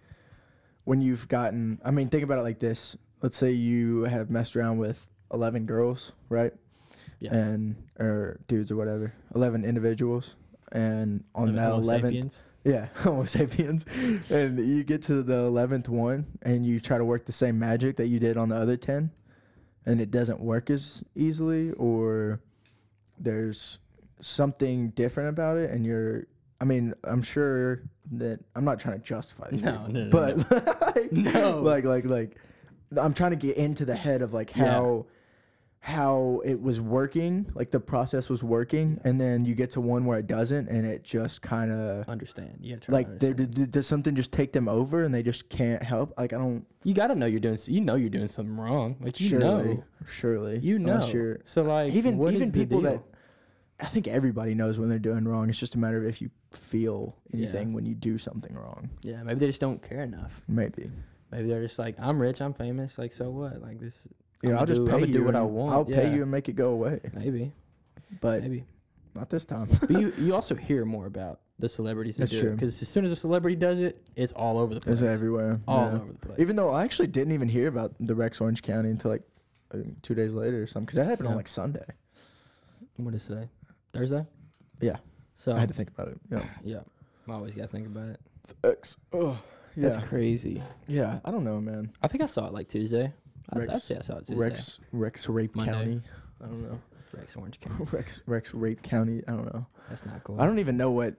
when 0.84 1.00
you've 1.00 1.28
gotten 1.28 1.80
I 1.84 1.90
mean, 1.90 2.08
think 2.08 2.24
about 2.24 2.38
it 2.38 2.42
like 2.42 2.58
this. 2.58 2.96
Let's 3.20 3.36
say 3.36 3.52
you 3.52 4.02
have 4.04 4.30
messed 4.30 4.56
around 4.56 4.78
with 4.78 5.06
eleven 5.32 5.66
girls, 5.66 6.12
right? 6.28 6.52
Yeah. 7.20 7.34
And 7.34 7.76
or 7.98 8.40
dudes 8.48 8.70
or 8.70 8.76
whatever. 8.76 9.12
Eleven 9.34 9.64
individuals. 9.64 10.34
And 10.72 11.22
on 11.34 11.54
that 11.54 11.70
eleventh 11.70 12.04
sapiens? 12.04 12.44
Yeah, 12.64 12.86
Homo 12.96 13.24
sapiens. 13.24 13.86
and 14.30 14.58
you 14.58 14.84
get 14.84 15.02
to 15.02 15.22
the 15.22 15.38
eleventh 15.46 15.88
one, 15.88 16.26
and 16.42 16.64
you 16.64 16.80
try 16.80 16.98
to 16.98 17.04
work 17.04 17.26
the 17.26 17.32
same 17.32 17.58
magic 17.58 17.96
that 17.96 18.06
you 18.06 18.18
did 18.18 18.36
on 18.36 18.48
the 18.48 18.56
other 18.56 18.76
ten, 18.76 19.10
and 19.84 20.00
it 20.00 20.10
doesn't 20.10 20.40
work 20.40 20.70
as 20.70 21.02
easily, 21.14 21.72
or 21.72 22.40
there's 23.18 23.78
something 24.20 24.90
different 24.90 25.28
about 25.28 25.58
it, 25.58 25.70
and 25.70 25.84
you're. 25.84 26.26
I 26.60 26.64
mean, 26.64 26.94
I'm 27.02 27.22
sure 27.22 27.82
that 28.12 28.40
I'm 28.56 28.64
not 28.64 28.80
trying 28.80 28.98
to 28.98 29.04
justify 29.04 29.48
these 29.50 29.62
No, 29.62 29.72
people, 29.86 29.92
no, 29.92 30.04
no, 30.04 30.10
but 30.10 30.96
like, 30.96 31.12
No. 31.12 31.60
like, 31.60 31.84
like, 31.84 32.04
like, 32.04 32.36
I'm 33.00 33.14
trying 33.14 33.30
to 33.30 33.36
get 33.36 33.56
into 33.56 33.84
the 33.84 33.94
head 33.94 34.22
of 34.22 34.32
like 34.34 34.54
Yeah. 34.56 34.66
how. 34.72 35.06
How 35.84 36.40
it 36.44 36.62
was 36.62 36.80
working, 36.80 37.50
like 37.56 37.72
the 37.72 37.80
process 37.80 38.30
was 38.30 38.40
working, 38.40 39.00
and 39.02 39.20
then 39.20 39.44
you 39.44 39.56
get 39.56 39.72
to 39.72 39.80
one 39.80 40.04
where 40.04 40.16
it 40.16 40.28
doesn't, 40.28 40.68
and 40.68 40.86
it 40.86 41.02
just 41.02 41.42
kind 41.42 41.72
of 41.72 42.08
Understand. 42.08 42.60
Try 42.82 42.92
like 42.94 43.18
they, 43.18 43.32
d- 43.32 43.46
d- 43.46 43.66
does 43.66 43.88
something 43.88 44.14
just 44.14 44.30
take 44.30 44.52
them 44.52 44.68
over 44.68 45.02
and 45.02 45.12
they 45.12 45.24
just 45.24 45.48
can't 45.48 45.82
help 45.82 46.14
like 46.16 46.32
i 46.32 46.38
don't 46.38 46.64
you 46.84 46.94
gotta 46.94 47.16
know 47.16 47.26
you're 47.26 47.40
doing. 47.40 47.54
s- 47.54 47.68
You 47.68 47.80
know 47.80 47.96
you're 47.96 48.10
doing 48.10 48.28
something 48.28 48.56
wrong. 48.56 48.94
Like 49.00 49.20
you 49.20 49.30
surely 49.30 49.74
know. 49.74 49.84
surely 50.06 50.58
You 50.60 50.78
know. 50.78 51.00
So 51.44 51.62
like 51.64 51.92
even 51.94 52.22
even 52.32 52.52
people 52.52 52.80
that? 52.82 53.02
I 53.82 53.86
think 53.86 54.06
everybody 54.08 54.54
knows 54.54 54.78
when 54.78 54.88
they're 54.88 54.98
doing 54.98 55.24
wrong 55.26 55.48
it's 55.50 55.58
just 55.58 55.74
a 55.74 55.78
matter 55.78 55.98
of 55.98 56.06
if 56.06 56.22
you 56.22 56.30
feel 56.50 57.14
Yeah. 57.32 57.42
anything 57.42 57.72
when 57.72 57.84
you 57.84 57.94
do 57.94 58.16
something 58.18 58.54
wrong 58.54 58.88
Yeah, 59.02 59.22
maybe 59.22 59.40
they 59.40 59.46
just 59.46 59.60
don't 59.60 59.82
care 59.82 60.02
enough. 60.02 60.40
maybe 60.48 60.90
Maybe 61.30 61.48
they're 61.48 61.62
just 61.62 61.78
like, 61.78 61.96
I'm 61.98 62.20
rich, 62.20 62.42
I'm 62.42 62.52
famous. 62.52 62.98
Like, 62.98 63.10
so 63.14 63.30
what? 63.30 63.62
Like 63.62 63.80
this. 63.80 64.06
you 64.42 64.50
know, 64.50 64.56
I'ma 64.56 64.60
i'll 64.60 64.66
just 64.66 64.82
do- 64.84 64.86
pay 64.90 64.96
I'ma 64.96 65.06
you 65.06 65.12
do 65.14 65.24
what 65.24 65.34
I 65.34 65.40
and 65.40 65.50
want, 65.54 65.72
i'll 65.74 65.84
pay 65.86 66.08
yeah. 66.08 66.14
you 66.14 66.20
and 66.22 66.30
make 66.30 66.50
it 66.50 66.56
go 66.56 66.70
away 66.72 67.00
Maybe. 67.14 67.52
but 68.20 68.42
Maybe. 68.42 68.64
not 69.14 69.30
this 69.30 69.44
time 69.46 69.68
but 69.80 69.90
you, 69.90 70.12
you 70.18 70.34
also 70.34 70.54
hear 70.54 70.84
more 70.84 71.06
about 71.06 71.40
the 71.58 71.68
celebrities 71.70 72.16
that 72.16 72.24
That's 72.24 72.32
do 72.32 72.40
true. 72.42 72.50
Because 72.50 72.82
as 72.82 72.88
soon 72.88 73.04
as 73.06 73.12
a 73.12 73.16
celebrity 73.16 73.56
does 73.56 73.78
it, 73.78 73.98
it's 74.14 74.32
all 74.32 74.58
over 74.58 74.74
the 74.74 74.80
place. 74.80 75.00
it's 75.00 75.10
everywhere 75.10 75.58
All 75.66 75.86
yeah. 75.86 75.94
over 75.94 76.12
the 76.12 76.18
place. 76.26 76.38
even 76.38 76.54
though 76.56 76.70
i 76.70 76.84
actually 76.84 77.08
didn't 77.08 77.32
even 77.32 77.48
hear 77.48 77.68
about 77.68 77.94
the 77.98 78.14
rex 78.14 78.38
orange 78.40 78.60
county 78.62 78.90
until 78.90 79.10
like 79.12 79.22
uh, 79.74 79.78
two 80.02 80.14
days 80.14 80.34
later 80.34 80.62
or 80.62 80.66
something 80.66 80.84
because 80.84 80.96
that 80.96 81.06
happened 81.06 81.28
on 81.28 81.32
Yeah. 81.32 81.36
like 81.38 81.48
sunday 81.48 81.86
what 82.96 83.14
is 83.14 83.24
today? 83.24 83.48
Thursday. 83.92 84.24
Yeah. 84.80 84.96
So 85.34 85.54
i 85.54 85.58
had 85.58 85.68
to 85.68 85.74
think 85.74 85.88
about 85.90 86.08
it 86.08 86.18
yeah 86.30 86.44
yeah, 86.64 86.80
I 87.28 87.32
always 87.32 87.54
gotta 87.54 87.68
think 87.68 87.86
about 87.86 88.08
it. 88.10 88.20
X. 88.64 88.96
Oh, 89.12 89.38
yeah 89.76 89.88
That's 89.88 90.06
crazy. 90.06 90.62
yeah 90.86 91.18
i 91.24 91.30
don't 91.30 91.44
know 91.44 91.60
man 91.60 91.90
I 92.02 92.08
think 92.08 92.22
I 92.22 92.26
saw 92.26 92.46
it 92.46 92.52
like 92.52 92.68
Tuesday. 92.68 93.12
I'd, 93.52 93.68
I'd 93.68 93.80
say 93.82 93.96
I 93.96 94.02
saw 94.02 94.16
it 94.16 94.26
Tuesday. 94.26 94.36
Rex 94.36 94.78
Rex 94.92 95.28
Rape 95.28 95.54
Monday. 95.56 95.72
County. 95.72 96.00
I 96.42 96.46
don't 96.46 96.62
know. 96.62 96.80
Rex 97.16 97.36
Orange 97.36 97.60
County. 97.64 97.84
Rex 97.90 98.20
Rex 98.26 98.54
Rape 98.54 98.82
County. 98.82 99.22
I 99.26 99.32
don't 99.32 99.52
know. 99.52 99.66
That's 99.88 100.06
not 100.06 100.22
cool. 100.24 100.40
I 100.40 100.46
don't 100.46 100.58
even 100.58 100.76
know 100.76 100.90
what 100.90 101.14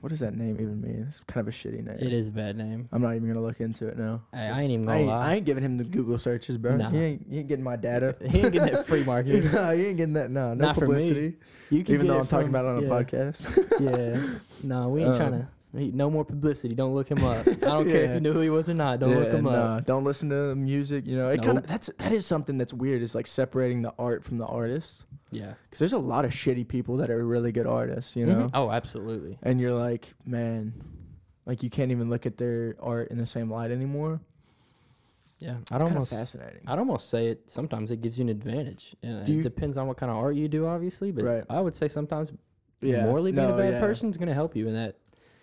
what 0.00 0.10
does 0.10 0.20
that 0.20 0.34
name 0.36 0.54
even 0.60 0.80
mean? 0.80 1.04
It's 1.08 1.20
kind 1.20 1.46
of 1.46 1.52
a 1.52 1.56
shitty 1.56 1.84
name. 1.84 1.96
It 1.98 2.12
is 2.12 2.28
a 2.28 2.30
bad 2.30 2.56
name. 2.56 2.88
I'm 2.92 3.02
not 3.02 3.14
even 3.16 3.28
gonna 3.28 3.42
look 3.44 3.60
into 3.60 3.88
it 3.88 3.98
now. 3.98 4.22
Hey, 4.32 4.48
I 4.48 4.62
ain't 4.62 4.70
even 4.70 4.86
gonna 4.86 4.98
ain't, 4.98 5.08
lie. 5.08 5.26
I 5.30 5.34
ain't 5.36 5.44
giving 5.44 5.64
him 5.64 5.76
the 5.76 5.84
Google 5.84 6.18
searches, 6.18 6.56
bro. 6.56 6.76
Nah. 6.76 6.90
He 6.90 6.98
ain't, 6.98 7.26
he 7.28 7.38
ain't 7.40 7.48
getting 7.48 7.64
my 7.64 7.76
data. 7.76 8.14
he 8.30 8.38
ain't 8.40 8.52
getting 8.52 8.72
that 8.74 8.86
free 8.86 9.04
market. 9.12 9.52
no, 9.52 9.76
he 9.76 9.86
ain't 9.86 9.96
getting 9.96 10.14
that. 10.14 10.30
No, 10.30 10.54
no 10.54 10.66
Not 10.66 10.74
from 10.76 10.84
me. 10.88 10.94
publicity. 10.94 11.36
You 11.70 11.84
can 11.84 11.94
Even 11.94 12.06
though 12.06 12.18
I'm 12.20 12.26
talking 12.26 12.48
about 12.48 12.64
it 12.64 12.68
on 12.68 12.78
a 12.78 12.82
yeah. 12.82 12.88
podcast. 12.88 13.80
yeah. 13.80 14.38
No, 14.64 14.88
we 14.88 15.04
ain't 15.04 15.16
trying 15.16 15.34
Um, 15.34 15.48
to. 15.74 15.96
No 15.96 16.10
more 16.10 16.24
publicity. 16.24 16.74
Don't 16.74 16.94
look 16.94 17.08
him 17.10 17.22
up. 17.24 17.46
I 17.46 17.52
don't 17.54 17.84
care 17.90 18.04
if 18.04 18.14
you 18.14 18.20
knew 18.20 18.32
who 18.32 18.40
he 18.40 18.50
was 18.50 18.68
or 18.68 18.74
not. 18.74 19.00
Don't 19.00 19.10
look 19.14 19.28
Yeah, 19.32 19.38
him 19.38 19.46
up. 19.46 19.84
don't 19.86 20.04
listen 20.04 20.28
to 20.30 20.34
the 20.48 20.54
music. 20.56 21.06
You 21.06 21.16
know, 21.16 21.28
it 21.28 21.42
kind 21.42 21.58
of 21.58 21.66
that's 21.66 21.90
that 21.98 22.12
is 22.12 22.26
something 22.26 22.56
that's 22.58 22.72
weird. 22.74 23.02
Is 23.02 23.14
like 23.14 23.26
separating 23.26 23.82
the 23.82 23.92
art 23.98 24.24
from 24.24 24.36
the 24.38 24.46
artist. 24.46 25.04
Yeah. 25.30 25.52
Because 25.64 25.78
there's 25.78 25.92
a 25.92 25.98
lot 25.98 26.24
of 26.24 26.30
shitty 26.30 26.66
people 26.68 26.96
that 26.98 27.10
are 27.10 27.24
really 27.26 27.52
good 27.52 27.66
artists. 27.66 28.16
You 28.16 28.26
know, 28.26 28.34
Mhm. 28.46 28.50
Oh, 28.54 28.70
absolutely. 28.70 29.38
and 29.42 29.60
you're 29.60 29.74
like, 29.74 30.12
man, 30.24 30.72
like 31.46 31.62
you 31.62 31.70
can't 31.70 31.90
even 31.90 32.08
look 32.10 32.24
at 32.26 32.36
their 32.38 32.76
art 32.80 33.08
in 33.10 33.18
the 33.18 33.26
same 33.26 33.50
light 33.50 33.70
anymore. 33.70 34.20
Yeah. 35.38 35.56
It's 35.60 35.70
I'd 35.70 35.82
almost. 35.82 36.10
fascinating. 36.10 36.62
I'd 36.66 36.78
almost 36.78 37.10
say 37.10 37.28
it. 37.28 37.48
Sometimes 37.50 37.90
it 37.92 38.00
gives 38.00 38.18
you 38.18 38.22
an 38.24 38.28
advantage. 38.28 38.96
And 39.04 39.28
it 39.28 39.42
depends 39.42 39.76
on 39.76 39.86
what 39.86 39.96
kind 39.96 40.10
of 40.10 40.16
art 40.18 40.34
you 40.34 40.48
do, 40.48 40.66
obviously. 40.66 41.12
But 41.12 41.24
Right. 41.24 41.44
I 41.48 41.60
would 41.60 41.76
say 41.76 41.86
sometimes 41.88 42.32
yeah, 42.80 43.04
morally 43.04 43.30
being 43.32 43.46
no, 43.48 43.54
a 43.54 43.56
bad 43.58 43.74
yeah. 43.74 43.80
person 43.80 44.10
is 44.10 44.16
going 44.16 44.28
to 44.28 44.34
help 44.34 44.56
you 44.56 44.66
in 44.66 44.74
that, 44.74 44.96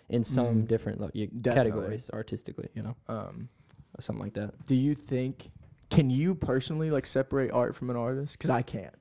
in 0.08 0.22
some 0.24 0.62
Mm. 0.62 0.68
different 0.68 1.00
lo- 1.00 1.10
categories, 1.42 2.08
artistically. 2.12 2.68
You 2.74 2.82
know, 2.82 2.96
Um, 3.08 3.48
something 4.00 4.22
like 4.24 4.34
that. 4.34 4.66
do 4.66 4.74
you 4.74 4.94
think? 4.94 5.50
Can 5.90 6.10
you 6.10 6.34
personally 6.34 6.90
like 6.90 7.06
separate 7.06 7.50
art 7.52 7.74
from 7.74 7.90
an 7.90 7.96
artist? 7.96 8.34
Because 8.38 8.50
I 8.50 8.62
can't. 8.62 8.94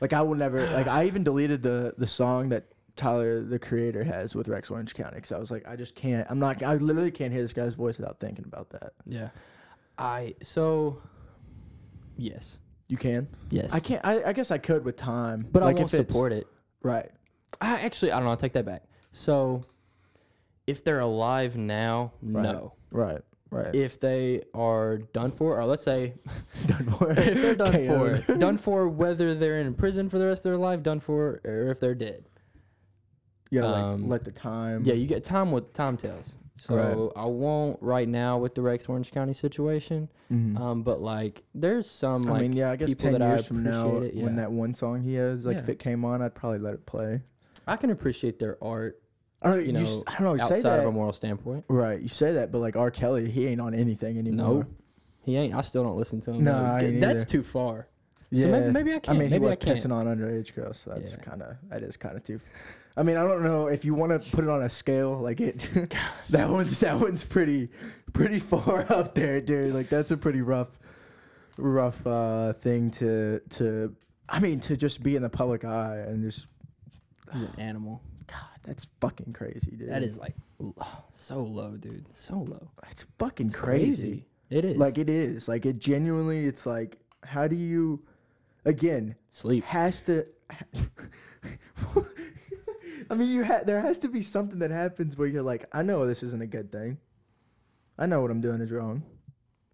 Like 0.00 0.12
I 0.12 0.22
will 0.22 0.34
never. 0.34 0.66
Like 0.70 0.86
I 0.88 1.04
even 1.06 1.22
deleted 1.24 1.62
the 1.62 1.94
the 1.98 2.06
song 2.06 2.48
that 2.50 2.64
Tyler 2.96 3.42
the 3.42 3.58
creator 3.58 4.04
has 4.04 4.34
with 4.36 4.48
Rex 4.48 4.70
Orange 4.70 4.94
County 4.94 5.16
because 5.16 5.32
I 5.32 5.38
was 5.38 5.50
like, 5.50 5.66
I 5.66 5.76
just 5.76 5.94
can't. 5.94 6.26
I'm 6.30 6.38
not. 6.38 6.62
I 6.62 6.74
literally 6.76 7.10
can't 7.10 7.32
hear 7.32 7.40
this 7.42 7.52
guy's 7.54 7.74
voice 7.74 7.98
without 7.98 8.20
thinking 8.20 8.44
about 8.46 8.70
that. 8.70 8.92
Yeah. 9.06 9.30
I 9.98 10.34
so. 10.42 11.00
Yes. 12.16 12.58
You 12.88 12.96
can. 12.98 13.26
Yes. 13.50 13.72
I 13.72 13.80
can't. 13.80 14.04
I, 14.04 14.22
I 14.24 14.32
guess 14.34 14.50
I 14.50 14.58
could 14.58 14.84
with 14.84 14.96
time, 14.96 15.46
but 15.50 15.62
like 15.62 15.76
I 15.76 15.78
won't 15.80 15.90
support 15.90 16.32
it. 16.32 16.46
Right. 16.82 17.10
I 17.60 17.80
actually 17.80 18.12
I 18.12 18.16
don't 18.16 18.24
know. 18.24 18.30
I'll 18.30 18.36
take 18.36 18.52
that 18.52 18.66
back. 18.66 18.84
So, 19.12 19.64
if 20.66 20.84
they're 20.84 21.00
alive 21.00 21.56
now, 21.56 22.12
Right. 22.22 22.42
no. 22.42 22.74
Right. 22.90 23.20
Right. 23.50 23.74
If 23.74 24.00
they 24.00 24.42
are 24.54 24.96
done 24.98 25.30
for, 25.30 25.58
or 25.60 25.66
let's 25.66 25.82
say 25.82 26.14
done 26.66 26.84
for. 26.90 27.10
if 27.18 27.40
they're 27.42 27.54
done 27.54 27.72
KO'd. 27.72 28.24
for, 28.24 28.34
done 28.38 28.56
for 28.58 28.88
whether 28.88 29.34
they're 29.34 29.60
in 29.60 29.74
prison 29.74 30.08
for 30.08 30.18
the 30.18 30.26
rest 30.26 30.46
of 30.46 30.50
their 30.52 30.56
life, 30.58 30.82
done 30.82 31.00
for, 31.00 31.40
or 31.44 31.68
if 31.70 31.78
they're 31.78 31.94
dead. 31.94 32.24
You 33.50 33.60
gotta 33.60 33.72
like 33.72 33.82
um, 33.82 34.08
let 34.08 34.24
the 34.24 34.30
time. 34.30 34.84
Yeah, 34.86 34.94
you 34.94 35.06
get 35.06 35.24
time 35.24 35.52
with 35.52 35.72
time 35.74 35.98
tells. 35.98 36.38
So 36.56 36.74
Right. 36.74 37.22
I 37.22 37.26
won't 37.26 37.76
right 37.82 38.08
now 38.08 38.38
with 38.38 38.54
the 38.54 38.62
Rex 38.62 38.86
Orange 38.88 39.10
County 39.10 39.32
situation. 39.34 40.08
Mhm. 40.32 40.58
Um, 40.58 40.82
but 40.82 41.02
like 41.02 41.42
there's 41.54 41.88
some 41.90 42.22
like 42.24 42.38
I 42.38 42.42
mean, 42.42 42.52
yeah. 42.54 42.70
I 42.70 42.76
guess 42.76 42.90
people 42.90 43.10
ten 43.10 43.12
that 43.20 43.22
I 43.22 43.28
years 43.34 43.46
from 43.46 43.62
now, 43.64 43.88
appreciate 43.96 44.18
it, 44.18 44.24
when 44.24 44.36
that 44.36 44.50
one 44.50 44.74
song 44.74 45.02
he 45.02 45.14
has, 45.14 45.44
like 45.44 45.58
if 45.58 45.68
it 45.68 45.78
came 45.78 46.04
on, 46.06 46.22
I'd 46.22 46.34
probably 46.34 46.60
let 46.60 46.72
it 46.72 46.86
play. 46.86 47.20
I 47.66 47.76
can 47.76 47.90
appreciate 47.90 48.38
their 48.38 48.56
art 48.64 48.98
I 49.42 49.48
don't. 49.48 49.60
You 49.60 49.66
You, 49.66 49.72
know, 49.72 50.02
I 50.06 50.12
don't 50.14 50.22
know. 50.24 50.32
You 50.34 50.38
say 50.40 50.44
outside 50.56 50.62
that. 50.62 50.80
of 50.80 50.86
a 50.86 50.92
moral 50.92 51.12
standpoint. 51.12 51.64
Right. 51.68 52.00
You 52.00 52.08
say 52.08 52.32
that, 52.34 52.52
but 52.52 52.58
like 52.58 52.76
R. 52.76 52.90
Kelly, 52.90 53.30
he 53.30 53.46
ain't 53.46 53.60
on 53.60 53.74
anything 53.74 54.18
anymore. 54.18 54.46
No, 54.64 54.66
he 55.24 55.36
ain't. 55.36 55.54
I 55.54 55.60
still 55.62 55.82
don't 55.82 55.96
listen 55.96 56.20
to 56.22 56.32
him. 56.32 56.44
No, 56.44 56.78
that's 56.80 57.22
either. 57.22 57.24
too 57.24 57.42
far. 57.42 57.88
Yeah. 58.30 58.44
So 58.44 58.50
maybe, 58.50 58.70
maybe 58.72 58.90
I 58.94 58.98
can't. 59.00 59.16
I 59.16 59.20
mean, 59.20 59.30
he 59.30 59.38
was 59.38 59.56
pissing 59.56 59.92
on 59.92 60.06
underage 60.06 60.54
girls, 60.54 60.78
so 60.78 60.92
that's 60.94 61.16
Yeah. 61.16 61.22
kind 61.22 61.42
of 61.42 61.56
that 61.68 61.82
is 61.82 61.96
kind 61.96 62.16
of 62.16 62.22
too. 62.24 62.40
I 62.96 63.02
mean, 63.02 63.16
I 63.16 63.22
don't 63.26 63.42
know 63.42 63.66
if 63.68 63.84
you 63.84 63.94
want 63.94 64.12
to 64.22 64.30
put 64.30 64.44
it 64.44 64.50
on 64.50 64.62
a 64.62 64.68
scale. 64.68 65.14
Like 65.18 65.40
it, 65.40 65.68
that 66.30 66.48
one's 66.48 66.78
that 66.80 66.98
one's 66.98 67.24
pretty 67.24 67.68
pretty 68.12 68.38
far 68.38 68.86
up 68.92 69.14
there, 69.14 69.40
dude. 69.40 69.74
Like 69.74 69.88
that's 69.88 70.10
a 70.10 70.16
pretty 70.16 70.40
rough 70.42 70.78
rough 71.58 72.06
uh, 72.06 72.52
thing 72.54 72.90
to 72.92 73.40
to. 73.50 73.94
I 74.28 74.40
mean, 74.40 74.60
to 74.60 74.76
just 74.78 75.02
be 75.02 75.14
in 75.16 75.20
the 75.22 75.28
public 75.28 75.64
eye 75.64 75.98
and 76.06 76.22
just 76.22 76.46
He's 77.34 77.42
an 77.42 77.50
animal. 77.58 78.00
That's 78.64 78.86
fucking 79.00 79.32
crazy, 79.32 79.72
dude. 79.76 79.88
That 79.90 80.02
is 80.02 80.18
like 80.18 80.34
so 81.12 81.42
low, 81.42 81.76
dude. 81.76 82.06
So 82.14 82.38
low. 82.38 82.68
it's 82.90 83.06
fucking 83.18 83.46
It's 83.48 83.56
crazy. 83.56 84.26
It 84.50 84.64
is. 84.64 84.76
Like 84.76 84.98
it 84.98 85.08
is. 85.08 85.48
Like 85.48 85.66
it 85.66 85.78
genuinely. 85.78 86.46
It's 86.46 86.64
like 86.66 86.98
how 87.24 87.46
do 87.48 87.56
you, 87.56 88.02
again, 88.64 89.16
sleep. 89.30 89.64
has 89.64 90.00
to. 90.02 90.26
I 93.10 93.14
mean, 93.14 93.30
you 93.30 93.44
ha- 93.44 93.62
there 93.66 93.80
has 93.80 93.98
to 94.00 94.08
be 94.08 94.22
something 94.22 94.58
that 94.60 94.70
happens 94.70 95.18
where 95.18 95.28
you're 95.28 95.42
like, 95.42 95.64
I 95.72 95.82
know 95.82 96.06
this 96.06 96.22
isn't 96.22 96.40
a 96.42 96.46
good 96.46 96.70
thing. 96.72 96.98
I 97.98 98.06
know 98.06 98.20
what 98.22 98.30
I'm 98.30 98.40
doing 98.40 98.60
is 98.60 98.70
wrong, 98.72 99.02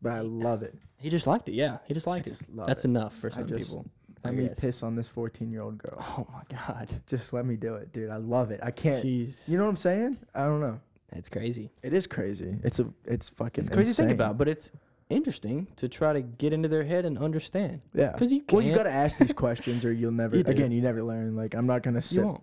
but 0.03 0.12
I 0.12 0.20
love 0.20 0.62
it. 0.62 0.74
He 0.97 1.09
just 1.11 1.26
liked 1.26 1.49
it. 1.49 1.53
Yeah, 1.53 1.78
he 1.86 1.95
just 1.95 2.07
liked 2.07 2.26
I 2.26 2.30
it. 2.30 2.32
just 2.32 2.57
That's 2.66 2.84
it. 2.84 2.89
enough 2.89 3.14
for 3.14 3.30
some 3.30 3.47
just- 3.47 3.68
people. 3.70 3.86
Let 4.25 4.35
me 4.35 4.49
piss 4.57 4.83
on 4.83 4.97
this 4.97 5.09
14 5.09 5.51
year 5.51 5.62
old 5.62 5.79
girl. 5.79 5.97
Oh 6.01 6.27
my 6.33 6.43
god. 6.57 6.89
Just 7.07 7.33
let 7.33 7.47
me 7.47 7.57
do 7.57 7.75
it, 7.75 7.93
dude. 7.93 8.11
I 8.11 8.16
love 8.16 8.51
it. 8.51 8.61
I 8.62 8.71
can't. 8.71 9.05
Jeez. 9.05 9.49
You 9.49 9.57
know 9.59 9.64
what 9.64 9.71
I'm 9.71 9.77
saying? 9.77 10.19
I 10.35 10.43
don't 10.45 10.61
know. 10.61 10.81
it's 11.12 11.29
crazy. 11.29 11.71
It 11.83 11.93
is 11.93 12.07
crazy. 12.07 12.57
It's 12.64 12.81
a. 12.81 12.87
It's 13.05 13.29
fucking. 13.31 13.62
It's 13.62 13.71
crazy 13.73 13.93
to 13.93 13.97
think 13.97 14.11
about, 14.11 14.37
but 14.39 14.49
it's 14.49 14.71
interesting 15.11 15.66
to 15.77 15.89
try 15.89 16.12
to 16.12 16.21
get 16.21 16.53
into 16.53 16.69
their 16.69 16.85
head 16.85 17.05
and 17.05 17.19
understand. 17.19 17.81
Yeah. 17.95 18.12
Because 18.12 18.33
you 18.33 18.41
can't. 18.41 18.53
Well, 18.53 18.62
you 18.62 18.75
got 18.75 18.83
to 18.85 18.91
ask 18.93 19.19
these 19.19 19.33
questions, 19.33 19.85
or 19.85 19.93
you'll 19.93 20.12
never. 20.12 20.37
You 20.39 20.45
again, 20.47 20.73
you 20.73 20.83
never 20.83 21.03
learn. 21.03 21.37
Like 21.37 21.55
I'm 21.55 21.66
not 21.66 21.83
gonna 21.83 22.03
sit. 22.03 22.19
You 22.19 22.27
won't. 22.27 22.43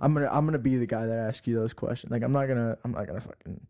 I'm 0.00 0.14
gonna. 0.14 0.28
I'm 0.30 0.44
gonna 0.44 0.58
be 0.58 0.76
the 0.76 0.86
guy 0.86 1.06
that 1.06 1.18
asks 1.18 1.46
you 1.46 1.54
those 1.54 1.72
questions. 1.72 2.10
Like 2.10 2.22
I'm 2.22 2.32
not 2.32 2.46
gonna. 2.46 2.76
I'm 2.84 2.92
not 2.92 3.06
gonna 3.06 3.20
fucking. 3.20 3.60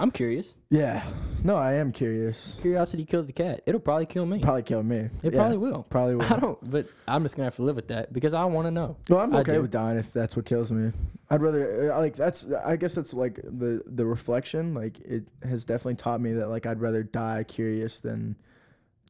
I'm 0.00 0.10
curious. 0.10 0.54
Yeah. 0.70 1.04
No, 1.44 1.56
I 1.56 1.74
am 1.74 1.92
curious. 1.92 2.56
Curiosity 2.60 3.04
killed 3.04 3.26
the 3.26 3.32
cat. 3.32 3.62
It'll 3.66 3.80
probably 3.80 4.06
kill 4.06 4.24
me. 4.26 4.40
Probably 4.40 4.62
kill 4.62 4.82
me. 4.82 4.96
it 4.96 5.10
Yeah, 5.22 5.30
probably 5.40 5.58
will. 5.58 5.86
Probably 5.90 6.14
will. 6.16 6.24
I 6.32 6.38
don't, 6.38 6.70
but 6.70 6.86
I'm 7.06 7.22
just 7.22 7.36
gonna 7.36 7.44
have 7.46 7.56
to 7.56 7.62
live 7.62 7.76
with 7.76 7.88
that 7.88 8.12
because 8.12 8.32
I 8.34 8.44
want 8.46 8.66
to 8.66 8.70
know. 8.70 8.96
Well, 9.08 9.20
I'm 9.20 9.34
I 9.34 9.40
okay 9.40 9.52
do. 9.54 9.62
with 9.62 9.70
dying 9.70 9.98
if 9.98 10.12
that's 10.12 10.36
what 10.36 10.46
kills 10.46 10.72
me. 10.72 10.90
I'd 11.30 11.42
rather 11.42 11.92
uh, 11.92 11.98
like 12.00 12.16
that's. 12.16 12.46
I 12.64 12.76
guess 12.76 12.94
that's 12.94 13.12
like 13.14 13.36
the 13.44 13.82
the 13.86 14.06
reflection. 14.06 14.74
Like 14.74 14.98
it 15.00 15.28
has 15.42 15.64
definitely 15.64 15.96
taught 15.96 16.20
me 16.20 16.32
that 16.32 16.48
like 16.48 16.66
I'd 16.66 16.80
rather 16.80 17.02
die 17.02 17.44
curious 17.46 18.00
than 18.00 18.36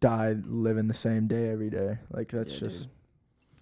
die 0.00 0.32
living 0.46 0.88
the 0.88 0.94
same 0.94 1.26
day 1.28 1.50
every 1.50 1.70
day. 1.70 1.98
Like 2.10 2.30
that's 2.32 2.54
Yeah, 2.54 2.60
just 2.60 2.82
dude. 2.84 2.92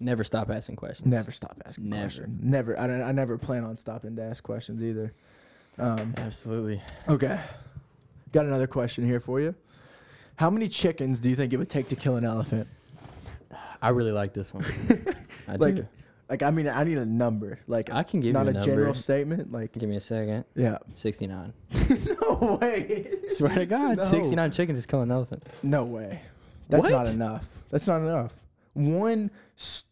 Never 0.01 0.23
stop 0.23 0.49
asking 0.49 0.77
questions. 0.77 1.07
never 1.09 1.29
stop 1.31 1.61
asking 1.65 1.89
Never. 1.89 2.03
questions. 2.03 2.39
Never. 2.41 2.79
I, 2.79 2.87
don't- 2.87 3.01
I 3.03 3.11
never 3.11 3.37
plan 3.37 3.65
on 3.65 3.75
stopping 3.75 4.15
to 4.15 4.23
ask 4.23 4.41
questions 4.41 4.81
either. 4.81 5.13
Um, 5.77 6.13
Absolutely. 6.17 6.81
okay. 7.07 7.39
Got 8.31 8.45
another 8.45 8.67
question 8.67 9.05
here 9.05 9.19
for 9.19 9.39
you. 9.39 9.55
How 10.35 10.49
many 10.49 10.67
chickens 10.69 11.19
do 11.19 11.29
you 11.29 11.35
think 11.35 11.51
it 11.53 11.57
would 11.57 11.69
take 11.69 11.87
to 11.89 11.95
kill 11.95 12.15
an 12.15 12.25
elephant? 12.25 12.67
I 13.81 13.89
really 13.89 14.11
like 14.11 14.33
this 14.33 14.53
one. 14.53 14.65
I 15.47 15.55
Like, 15.55 15.75
do. 15.75 15.87
Like 16.29 16.43
I 16.43 16.51
mean, 16.51 16.67
I 16.67 16.83
need 16.83 16.97
a 16.99 17.05
number. 17.05 17.59
Like 17.67 17.89
I 17.91 18.03
can 18.03 18.19
give 18.19 18.33
not 18.33 18.45
you 18.45 18.51
a 18.55 18.59
a 18.59 18.63
general 18.63 18.93
statement. 18.93 19.51
Like 19.51 19.71
Give 19.73 19.89
me 19.89 19.95
a 19.95 20.01
second. 20.01 20.45
yeah. 20.55 20.77
69. 20.95 21.53
no 22.21 22.57
way. 22.61 23.15
Swear 23.29 23.55
to 23.55 23.65
God, 23.65 23.97
No. 23.97 24.03
69 24.03 24.51
chickens 24.51 24.77
is 24.77 24.85
killing 24.85 25.09
an 25.09 25.11
elephant. 25.11 25.43
No 25.63 25.83
way. 25.85 26.21
That's 26.69 26.89
not 26.89 27.07
enough. 27.07 27.49
That's 27.71 27.87
not 27.87 28.01
enough. 28.01 28.35
One 28.73 29.31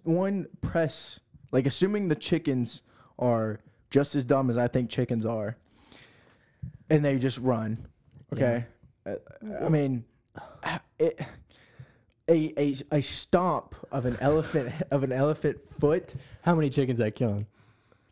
one 0.03 0.47
press 0.61 1.19
like 1.51 1.65
assuming 1.65 2.07
the 2.07 2.15
chickens 2.15 2.83
are 3.17 3.59
just 3.89 4.13
as 4.15 4.23
dumb 4.23 4.49
as 4.51 4.57
I 4.57 4.67
think 4.67 4.89
chickens 4.91 5.25
are 5.25 5.57
and 6.89 7.03
they 7.03 7.17
just 7.17 7.39
run. 7.39 7.85
Okay? 8.33 8.65
Uh, 9.05 9.15
I 9.61 9.69
mean 9.69 10.03
it 10.99 11.19
a, 12.29 12.53
a 12.57 12.75
a 12.91 13.01
stomp 13.01 13.75
of 13.91 14.05
an 14.05 14.17
elephant 14.19 14.73
of 14.91 15.03
an 15.03 15.11
elephant 15.11 15.57
foot 15.79 16.13
How 16.41 16.55
many 16.55 16.69
chickens 16.69 16.99
that 16.99 17.15
killing? 17.15 17.45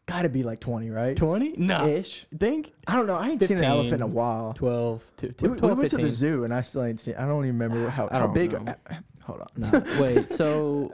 got 0.08 0.22
to 0.22 0.30
be 0.30 0.44
like 0.44 0.60
20, 0.60 0.92
right? 0.92 1.18
20? 1.18 1.56
No. 1.58 1.88
Ish. 1.88 2.28
Think 2.38 2.74
I 2.86 2.96
don't 2.96 3.08
know. 3.08 3.16
I 3.18 3.30
ain't 3.30 3.42
seen 3.42 3.58
an 3.58 3.64
elephant 3.64 3.96
in 3.96 4.02
a 4.04 4.08
while. 4.08 4.54
12, 4.54 5.04
to, 5.18 5.28
We, 5.28 5.34
to, 5.34 5.50
we 5.50 5.58
12 5.58 5.78
went 5.80 5.90
to 5.90 5.98
the 5.98 6.10
zoo 6.12 6.44
and 6.44 6.54
I 6.54 6.62
still 6.62 6.84
ain't 6.84 7.00
seen. 7.00 7.16
I 7.16 7.26
don't 7.26 7.44
even 7.44 7.58
remember 7.58 7.90
how, 7.90 8.08
I 8.12 8.20
how 8.20 8.28
don't 8.28 8.34
big. 8.34 8.52
know. 8.52 8.76
hold 9.24 9.42
on. 9.42 9.48
No, 9.58 9.84
wait. 10.00 10.30
So, 10.32 10.94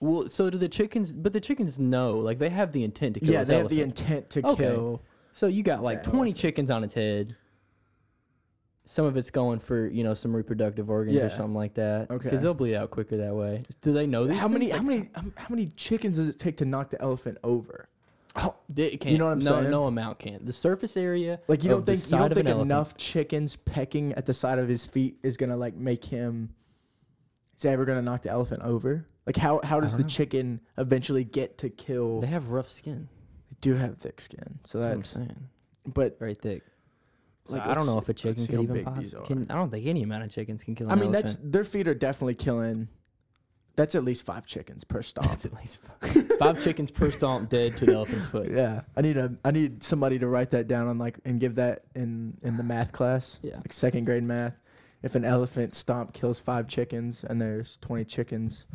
well, 0.00 0.28
so 0.28 0.50
do 0.50 0.58
the 0.58 0.68
chickens? 0.68 1.14
But 1.14 1.32
the 1.32 1.40
chickens 1.40 1.78
know, 1.78 2.14
like 2.14 2.38
they 2.38 2.50
have 2.50 2.72
the 2.72 2.84
intent 2.84 3.14
to 3.14 3.20
kill. 3.20 3.32
Yeah, 3.32 3.38
this 3.40 3.48
they 3.48 3.56
have 3.58 3.68
the 3.68 3.80
intent 3.82 4.28
to 4.30 4.46
Okay. 4.46 4.64
kill. 4.64 5.02
So 5.32 5.46
you 5.46 5.62
got 5.62 5.82
like 5.82 6.02
that 6.02 6.10
20 6.10 6.18
elephant. 6.30 6.36
chickens 6.36 6.70
on 6.70 6.84
its 6.84 6.94
head. 6.94 7.34
Some 8.84 9.06
of 9.06 9.16
it's 9.16 9.30
going 9.30 9.60
for 9.60 9.86
you 9.86 10.02
know 10.04 10.12
some 10.12 10.34
reproductive 10.34 10.90
organs 10.90 11.16
Yeah. 11.16 11.22
or 11.24 11.30
something 11.30 11.54
like 11.54 11.74
that. 11.74 12.10
Okay. 12.10 12.24
Because 12.24 12.42
they'll 12.42 12.52
bleed 12.54 12.74
out 12.74 12.90
quicker 12.90 13.16
that 13.16 13.34
way. 13.34 13.62
Do 13.80 13.92
they 13.92 14.06
know 14.06 14.26
these? 14.26 14.38
How 14.38 14.48
many? 14.48 14.66
things? 14.66 14.76
How 14.78 14.82
many? 14.82 15.08
How 15.14 15.22
how 15.36 15.46
many 15.48 15.66
chickens 15.68 16.16
does 16.16 16.28
it 16.28 16.38
take 16.38 16.56
to 16.58 16.64
knock 16.64 16.90
the 16.90 17.00
elephant 17.00 17.38
over? 17.44 17.88
Oh, 18.34 18.54
it 18.76 18.98
can't. 19.00 19.12
You 19.12 19.18
know 19.18 19.26
what 19.26 19.32
I'm 19.32 19.38
no, 19.40 19.60
saying? 19.60 19.70
No 19.70 19.86
amount 19.86 20.18
can. 20.18 20.44
The 20.44 20.52
surface 20.52 20.96
area. 20.96 21.38
Like 21.48 21.62
you 21.62 21.70
don't 21.70 21.86
the 21.86 21.92
think 21.92 22.04
you 22.04 22.08
side 22.08 22.18
don't 22.18 22.24
of 22.32 22.36
an 22.38 22.44
think 22.44 22.48
elephant- 22.48 22.70
enough 22.72 22.96
chickens 22.96 23.56
pecking 23.56 24.12
at 24.14 24.26
the 24.26 24.34
side 24.34 24.58
of 24.58 24.68
his 24.68 24.84
feet 24.84 25.16
is 25.22 25.36
gonna 25.36 25.56
like 25.56 25.74
make 25.76 26.04
him. 26.04 26.50
Is 27.56 27.64
ever 27.64 27.84
gonna 27.84 28.02
knock 28.02 28.22
the 28.22 28.30
elephant 28.30 28.62
over? 28.62 29.06
Like 29.26 29.36
how 29.36 29.60
how 29.62 29.78
does 29.78 29.96
the 29.96 30.02
chicken 30.04 30.60
eventually 30.76 31.22
get 31.24 31.56
to 31.58 31.68
kill? 31.70 32.20
They 32.20 32.26
have 32.26 32.48
rough 32.48 32.68
skin. 32.68 33.08
Do 33.62 33.74
have 33.74 33.96
thick 33.96 34.20
skin, 34.20 34.58
so 34.66 34.78
That's 34.78 34.86
what 34.86 34.94
I'm 34.94 35.04
saying. 35.04 35.48
But 35.86 36.18
Very 36.18 36.34
thick. 36.34 36.62
So 37.46 37.54
Like, 37.54 37.66
I 37.66 37.74
don't 37.74 37.86
know 37.86 37.98
if 37.98 38.08
a 38.08 38.14
chicken 38.14 38.46
could 38.46 38.60
even 38.60 38.74
big 38.74 38.84
pos- 38.84 39.14
can. 39.24 39.46
I 39.50 39.54
don't 39.54 39.70
think 39.70 39.86
any 39.86 40.02
amount 40.02 40.24
of 40.24 40.30
chickens 40.30 40.62
can 40.62 40.74
kill 40.76 40.86
an 40.88 40.92
I 40.92 40.94
mean, 40.96 41.06
elephant. 41.14 41.24
that's 41.24 41.38
their 41.42 41.64
feet 41.64 41.88
are 41.88 41.94
definitely 41.94 42.34
killing. 42.36 42.88
That's 43.74 43.94
at 43.94 44.04
least 44.04 44.26
five 44.26 44.44
chickens 44.46 44.84
per 44.84 45.00
stomp. 45.02 45.28
That's 45.28 45.44
at 45.46 45.54
least 45.54 45.80
five, 46.00 46.32
five 46.38 46.62
chickens 46.62 46.90
per 46.90 47.10
stomp 47.10 47.48
dead 47.48 47.76
to 47.78 47.86
the 47.86 47.94
elephant's 47.94 48.26
foot. 48.26 48.50
yeah, 48.52 48.82
I 48.96 49.00
need 49.00 49.16
a 49.16 49.34
I 49.44 49.50
need 49.50 49.82
somebody 49.82 50.18
to 50.20 50.28
write 50.28 50.50
that 50.50 50.68
down 50.68 50.86
on 50.88 50.98
like 50.98 51.18
and 51.24 51.40
give 51.40 51.54
that 51.56 51.82
in 51.96 52.36
in 52.42 52.56
the 52.58 52.62
math 52.62 52.92
class, 52.92 53.40
Yeah. 53.42 53.56
like 53.56 53.72
second 53.72 54.04
grade 54.04 54.22
math. 54.24 54.54
If 55.02 55.16
an 55.16 55.24
elephant 55.24 55.74
stomp 55.74 56.12
kills 56.12 56.38
five 56.38 56.68
chickens 56.68 57.24
and 57.24 57.40
there's 57.40 57.76
20 57.78 58.04
chickens, 58.04 58.66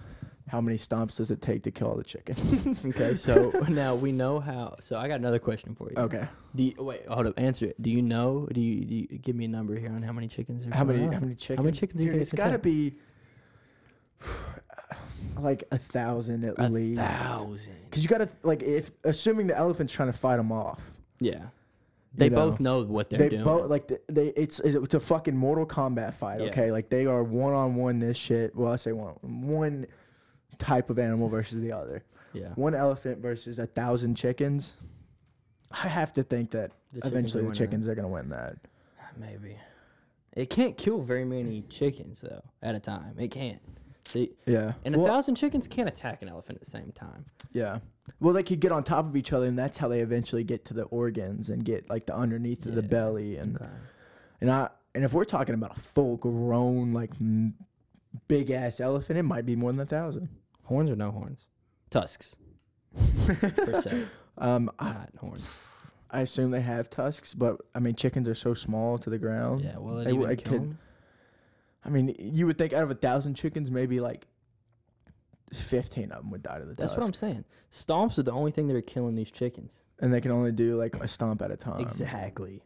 how 0.48 0.62
many 0.62 0.78
stomps 0.78 1.18
does 1.18 1.30
it 1.32 1.42
take 1.42 1.64
to 1.64 1.72
kill 1.72 1.90
all 1.90 1.96
the 1.98 2.04
chickens? 2.04 2.86
Okay, 2.88 3.16
so 3.16 3.50
now 3.70 3.96
we 3.96 4.12
know 4.12 4.40
how. 4.40 4.76
So 4.80 4.98
I 4.98 5.08
got 5.08 5.20
another 5.20 5.40
question 5.40 5.76
for 5.76 5.90
you. 5.92 5.98
okay. 5.98 6.28
Do 6.56 6.64
you, 6.64 6.74
wait, 6.80 7.06
hold 7.08 7.28
up. 7.28 7.34
Answer 7.38 7.66
it. 7.66 7.82
Do 7.82 7.90
you 7.90 8.02
know? 8.02 8.48
Do 8.54 8.62
you, 8.62 8.86
do 8.86 8.96
you 8.96 9.08
give 9.20 9.36
me 9.36 9.46
a 9.46 9.50
number 9.50 9.76
here 9.78 9.90
on 9.92 10.02
how 10.02 10.14
many 10.14 10.28
chickens? 10.28 10.66
Are 10.66 10.74
How 10.76 10.84
many 10.84 11.00
how 11.04 11.20
many 11.20 11.36
chickens? 11.36 11.58
How 11.58 11.64
many 11.64 11.78
chickens 11.78 12.00
do 12.00 12.06
you 12.06 12.12
Dude, 12.12 12.20
think 12.20 12.22
it's 12.24 12.34
it's 12.34 12.38
got 12.42 12.50
to 12.52 12.58
be 12.60 12.96
like 15.40 15.64
a 15.72 15.78
thousand 15.78 16.44
at 16.46 16.50
elephant? 16.58 16.74
least. 16.74 17.00
A 17.02 17.06
thousand. 17.06 17.76
Because 17.86 18.04
you 18.04 18.10
got 18.10 18.20
to 18.20 18.30
like 18.44 18.64
if 18.64 18.92
assuming 19.04 19.48
the 19.48 19.58
elephant's 19.58 19.94
trying 19.94 20.12
to 20.12 20.18
fight 20.18 20.38
them 20.38 20.52
off. 20.52 20.82
Yeah. 21.20 21.46
They 22.14 22.26
you 22.26 22.32
both 22.32 22.60
know 22.60 22.84
what 22.84 23.10
they're 23.10 23.20
they 23.20 23.30
doing. 23.30 23.44
both 23.44 23.70
like 23.70 23.88
th- 23.90 24.02
they 24.08 24.28
it's 24.30 24.60
it's 24.62 24.96
a 24.96 25.00
fucking 25.00 25.36
Mortal 25.38 25.68
Kombat 25.68 26.14
fight. 26.16 26.40
Yeah. 26.40 26.48
Okay, 26.48 26.72
like 26.72 26.90
they 26.90 27.06
are 27.06 27.24
one 27.24 27.54
on 27.54 27.76
one. 27.76 28.00
This 28.00 28.18
shit. 28.18 28.56
Well, 28.56 28.72
I 28.74 28.76
say 28.78 28.92
one 28.92 29.14
one 29.22 29.86
type 30.58 30.90
of 30.90 31.00
animal 31.00 31.28
versus 31.30 31.60
the 31.62 31.72
other. 31.72 32.04
yeah. 32.34 32.50
One 32.56 32.76
elephant 32.76 33.20
versus 33.20 33.60
a 33.60 33.66
thousand 33.68 34.16
chickens. 34.16 34.78
I 35.72 35.88
have 35.88 36.14
to 36.14 36.24
think 36.24 36.52
that 36.52 36.72
The 36.94 37.08
eventually 37.08 37.46
the 37.46 37.54
chickens 37.54 37.88
are 37.88 37.96
gonna 37.96 38.08
win 38.08 38.30
that. 38.30 38.56
Maybe. 39.18 39.58
It 40.34 40.50
can't 40.50 40.78
kill 40.78 41.02
very 41.02 41.26
many 41.26 41.64
chickens 41.70 42.22
though 42.22 42.44
at 42.62 42.76
a 42.76 42.80
time. 42.80 43.16
It 43.18 43.30
can't. 43.32 43.60
See, 44.06 44.32
Yeah. 44.46 44.74
and 44.86 44.96
a 44.96 45.00
well, 45.00 45.08
thousand 45.08 45.36
chickens 45.36 45.68
can't 45.68 45.90
attack 45.90 46.22
an 46.22 46.30
elephant 46.30 46.58
at 46.58 46.64
the 46.64 46.70
same 46.72 46.92
time. 46.94 47.26
Yeah. 47.52 47.80
Well, 48.22 48.34
they 48.34 48.44
could 48.44 48.62
get 48.62 48.72
on 48.72 48.86
top 48.86 49.06
of 49.06 49.18
each 49.18 49.34
other, 49.34 49.48
and 49.48 49.60
that's 49.60 49.78
how 49.78 49.90
they 49.90 50.00
eventually 50.00 50.46
get 50.46 50.64
to 50.66 50.74
the 50.74 50.84
organs 50.84 51.50
and 51.50 51.66
get 51.66 51.90
like 51.90 52.06
the 52.06 52.16
underneath 52.16 52.66
of 52.66 52.76
the 52.76 52.82
belly 52.84 53.36
and 53.36 53.58
Okay. 53.58 53.66
and 54.42 54.50
I 54.52 54.70
and 54.96 55.04
if 55.04 55.14
we're 55.14 55.26
talking 55.26 55.56
about 55.56 55.76
a 55.78 55.80
full 55.80 56.16
grown 56.18 56.94
like 56.94 57.12
m- 57.20 57.54
big 58.30 58.50
ass 58.52 58.80
elephant, 58.80 59.20
it 59.20 59.24
might 59.24 59.46
be 59.46 59.56
more 59.58 59.72
than 59.72 59.82
a 59.82 59.86
thousand. 59.86 60.30
Horns 60.68 60.90
or 60.92 60.96
no 60.96 61.12
horns? 61.12 61.48
Tusks 61.90 62.36
per 63.28 63.82
se, 63.82 64.06
Um, 64.38 64.70
I, 64.80 64.90
not 64.94 65.10
horns. 65.20 65.44
I 66.12 66.22
assume 66.22 66.52
they 66.52 66.62
have 66.62 66.90
tusks, 66.90 67.34
but 67.34 67.58
I 67.76 67.80
mean 67.80 67.96
chickens 67.96 68.28
are 68.28 68.36
so 68.36 68.54
small 68.54 68.98
to 69.00 69.10
the 69.10 69.18
ground. 69.18 69.64
Yeah. 69.64 69.78
Well, 69.78 70.00
it 70.00 70.06
They 70.06 70.12
w- 70.12 70.26
even 70.28 70.32
it 70.34 70.44
kill 70.44 70.52
could- 70.54 70.62
'em? 70.62 70.80
I 71.86 71.90
mean, 71.90 72.16
you 72.20 72.46
would 72.48 72.58
think 72.58 72.74
out 72.74 72.84
of 72.84 72.92
a 72.92 72.96
thousand 72.96 73.36
chickens, 73.36 73.72
maybe 73.72 74.00
like 74.02 74.26
fifteen 75.54 76.12
of 76.12 76.22
them 76.24 76.32
would 76.32 76.44
die 76.44 76.60
to 76.60 76.66
the 76.66 76.74
That's 76.74 76.92
tusk. 76.92 76.98
what 76.98 77.08
I'm 77.08 77.14
saying. 77.14 77.46
Stomps 77.72 78.18
are 78.20 78.24
the 78.24 78.32
only 78.34 78.52
thing 78.52 78.68
that 78.68 78.76
are 78.76 78.82
killing 78.82 79.16
these 79.16 79.32
chickens. 79.32 79.84
and 80.00 80.14
they 80.14 80.22
can 80.22 80.30
only 80.32 80.52
do 80.52 80.78
like 80.78 80.96
a 80.98 81.08
stomp 81.08 81.42
at 81.42 81.50
a 81.50 81.58
time. 81.58 81.80
exactly. 81.80 82.62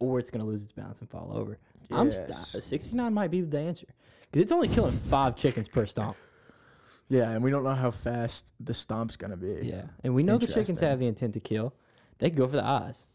Or 0.00 0.18
it's 0.20 0.30
gonna 0.30 0.44
lose 0.44 0.62
its 0.62 0.72
balance 0.72 1.00
and 1.00 1.08
fall 1.10 1.32
over. 1.36 1.58
I'm 1.90 2.12
st- 2.12 2.28
Yes. 2.28 2.54
uh, 2.54 2.60
69 2.60 3.12
might 3.14 3.30
be 3.32 3.40
the 3.40 3.58
answer 3.58 3.86
because 4.30 4.42
it's 4.42 4.52
only 4.52 4.68
killing 4.68 4.92
five 4.92 5.34
chickens 5.34 5.66
per 5.66 5.86
stomp. 5.86 6.16
Yeah, 7.08 7.30
and 7.30 7.42
we 7.42 7.50
don't 7.50 7.64
know 7.64 7.74
how 7.74 7.90
fast 7.90 8.52
the 8.60 8.74
stomp's 8.74 9.16
gonna 9.16 9.36
be. 9.36 9.60
Yeah, 9.62 9.82
and 10.04 10.14
we 10.14 10.22
know 10.22 10.36
the 10.38 10.46
chickens 10.46 10.80
have 10.80 10.98
the 10.98 11.06
intent 11.06 11.34
to 11.34 11.40
kill. 11.40 11.74
They 12.18 12.28
can 12.30 12.38
go 12.38 12.46
for 12.46 12.56
the 12.56 12.64
eyes. 12.64 13.06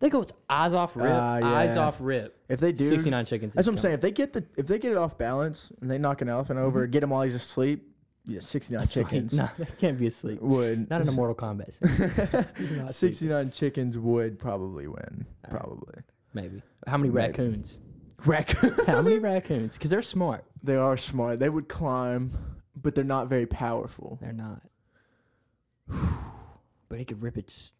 They 0.00 0.08
go 0.08 0.24
eyes 0.48 0.72
off 0.72 0.96
rip, 0.96 1.10
Ah, 1.12 1.34
eyes 1.58 1.76
yeah. 1.76 1.86
off 1.86 1.98
rip. 2.00 2.38
If 2.48 2.58
they 2.58 2.72
do, 2.72 2.86
69 2.88 3.24
chickens. 3.26 3.54
That's 3.54 3.66
what 3.66 3.74
I'm 3.74 3.78
saying. 3.78 3.94
If 3.94 4.00
they 4.00 4.10
get 4.12 4.32
the 4.32 4.44
if 4.56 4.66
they 4.66 4.78
get 4.78 4.92
it 4.92 4.96
off 4.96 5.18
balance 5.18 5.70
and 5.80 5.90
they 5.90 5.98
knock 5.98 6.22
an 6.22 6.28
elephant 6.28 6.58
over, 6.58 6.86
get 6.86 7.02
him 7.02 7.10
while 7.10 7.22
he's 7.22 7.34
asleep, 7.34 7.86
yeah, 8.24 8.40
69 8.40 8.86
chickens 8.86 9.34
No, 9.34 9.48
they 9.58 9.66
can't 9.78 9.98
be 9.98 10.06
asleep. 10.06 10.40
would 10.42 10.88
Not 10.88 11.02
in 11.02 11.08
a 11.08 11.12
Mortal 11.12 11.34
Kombat 11.36 11.72
scene. 11.74 12.44
He's 12.56 12.70
not 12.76 12.90
asleep. 12.90 13.12
69 13.14 13.50
chickens 13.50 13.98
would 13.98 14.38
probably 14.38 14.86
win. 14.86 15.26
Probably. 15.50 15.94
Maybe. 16.34 16.62
How 16.86 16.96
many 16.96 17.10
Maybe. 17.10 17.26
raccoons? 17.28 17.78
Raccoon. 18.24 18.74
How 18.86 19.02
many 19.02 19.18
raccoons? 19.18 19.74
Because 19.76 19.90
they're 19.90 20.02
smart. 20.02 20.44
they 20.62 20.76
are 20.76 20.96
smart. 20.96 21.40
They 21.40 21.48
would 21.48 21.68
climb, 21.68 22.32
but 22.76 22.94
they're 22.94 23.04
not 23.04 23.28
very 23.28 23.46
powerful. 23.46 24.18
They're 24.20 24.32
not. 24.32 24.62
but 26.88 26.98
he 26.98 27.04
could 27.04 27.22
rip 27.22 27.36
it 27.36 27.46
just 27.48 27.74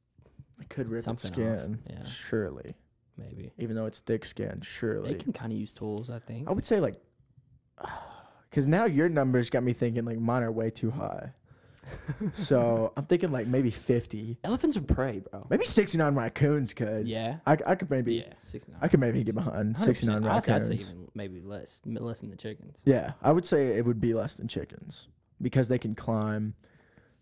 It 0.60 0.68
could 0.68 0.88
rip 0.88 0.98
its 0.98 1.04
Something 1.04 1.30
off, 1.30 1.34
skin. 1.36 1.78
yeah. 1.88 2.04
Surely. 2.04 2.74
maybe. 3.16 3.52
Even 3.58 3.76
though 3.76 3.86
it's 3.86 4.00
thick 4.00 4.24
skin, 4.24 4.60
surely. 4.62 5.12
They 5.12 5.18
can 5.18 5.32
kind 5.32 5.52
of 5.52 5.58
use 5.58 5.72
tools, 5.72 6.10
I 6.10 6.18
think. 6.18 6.48
I 6.48 6.52
would 6.52 6.66
say 6.66 6.80
like 6.80 6.96
because 8.50 8.66
now 8.66 8.84
your 8.84 9.08
numbers 9.08 9.50
got 9.50 9.62
me 9.62 9.72
thinking 9.72 10.04
like 10.04 10.18
mine 10.18 10.42
are 10.42 10.52
way 10.52 10.70
too 10.70 10.90
high. 10.90 11.32
so 12.34 12.92
I'm 12.96 13.06
thinking 13.06 13.32
like 13.32 13.46
maybe 13.46 13.70
50. 13.70 14.38
Elephants 14.44 14.76
are 14.76 14.82
prey, 14.82 15.20
bro. 15.20 15.46
Maybe 15.50 15.64
69 15.64 16.14
raccoons 16.14 16.74
could. 16.74 17.08
Yeah. 17.08 17.36
I, 17.46 17.56
I 17.66 17.74
could 17.74 17.90
maybe 17.90 18.14
yeah, 18.16 18.32
69. 18.40 18.78
I 18.82 18.88
could 18.88 19.00
maybe 19.00 19.22
get 19.24 19.34
behind 19.34 19.78
69 19.78 20.22
100%. 20.22 20.30
Honestly, 20.30 20.52
I'd 20.52 20.66
say 20.66 20.74
even 20.74 21.08
maybe 21.14 21.40
less, 21.40 21.80
less 21.84 22.20
than 22.20 22.30
the 22.30 22.36
chickens. 22.36 22.78
Yeah, 22.84 23.12
I 23.22 23.32
would 23.32 23.44
say 23.44 23.78
it 23.78 23.84
would 23.84 24.00
be 24.00 24.14
less 24.14 24.34
than 24.34 24.48
chickens 24.48 25.08
because 25.40 25.68
they 25.68 25.78
can 25.78 25.94
climb. 25.94 26.54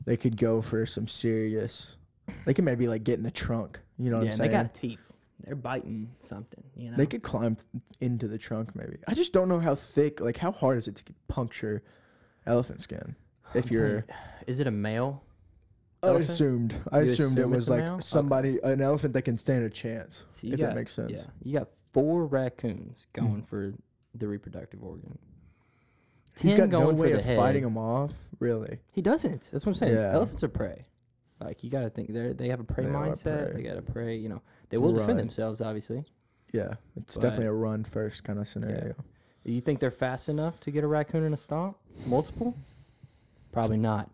They 0.05 0.17
could 0.17 0.37
go 0.37 0.61
for 0.63 0.87
some 0.87 1.09
serious. 1.09 1.97
They 2.45 2.55
can 2.55 2.65
maybe 2.65 2.89
like 2.89 3.05
get 3.05 3.19
in 3.19 3.23
the 3.23 3.31
trunk. 3.31 3.81
You 3.99 4.11
know 4.11 4.19
what 4.19 4.27
yeah, 4.27 4.33
I'm 4.33 4.41
and 4.41 4.41
they 4.41 4.55
saying? 4.55 4.65
got 4.65 4.75
teeth. 4.75 5.13
They're 5.45 5.55
biting 5.55 6.11
something, 6.19 6.65
you 6.77 6.91
know. 6.91 6.97
They 6.97 7.07
could 7.07 7.23
climb 7.23 7.55
th- 7.55 7.67
into 8.01 8.27
the 8.27 8.39
trunk 8.39 8.75
maybe. 8.75 8.97
I 9.07 9.15
just 9.15 9.33
don't 9.33 9.49
know 9.49 9.61
how 9.61 9.75
thick, 9.75 10.21
like 10.21 10.37
how 10.37 10.51
hard 10.51 10.79
is 10.79 10.89
it 10.89 10.97
to 10.97 11.05
puncture 11.29 11.83
elephant 12.45 12.83
skin? 12.83 13.15
If 13.55 13.71
you're, 13.71 13.97
you, 13.97 14.03
is 14.47 14.61
it 14.61 14.67
a 14.67 14.71
male? 14.71 15.23
I 16.03 16.09
elephant? 16.09 16.31
assumed, 16.31 16.75
I 16.93 16.99
You 16.99 17.05
assumed 17.05 17.19
it 17.39 17.41
assume 17.41 17.53
it's 17.55 17.57
was 17.57 17.69
a 17.69 17.71
like 17.73 17.81
male? 17.81 17.93
Okay. 17.95 18.01
somebody, 18.03 18.59
an 18.63 18.81
elephant 18.81 19.15
that 19.15 19.23
can 19.23 19.37
stand 19.37 19.65
a 19.65 19.71
chance. 19.71 20.25
So 20.31 20.47
you 20.47 20.53
if 20.55 20.61
got, 20.61 20.67
that 20.69 20.77
makes 20.77 20.93
sense. 20.93 21.11
Yeah, 21.13 21.23
you 21.43 21.59
got 21.59 21.69
four 21.93 22.27
raccoons 22.27 23.07
Hmm. 23.17 23.25
going 23.27 23.43
for 23.43 23.75
the 24.15 24.29
reproductive 24.29 24.83
organ. 24.83 25.19
He's 26.41 26.55
got 26.55 26.69
no 26.69 26.91
way 26.91 27.13
of 27.13 27.25
fighting 27.25 27.65
them 27.65 27.77
off, 27.77 28.13
really. 28.39 28.79
He 28.93 29.03
doesn't. 29.03 29.49
That's 29.51 29.67
what 29.67 29.73
I'm 29.73 29.75
saying. 29.75 29.95
Yeah. 29.95 30.13
Elephants 30.13 30.45
are 30.45 30.49
prey. 30.49 30.85
Like 31.41 31.65
you 31.65 31.71
got 31.71 31.81
to 31.83 31.91
think 31.91 32.13
they 32.13 32.33
they 32.33 32.49
have 32.49 32.61
a 32.61 32.65
prey 32.65 32.85
They 32.85 32.91
are 32.91 33.07
mindset. 33.09 33.51
prey. 33.53 33.63
They 33.63 33.69
got 33.69 33.75
to 33.75 33.83
prey. 33.83 34.17
You 34.17 34.29
know, 34.29 34.43
they 34.71 34.79
will 34.79 34.93
defend 34.93 35.19
themselves. 35.19 35.61
Obviously. 35.61 36.05
Yeah, 36.53 36.75
it's 36.97 37.17
But- 37.17 37.23
definitely 37.23 37.47
a 37.47 37.53
run 37.53 37.85
first 37.85 38.23
kind 38.25 38.39
of 38.39 38.47
scenario. 38.49 38.95
Do 39.45 39.53
you 39.53 39.61
think 39.61 39.81
they're 39.81 39.91
fast 39.91 40.29
enough 40.29 40.61
to 40.61 40.71
get 40.71 40.85
a 40.85 40.87
raccoon 40.87 41.25
in 41.25 41.33
a 41.33 41.37
stomp? 41.37 41.77
Multiple? 42.07 42.55
Probably 43.53 43.77
not. 43.79 44.11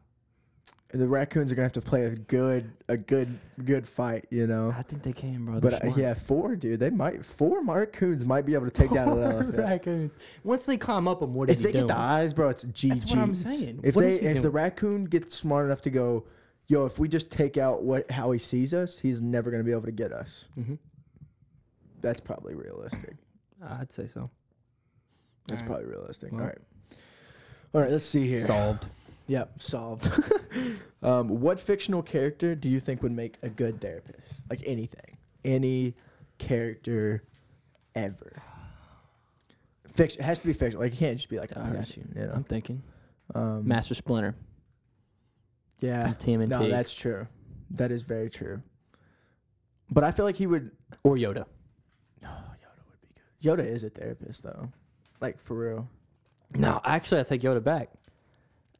The 0.93 1.09
raccoons 1.09 1.51
are 1.51 1.56
gonna 1.56 1.65
have 1.65 1.73
to 1.73 1.81
play 1.81 2.05
a 2.05 2.11
good, 2.15 2.70
a 2.89 2.97
good, 2.97 3.36
good 3.65 3.89
fight, 3.89 4.27
you 4.31 4.47
know. 4.47 4.73
I 4.78 4.82
think 4.82 5.02
they 5.02 5.12
can, 5.12 5.44
bro. 5.44 5.59
But 5.59 5.73
uh, 5.74 5.81
smart. 5.81 5.97
yeah, 5.98 6.15
four, 6.15 6.55
dude. 6.55 6.78
They 6.78 6.90
might 6.90 7.24
four 7.24 7.65
raccoons 7.65 8.24
might 8.24 8.47
be 8.47 8.55
able 8.55 8.66
to 8.66 8.70
take 8.70 8.93
down 8.93 9.09
an 9.09 9.23
elephant. 9.24 9.59
raccoons. 9.59 10.12
Once 10.44 10.66
they 10.66 10.77
climb 10.77 11.09
up 11.09 11.19
them, 11.19 11.35
what 11.35 11.51
is 11.51 11.55
If 11.59 11.59
he 11.59 11.65
they 11.66 11.73
doing? 11.73 11.82
If 11.85 11.89
they 11.89 11.93
get 11.94 11.97
the 11.97 12.01
eyes, 12.01 12.32
bro, 12.32 12.48
it's 12.48 12.65
GG. 12.65 12.89
That's 12.90 13.11
what 13.11 13.19
I'm 13.19 13.35
saying. 13.35 13.81
If 13.82 13.97
What 13.97 14.02
they 14.02 14.12
is 14.12 14.19
he 14.20 14.27
if 14.27 14.35
the 14.36 14.43
doing? 14.43 14.55
raccoon 14.55 15.05
gets 15.06 15.35
smart 15.35 15.66
enough 15.66 15.82
to 15.82 15.90
go, 15.90 16.27
yo, 16.69 16.86
if 16.86 17.01
we 17.01 17.09
just 17.09 17.32
take 17.32 17.56
out 17.59 17.82
what 17.82 18.09
how 18.09 18.31
he 18.31 18.39
sees 18.39 18.73
us, 18.73 18.97
he's 18.97 19.20
never 19.20 19.51
gonna 19.51 19.65
be 19.65 19.73
able 19.73 19.82
to 19.82 19.90
get 19.93 20.12
us. 20.12 20.44
hmm 20.55 20.74
That's 22.02 22.20
probably 22.20 22.55
realistic. 22.55 23.16
I'd 23.66 23.90
say 23.90 24.06
so. 24.06 24.31
That's 25.48 25.61
Alright. 25.62 25.66
probably 25.82 25.93
realistic. 25.93 26.32
All 26.32 26.39
right. 26.39 26.59
All 27.74 27.81
right, 27.81 27.90
let's 27.90 28.06
see 28.06 28.28
here. 28.28 28.44
Solved. 28.47 28.86
Yep, 29.27 29.63
solved. 29.63 30.11
um, 31.03 31.29
what 31.41 31.59
fictional 31.59 32.03
character 32.03 32.55
do 32.55 32.69
you 32.69 32.79
think 32.81 33.03
would 33.03 33.13
make 33.13 33.37
a 33.43 33.49
good 33.49 33.81
therapist? 33.81 34.45
Like 34.51 34.61
anything, 34.67 35.17
any 35.45 35.95
character 36.39 37.25
ever. 37.95 38.43
Fiction 39.95 40.21
it 40.21 40.25
has 40.25 40.41
to 40.41 40.47
be 40.47 40.53
fictional. 40.53 40.83
Like 40.83 40.93
it 40.93 40.97
can't 40.99 41.17
just 41.17 41.29
be 41.31 41.39
like 41.39 41.53
a 41.53 41.61
I 41.61 41.65
got 41.69 41.77
person. 41.77 42.13
you. 42.15 42.21
You 42.23 42.27
know? 42.29 42.35
I'm 42.35 42.45
thinking 42.45 42.83
Um, 43.35 43.67
Master 43.67 43.95
Splinter 43.95 44.35
yeah. 45.81 46.05
from 46.05 46.15
TMNT 46.17 46.49
No, 46.49 46.69
that's 46.69 46.93
true. 46.93 47.27
That 47.71 47.91
is 47.93 48.03
very 48.03 48.29
true. 48.29 48.61
But 49.91 50.05
I 50.05 50.11
feel 50.11 50.25
like 50.27 50.37
he 50.37 50.47
would. 50.47 50.71
or 51.03 51.17
Yoda. 51.17 51.47
Oh, 52.25 52.27
Yoda 52.27 52.83
would 52.91 53.01
be 53.01 53.09
good. 53.15 53.59
Yoda 53.59 53.67
is 53.67 53.85
a 53.85 53.91
therapist 53.91 54.43
though, 54.43 54.69
like 55.21 55.39
for 55.39 55.55
real. 55.57 55.89
No, 56.55 56.81
actually, 56.85 57.21
I 57.21 57.25
take 57.25 57.43
Yoda 57.43 57.63
back. 57.63 57.91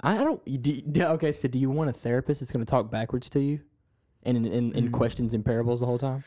I 0.05 0.23
don't. 0.23 0.63
Do, 0.63 0.81
do, 0.83 1.03
okay, 1.05 1.33
so 1.33 1.49
do 1.49 1.59
you 1.59 1.71
want 1.71 1.91
a 1.91 1.93
therapist 1.93 2.41
that's 2.41 2.53
going 2.53 2.65
to 2.65 2.71
talk 2.71 2.91
backwards 2.91 3.29
to 3.31 3.41
you, 3.41 3.61
and 4.25 4.37
in, 4.37 4.45
in, 4.47 4.73
in 4.77 4.89
Mm. 4.89 4.93
questions 4.93 5.35
and 5.35 5.45
parables 5.45 5.81
the 5.81 5.87
whole 5.87 5.99
time? 5.99 6.23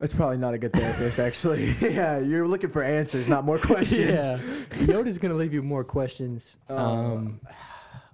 That's 0.00 0.12
probably 0.12 0.36
not 0.38 0.52
a 0.52 0.58
good 0.58 0.72
therapist, 0.72 1.20
actually. 1.20 1.66
yeah, 1.80 2.18
you're 2.18 2.48
looking 2.48 2.70
for 2.70 2.82
answers, 2.82 3.28
not 3.28 3.44
more 3.44 3.58
questions. 3.70 4.00
Yeah, 4.00 4.38
Yoda's 4.84 5.18
going 5.18 5.30
to 5.32 5.38
leave 5.38 5.54
you 5.54 5.62
more 5.62 5.84
questions. 5.84 6.58
Um, 6.68 7.40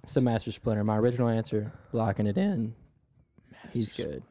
it's 0.03 0.13
the 0.13 0.21
Master 0.21 0.51
Splinter. 0.51 0.83
My 0.83 0.97
original 0.97 1.27
answer, 1.29 1.73
locking 1.91 2.27
it 2.27 2.37
in. 2.37 2.75
He's 3.73 3.91
good. 3.91 4.21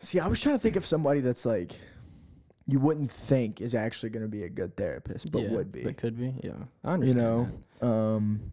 See, 0.00 0.18
I 0.18 0.26
was 0.26 0.40
trying 0.40 0.56
to 0.56 0.58
think 0.58 0.74
of 0.76 0.84
somebody 0.84 1.20
that's 1.20 1.46
like 1.46 1.72
you 2.66 2.80
wouldn't 2.80 3.10
think 3.10 3.60
is 3.60 3.74
actually 3.76 4.10
going 4.10 4.24
to 4.24 4.28
be 4.28 4.42
a 4.42 4.48
good 4.48 4.76
therapist, 4.76 5.30
but 5.30 5.42
yeah, 5.42 5.50
would 5.50 5.70
be. 5.70 5.82
It 5.82 5.96
could 5.96 6.18
be. 6.18 6.34
Yeah. 6.42 6.52
I 6.82 6.94
understand. 6.94 7.16
you 7.16 7.22
know, 7.22 7.88
um, 7.88 8.52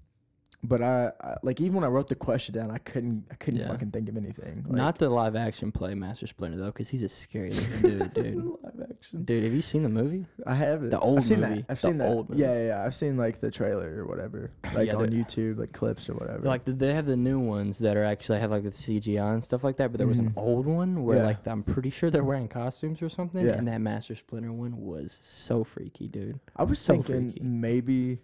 but 0.63 0.81
I, 0.81 1.11
I 1.21 1.35
like 1.41 1.59
even 1.59 1.75
when 1.75 1.83
I 1.83 1.87
wrote 1.87 2.07
the 2.07 2.15
question 2.15 2.53
down, 2.53 2.69
I 2.71 2.77
couldn't 2.77 3.25
I 3.31 3.35
couldn't 3.35 3.61
Yeah. 3.61 3.67
fucking 3.69 3.91
think 3.91 4.09
of 4.09 4.15
anything. 4.17 4.63
Like, 4.67 4.75
Not 4.77 4.97
the 4.99 5.09
live 5.09 5.35
action 5.35 5.71
play 5.71 5.93
Master 5.95 6.27
Splinter 6.27 6.57
though, 6.57 6.67
because 6.67 6.87
he's 6.89 7.01
a 7.03 7.09
scary 7.09 7.51
looking 7.51 7.81
dude, 7.81 8.13
dude. 8.13 8.35
live 8.63 8.87
action. 8.91 9.23
Dude, 9.25 9.43
have 9.43 9.53
you 9.53 9.61
seen 9.63 9.81
the 9.83 9.89
movie? 9.89 10.25
I 10.45 10.53
haven't. 10.53 10.91
The 10.91 10.99
old 10.99 11.19
I've 11.19 11.25
seen 11.25 11.39
movie. 11.41 11.55
That. 11.61 11.65
I've 11.69 11.81
The 11.81 11.87
seen 11.87 11.97
that. 11.97 12.07
old 12.09 12.29
movie. 12.29 12.41
Yeah, 12.43 12.65
yeah. 12.67 12.83
I've 12.85 12.93
seen 12.93 13.17
like 13.17 13.39
the 13.39 13.49
trailer 13.49 13.95
or 13.97 14.05
whatever, 14.05 14.51
like 14.75 14.87
Yeah, 14.87 14.95
on 14.97 15.07
YouTube, 15.09 15.57
like 15.57 15.71
clips 15.73 16.09
or 16.09 16.13
whatever. 16.13 16.45
Like 16.47 16.65
they 16.65 16.93
have 16.93 17.07
the 17.07 17.17
new 17.17 17.39
ones 17.39 17.79
that 17.79 17.97
are 17.97 18.03
actually 18.05 18.39
have 18.39 18.51
like 18.51 18.63
the 18.63 18.69
CGI 18.69 19.33
and 19.33 19.43
stuff 19.43 19.63
like 19.63 19.77
that, 19.77 19.91
but 19.91 19.97
there 19.97 20.07
was 20.07 20.19
an 20.19 20.29
Mhm. 20.31 20.37
old 20.37 20.67
one 20.67 21.03
where 21.03 21.17
Yeah. 21.17 21.23
like 21.25 21.47
I'm 21.47 21.63
pretty 21.63 21.89
sure 21.89 22.11
they're 22.11 22.23
wearing 22.23 22.47
costumes 22.47 23.01
or 23.01 23.09
something, 23.09 23.45
Yeah. 23.45 23.53
and 23.53 23.67
that 23.67 23.81
Master 23.81 24.15
Splinter 24.15 24.51
one 24.53 24.77
was 24.77 25.11
so 25.23 25.63
freaky, 25.63 26.07
dude. 26.07 26.39
I 26.55 26.63
was 26.65 26.77
so 26.77 26.93
thinking 27.01 27.31
freaky. 27.31 27.43
maybe, 27.43 28.19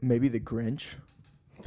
maybe 0.00 0.28
the 0.28 0.40
Grinch, 0.40 0.94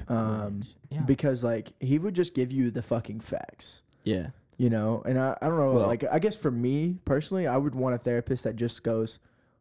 um, 0.07 0.63
yeah, 0.89 1.01
because 1.01 1.43
like 1.43 1.73
he 1.79 1.97
would 1.99 2.13
just 2.13 2.33
give 2.33 2.51
you 2.51 2.71
the 2.71 2.81
fucking 2.81 3.19
facts. 3.19 3.81
yeah, 4.03 4.27
you 4.57 4.69
know? 4.69 5.01
And 5.05 5.17
i, 5.19 5.37
I 5.41 5.47
don't 5.47 5.57
know 5.57 5.73
Well- 5.73 5.87
like 5.87 6.03
i 6.11 6.19
guess 6.19 6.35
for 6.35 6.51
me 6.51 6.97
personally 7.05 7.47
i 7.47 7.55
would 7.57 7.75
want 7.75 7.95
a 7.95 7.97
therapist 7.97 8.43
that 8.43 8.55
just 8.55 8.83
goes 8.83 9.19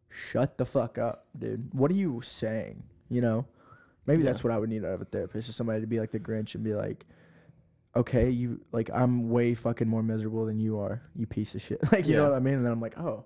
shut 0.08 0.56
the 0.58 0.64
fuck 0.64 0.96
up 0.98 1.26
dude. 1.38 1.72
What 1.74 1.90
are 1.90 1.94
you 1.94 2.20
saying? 2.22 2.82
You 3.10 3.20
know? 3.20 3.46
Maybe 4.06 4.22
that's 4.22 4.42
what 4.42 4.52
i 4.52 4.58
would 4.58 4.70
need 4.70 4.84
out 4.84 4.92
of 4.94 5.02
a 5.02 5.04
therapist 5.04 5.48
is 5.50 5.56
somebody 5.56 5.80
to 5.82 5.86
be 5.86 6.00
like 6.00 6.10
the 6.10 6.18
grinch 6.20 6.54
and 6.54 6.64
be 6.64 6.74
like 6.74 7.04
okay 7.96 8.30
you 8.30 8.60
like 8.72 8.90
i'm 8.94 9.28
way 9.28 9.54
fucking 9.54 9.88
more 9.88 10.02
miserable 10.02 10.46
than 10.46 10.58
you 10.58 10.78
are 10.78 11.02
you 11.16 11.26
piece 11.26 11.54
of 11.54 11.62
shit. 11.62 11.78
Like 11.92 12.06
you 12.06 12.16
know 12.16 12.28
what 12.28 12.36
i 12.36 12.40
mean? 12.40 12.54
And 12.54 12.64
then 12.64 12.72
i'm 12.72 12.80
like 12.80 12.98
oh 12.98 13.24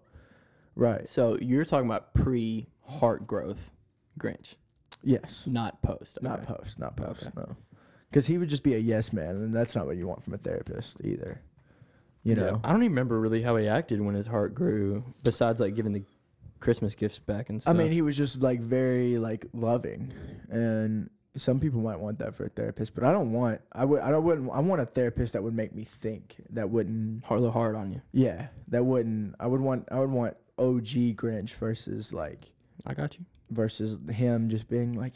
right. 0.75 1.07
So 1.09 1.37
you're 1.41 1.65
talking 1.65 1.87
about 1.87 2.15
pre 2.15 2.67
heart 2.87 3.27
growth 3.27 3.71
Grinch, 4.19 4.55
yes 5.03 5.45
not 5.47 5.81
post. 5.83 6.19
not 6.23 6.41
okay. 6.41 6.55
post 6.55 6.79
not 6.79 6.97
post 6.97 7.23
Okay. 7.27 7.33
no 7.37 7.57
because 8.11 8.27
he 8.27 8.39
would 8.39 8.49
just 8.49 8.63
be 8.63 8.75
a 8.75 8.79
yes 8.79 9.13
man 9.13 9.31
and 9.37 9.55
that's 9.55 9.75
not 9.75 9.87
what 9.87 9.97
you 9.97 10.07
want 10.07 10.23
from 10.23 10.35
a 10.35 10.39
therapist 10.39 11.01
either 11.05 11.41
you 12.23 12.35
Yeah. 12.35 12.43
know 12.51 12.61
I 12.65 12.71
don't 12.73 12.83
even 12.83 12.93
remember 12.93 13.19
really 13.21 13.43
how 13.43 13.57
he 13.57 13.67
acted 13.69 14.01
when 14.01 14.15
his 14.15 14.27
heart 14.29 14.55
grew. 14.55 15.03
Besides 15.25 15.59
like 15.61 15.75
giving 15.75 15.93
the 15.93 16.05
Christmas 16.61 16.95
gifts 16.95 17.19
back 17.19 17.49
and 17.51 17.61
stuff. 17.61 17.75
I 17.75 17.77
mean, 17.77 17.91
he 17.91 18.01
was 18.03 18.17
just 18.17 18.41
like 18.41 18.61
very 18.61 19.19
like 19.19 19.47
loving, 19.53 20.13
and 20.49 21.11
some 21.35 21.59
people 21.59 21.81
might 21.81 21.99
want 21.99 22.21
that 22.21 22.37
for 22.37 22.45
a 22.45 22.49
therapist, 22.49 22.95
but 22.95 23.03
I 23.03 23.11
don't 23.11 23.33
want. 23.33 23.61
I 23.73 23.85
would. 23.85 24.01
I 24.01 24.13
don't 24.13 24.23
wouldn't. 24.23 24.49
I 24.53 24.61
want 24.61 24.81
a 24.81 24.87
therapist 24.87 25.33
that 25.33 25.43
would 25.43 25.55
make 25.57 25.75
me 25.75 25.83
think. 25.83 26.37
That 26.51 26.71
wouldn't. 26.71 27.25
hard, 27.25 27.43
hard 27.51 27.75
on 27.75 27.91
you. 27.91 28.01
Yeah, 28.13 28.47
that 28.69 28.85
wouldn't. 28.85 29.35
I 29.41 29.49
would 29.49 29.61
want. 29.61 29.89
I 29.91 29.99
would 29.99 30.11
want 30.11 30.37
OG 30.59 31.17
Grinch 31.17 31.55
versus 31.55 32.13
like 32.13 32.53
I 32.87 32.95
got 32.95 33.19
you. 33.19 33.25
Versus 33.53 33.99
him 34.11 34.49
just 34.49 34.69
being 34.69 34.95
like. 34.95 35.15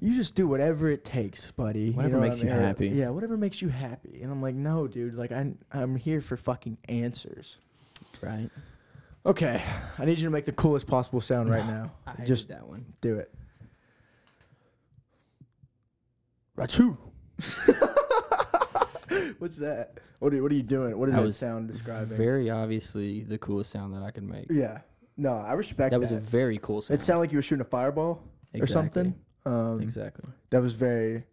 You 0.00 0.16
just 0.16 0.34
do 0.34 0.48
whatever 0.48 0.90
it 0.90 1.04
takes, 1.04 1.52
buddy. 1.52 1.90
Whatever 1.92 2.14
know 2.14 2.18
what 2.20 2.24
makes 2.30 2.40
I 2.40 2.44
you 2.46 2.50
mean? 2.50 2.58
Or- 2.58 2.62
happy. 2.66 2.88
Yeah, 2.88 3.10
whatever 3.10 3.36
makes 3.36 3.62
you 3.62 3.68
happy. 3.68 4.20
And 4.22 4.32
I'm 4.32 4.42
like, 4.42 4.56
no, 4.56 4.88
dude. 4.88 5.14
Like, 5.14 5.30
I'm 5.30 5.58
I'm 5.70 5.94
here 5.94 6.20
for 6.20 6.36
fucking 6.36 6.78
answers. 6.88 7.58
Right. 8.20 8.50
Okay, 9.24 9.62
I 9.98 10.04
need 10.04 10.18
you 10.18 10.24
to 10.24 10.30
make 10.30 10.44
the 10.44 10.50
coolest 10.52 10.88
possible 10.88 11.20
sound 11.20 11.48
right 11.50 11.64
now. 11.66 11.92
I 12.04 12.24
Just 12.24 12.48
that 12.48 12.66
one. 12.66 12.84
do 13.00 13.18
it. 13.20 13.32
Rachu. 16.58 16.96
What's 19.38 19.56
that? 19.58 19.98
What 20.18 20.34
are, 20.34 20.42
what 20.42 20.52
are 20.52 20.54
you 20.54 20.62
doing? 20.62 20.96
What 20.98 21.08
is 21.08 21.14
That 21.14 21.22
that, 21.22 21.32
sound 21.32 21.68
describing? 21.68 22.16
Very 22.16 22.50
obviously 22.50 23.22
the 23.22 23.38
coolest 23.38 23.70
sound 23.70 23.94
that 23.94 24.02
I 24.02 24.10
could 24.10 24.24
make. 24.24 24.46
yeah. 24.50 24.78
No, 25.16 25.34
I 25.36 25.52
respect 25.52 25.90
That 25.90 25.98
that. 25.98 26.00
was 26.00 26.12
a 26.12 26.18
very 26.18 26.58
cool 26.58 26.80
sound. 26.80 26.98
it 27.00 27.02
sounded 27.04 27.20
like 27.20 27.32
you 27.32 27.38
were 27.38 27.42
shooting 27.42 27.60
a 27.60 27.64
fireball 27.68 28.22
or 28.58 28.66
something. 28.66 29.14
Um, 29.44 29.80
Exactly. 29.80 30.28
That 30.50 30.62
was 30.62 30.74
very. 30.74 31.24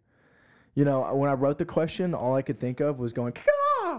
You 0.74 0.84
know, 0.84 1.12
when 1.14 1.28
I 1.30 1.32
wrote 1.34 1.58
the 1.58 1.64
question, 1.64 2.14
all 2.14 2.34
I 2.34 2.42
could 2.42 2.58
think 2.58 2.80
of 2.80 2.98
was 2.98 3.12
going, 3.12 3.34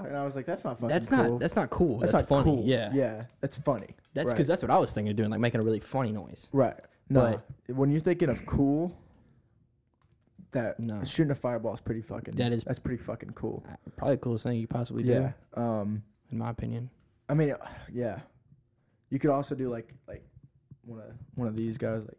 and 0.05 0.15
I 0.15 0.23
was 0.25 0.35
like, 0.35 0.45
"That's 0.45 0.63
not 0.63 0.75
fucking 0.77 0.87
That's 0.87 1.09
cool. 1.09 1.17
not 1.31 1.39
that's 1.39 1.55
not 1.55 1.69
cool. 1.69 1.99
That's 1.99 2.11
That's, 2.13 2.29
not 2.29 2.43
funny. 2.43 2.55
cool. 2.57 2.63
Yeah. 2.65 2.91
Yeah, 2.93 3.25
that's 3.41 3.57
funny. 3.57 3.87
That's 4.13 4.27
Right. 4.27 4.31
because 4.33 4.47
that's 4.47 4.61
what 4.61 4.71
I 4.71 4.77
was 4.77 4.93
thinking 4.93 5.11
of 5.11 5.17
doing, 5.17 5.29
like 5.29 5.39
making 5.39 5.59
a 5.59 5.63
really 5.63 5.79
funny 5.81 6.11
noise. 6.11 6.49
Right. 6.53 6.79
No. 7.09 7.41
when 7.67 7.91
you're 7.91 7.99
thinking 7.99 8.29
of 8.29 8.45
cool, 8.45 8.95
that 10.51 10.79
No. 10.79 11.03
shooting 11.03 11.31
a 11.31 11.35
fireball 11.35 11.73
is 11.73 11.81
pretty 11.81 12.01
fucking. 12.01 12.35
That 12.35 12.51
is- 12.53 12.63
that's 12.63 12.79
pretty 12.79 13.01
fucking 13.03 13.31
cool. 13.31 13.65
Probably 13.97 14.15
the 14.15 14.21
coolest 14.21 14.43
thing 14.45 14.57
you 14.59 14.67
possibly 14.67 15.03
do, 15.03 15.09
Yeah. 15.11 15.31
Um. 15.55 16.03
in 16.31 16.37
my 16.37 16.49
opinion. 16.49 16.89
I 17.29 17.33
mean, 17.33 17.51
uh, 17.51 17.57
yeah. 17.91 18.19
You 19.11 19.19
could 19.19 19.29
also 19.29 19.53
do 19.53 19.69
like 19.69 19.93
like 20.07 20.23
one 20.85 20.99
of 20.99 21.05
one 21.35 21.47
of 21.47 21.55
these 21.55 21.77
guys. 21.77 22.01
Like 22.03 22.17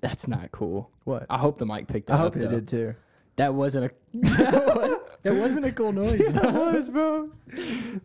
That's 0.00 0.28
not 0.28 0.50
cool. 0.52 0.90
what? 1.04 1.26
I 1.30 1.38
hope 1.38 1.58
the 1.58 1.66
mic 1.66 1.86
picked 1.88 2.06
that 2.08 2.14
I 2.14 2.16
up. 2.18 2.20
hope 2.34 2.36
it 2.36 2.40
though. 2.40 2.50
did 2.50 2.68
too. 2.68 2.94
That 3.36 3.54
wasn't 3.54 3.86
a 3.86 3.90
that, 4.20 4.76
was, 4.76 4.98
that 5.22 5.34
wasn't 5.34 5.64
a 5.64 5.72
cool 5.72 5.92
noise. 6.04 6.18
that 6.32 6.52
was, 6.52 6.88
bro. 6.90 7.30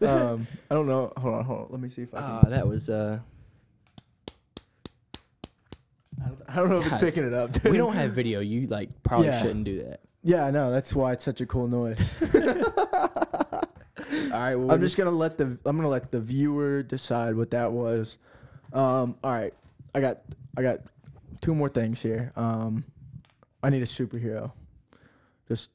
um. 0.02 0.48
I 0.72 0.73
don't 0.76 0.88
know. 0.88 1.11
Hold 1.18 1.35
on. 1.35 1.44
Hold 1.45 1.60
on. 1.60 1.68
Let 1.72 1.81
me 1.81 1.89
see 1.89 2.03
if 2.03 2.14
I 2.14 2.19
can. 2.22 2.30
Ah, 2.30 2.41
that 2.49 2.68
was 2.68 2.89
uh 2.89 3.19
I, 6.23 6.27
don't, 6.30 6.41
I 6.49 6.56
don't 6.56 6.69
know 6.69 6.77
if 6.81 6.88
it's 6.94 6.98
picking 7.03 7.26
it 7.27 7.34
up. 7.34 7.52
Dude. 7.52 7.72
we 7.72 7.77
don't 7.77 7.94
have 7.94 8.11
video. 8.11 8.39
You 8.39 8.68
like 8.68 8.89
probably 9.03 9.27
Yeah. 9.27 9.41
shouldn't 9.41 9.65
do 9.65 9.84
that. 9.84 9.99
Yeah, 10.23 10.45
I 10.45 10.52
know. 10.52 10.72
That's 10.72 10.95
why 10.95 11.11
it's 11.14 11.23
such 11.23 11.41
a 11.41 11.45
cool 11.45 11.68
noise. 11.68 11.99
All 14.12 14.40
right, 14.40 14.56
well, 14.56 14.72
I'm 14.72 14.82
just 14.82 14.98
gonna 14.98 15.12
let 15.12 15.38
the 15.38 15.58
I'm 15.66 15.76
gonna 15.78 15.88
let 15.90 16.12
the 16.12 16.20
viewer 16.20 16.84
decide 16.84 17.36
what 17.36 17.52
that 17.52 17.72
was. 17.72 18.18
Um, 18.74 19.16
all 19.24 19.32
right, 19.32 19.54
I 19.96 20.00
got 20.02 20.20
I 20.58 20.62
got 20.62 20.80
two 21.42 21.54
more 21.56 21.70
things 21.70 22.02
here. 22.02 22.32
Um, 22.36 22.84
I 23.64 23.70
need 23.70 23.82
a 23.82 23.86
superhero. 23.86 24.52
Just 25.48 25.72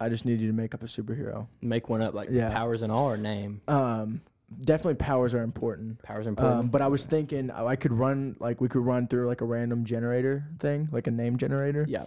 I 0.00 0.08
just 0.08 0.24
need 0.24 0.40
you 0.40 0.46
to 0.48 0.52
make 0.52 0.74
up 0.74 0.82
a 0.82 0.86
superhero. 0.86 1.46
make 1.60 1.88
one 1.88 2.02
up 2.02 2.14
like 2.14 2.28
Yeah. 2.30 2.50
powers 2.50 2.82
and 2.82 2.92
all 2.92 3.10
or 3.10 3.16
name. 3.16 3.60
Um, 3.66 4.20
definitely 4.60 4.94
powers 4.94 5.34
are 5.34 5.42
important. 5.42 6.00
Powers 6.02 6.26
are 6.26 6.30
important. 6.30 6.60
Um, 6.60 6.68
but 6.68 6.82
I 6.82 6.86
was 6.88 7.04
thinking 7.04 7.50
I 7.50 7.74
could 7.76 7.92
run 7.92 8.36
like 8.38 8.60
we 8.60 8.68
could 8.68 8.84
run 8.84 9.08
through 9.08 9.26
like 9.26 9.40
a 9.40 9.44
random 9.44 9.84
generator 9.84 10.44
thing, 10.60 10.88
like 10.92 11.06
a 11.06 11.10
name 11.10 11.36
generator, 11.36 11.84
yeah. 11.88 12.04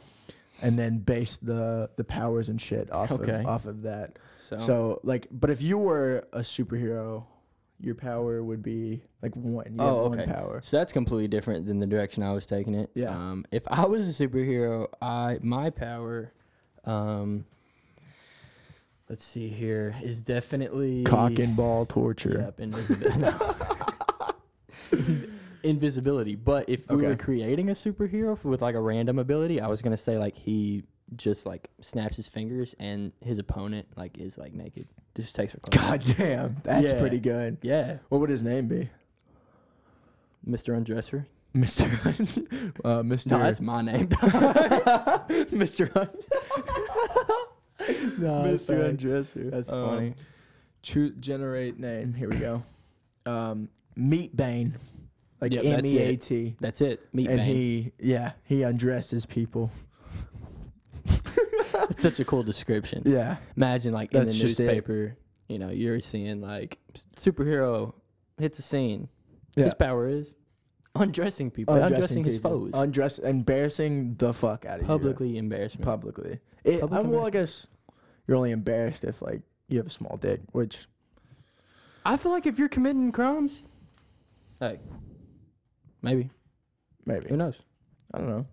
And 0.61 0.77
then 0.77 0.99
base 0.99 1.37
the 1.37 1.89
the 1.97 2.03
powers 2.03 2.49
and 2.49 2.59
shit 2.61 2.91
off 2.91 3.11
Okay. 3.11 3.39
of 3.41 3.45
off 3.47 3.65
of 3.65 3.81
that. 3.83 4.17
So, 4.37 4.57
So 4.59 4.99
like, 5.03 5.27
but 5.31 5.49
if 5.49 5.61
you 5.61 5.77
were 5.77 6.27
a 6.33 6.39
superhero, 6.39 7.23
your 7.79 7.95
power 7.95 8.43
would 8.43 8.61
be 8.61 9.01
like 9.21 9.35
one. 9.35 9.65
You 9.73 9.81
Oh, 9.81 9.85
have 9.85 9.95
okay. 10.13 10.17
one 10.17 10.25
power. 10.27 10.61
so 10.63 10.77
that's 10.77 10.93
completely 10.93 11.27
different 11.27 11.65
than 11.65 11.79
the 11.79 11.87
direction 11.87 12.21
I 12.23 12.33
was 12.33 12.45
taking 12.45 12.75
it. 12.75 12.89
Yeah. 12.93 13.09
Um, 13.09 13.45
if 13.51 13.63
I 13.67 13.85
was 13.85 14.07
a 14.07 14.27
superhero, 14.27 14.87
I 15.01 15.39
my 15.41 15.69
power, 15.71 16.31
um, 16.85 17.45
let's 19.09 19.23
see 19.25 19.47
here, 19.49 19.95
is 20.03 20.21
definitely 20.21 21.03
Cock 21.03 21.39
and 21.39 21.55
ball 21.55 21.85
torture. 21.87 22.39
Yep, 22.45 22.59
invisibility. 22.59 23.37
invisibility. 25.63 26.35
But 26.35 26.67
if 26.69 26.87
we 26.89 27.03
were 27.03 27.15
creating 27.15 27.69
a 27.69 27.73
superhero 27.73 28.41
with 28.43 28.61
like 28.61 28.75
a 28.75 28.81
random 28.81 29.19
ability, 29.19 29.61
I 29.61 29.67
was 29.67 29.81
gonna 29.81 29.97
say 29.97 30.17
like 30.17 30.35
he 30.37 30.83
just 31.17 31.45
like 31.45 31.69
snaps 31.81 32.15
his 32.15 32.27
fingers 32.27 32.73
and 32.79 33.11
his 33.23 33.37
opponent 33.39 33.87
like 33.97 34.17
is 34.17 34.37
like 34.37 34.53
naked. 34.53 34.87
Just 35.15 35.35
takes 35.35 35.51
her 35.53 35.59
clothes. 35.59 35.83
off. 35.83 35.89
God 36.07 36.15
damn, 36.17 36.55
that's 36.63 36.93
Yeah. 36.93 36.99
pretty 36.99 37.19
good. 37.19 37.57
Yeah, 37.61 37.97
What 38.09 38.21
would 38.21 38.29
his 38.29 38.43
name 38.43 38.67
be? 38.67 38.89
Mr. 40.47 40.75
Undresser. 40.81 41.25
Mister. 41.53 41.85
uh, 42.85 43.03
Mister. 43.03 43.29
No, 43.31 43.39
that's 43.39 43.59
my 43.59 43.81
name. 43.81 44.07
Mister. 45.51 45.87
Hunt. 45.93 46.25
no, 48.19 48.43
Mister 48.43 48.81
thanks. 48.83 49.03
Undresser. 49.03 49.51
That's 49.51 49.71
Um, 49.71 49.85
funny. 49.89 50.13
Choose 50.81 51.11
generate 51.19 51.77
name. 51.77 52.13
Here 52.13 52.29
we 52.29 52.37
go. 52.37 52.63
Um, 53.25 53.69
Meat 53.95 54.35
Bane, 54.35 54.75
like 55.41 55.53
Yep, 55.53 55.65
M 55.65 55.71
that's 55.71 55.93
E. 55.93 55.97
A 55.97 56.15
T. 56.17 56.55
That's 56.59 56.81
it. 56.81 57.07
Meat 57.13 57.27
And 57.29 57.41
he, 57.41 57.91
yeah, 57.99 58.33
he 58.43 58.63
undresses 58.63 59.25
people. 59.25 59.71
It's 61.89 62.01
such 62.01 62.19
a 62.19 62.25
cool 62.25 62.43
description. 62.43 63.03
Yeah. 63.05 63.37
Imagine 63.57 63.93
like 63.93 64.13
in 64.13 64.25
the 64.27 64.33
newspaper, 64.33 65.17
you 65.49 65.59
know, 65.59 65.69
you're 65.69 65.99
seeing 65.99 66.39
like 66.39 66.77
superhero 67.17 67.93
hits 68.37 68.59
a 68.59 68.61
scene. 68.61 69.09
Yeah. 69.55 69.65
His 69.65 69.73
power 69.73 70.07
is 70.07 70.35
undressing 70.95 71.51
people, 71.51 71.75
undressing, 71.75 72.23
his 72.23 72.37
people. 72.37 72.51
foes, 72.51 72.71
Undress, 72.73 73.19
embarrassing 73.19 74.15
the 74.15 74.33
fuck 74.33 74.65
out 74.65 74.75
of 74.75 74.81
him. 74.81 74.87
publicly 74.87 75.29
you. 75.31 75.39
embarrassment. 75.39 75.85
Publicly. 75.85 76.39
It, 76.63 76.79
Public 76.81 76.99
um, 77.01 77.09
well, 77.11 77.25
I 77.25 77.29
guess 77.29 77.67
you're 78.27 78.37
only 78.37 78.51
embarrassed 78.51 79.03
if 79.03 79.21
like 79.21 79.41
you 79.67 79.77
have 79.77 79.87
a 79.87 79.91
small 79.91 80.17
dick, 80.17 80.41
which 80.51 80.87
I 82.05 82.15
feel 82.17 82.31
like 82.31 82.45
if 82.45 82.57
you're 82.57 82.69
committing 82.69 83.11
crimes, 83.11 83.67
like 84.59 84.79
maybe 86.01 86.29
maybe 87.05 87.27
who 87.29 87.37
knows? 87.37 87.61
I 88.13 88.17
don't 88.19 88.29
know. 88.29 88.45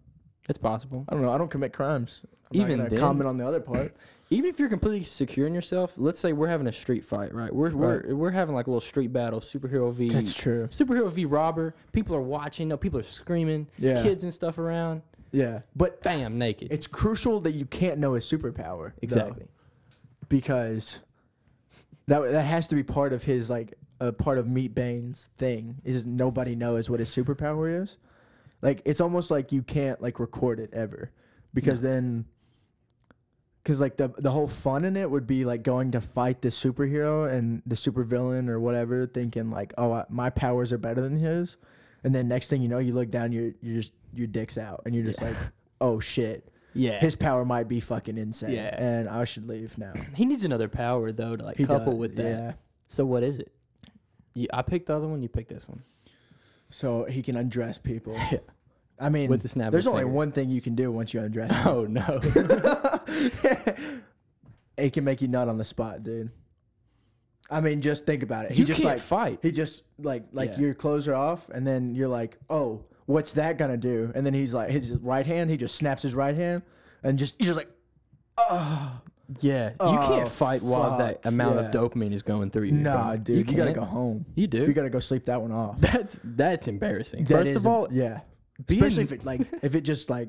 It's 0.49 0.59
possible. 0.59 1.05
I 1.09 1.15
don't 1.15 1.23
know. 1.23 1.33
I 1.33 1.39
don't 1.39 1.51
commit 1.51 1.73
crimes. 1.73 2.23
I'm 2.55 2.61
Even 2.61 2.79
then- 2.89 2.99
comment 2.99 3.29
on 3.29 3.37
the 3.37 3.47
other 3.47 3.61
part. 3.61 3.95
Even 4.31 4.51
if 4.51 4.59
you're 4.59 4.69
completely 4.69 5.05
secure 5.05 5.47
in 5.47 5.55
yourself, 5.55 5.95
let's 5.97 6.19
say 6.21 6.35
we're 6.35 6.49
having 6.49 6.67
a 6.67 6.73
street 6.73 7.03
fight, 7.03 7.35
right? 7.35 7.55
We're 7.55 7.71
we're 7.75 8.15
we're 8.15 8.31
having 8.31 8.55
like 8.55 8.67
a 8.67 8.71
little 8.71 8.81
street 8.83 9.11
battle, 9.11 9.41
superhero 9.41 9.91
v 9.93 10.11
That's 10.11 10.35
true. 10.35 10.67
superhero 10.71 11.11
v 11.11 11.25
robber. 11.25 11.75
People 11.93 12.15
are 12.15 12.21
watching. 12.21 12.69
No, 12.69 12.77
people 12.77 13.01
are 13.01 13.05
screaming. 13.05 13.67
Yeah. 13.79 14.03
Kids 14.03 14.25
and 14.25 14.35
stuff 14.35 14.59
around. 14.59 15.01
Yeah, 15.33 15.61
but 15.77 16.03
Bam, 16.03 16.37
naked. 16.39 16.69
it's 16.71 16.87
crucial 16.87 17.41
that 17.41 17.53
you 17.53 17.65
can't 17.67 17.99
know 17.99 18.15
his 18.15 18.25
superpower. 18.27 18.89
though, 18.93 18.99
exactly. 19.03 19.47
because 20.29 21.01
that 22.07 22.21
that 22.33 22.43
has 22.45 22.67
to 22.69 22.75
be 22.75 22.83
part 22.83 23.13
of 23.13 23.23
his 23.23 23.51
like 23.51 23.75
a 24.01 24.13
part 24.13 24.39
of 24.39 24.47
Meat 24.49 24.75
Bane's 24.75 25.31
thing 25.39 25.77
is 25.85 26.07
nobody 26.07 26.55
knows 26.55 26.89
what 26.89 27.01
his 27.01 27.11
superpower 27.11 27.83
is. 27.83 27.97
Like 28.63 28.83
it's 28.85 29.01
almost 29.01 29.31
like 29.31 29.53
you 29.53 29.63
can't 29.63 30.01
like 30.03 30.19
record 30.21 30.61
it 30.61 30.71
ever 30.73 31.11
because 31.55 31.81
then 31.81 32.25
because 33.63 33.81
like 33.81 33.97
the 33.97 34.09
the 34.19 34.31
whole 34.31 34.49
fun 34.49 34.85
in 34.85 34.97
it 34.97 35.11
would 35.11 35.27
be 35.27 35.45
like 35.45 35.63
going 35.63 35.91
to 35.93 36.01
fight 36.01 36.41
the 36.43 36.49
superhero 36.49 37.31
and 37.33 37.63
the 37.67 37.75
supervillain 37.75 38.49
or 38.49 38.59
whatever, 38.61 39.07
thinking 39.07 39.51
like, 39.51 39.75
oh, 39.79 39.93
I, 39.93 40.05
my 40.09 40.31
powers 40.31 40.73
are 40.73 40.79
better 40.79 41.01
than 41.03 41.19
his, 41.19 41.57
and 42.05 42.15
then 42.15 42.29
next 42.29 42.49
thing 42.49 42.63
you 42.63 42.69
know, 42.69 42.79
you 42.79 42.95
look 42.95 43.11
down, 43.11 43.31
you're 43.33 43.53
you're 43.61 43.77
just 43.81 43.93
your 44.15 44.27
dick's 44.27 44.57
out, 44.59 44.83
and 44.87 44.95
you're 44.95 45.05
just 45.05 45.21
Yeah. 45.21 45.29
like, 45.29 45.37
oh 45.81 46.01
shit, 46.01 46.49
Yeah. 46.75 46.99
his 46.99 47.15
power 47.15 47.45
might 47.45 47.69
be 47.69 47.79
fucking 47.79 48.17
insane, 48.17 48.55
Yeah. 48.55 48.75
and 48.79 49.09
I 49.09 49.25
should 49.25 49.47
leave 49.47 49.77
now. 49.77 49.93
he 50.15 50.25
needs 50.25 50.45
another 50.45 50.69
power 50.69 51.13
though 51.13 51.37
to 51.37 51.45
like 51.45 51.59
He 51.59 51.67
couple 51.67 51.93
does, 51.93 52.01
with 52.01 52.17
that. 52.17 52.25
Yeah. 52.25 52.53
So 52.89 53.05
what 53.05 53.23
is 53.23 53.39
it? 53.39 53.53
You, 54.39 54.47
I 54.53 54.63
picked 54.63 54.87
the 54.87 54.97
other 54.97 55.07
one. 55.09 55.23
You 55.23 55.29
picked 55.29 55.49
this 55.51 55.69
one. 55.69 55.83
So 56.71 57.05
he 57.05 57.23
can 57.23 57.37
undress 57.37 57.79
people. 57.79 58.15
Yeah. 58.33 58.39
I 59.01 59.11
mean, 59.11 59.31
With 59.31 59.43
the 59.43 59.49
snap 59.49 59.71
there's 59.71 59.87
only 59.87 60.01
finger. 60.03 60.13
one 60.13 60.33
thing 60.33 60.51
you 60.51 60.61
can 60.61 60.75
do 60.75 60.91
once 60.91 61.15
you 61.15 61.21
undress. 61.21 61.55
Oh 61.67 61.85
no. 61.85 62.21
it 64.77 64.93
can 64.93 65.05
make 65.05 65.21
you 65.23 65.29
nut 65.29 65.49
on 65.49 65.57
the 65.59 65.65
spot, 65.65 66.03
dude. 66.03 66.31
I 67.51 67.61
mean, 67.61 67.81
just 67.81 68.05
think 68.05 68.23
about 68.23 68.47
it. 68.47 68.53
He 68.53 68.59
you 68.61 68.65
just 68.67 68.81
can't 68.83 68.95
like 68.95 69.03
fight. 69.03 69.39
he 69.43 69.51
just 69.53 69.83
like 69.99 70.25
like 70.33 70.51
Yeah. 70.53 70.59
your 70.61 70.75
clothes 70.75 71.09
are 71.09 71.15
off, 71.15 71.49
and 71.49 71.67
then 71.67 71.95
you're 71.95 72.09
like, 72.09 72.39
oh, 72.51 72.85
what's 73.07 73.33
that 73.33 73.57
gonna 73.57 73.77
do? 73.77 74.13
And 74.15 74.27
then 74.27 74.35
he's 74.35 74.53
like, 74.53 74.71
his 74.71 74.93
right 74.93 75.25
hand, 75.25 75.49
he 75.51 75.57
just 75.57 75.77
snaps 75.77 76.03
his 76.03 76.15
right 76.15 76.35
hand, 76.35 76.63
and 77.03 77.19
just 77.19 77.37
he's 77.39 77.47
just 77.47 77.57
like, 77.57 77.71
oh, 78.37 79.01
Yeah. 79.41 79.71
you 79.71 79.77
Oh, 79.81 80.07
can't 80.09 80.29
fight 80.29 80.63
while 80.63 80.97
that 80.99 81.21
amount 81.25 81.57
yeah. 81.57 81.67
of 81.67 81.71
dopamine 81.71 82.13
is 82.15 82.23
going 82.23 82.51
through 82.51 82.65
you. 82.65 82.73
nah, 82.73 83.17
dude, 83.17 83.51
you, 83.51 83.57
gotta 83.57 83.73
go 83.73 83.85
home. 83.85 84.25
You 84.35 84.47
do. 84.47 84.65
You 84.67 84.73
gotta 84.73 84.91
go 84.91 85.01
sleep 85.01 85.27
that 85.27 85.41
one 85.41 85.53
off. 85.53 85.79
that's 85.81 86.19
that's 86.25 86.67
embarrassing. 86.69 87.25
That 87.25 87.39
First 87.39 87.51
is 87.51 87.57
of 87.57 87.67
all, 87.67 87.89
yeah, 87.91 88.21
especially 88.69 89.03
if 89.05 89.13
it 89.13 89.25
like 89.25 89.43
if 89.63 89.75
it 89.75 89.83
just 89.83 90.09
like 90.11 90.29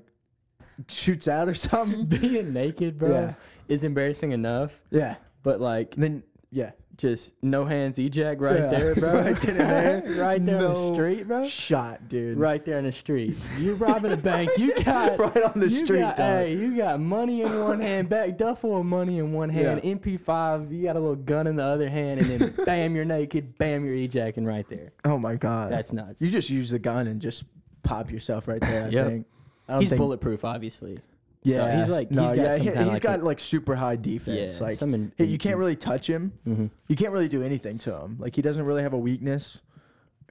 shoots 0.88 1.28
out 1.28 1.48
or 1.48 1.54
something. 1.54 2.06
being 2.06 2.54
naked, 2.54 2.98
bro, 2.98 3.10
Yeah. 3.10 3.34
is 3.68 3.84
embarrassing 3.84 4.32
enough. 4.32 4.80
Yeah, 4.92 5.16
But 5.44 5.60
like, 5.62 5.96
and 5.96 6.04
then 6.04 6.24
yeah, 6.52 6.72
just 7.00 7.34
no 7.42 7.64
hands 7.66 7.98
eject 7.98 8.42
right 8.42 8.58
Yeah. 8.60 8.68
there, 8.68 8.96
bro. 8.96 9.14
Right 9.24 9.42
there. 9.42 10.04
right 10.18 10.46
there 10.46 10.58
on 10.68 10.74
the 10.74 10.94
street, 10.94 11.28
bro. 11.28 11.44
shot, 11.48 12.08
dude. 12.10 12.38
Right 12.38 12.64
there 12.66 12.78
in 12.78 12.86
the 12.86 12.92
street. 12.92 13.36
You 13.58 13.74
robbing 13.76 14.12
a 14.12 14.18
bank. 14.18 14.52
You 14.58 14.76
got 14.84 15.18
right 15.18 15.44
on 15.44 15.60
the 15.60 15.70
street, 15.70 16.02
Got, 16.02 16.18
hey, 16.18 16.54
you 16.54 16.76
got 16.78 17.00
money 17.00 17.42
in 17.42 17.60
one 17.64 17.80
hand, 17.80 18.10
back 18.10 18.38
duffel 18.38 18.78
of 18.80 18.86
money 18.86 19.18
in 19.20 19.32
one 19.34 19.50
hand, 19.50 19.82
MP5. 19.82 20.72
You 20.72 20.84
got 20.84 20.96
a 20.96 21.00
little 21.00 21.16
gun 21.16 21.48
in 21.48 21.56
the 21.56 21.64
other 21.64 21.90
hand, 21.90 22.20
and 22.20 22.30
then 22.30 22.66
bam, 22.66 22.96
you're 22.96 23.06
naked. 23.06 23.58
Bam, 23.58 23.86
you're 23.86 23.96
ejacking 23.96 24.46
right 24.46 24.68
there. 24.70 24.92
Oh 25.06 25.18
my 25.18 25.36
god, 25.36 25.72
That's 25.72 25.94
nuts. 25.94 26.22
you 26.22 26.30
just 26.30 26.50
use 26.50 26.70
the 26.70 26.80
gun 26.80 27.08
and 27.08 27.22
just 27.22 27.46
pop 27.84 28.12
yourself 28.12 28.48
right 28.48 28.62
there. 28.62 28.86
I 28.86 28.90
Yep. 28.90 29.08
think. 29.08 29.26
I 29.68 29.72
don't 29.74 29.82
He's 29.82 29.90
think, 29.90 30.00
bulletproof, 30.00 30.44
obviously. 30.44 31.00
Yeah, 31.44 31.80
he's 31.80 31.90
like- 31.90 32.12
no, 32.12 32.24
he's 32.28 32.32
got 32.32 32.38
yeah, 32.44 32.52
some 32.58 32.62
he, 32.66 32.68
has 32.74 32.88
like 32.88 33.02
got 33.02 33.24
like 33.24 33.40
super 33.40 33.76
high 33.76 33.96
defense. 33.96 34.60
Yeah, 34.60 34.68
like 34.68 34.82
in- 34.82 35.12
hey, 35.18 35.26
you 35.26 35.38
can't 35.38 35.58
really 35.58 35.76
touch 35.76 36.08
him. 36.10 36.34
Mhm. 36.48 36.70
You 36.88 36.96
can't 36.96 37.14
really 37.14 37.30
do 37.30 37.42
anything 37.44 37.78
to 37.80 37.96
him. 37.96 38.18
Like 38.20 38.36
he 38.36 38.42
doesn't 38.42 38.64
really 38.66 38.84
have 38.84 38.94
a 38.94 38.98
weakness. 38.98 39.62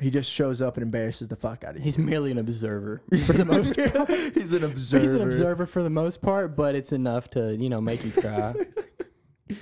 He 0.00 0.10
just 0.10 0.30
shows 0.30 0.62
up 0.62 0.76
and 0.76 0.82
embarrasses 0.84 1.26
the 1.26 1.34
fuck 1.34 1.64
out 1.64 1.70
of 1.70 1.78
you. 1.78 1.82
He's 1.82 1.98
merely 1.98 2.30
an 2.30 2.38
observer 2.38 3.02
for 3.26 3.32
the 3.32 3.44
most 3.44 3.76
part. 3.94 4.08
He's 4.34 4.52
an 4.52 4.62
observer. 4.64 5.02
He's 5.02 5.12
an 5.14 5.22
observer 5.22 5.66
for 5.66 5.82
the 5.82 5.90
most 5.90 6.22
part, 6.22 6.54
but 6.54 6.74
it's 6.76 6.92
enough 6.92 7.28
to 7.30 7.56
you 7.56 7.68
know 7.68 7.80
make 7.80 8.04
you 8.04 8.12
cry. 8.12 8.54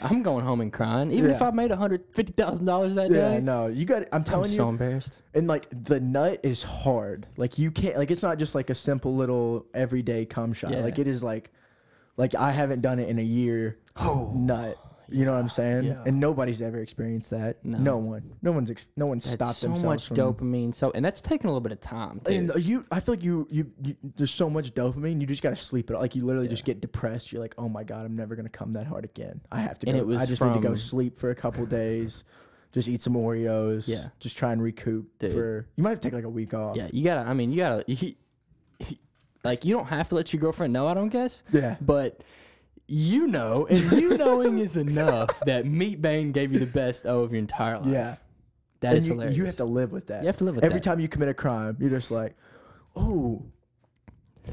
I'm 0.02 0.22
going 0.22 0.44
home 0.44 0.60
and 0.60 0.72
crying, 0.72 1.10
even 1.12 1.30
if 1.30 1.40
I 1.42 1.50
made 1.50 1.70
hundred 1.70 2.04
fifty 2.12 2.32
thousand 2.32 2.64
dollars 2.66 2.94
that 2.96 3.10
Yeah, 3.10 3.34
day. 3.34 3.40
no, 3.40 3.66
you 3.68 3.84
got. 3.84 4.02
I'm 4.12 4.22
telling 4.22 4.22
I'm 4.22 4.24
telling 4.24 4.50
you, 4.50 4.56
so 4.56 4.68
embarrassed. 4.68 5.12
and 5.34 5.46
like 5.46 5.66
the 5.84 6.00
nut 6.00 6.40
is 6.42 6.62
hard. 6.62 7.26
Like 7.36 7.58
you 7.58 7.70
can't. 7.70 7.96
Like 7.96 8.10
it's 8.10 8.22
not 8.22 8.38
just 8.38 8.54
like 8.54 8.70
a 8.70 8.74
simple 8.74 9.14
little 9.16 9.66
everyday 9.74 10.24
cum 10.26 10.52
shot. 10.52 10.72
Yeah. 10.72 10.80
Like 10.80 10.98
it 10.98 11.06
is 11.06 11.22
like, 11.22 11.50
like 12.16 12.34
I 12.34 12.50
haven't 12.52 12.80
done 12.82 12.98
it 12.98 13.08
in 13.08 13.18
a 13.18 13.22
year. 13.22 13.78
Oh, 13.96 14.32
nut. 14.34 14.76
You 15.08 15.24
know 15.24 15.32
what 15.32 15.38
I'm 15.38 15.48
saying? 15.48 15.84
yeah. 15.84 16.02
And 16.06 16.18
nobody's 16.18 16.60
ever 16.62 16.78
experienced 16.80 17.30
that. 17.30 17.64
No. 17.64 17.78
No, 17.78 17.96
one. 17.98 18.32
No 18.42 18.52
one's. 18.52 18.70
Ex- 18.70 18.86
no 18.96 19.06
one's 19.06 19.24
that's 19.24 19.34
stopped 19.34 19.54
so 19.58 19.66
themselves 19.68 20.04
So 20.04 20.14
much 20.14 20.18
from. 20.18 20.34
dopamine. 20.34 20.74
So, 20.74 20.90
and 20.94 21.04
that's 21.04 21.20
taking 21.20 21.46
a 21.46 21.50
little 21.50 21.60
bit 21.60 21.72
of 21.72 21.80
time. 21.80 22.20
Too. 22.24 22.32
And 22.32 22.52
you, 22.64 22.84
I 22.90 23.00
feel 23.00 23.14
like 23.14 23.22
you, 23.24 23.46
you, 23.50 23.70
you, 23.82 23.96
there's 24.16 24.30
so 24.32 24.50
much 24.50 24.74
dopamine. 24.74 25.20
You 25.20 25.26
just 25.26 25.42
gotta 25.42 25.56
sleep 25.56 25.90
it. 25.90 25.94
out. 25.94 26.00
Like 26.02 26.14
you 26.16 26.24
literally 26.24 26.48
just 26.48 26.64
get 26.64 26.80
depressed. 26.80 27.32
You're 27.32 27.40
like, 27.42 27.54
oh 27.58 27.68
my 27.68 27.84
god, 27.84 28.04
I'm 28.04 28.16
never 28.16 28.34
gonna 28.36 28.48
come 28.48 28.72
that 28.72 28.86
hard 28.86 29.04
again. 29.04 29.40
I 29.52 29.60
have 29.60 29.78
to. 29.80 29.86
And 29.88 29.96
go. 29.96 30.02
it 30.02 30.06
was 30.06 30.22
I 30.22 30.26
just 30.26 30.42
need 30.42 30.54
to 30.54 30.60
go 30.60 30.74
sleep 30.74 31.16
for 31.16 31.30
a 31.30 31.34
couple 31.34 31.64
days. 31.66 32.24
Just 32.72 32.88
eat 32.88 33.00
some 33.00 33.14
Oreos. 33.14 33.88
Yeah. 33.88 34.08
Just 34.18 34.36
try 34.36 34.52
and 34.52 34.62
recoup 34.62 35.08
Dude. 35.18 35.32
for. 35.32 35.66
You 35.76 35.82
might 35.82 35.90
have 35.90 36.00
to 36.00 36.08
take 36.08 36.14
like 36.14 36.24
a 36.24 36.28
week 36.28 36.52
off. 36.52 36.76
yeah, 36.76 36.88
you 36.92 37.04
gotta. 37.04 37.28
I 37.28 37.32
mean, 37.32 37.50
you 37.52 37.58
gotta. 37.58 37.84
You, 37.86 38.14
like, 39.44 39.64
you 39.64 39.74
don't 39.74 39.86
have 39.86 40.08
to 40.10 40.14
let 40.14 40.32
your 40.32 40.40
girlfriend 40.40 40.72
know. 40.72 40.86
I 40.86 40.94
don't 40.94 41.08
guess. 41.08 41.42
Yeah. 41.52 41.76
But 41.80 42.22
you 42.88 43.26
know, 43.26 43.66
and 43.68 43.92
you 43.92 44.16
knowing 44.18 44.58
is 44.58 44.76
enough 44.76 45.28
that 45.46 45.66
Meat 45.66 46.00
Bane 46.00 46.32
gave 46.32 46.52
you 46.52 46.58
the 46.58 46.66
best 46.66 47.06
O 47.06 47.20
of 47.20 47.32
your 47.32 47.38
entire 47.38 47.78
life. 47.78 47.88
Yeah. 47.88 48.16
that 48.80 48.88
and 48.88 48.98
is 48.98 49.06
you, 49.06 49.14
hilarious. 49.14 49.36
you 49.36 49.44
have 49.44 49.56
to 49.56 49.64
live 49.64 49.92
with 49.92 50.06
that. 50.08 50.22
You 50.22 50.26
have 50.26 50.36
to 50.38 50.44
live 50.44 50.54
with 50.54 50.62
that. 50.62 50.66
Every 50.66 50.80
that. 50.80 50.84
time 50.84 51.00
you 51.00 51.08
commit 51.08 51.28
a 51.28 51.34
crime, 51.34 51.76
you're 51.80 51.90
just 51.90 52.10
like, 52.10 52.36
oh. 52.94 53.42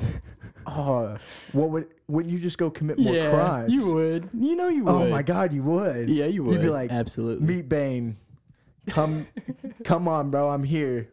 Oh, 0.66 1.18
what 1.52 1.72
would 1.72 1.88
wouldn't 2.08 2.34
you 2.34 2.40
just 2.40 2.58
go 2.58 2.70
commit 2.70 2.98
more 2.98 3.14
yeah, 3.14 3.30
crimes? 3.30 3.72
you 3.72 3.94
would. 3.94 4.30
You 4.34 4.56
know 4.56 4.70
you 4.70 4.86
would. 4.86 4.94
Oh 4.94 5.08
my 5.10 5.22
god, 5.22 5.52
you 5.52 5.62
would. 5.64 6.10
Yeah, 6.10 6.26
you 6.26 6.42
would. 6.44 6.54
You'd 6.54 6.62
be 6.62 6.70
like, 6.70 6.90
absolutely. 6.90 7.46
Meat 7.46 7.68
Bane, 7.68 8.16
come, 8.88 9.28
come 9.84 10.08
on, 10.08 10.32
bro, 10.32 10.50
I'm 10.50 10.64
here. 10.64 11.10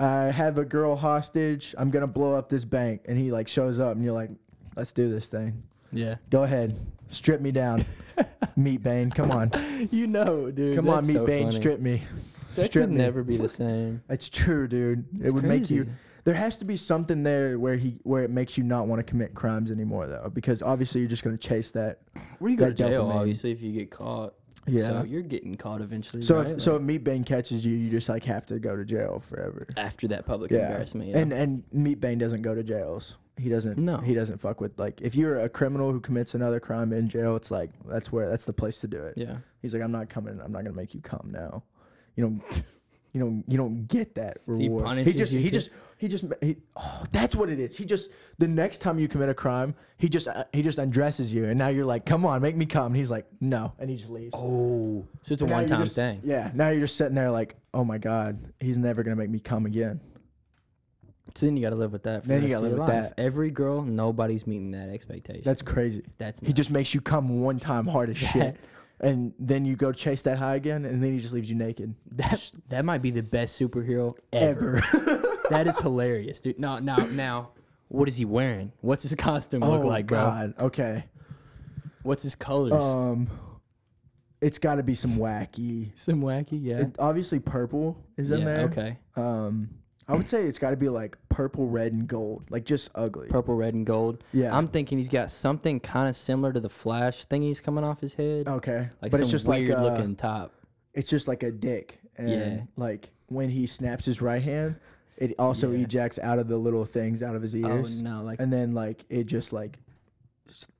I 0.00 0.24
have 0.24 0.56
a 0.56 0.64
girl 0.64 0.96
hostage. 0.96 1.74
I'm 1.76 1.90
gonna 1.90 2.06
blow 2.06 2.34
up 2.34 2.48
this 2.48 2.64
bank, 2.64 3.02
and 3.04 3.18
he 3.18 3.30
like 3.32 3.48
shows 3.48 3.78
up, 3.78 3.96
and 3.96 4.02
you're 4.02 4.14
like, 4.14 4.30
let's 4.76 4.92
do 4.92 5.10
this 5.10 5.26
thing. 5.26 5.62
Yeah. 5.94 6.16
Go 6.30 6.42
ahead, 6.42 6.78
strip 7.10 7.40
me 7.40 7.50
down. 7.52 7.84
Meat 8.56 8.82
Bane, 8.82 9.10
come 9.10 9.30
on, 9.30 9.50
You 9.90 10.06
know, 10.06 10.50
dude. 10.50 10.76
come 10.76 10.88
on, 10.88 10.96
that's 10.96 11.06
Meat 11.08 11.14
so 11.14 11.26
Bane, 11.26 11.44
funny. 11.46 11.56
strip 11.56 11.80
me. 11.80 12.02
Sex 12.46 12.68
strip 12.68 12.84
would 12.88 12.90
me. 12.92 12.98
never 12.98 13.22
be 13.24 13.36
the 13.36 13.48
same. 13.48 14.00
It's 14.08 14.28
true, 14.28 14.68
dude. 14.68 15.04
it 15.24 15.32
would 15.32 15.44
make 15.44 15.70
you. 15.70 15.84
crazy. 15.84 15.96
There 16.24 16.34
has 16.34 16.56
to 16.56 16.64
be 16.64 16.76
something 16.76 17.22
there 17.22 17.58
where 17.58 17.76
he 17.76 17.98
where 18.04 18.22
it 18.22 18.30
makes 18.30 18.56
you 18.56 18.64
not 18.64 18.86
want 18.86 18.98
to 19.00 19.02
commit 19.02 19.34
crimes 19.34 19.70
anymore, 19.70 20.06
though, 20.06 20.30
because 20.32 20.62
obviously 20.62 21.00
you're 21.02 21.10
just 21.10 21.22
gonna 21.24 21.36
chase 21.36 21.70
that. 21.72 22.00
Where 22.38 22.50
you 22.50 22.56
go 22.56 22.66
to 22.66 22.70
that 22.70 22.76
jail, 22.76 23.06
dopamine. 23.06 23.14
obviously, 23.16 23.50
if 23.50 23.60
you 23.60 23.72
get 23.72 23.90
caught. 23.90 24.34
Yeah. 24.66 24.88
So 25.00 25.04
you're 25.04 25.20
getting 25.20 25.56
caught 25.56 25.82
eventually. 25.82 26.22
So 26.22 26.36
right? 26.38 26.52
if 26.52 26.62
so, 26.62 26.76
if 26.76 26.82
Meat 26.82 27.04
Bane 27.04 27.24
catches 27.24 27.66
you, 27.66 27.74
you 27.76 27.90
just 27.90 28.08
like 28.08 28.24
have 28.24 28.46
to 28.46 28.58
go 28.58 28.74
to 28.74 28.84
jail 28.84 29.20
forever. 29.28 29.66
after 29.76 30.08
that 30.08 30.24
public 30.24 30.50
Yeah. 30.50 30.60
embarrassment, 30.68 31.10
yeah. 31.10 31.18
And 31.18 31.32
and 31.32 31.62
Meat 31.72 32.00
Bane 32.00 32.16
doesn't 32.18 32.40
go 32.42 32.54
to 32.54 32.62
jails. 32.62 33.18
He 33.36 33.48
doesn't. 33.48 33.78
No. 33.78 33.98
He 33.98 34.14
doesn't 34.14 34.40
fuck 34.40 34.60
with 34.60 34.78
like 34.78 35.00
if 35.00 35.14
you're 35.14 35.40
a 35.40 35.48
criminal 35.48 35.90
who 35.90 36.00
commits 36.00 36.34
another 36.34 36.60
crime 36.60 36.92
in 36.92 37.08
jail, 37.08 37.34
it's 37.36 37.50
like 37.50 37.70
that's 37.86 38.12
where 38.12 38.28
that's 38.30 38.44
the 38.44 38.52
place 38.52 38.78
to 38.78 38.86
do 38.88 39.02
it. 39.02 39.14
yeah. 39.16 39.36
He's 39.60 39.72
like, 39.74 39.82
I'm 39.82 39.92
not 39.92 40.08
coming. 40.08 40.40
I'm 40.40 40.52
not 40.52 40.62
gonna 40.64 40.76
make 40.76 40.94
you 40.94 41.00
come 41.00 41.30
now. 41.32 41.62
You 42.16 42.24
don't. 42.24 42.62
You 43.16 43.20
don't. 43.20 43.44
You 43.46 43.56
don't 43.56 43.86
get 43.86 44.16
that 44.16 44.38
So 44.44 44.56
he 44.56 44.64
reward. 44.64 44.86
punishes 44.86 45.14
just. 45.14 45.32
you 45.32 45.38
He 45.38 45.48
just. 45.48 45.70
He 45.98 46.08
just. 46.08 46.24
He, 46.40 46.56
oh, 46.74 47.04
that's 47.12 47.36
what 47.36 47.48
it 47.48 47.60
is. 47.60 47.76
He 47.78 47.84
just. 47.84 48.10
The 48.38 48.48
next 48.48 48.78
time 48.78 48.98
you 48.98 49.06
commit 49.06 49.28
a 49.28 49.34
crime, 49.34 49.76
he 49.98 50.08
just. 50.08 50.26
Uh, 50.26 50.42
he 50.52 50.62
just 50.62 50.78
undresses 50.80 51.32
you, 51.32 51.44
and 51.44 51.56
now 51.56 51.68
you're 51.68 51.84
like, 51.84 52.04
come 52.06 52.26
on, 52.26 52.42
make 52.42 52.56
me 52.56 52.66
come. 52.66 52.86
And 52.86 52.96
he's 52.96 53.12
like, 53.12 53.26
no, 53.40 53.72
and 53.78 53.88
he 53.88 53.94
just 53.98 54.10
leaves. 54.10 54.34
Oh. 54.36 55.06
So 55.22 55.32
it's 55.34 55.42
a 55.42 55.44
And 55.44 55.52
one 55.54 55.66
time 55.68 55.82
just- 55.84 55.94
thing. 55.94 56.22
Yeah. 56.24 56.50
Now 56.54 56.70
you're 56.70 56.80
just 56.80 56.96
sitting 56.96 57.14
there 57.14 57.30
like, 57.30 57.54
oh 57.72 57.84
my 57.84 57.98
god, 57.98 58.52
he's 58.58 58.78
never 58.78 59.04
gonna 59.04 59.14
make 59.14 59.30
me 59.30 59.38
come 59.38 59.64
again. 59.66 60.00
So 61.34 61.46
then 61.46 61.56
you 61.56 61.62
got 61.62 61.70
to 61.70 61.76
live 61.76 61.92
with 61.92 62.04
that. 62.04 62.22
For 62.22 62.28
Then 62.28 62.42
the 62.42 62.48
you 62.48 62.54
gotta 62.54 62.62
live 62.62 62.72
with 62.72 62.80
life. 62.80 62.90
that. 62.90 63.14
Every 63.18 63.50
girl, 63.50 63.82
nobody's 63.82 64.46
meeting 64.46 64.70
that 64.70 64.88
expectation. 64.88 65.42
That's 65.44 65.62
crazy. 65.62 66.02
That's 66.16 66.38
He 66.40 66.52
just 66.52 66.70
makes 66.70 66.94
you 66.94 67.00
come 67.00 67.42
one 67.42 67.58
time 67.58 67.86
hard 67.86 68.10
as 68.10 68.18
shit, 68.32 68.56
and 69.00 69.34
then 69.40 69.64
you 69.64 69.74
go 69.74 69.90
chase 69.90 70.22
that 70.22 70.38
high 70.38 70.54
again, 70.54 70.84
and 70.84 71.02
then 71.02 71.12
he 71.12 71.18
just 71.18 71.32
leaves 71.34 71.48
you 71.48 71.56
naked. 71.56 71.94
that. 72.12 72.50
That 72.68 72.84
might 72.84 73.02
be 73.02 73.10
the 73.10 73.22
best 73.22 73.60
superhero 73.60 74.14
ever. 74.32 74.80
Ever. 74.94 75.38
that 75.50 75.66
is 75.66 75.76
hilarious, 75.78 76.38
dude. 76.40 76.60
No, 76.60 76.78
now, 76.78 76.96
now, 76.96 77.50
what 77.88 78.06
is 78.06 78.16
he 78.16 78.24
wearing? 78.24 78.70
What's 78.80 79.02
his 79.02 79.14
costume 79.16 79.62
look 79.62 79.82
oh 79.84 79.86
like, 79.88 80.06
bro? 80.06 80.18
God. 80.18 80.54
Okay. 80.60 81.04
What's 82.04 82.22
his 82.22 82.36
colors? 82.36 82.72
Um, 82.72 83.28
it's 84.40 84.58
got 84.58 84.76
to 84.76 84.82
be 84.82 84.94
some 84.94 85.16
wacky. 85.16 85.90
Some 85.98 86.20
wacky, 86.22 86.62
yeah. 86.62 86.82
It, 86.82 86.96
obviously, 86.98 87.40
purple 87.40 87.96
is 88.16 88.30
in 88.30 88.40
yeah, 88.40 88.44
there. 88.44 88.60
okay. 88.66 88.98
Um, 89.16 89.70
I 90.06 90.14
would 90.14 90.28
say 90.28 90.44
it's 90.44 90.58
got 90.58 90.70
to 90.70 90.76
be 90.76 90.88
like 90.88 91.16
purple, 91.30 91.66
red, 91.66 91.92
and 91.92 92.06
gold, 92.06 92.44
like 92.50 92.64
just 92.64 92.90
ugly. 92.94 93.28
Purple, 93.28 93.54
red, 93.54 93.74
and 93.74 93.86
gold. 93.86 94.22
yeah. 94.32 94.54
I'm 94.56 94.68
thinking 94.68 94.98
he's 94.98 95.08
got 95.08 95.30
something 95.30 95.80
kind 95.80 96.08
of 96.08 96.16
similar 96.16 96.52
to 96.52 96.60
the 96.60 96.68
Flash 96.68 97.24
thingies 97.26 97.62
coming 97.62 97.84
off 97.84 98.00
his 98.00 98.12
head. 98.14 98.46
okay, 98.48 98.90
like 99.00 99.10
but 99.12 99.18
some 99.18 99.22
it's 99.22 99.30
just 99.30 99.46
weird 99.48 99.70
like 99.70 99.78
uh, 99.78 99.82
looking 99.82 100.14
top. 100.14 100.52
it's 100.92 101.08
just 101.08 101.26
like 101.28 101.42
a 101.42 101.50
dick, 101.50 101.98
and 102.18 102.28
Yeah. 102.30 102.60
like 102.76 103.10
when 103.28 103.48
he 103.48 103.66
snaps 103.66 104.04
his 104.04 104.20
right 104.20 104.42
hand, 104.42 104.76
it 105.16 105.34
also 105.38 105.70
Yeah. 105.72 105.84
ejects 105.84 106.18
out 106.18 106.38
of 106.38 106.48
the 106.48 106.58
little 106.58 106.84
things 106.84 107.22
out 107.22 107.34
of 107.34 107.40
his 107.42 107.56
ears, 107.56 108.00
Oh 108.00 108.04
no, 108.04 108.22
like 108.22 108.40
and 108.40 108.52
then 108.52 108.74
like 108.74 109.04
it 109.08 109.24
just 109.24 109.52
like 109.54 109.78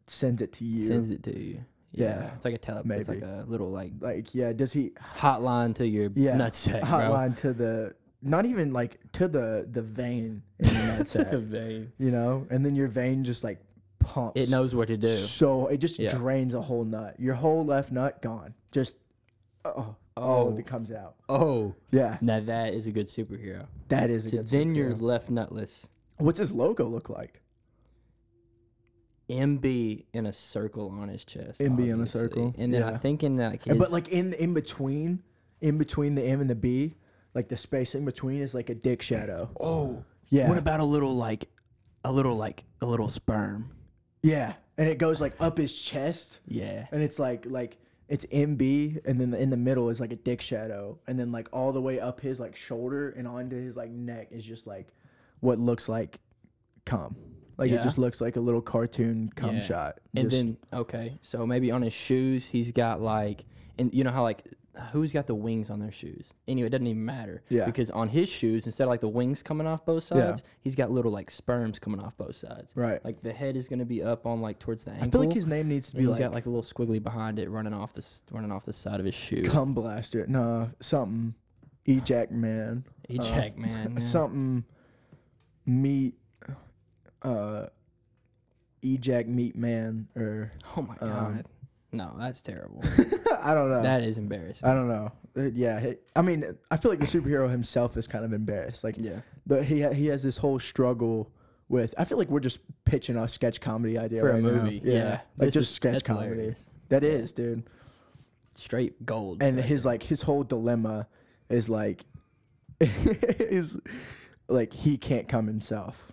sends 0.06 0.42
it 0.42 0.52
to 0.54 0.64
you. 0.64 0.86
sends 0.86 1.08
it 1.10 1.22
to 1.22 1.38
you. 1.38 1.64
Yeah, 1.92 2.06
Yeah, 2.20 2.34
it's 2.34 2.44
like 2.44 2.54
a 2.54 2.58
tele. 2.58 2.82
It's 2.96 3.08
like 3.08 3.22
a 3.22 3.44
little 3.46 3.70
like 3.70 3.92
like 4.00 4.34
yeah, 4.34 4.52
does 4.52 4.72
he 4.72 4.90
hotline 5.16 5.74
to 5.76 5.86
your 5.86 6.10
Yeah, 6.14 6.32
nutsack, 6.36 6.80
bro. 6.80 6.88
hotline 6.90 7.36
to 7.36 7.52
the 7.52 7.94
not 8.24 8.46
even 8.46 8.72
like 8.72 8.98
to 9.12 9.28
the 9.28 9.68
the 9.70 9.82
vein 9.82 10.42
in 10.58 10.98
the 10.98 11.04
to 11.04 11.24
the 11.24 11.38
vein. 11.38 11.92
you 11.98 12.10
know, 12.10 12.46
and 12.50 12.64
then 12.64 12.74
your 12.74 12.88
vein 12.88 13.22
just 13.24 13.44
like 13.44 13.58
pumps. 14.00 14.40
It 14.40 14.48
knows 14.50 14.74
what 14.74 14.88
to 14.88 14.96
do. 14.96 15.08
So 15.08 15.66
it 15.68 15.76
just 15.78 15.98
Yeah. 15.98 16.14
drains 16.16 16.54
a 16.54 16.60
whole 16.62 16.84
nut. 16.84 17.14
Your 17.18 17.34
whole 17.34 17.64
left 17.64 17.92
nut 17.92 18.20
gone. 18.22 18.54
Just 18.72 18.94
oh, 19.64 19.94
all 20.16 20.48
of 20.48 20.54
Oh. 20.54 20.58
it 20.58 20.66
comes 20.66 20.90
out. 20.92 21.14
Oh, 21.28 21.74
Yeah, 21.90 22.18
now 22.20 22.40
that 22.40 22.74
is 22.74 22.86
a 22.86 22.92
good 22.92 23.06
superhero. 23.08 23.66
that 23.88 24.10
is 24.10 24.24
a 24.26 24.28
So 24.30 24.36
good. 24.38 24.48
then 24.48 24.74
you're 24.74 24.90
superhero. 24.94 25.00
left 25.02 25.30
nutless. 25.30 25.88
What's 26.18 26.38
his 26.38 26.52
logo 26.52 26.86
look 26.88 27.08
like? 27.10 27.40
MB 29.30 30.04
in 30.12 30.26
a 30.26 30.32
circle 30.32 30.90
on 30.90 31.08
his 31.08 31.24
chest. 31.24 31.60
MB 31.60 31.78
in 31.84 31.88
a 31.88 31.92
obviously. 31.92 32.20
circle, 32.20 32.54
And 32.58 32.74
then 32.74 32.82
yeah. 32.82 32.88
I'm 32.88 32.98
thinking 32.98 33.36
that 33.36 33.52
And- 33.52 33.62
his, 33.62 33.78
but 33.78 33.90
like 33.90 34.08
in 34.08 34.34
in 34.34 34.52
between, 34.52 35.22
in 35.62 35.78
between 35.78 36.14
the 36.14 36.22
M 36.22 36.40
and 36.42 36.50
the 36.50 36.54
B, 36.54 36.94
like 37.34 37.48
the 37.48 37.56
space 37.56 37.94
in 37.94 38.04
between 38.04 38.40
is 38.40 38.54
like 38.54 38.70
a 38.70 38.74
dick 38.74 39.02
shadow. 39.02 39.50
oh, 39.60 40.04
Yeah, 40.30 40.48
what 40.48 40.58
about 40.58 40.80
a 40.80 40.84
little 40.84 41.16
like, 41.16 41.48
a 42.04 42.12
little 42.12 42.36
like 42.36 42.64
a 42.80 42.86
little 42.86 43.08
sperm? 43.08 43.70
yeah, 44.22 44.54
and 44.78 44.88
it 44.88 44.98
goes 44.98 45.20
like 45.20 45.34
up 45.40 45.58
his 45.58 45.72
chest, 45.72 46.40
Yeah. 46.46 46.86
and 46.92 47.02
it's 47.02 47.18
like 47.18 47.44
like 47.46 47.78
it's 48.08 48.26
MB, 48.26 49.00
and 49.06 49.18
then 49.20 49.30
the, 49.30 49.40
in 49.40 49.48
the 49.50 49.56
middle 49.56 49.88
is 49.90 49.98
like 50.00 50.12
a 50.12 50.16
dick 50.16 50.40
shadow, 50.40 50.98
and 51.06 51.18
then 51.18 51.32
like 51.32 51.48
all 51.52 51.72
the 51.72 51.80
way 51.80 52.00
up 52.00 52.20
his 52.20 52.38
like 52.40 52.54
shoulder 52.56 53.10
and 53.10 53.26
onto 53.26 53.56
his 53.56 53.76
like 53.76 53.90
neck 53.90 54.28
is 54.30 54.44
just 54.44 54.66
like 54.66 54.88
what 55.40 55.58
looks 55.58 55.88
like 55.88 56.20
cum. 56.84 57.16
Like 57.56 57.70
it 57.70 57.82
just 57.84 57.98
looks 57.98 58.20
like 58.20 58.34
a 58.36 58.40
little 58.40 58.60
cartoon 58.60 59.30
cum 59.36 59.54
Yeah. 59.56 59.60
shot. 59.62 60.00
And 60.16 60.28
Just- 60.30 60.42
then 60.44 60.56
okay, 60.72 61.18
so 61.22 61.46
maybe 61.46 61.70
on 61.70 61.82
his 61.82 61.92
shoes 61.92 62.46
he's 62.46 62.72
got 62.72 63.00
like, 63.00 63.44
and 63.78 63.92
you 63.94 64.02
know 64.04 64.10
how 64.10 64.22
like 64.22 64.42
who's 64.92 65.12
got 65.12 65.26
the 65.26 65.34
wings 65.34 65.70
on 65.70 65.78
their 65.78 65.92
shoes? 65.92 66.32
Anyway, 66.48 66.66
it 66.66 66.70
doesn't 66.70 66.86
even 66.86 67.04
matter. 67.04 67.42
Yeah. 67.48 67.64
Because 67.64 67.90
on 67.90 68.08
his 68.08 68.28
shoes, 68.28 68.66
instead 68.66 68.84
of 68.84 68.90
like 68.90 69.00
the 69.00 69.08
wings 69.08 69.42
coming 69.42 69.66
off 69.66 69.84
both 69.84 70.10
Yeah. 70.10 70.26
sides, 70.28 70.42
he's 70.60 70.74
got 70.74 70.90
little 70.90 71.12
like 71.12 71.30
sperms 71.30 71.78
coming 71.78 72.00
off 72.00 72.16
both 72.16 72.36
sides. 72.36 72.72
right. 72.74 73.04
Like 73.04 73.22
the 73.22 73.32
head 73.32 73.56
is 73.56 73.68
gonna 73.68 73.84
be 73.84 74.02
up 74.02 74.26
on 74.26 74.40
like 74.40 74.58
towards 74.58 74.84
the 74.84 74.90
ankle. 74.92 75.06
I 75.08 75.10
feel 75.10 75.20
like 75.22 75.32
his 75.34 75.46
name 75.46 75.68
needs 75.68 75.90
to 75.90 75.96
be 75.96 76.00
he's 76.02 76.10
like, 76.10 76.18
got 76.18 76.32
like 76.32 76.46
a 76.46 76.50
little 76.50 76.62
squiggly 76.62 77.02
behind 77.02 77.38
it 77.38 77.48
running 77.50 77.74
off 77.74 77.92
this 77.92 78.22
running 78.30 78.50
off 78.52 78.64
the 78.64 78.72
side 78.72 78.98
of 79.00 79.06
his 79.06 79.14
shoe. 79.14 79.42
cum 79.42 79.74
blaster. 79.74 80.26
No, 80.26 80.70
something. 80.80 81.34
Eject 81.86 82.32
man. 82.32 82.84
Eject 83.08 83.58
man. 83.58 83.94
yeah. 83.98 84.02
something 84.02 84.64
meat 85.66 86.14
uh 87.22 87.66
eject 88.82 89.28
meat 89.28 89.56
man 89.56 90.08
or 90.16 90.50
Oh 90.76 90.82
my 90.82 90.94
um, 91.00 91.08
god. 91.08 91.46
No, 91.94 92.14
that's 92.18 92.42
terrible. 92.42 92.82
I 93.42 93.54
don't 93.54 93.70
know. 93.70 93.82
that 93.82 94.02
is 94.02 94.18
embarrassing. 94.18 94.68
I 94.68 94.74
don't 94.74 94.88
know. 94.88 95.12
Uh, 95.36 95.42
yeah, 95.54 95.80
he- 95.80 95.96
I 96.16 96.22
mean, 96.22 96.56
I 96.70 96.76
feel 96.76 96.90
like 96.90 97.00
the 97.00 97.06
superhero 97.06 97.50
himself 97.50 97.96
is 97.96 98.06
kind 98.06 98.24
of 98.24 98.32
embarrassed. 98.32 98.84
Like, 98.84 98.96
yeah. 98.98 99.20
the 99.46 99.62
he 99.64 99.82
ha- 99.82 99.90
he 99.92 100.06
has 100.06 100.22
this 100.22 100.36
whole 100.38 100.58
struggle 100.58 101.30
with. 101.68 101.94
I 101.98 102.04
feel 102.04 102.18
like 102.18 102.28
we're 102.28 102.40
just 102.40 102.60
pitching 102.84 103.16
a 103.16 103.26
sketch 103.28 103.60
comedy 103.60 103.98
idea 103.98 104.20
For 104.20 104.30
a 104.30 104.34
right 104.34 104.42
now. 104.42 104.50
movie. 104.62 104.80
Yeah, 104.84 105.20
like 105.38 105.46
This 105.48 105.54
just 105.54 105.70
is- 105.70 105.74
sketch 105.76 105.92
that's 105.94 106.02
comedy. 106.06 106.28
hilarious. 106.30 106.64
That 106.90 107.02
is, 107.04 107.32
dude. 107.32 107.64
Straight 108.56 109.04
gold. 109.04 109.42
And 109.42 109.58
his 109.58 109.82
there. 109.82 109.92
like 109.92 110.02
his 110.02 110.22
whole 110.22 110.44
dilemma 110.44 111.08
is 111.48 111.68
like, 111.68 112.04
is 112.80 113.78
like 114.48 114.72
he 114.72 114.96
can't 114.96 115.26
come 115.28 115.46
himself. 115.46 116.12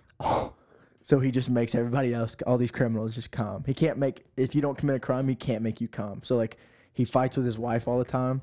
So 1.04 1.20
he 1.20 1.32
just 1.32 1.50
makes 1.50 1.74
everybody 1.76 2.14
else, 2.14 2.36
all 2.46 2.58
these 2.58 2.72
criminals, 2.72 3.16
just 3.16 3.32
come. 3.32 3.64
He 3.66 3.74
can't 3.74 3.98
make 3.98 4.24
if 4.38 4.54
you 4.56 4.62
don't 4.62 4.78
commit 4.78 4.96
a 4.96 5.00
crime, 5.00 5.28
he 5.28 5.36
can't 5.36 5.64
make 5.64 5.82
you 5.82 5.88
come. 5.88 6.22
So 6.24 6.36
like 6.36 6.58
he 6.94 7.06
fights 7.06 7.38
with 7.38 7.46
his 7.46 7.58
wife 7.58 7.88
all 7.88 7.98
the 7.98 8.06
time. 8.06 8.42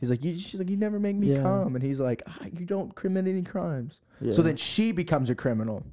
He's 0.00 0.10
like, 0.10 0.24
you, 0.24 0.36
she's 0.38 0.58
like, 0.60 0.68
you 0.68 0.76
never 0.76 0.98
make 0.98 1.16
me 1.16 1.34
Yeah. 1.34 1.42
come, 1.42 1.76
and 1.76 1.82
he's 1.82 2.00
like, 2.00 2.22
ah, 2.26 2.36
you 2.52 2.66
don't 2.66 2.94
commit 2.94 3.26
any 3.26 3.42
crimes. 3.42 4.00
yeah. 4.20 4.32
So 4.32 4.42
then 4.42 4.56
she 4.56 4.92
becomes 4.92 5.30
a 5.30 5.34
criminal. 5.34 5.84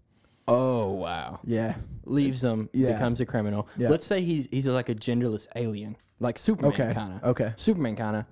Oh 0.47 0.89
wow. 0.91 1.39
Yeah, 1.45 1.75
Leaves 2.05 2.43
him, 2.43 2.67
Yeah. 2.73 2.93
becomes 2.93 3.21
a 3.21 3.25
criminal. 3.25 3.67
Yeah. 3.77 3.89
Let's 3.89 4.05
say 4.05 4.21
he's 4.21 4.47
he's 4.51 4.67
like 4.67 4.89
a 4.89 4.95
genderless 4.95 5.47
alien. 5.55 5.95
Like 6.19 6.37
Superman 6.39 6.73
Okay. 6.73 6.93
kinda. 6.93 7.21
Okay. 7.23 7.53
Superman 7.55 7.95
kinda. 7.95 8.25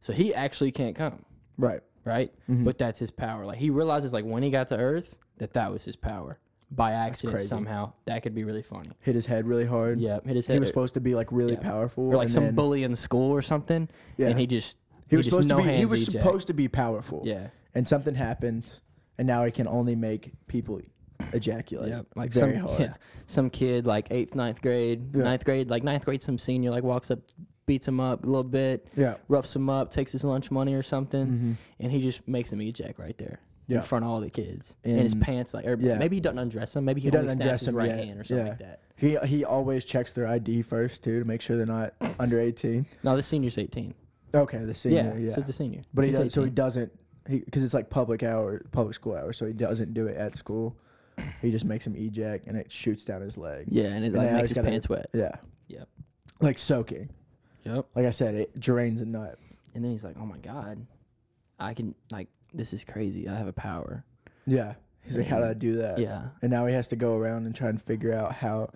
So 0.00 0.12
he 0.12 0.32
actually 0.32 0.70
can't 0.70 0.94
come, 0.94 1.24
Right. 1.58 1.80
right? 2.04 2.32
Mhm. 2.48 2.64
But 2.64 2.78
that's 2.78 2.98
his 3.00 3.10
power. 3.10 3.44
Like 3.44 3.58
he 3.58 3.70
realizes 3.70 4.12
like 4.12 4.24
when 4.24 4.42
he 4.44 4.50
got 4.50 4.68
to 4.68 4.76
Earth 4.76 5.16
that 5.38 5.52
that 5.54 5.72
was 5.72 5.84
his 5.84 5.96
power. 5.96 6.38
By 6.70 6.92
accident 6.92 7.36
crazy. 7.36 7.48
somehow. 7.48 7.92
That 8.06 8.22
could 8.22 8.34
be 8.34 8.42
really 8.42 8.62
funny. 8.62 8.90
Hit 9.00 9.14
his 9.14 9.24
head 9.26 9.46
really 9.46 9.64
hard. 9.66 10.00
Yeah, 10.00 10.18
hit 10.24 10.34
his 10.36 10.46
head. 10.48 10.54
He 10.54 10.60
was 10.60 10.68
supposed 10.68 10.94
to 10.94 11.00
be 11.00 11.14
like 11.14 11.30
really 11.30 11.54
yeah. 11.54 11.60
powerful. 11.60 12.08
or 12.08 12.16
like 12.16 12.28
some 12.28 12.44
then- 12.44 12.54
bully 12.56 12.82
in 12.82 12.96
school 12.96 13.30
or 13.32 13.40
something. 13.42 13.88
Yeah. 14.16 14.28
And 14.28 14.38
he 14.38 14.46
just 14.46 14.76
he 15.08 15.16
was 15.16 15.26
just 15.26 15.34
supposed 15.34 15.48
to 15.50 15.56
be. 15.56 15.76
He 15.76 15.84
was 15.84 16.08
eject. 16.08 16.24
supposed 16.24 16.46
to 16.48 16.54
be 16.54 16.66
powerful. 16.68 17.22
Yeah. 17.24 17.48
And 17.74 17.86
something 17.86 18.14
happened, 18.16 18.80
and 19.18 19.26
now 19.28 19.44
he 19.44 19.52
can 19.52 19.68
only 19.68 19.94
make 19.94 20.32
people 20.48 20.80
ejaculate. 21.32 21.90
Yep. 21.90 22.06
Like 22.16 22.32
very 22.32 22.56
some 22.56 22.66
hard. 22.66 22.80
yeah, 22.80 22.94
some 23.26 23.50
kid 23.50 23.86
like 23.86 24.08
eighth, 24.10 24.34
ninth 24.34 24.60
grade, 24.60 25.14
Yeah. 25.14 25.24
ninth 25.24 25.44
grade, 25.44 25.70
like 25.70 25.82
ninth 25.84 26.04
grade, 26.04 26.22
some 26.22 26.38
senior 26.38 26.70
like 26.70 26.84
walks 26.84 27.10
up, 27.10 27.20
beats 27.66 27.86
him 27.86 28.00
up 28.00 28.24
a 28.24 28.26
little 28.26 28.48
bit, 28.48 28.88
Yeah. 28.96 29.16
roughs 29.28 29.54
him 29.54 29.68
up, 29.70 29.90
takes 29.90 30.12
his 30.12 30.24
lunch 30.24 30.50
money 30.50 30.74
or 30.74 30.82
something, 30.82 31.26
hmm 31.26 31.52
and 31.78 31.92
he 31.92 32.00
just 32.00 32.26
makes 32.26 32.50
him 32.52 32.60
eject 32.62 32.98
right 32.98 33.16
there 33.18 33.38
Yeah. 33.68 33.78
in 33.78 33.82
front 33.82 34.04
of 34.04 34.10
all 34.10 34.20
the 34.20 34.30
kids. 34.30 34.74
And, 34.84 35.00
his 35.00 35.14
pants 35.14 35.52
like, 35.52 35.66
or 35.66 35.76
yeah. 35.80 35.98
maybe 35.98 36.16
he 36.16 36.20
doesn't 36.20 36.38
undress 36.38 36.72
them. 36.74 36.84
Maybe 36.84 37.00
he, 37.00 37.06
He 37.08 37.10
doesn't 37.10 37.40
undress 37.40 37.66
his 37.66 37.72
right 37.74 37.88
yet. 37.88 37.98
hand 38.04 38.20
or 38.20 38.24
something 38.24 38.46
Yeah. 38.46 38.50
like 38.50 38.58
that. 38.60 38.80
He 38.96 39.16
he 39.26 39.44
always 39.44 39.84
checks 39.84 40.12
their 40.14 40.26
ID 40.26 40.62
first 40.62 41.02
too 41.04 41.18
to 41.18 41.24
make 41.26 41.40
sure 41.42 41.56
they're 41.56 41.66
not 41.66 41.94
under 42.18 42.40
eighteen. 42.40 42.86
No, 43.02 43.14
the 43.16 43.22
senior's 43.22 43.58
eighteen. 43.58 43.94
Okay, 44.34 44.58
the 44.58 44.74
senior. 44.74 45.14
yeah, 45.16 45.24
Yeah. 45.26 45.30
so 45.34 45.40
it's 45.40 45.50
a 45.50 45.52
senior. 45.52 45.82
but 45.94 46.04
he 46.04 46.10
does, 46.12 46.32
so 46.32 46.40
he 46.42 46.46
18. 46.46 46.54
doesn't 46.54 46.92
he 47.28 47.38
because 47.40 47.64
it's 47.64 47.74
like 47.74 47.90
public 47.90 48.22
hour 48.22 48.64
public 48.72 48.94
school 48.94 49.14
hours, 49.14 49.36
so 49.36 49.46
he 49.46 49.52
doesn't 49.52 49.94
do 49.94 50.06
it 50.06 50.16
at 50.16 50.36
school. 50.36 50.76
He 51.42 51.50
just 51.50 51.64
makes 51.64 51.86
him 51.86 51.96
eject 51.96 52.46
and 52.46 52.56
it 52.56 52.70
shoots 52.70 53.04
down 53.04 53.20
his 53.22 53.36
leg. 53.36 53.66
Yeah, 53.70 53.86
and 53.86 54.04
it 54.04 54.08
And 54.08 54.16
like 54.16 54.32
makes 54.32 54.48
his 54.50 54.56
gotta- 54.56 54.68
pants 54.68 54.88
wet. 54.88 55.06
Yeah. 55.12 55.32
Yep. 55.68 55.88
Like 56.40 56.58
soaking. 56.58 57.08
Yep. 57.64 57.86
Like 57.96 58.04
I 58.06 58.10
said, 58.10 58.34
it 58.34 58.58
drains 58.60 59.00
a 59.00 59.06
nut. 59.06 59.38
And 59.74 59.84
then 59.84 59.90
he's 59.92 60.04
like, 60.04 60.16
"Oh 60.20 60.24
my 60.26 60.38
god, 60.38 60.86
I 61.58 61.74
can 61.74 61.94
like 62.10 62.28
this 62.56 62.72
is 62.72 62.84
crazy. 62.84 63.28
I 63.28 63.36
have 63.36 63.48
a 63.48 63.52
power." 63.52 64.04
Yeah. 64.46 64.74
He's 65.06 65.16
like, 65.16 65.26
how 65.26 65.38
did 65.38 65.48
I 65.48 65.54
do 65.54 65.76
that? 65.76 65.98
Yeah. 65.98 66.22
And 66.42 66.50
now 66.50 66.66
he 66.66 66.74
has 66.74 66.88
to 66.88 66.96
go 66.96 67.16
around 67.16 67.46
and 67.46 67.54
try 67.54 67.68
and 67.68 67.80
figure 67.80 68.12
out 68.12 68.34
how 68.34 68.70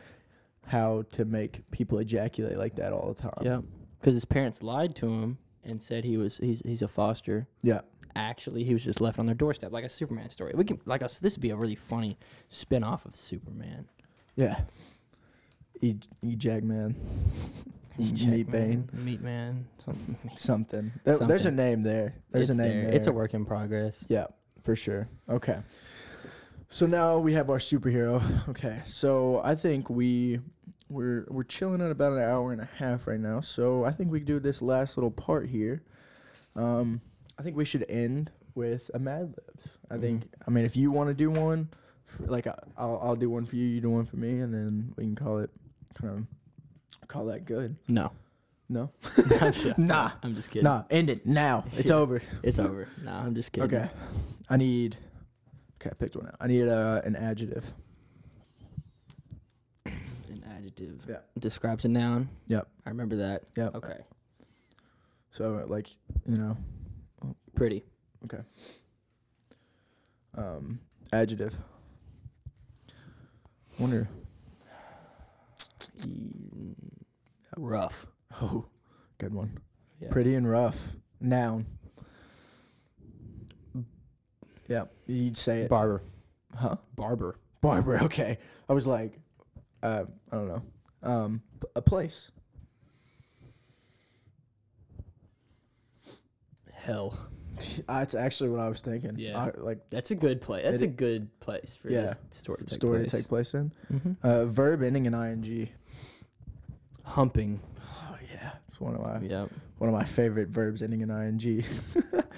how 0.66 1.02
to 1.10 1.24
make 1.24 1.68
people 1.72 1.98
ejaculate 1.98 2.56
like 2.56 2.76
that 2.76 2.92
all 2.92 3.12
the 3.12 3.20
time. 3.20 3.32
Yeah, 3.42 3.60
because 4.00 4.14
his 4.14 4.24
parents 4.24 4.62
lied 4.62 4.94
to 4.96 5.08
him 5.08 5.38
and 5.64 5.82
said 5.82 6.04
he 6.04 6.16
was 6.16 6.38
he's 6.38 6.62
he's 6.64 6.82
a 6.82 6.88
foster. 6.88 7.48
Yeah. 7.62 7.80
Actually, 8.16 8.64
he 8.64 8.72
was 8.72 8.84
just 8.84 9.00
left 9.00 9.18
on 9.18 9.26
their 9.26 9.34
doorstep, 9.34 9.72
like 9.72 9.84
a 9.84 9.88
Superman 9.88 10.30
story. 10.30 10.52
We 10.54 10.64
can 10.64 10.80
like 10.84 11.02
us. 11.02 11.18
This 11.18 11.36
would 11.36 11.42
be 11.42 11.50
a 11.50 11.56
really 11.56 11.76
funny 11.76 12.18
spin 12.48 12.82
off 12.84 13.04
of 13.06 13.14
Superman. 13.14 13.88
Yeah. 14.36 14.60
E 15.80 15.96
eject 16.22 16.64
man. 16.64 16.94
Eject 18.10 18.30
Meat 18.30 18.48
Man, 18.48 18.82
Bane. 18.82 19.04
Meat 19.04 19.20
Man, 19.22 19.66
something. 19.84 20.16
Something. 20.36 20.92
There- 21.04 21.18
There's 21.18 21.46
a 21.46 21.50
name 21.50 21.80
there. 21.82 22.14
There's 22.30 22.50
it's 22.50 22.58
a 22.58 22.62
name 22.62 22.72
there. 22.76 22.86
there. 22.86 22.94
It's 22.94 23.06
a 23.06 23.12
work 23.12 23.34
in 23.34 23.44
progress. 23.44 24.04
Yeah, 24.08 24.26
for 24.62 24.74
sure. 24.76 25.08
Okay. 25.28 25.58
So 26.68 26.86
now 26.86 27.18
we 27.18 27.32
have 27.34 27.50
our 27.50 27.58
superhero. 27.58 28.22
Okay. 28.48 28.80
So 28.86 29.40
I 29.44 29.54
think 29.54 29.90
we 29.90 30.40
we're 30.88 31.24
we're 31.28 31.44
chilling 31.44 31.80
at 31.82 31.90
about 31.90 32.12
an 32.12 32.22
hour 32.22 32.52
and 32.52 32.60
a 32.60 32.68
half 32.76 33.06
right 33.06 33.20
now. 33.20 33.40
So 33.40 33.84
I 33.84 33.92
think 33.92 34.10
we 34.10 34.20
do 34.20 34.40
this 34.40 34.60
last 34.62 34.96
little 34.96 35.10
part 35.10 35.48
here. 35.48 35.82
Um, 36.56 37.00
I 37.38 37.42
think 37.42 37.56
we 37.56 37.64
should 37.64 37.86
end 37.88 38.30
with 38.54 38.90
a 38.94 38.98
Mad 38.98 39.34
Libs. 39.36 39.68
I 39.90 39.96
Mhm. 39.96 40.00
think. 40.00 40.22
I 40.46 40.50
mean, 40.50 40.64
if 40.64 40.76
you 40.76 40.90
want 40.92 41.08
to 41.08 41.14
do 41.14 41.30
one, 41.30 41.68
f 42.08 42.20
like 42.28 42.46
I- 42.46 42.58
I'll 42.76 42.98
I'll 43.02 43.16
do 43.16 43.30
one 43.30 43.44
for 43.46 43.56
you. 43.56 43.64
You 43.66 43.80
do 43.80 43.90
one 43.90 44.04
for 44.06 44.16
me, 44.16 44.40
and 44.40 44.52
then 44.54 44.92
we 44.96 45.04
can 45.04 45.14
call 45.16 45.38
it 45.38 45.50
kind 45.94 46.10
of 46.18 46.26
call 47.10 47.26
that 47.26 47.44
good. 47.44 47.76
No, 47.88 48.12
No. 48.68 48.90
Nah. 49.76 50.12
I'm 50.22 50.34
just 50.34 50.48
kidding. 50.50 50.62
Nah. 50.64 50.84
End 50.90 51.10
it 51.10 51.26
now. 51.26 51.64
It's 51.76 51.90
over. 52.00 52.22
It's 52.42 52.58
over. 52.58 52.88
No, 53.02 53.12
I'm 53.12 53.34
just 53.34 53.50
kidding. 53.52 53.74
Okay. 53.74 53.90
I 54.48 54.56
need. 54.56 54.96
Okay, 55.80 55.90
I 55.90 55.94
picked 55.94 56.14
one 56.14 56.26
out. 56.26 56.36
I 56.40 56.46
need 56.46 56.68
uh, 56.68 57.00
an 57.04 57.16
adjective. 57.16 57.64
An 59.86 60.44
adjective. 60.56 61.00
Yeah. 61.08 61.16
Describes 61.38 61.84
a 61.84 61.88
noun. 61.88 62.28
Yep. 62.46 62.68
I 62.86 62.90
remember 62.90 63.16
that. 63.16 63.44
Yep. 63.56 63.74
Okay. 63.76 63.98
So 65.32 65.64
like, 65.68 65.88
you 66.28 66.36
know, 66.36 66.56
Pretty. 67.54 67.84
Okay. 68.24 68.42
Um, 70.36 70.78
adjective. 71.12 71.54
Wonder. 73.78 74.08
Mm, 76.00 76.39
Rough. 77.60 78.06
Oh, 78.40 78.64
good 79.18 79.34
one. 79.34 79.58
Yeah. 80.00 80.08
Pretty 80.10 80.34
and 80.34 80.48
rough. 80.50 80.78
Noun. 81.20 81.66
Yeah, 84.66 84.84
you'd 85.06 85.36
say 85.36 85.62
it. 85.62 85.68
Barber. 85.68 86.02
huh? 86.56 86.76
Barber. 86.96 87.38
Barber. 87.60 87.98
Okay. 88.04 88.38
I 88.68 88.72
was 88.72 88.86
like, 88.86 89.18
uh, 89.82 90.04
I 90.32 90.36
don't 90.36 90.48
know. 90.48 90.62
Um, 91.02 91.42
a 91.76 91.82
place. 91.82 92.30
Hell. 96.72 97.18
That's 97.88 98.14
actually 98.14 98.50
what 98.50 98.60
I 98.60 98.68
was 98.68 98.80
thinking. 98.80 99.16
Yeah. 99.18 99.36
I, 99.38 99.50
like 99.60 99.80
That's 99.90 100.12
a 100.12 100.14
good 100.14 100.40
place. 100.40 100.64
That's 100.64 100.80
It- 100.80 100.84
a 100.84 100.88
good 100.88 101.28
place 101.40 101.76
for 101.76 101.90
Yeah. 101.90 102.02
this 102.02 102.18
story 102.30 102.58
to 102.58 102.64
take 102.64 102.74
story 102.74 102.98
place. 103.00 103.10
to 103.10 103.16
take 103.18 103.28
place 103.28 103.54
in. 103.54 103.72
Mm-hmm. 103.92 104.12
Uh, 104.22 104.44
verb 104.46 104.82
ending 104.82 105.04
in 105.06 105.14
ing. 105.14 105.68
Humping. 107.10 107.60
Oh 107.80 108.16
yeah, 108.32 108.52
it's 108.68 108.80
one 108.80 108.94
of 108.94 109.00
my 109.02 109.18
Yep. 109.20 109.50
one 109.78 109.88
of 109.90 109.94
my 109.94 110.04
favorite 110.04 110.48
verbs 110.48 110.80
ending 110.82 111.00
in 111.02 111.10
ing. 111.10 111.64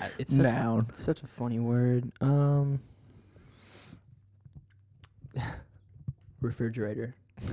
I- 0.01 0.11
It's 0.19 0.32
such, 0.35 0.43
Noun. 0.43 0.86
such 0.99 1.23
a 1.23 1.27
funny 1.27 1.61
word. 1.61 2.11
Um. 2.20 2.81
refrigerator. 6.40 7.15
I'm 7.40 7.49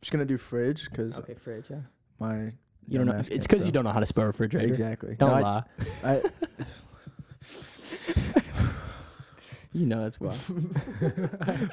just 0.00 0.10
gonna 0.12 0.24
do 0.24 0.38
fridge 0.38 0.88
because 0.90 1.18
Okay, 1.18 1.34
fridge. 1.34 1.66
Yeah. 1.70 1.78
my 2.18 2.52
You 2.86 2.98
don't 2.98 3.06
know. 3.06 3.12
dumbass 3.14 3.20
It's 3.20 3.28
can't 3.30 3.42
because 3.42 3.64
you 3.64 3.70
spell. 3.70 3.72
don't 3.72 3.84
know 3.84 3.92
how 3.92 4.00
to 4.00 4.06
spell 4.06 4.24
refrigerator. 4.26 4.66
exactly. 4.68 5.16
Don't 5.16 5.28
No, 5.30 5.34
I- 5.34 5.40
lie. 5.42 5.62
I, 6.04 6.22
You 9.72 9.84
know 9.84 10.00
that's 10.02 10.18
why. 10.18 10.34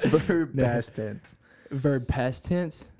verb 0.04 0.54
No. 0.54 0.62
past 0.64 0.94
tense. 0.96 1.34
Verb 1.70 2.06
past 2.06 2.44
tense. 2.44 2.90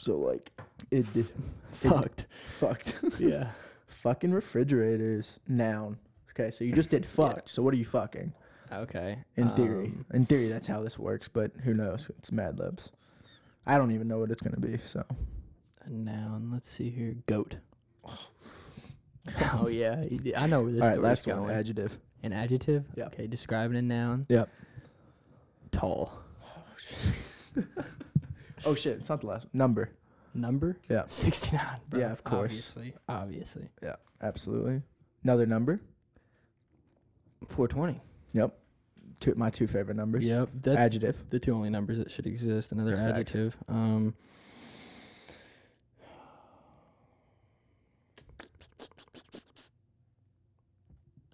Yeah. 0.00 0.04
So 0.04 0.18
like 0.18 0.50
it 0.90 1.12
did 1.12 1.28
Fucked. 1.72 2.26
fucked. 2.48 2.96
yeah. 3.18 3.48
Fucking 3.86 4.32
refrigerators. 4.32 5.40
Noun. 5.48 5.98
Okay, 6.30 6.50
so 6.50 6.64
you 6.64 6.72
just 6.72 6.88
did 6.88 7.04
fucked. 7.04 7.48
So 7.48 7.62
what 7.62 7.74
are 7.74 7.76
you 7.76 7.84
fucking? 7.84 8.32
Okay. 8.72 9.18
In 9.36 9.50
theory. 9.56 9.86
um, 9.88 10.06
In 10.14 10.24
theory 10.24 10.48
that's 10.48 10.66
how 10.66 10.82
this 10.82 10.98
works, 10.98 11.28
but 11.28 11.50
who 11.64 11.74
knows? 11.74 12.08
It's 12.18 12.32
Mad 12.32 12.58
Libs. 12.58 12.90
I 13.66 13.76
don't 13.76 13.90
even 13.92 14.08
know 14.08 14.18
what 14.18 14.30
it's 14.30 14.40
gonna 14.40 14.56
be, 14.56 14.78
so 14.84 15.04
a 15.84 15.90
noun. 15.90 16.50
Let's 16.52 16.70
see 16.70 16.88
here. 16.88 17.14
Goat. 17.26 17.56
oh 19.52 19.68
yeah, 19.68 20.02
I 20.36 20.46
know 20.46 20.62
where 20.62 20.70
this 20.72 20.78
is. 20.78 20.82
Alright, 20.82 21.02
last 21.02 21.26
going. 21.26 21.42
one, 21.42 21.50
adjective. 21.50 21.98
An 22.22 22.32
adjective. 22.32 22.84
Yep. 22.96 23.06
Okay, 23.08 23.26
describing 23.26 23.76
a 23.76 23.82
noun. 23.82 24.24
Yep. 24.28 24.48
Tall. 25.72 26.12
Oh 27.56 27.62
shit, 28.74 28.98
it's 28.98 29.08
not 29.08 29.20
the 29.20 29.26
last 29.26 29.44
one. 29.44 29.50
Number. 29.54 29.90
Number. 30.34 30.78
Yeah. 30.88 31.04
Sixty-nine. 31.08 31.80
Bro. 31.88 32.00
Yeah, 32.00 32.12
of 32.12 32.22
course. 32.24 32.74
Obviously. 32.76 32.94
Obviously. 33.08 33.68
Yeah, 33.82 33.96
absolutely. 34.22 34.82
Another 35.24 35.46
number. 35.46 35.80
Four 37.48 37.66
twenty. 37.68 38.00
Yep. 38.32 38.56
Two 39.18 39.34
my 39.34 39.50
two 39.50 39.66
favorite 39.66 39.96
numbers. 39.96 40.24
Yep. 40.24 40.50
That's 40.62 40.78
Adjective. 40.80 41.16
the 41.30 41.38
two 41.38 41.52
only 41.54 41.68
numbers 41.70 41.98
that 41.98 42.10
should 42.10 42.26
exist. 42.26 42.70
Another 42.72 42.90
That's 42.90 43.02
facts. 43.02 43.18
adjective. 43.18 43.56
Um. 43.68 44.14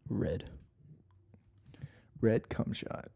Red. 0.08 0.44
Red 2.20 2.48
cum 2.48 2.72
shot. 2.72 3.08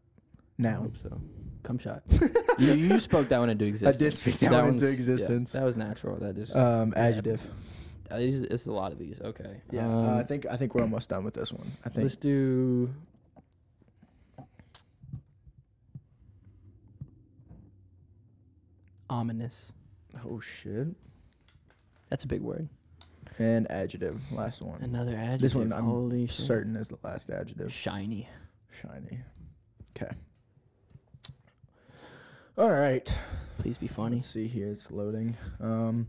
I 0.65 0.71
hope 0.71 0.95
so. 1.01 1.19
Come 1.63 1.77
shot. 1.77 2.03
you, 2.59 2.73
you 2.73 2.99
spoke 2.99 3.27
that 3.29 3.39
one 3.39 3.49
into 3.49 3.65
existence. 3.65 4.01
I 4.01 4.05
existence. 4.05 4.23
did 4.25 4.33
speak 4.39 4.49
that, 4.49 4.51
one 4.51 4.59
into 4.69 4.71
one's- 4.71 4.81
yeah, 4.83 4.89
existence. 4.89 5.51
that 5.51 5.63
was 5.63 5.77
natural. 5.77 6.15
That 6.17 6.35
just 6.35 6.55
um, 6.55 6.93
adjective. 6.95 7.41
uh, 8.09 8.17
these, 8.17 8.41
it's 8.43 8.65
a 8.65 8.71
lot 8.71 8.91
of 8.91 8.97
these. 8.99 9.21
Okay. 9.21 9.61
Yeah, 9.71 9.85
Um, 9.85 10.09
uh, 10.09 10.19
I 10.19 10.23
think 10.23 10.45
I 10.49 10.57
think 10.57 10.73
we're 10.75 10.81
almost 10.81 11.09
done 11.09 11.23
with 11.23 11.35
this 11.35 11.51
one. 11.53 11.71
I 11.85 11.89
think 11.89 12.03
let's 12.03 12.15
do. 12.15 12.89
Ominous. 19.09 19.71
Oh 20.25 20.39
shit. 20.39 20.87
That's 22.09 22.23
a 22.23 22.27
big 22.27 22.41
word. 22.41 22.69
And 23.39 23.69
adjective. 23.71 24.19
Last 24.31 24.61
one. 24.61 24.81
Another 24.81 25.15
adjective. 25.15 25.41
This 25.41 25.55
one 25.55 25.73
I'm 25.73 25.85
Holy 25.85 26.27
shit. 26.27 26.45
Certain 26.45 26.75
is 26.75 26.89
the 26.89 26.97
last 27.03 27.29
adjective. 27.29 27.71
Shiny. 27.73 28.27
Shiny. 28.71 29.19
Okay. 29.95 30.11
All 32.61 32.69
right. 32.69 33.11
Please 33.57 33.79
be 33.79 33.87
funny. 33.87 34.17
Let's 34.17 34.27
see 34.27 34.45
here. 34.45 34.67
It's 34.67 34.91
loading. 34.91 35.35
Um, 35.59 36.07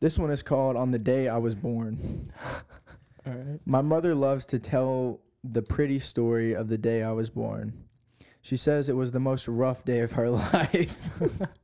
this 0.00 0.18
one 0.18 0.30
is 0.30 0.42
called 0.42 0.74
"On 0.74 0.90
the 0.90 0.98
Day 0.98 1.28
I 1.28 1.36
Was 1.36 1.54
Born." 1.54 2.32
All 3.26 3.32
right. 3.34 3.60
My 3.66 3.82
mother 3.82 4.14
loves 4.14 4.46
to 4.46 4.58
tell 4.58 5.20
the 5.44 5.60
pretty 5.60 5.98
story 5.98 6.54
of 6.54 6.68
the 6.68 6.78
day 6.78 7.02
I 7.02 7.12
was 7.12 7.28
born. 7.28 7.74
She 8.40 8.56
says 8.56 8.88
it 8.88 8.96
was 8.96 9.12
the 9.12 9.20
most 9.20 9.48
rough 9.48 9.84
day 9.84 10.00
of 10.00 10.12
her 10.12 10.30
life. 10.54 11.10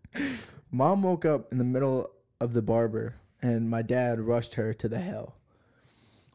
Mom 0.71 1.03
woke 1.03 1.25
up 1.25 1.51
in 1.51 1.57
the 1.57 1.65
middle 1.65 2.11
of 2.39 2.53
the 2.53 2.61
barber, 2.61 3.15
and 3.41 3.71
my 3.71 3.81
dad 3.81 4.21
rushed 4.21 4.57
her 4.57 4.75
to 4.75 4.91
the 4.91 4.99
hell. 4.99 5.37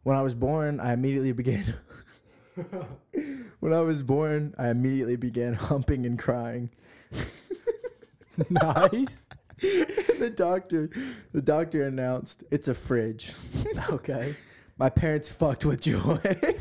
When 0.01 0.17
I 0.17 0.23
was 0.23 0.33
born, 0.33 0.79
I 0.79 0.93
immediately 0.93 1.31
began. 1.31 1.75
when 3.59 3.71
I 3.71 3.81
was 3.81 4.01
born, 4.01 4.55
I 4.57 4.69
immediately 4.69 5.15
began 5.15 5.53
humping 5.53 6.07
and 6.07 6.17
crying. 6.17 6.71
nice. 8.49 9.25
the 9.59 10.31
doctor, 10.35 10.89
the 11.31 11.41
doctor 11.41 11.83
announced, 11.83 12.43
"It's 12.51 12.67
a 12.67 12.73
fridge." 12.73 13.33
Okay. 13.89 14.35
My 14.77 14.89
parents 14.89 15.31
fucked 15.31 15.65
with 15.65 15.81
joy. 15.81 16.19
That's 16.23 16.53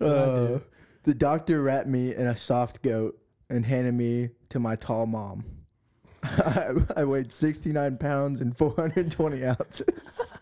what 0.00 0.02
I 0.02 0.04
Uh, 0.04 0.46
do. 0.46 0.62
the 1.04 1.14
doctor 1.14 1.62
wrapped 1.62 1.88
me 1.88 2.14
in 2.14 2.26
a 2.26 2.36
soft 2.36 2.82
goat 2.82 3.18
and 3.50 3.64
handed 3.64 3.94
me 3.94 4.30
to 4.48 4.58
my 4.58 4.74
tall 4.76 5.06
mom. 5.06 5.44
I, 6.24 6.72
I 6.96 7.04
weighed 7.04 7.30
69 7.30 7.98
pounds 7.98 8.40
and 8.40 8.56
420 8.56 9.44
ounces. 9.44 10.32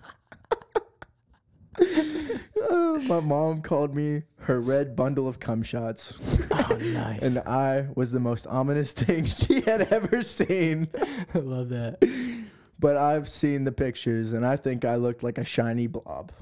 Uh, 2.68 2.98
my 3.06 3.20
mom 3.20 3.62
called 3.62 3.94
me 3.94 4.22
her 4.40 4.60
red 4.60 4.96
bundle 4.96 5.28
of 5.28 5.38
cum 5.40 5.62
shots, 5.62 6.14
Oh, 6.50 6.78
nice. 6.80 7.22
and 7.22 7.38
I 7.40 7.86
was 7.94 8.10
the 8.12 8.20
most 8.20 8.46
ominous 8.46 8.92
thing 9.00 9.24
she 9.26 9.60
had 9.62 9.82
ever 9.92 10.22
seen. 10.22 10.88
I 11.34 11.38
love 11.38 11.68
that. 11.70 11.98
But 12.78 12.96
I've 12.96 13.28
seen 13.28 13.64
the 13.64 13.72
pictures, 13.72 14.32
and 14.32 14.44
I 14.46 14.56
think 14.56 14.84
I 14.84 14.96
looked 14.96 15.22
like 15.22 15.38
a 15.38 15.44
shiny 15.44 15.86
blob. 15.86 16.32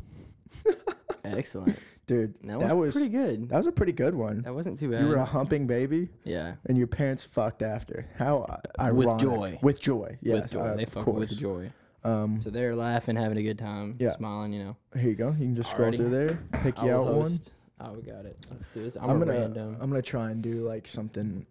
Excellent. 1.24 1.78
Dude, 2.06 2.34
That, 2.44 2.60
that, 2.60 2.76
was, 2.76 2.94
was 2.94 3.02
pretty 3.02 3.10
good. 3.10 3.48
that 3.50 3.56
was 3.58 3.66
a 3.66 3.72
pretty 3.72 3.92
good 3.92 4.14
one. 4.14 4.40
That 4.42 4.54
wasn't 4.54 4.78
too 4.78 4.90
bad. 4.90 5.02
You 5.02 5.08
were 5.08 5.16
a 5.16 5.24
humping 5.26 5.66
baby. 5.66 6.08
yeah. 6.24 6.54
and 6.66 6.78
your 6.78 6.86
parents 6.86 7.22
fucked 7.24 7.60
after. 7.62 8.06
How 8.16 8.60
i- 8.78 8.90
With 8.92 9.18
joy. 9.18 9.58
With 9.62 9.78
joy. 9.78 10.16
Yes, 10.22 10.42
with 10.44 10.52
joy. 10.52 10.60
uh, 10.60 10.76
they 10.76 10.84
of 10.84 10.88
fuck 10.88 11.06
with 11.06 11.36
joy. 11.38 11.70
Um, 12.08 12.40
So 12.42 12.50
they're 12.50 12.74
laughing, 12.76 13.16
having 13.16 13.38
a 13.38 13.42
good 13.42 13.58
time, 13.58 13.94
Yeah. 13.98 14.10
smiling, 14.10 14.52
you 14.52 14.64
know. 14.64 14.76
here 14.94 15.10
you 15.10 15.14
go. 15.14 15.30
You 15.30 15.46
can 15.46 15.56
just 15.56 15.70
scroll 15.70 15.90
Alrighty. 15.90 15.96
through 15.96 16.10
there, 16.10 16.38
pick 16.62 16.80
you 16.82 16.90
out 16.90 17.04
one. 17.06 17.14
host. 17.22 17.52
Oh, 17.80 17.92
we 17.92 18.02
got 18.02 18.24
it. 18.26 18.36
Let's 18.50 18.68
do 18.68 18.82
this. 18.82 18.96
I'm, 18.96 19.10
I'm 19.10 19.18
gonna 19.18 19.32
random. 19.32 19.76
I'm 19.80 19.88
gonna 19.90 20.02
try 20.02 20.30
and 20.30 20.42
do 20.42 20.66
like 20.66 20.88
something 20.88 21.46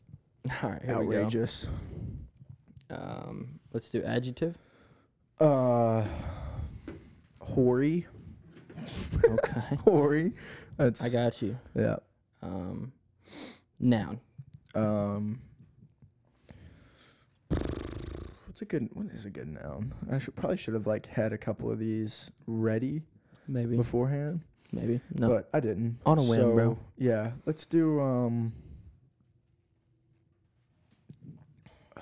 All 0.63 0.69
right, 0.71 0.81
here 0.83 0.95
outrageous. 0.95 1.67
we 2.89 2.95
go. 2.95 3.01
Um, 3.01 3.59
let's 3.73 3.89
do 3.89 4.03
adjective. 4.03 4.57
Uh, 5.39 6.03
hoary, 7.39 8.07
Okay. 9.25 9.61
hoary. 9.83 10.33
That's 10.77 11.01
I 11.03 11.09
got 11.09 11.41
you. 11.41 11.57
yeah. 11.75 11.97
Um, 12.41 12.91
noun. 13.79 14.19
Um, 14.75 15.39
what's 18.57 18.63
a 18.63 18.65
good? 18.65 18.89
What 18.93 19.05
is 19.13 19.25
a 19.25 19.29
good 19.29 19.47
noun? 19.49 19.93
I 20.11 20.17
should 20.17 20.35
probably 20.35 20.57
should 20.57 20.73
have 20.73 20.87
like 20.87 21.05
had 21.05 21.31
a 21.31 21.37
couple 21.37 21.69
of 21.69 21.77
these 21.77 22.31
ready 22.47 23.03
Maybe. 23.47 23.77
beforehand, 23.77 24.41
Maybe. 24.71 24.99
No. 25.13 25.27
but 25.29 25.47
I 25.53 25.59
didn't. 25.59 25.99
On 26.07 26.17
a 26.17 26.23
whim, 26.23 26.55
bro. 26.55 26.79
Yeah, 26.97 27.33
let's 27.45 27.67
do 27.67 28.01
um. 28.01 28.53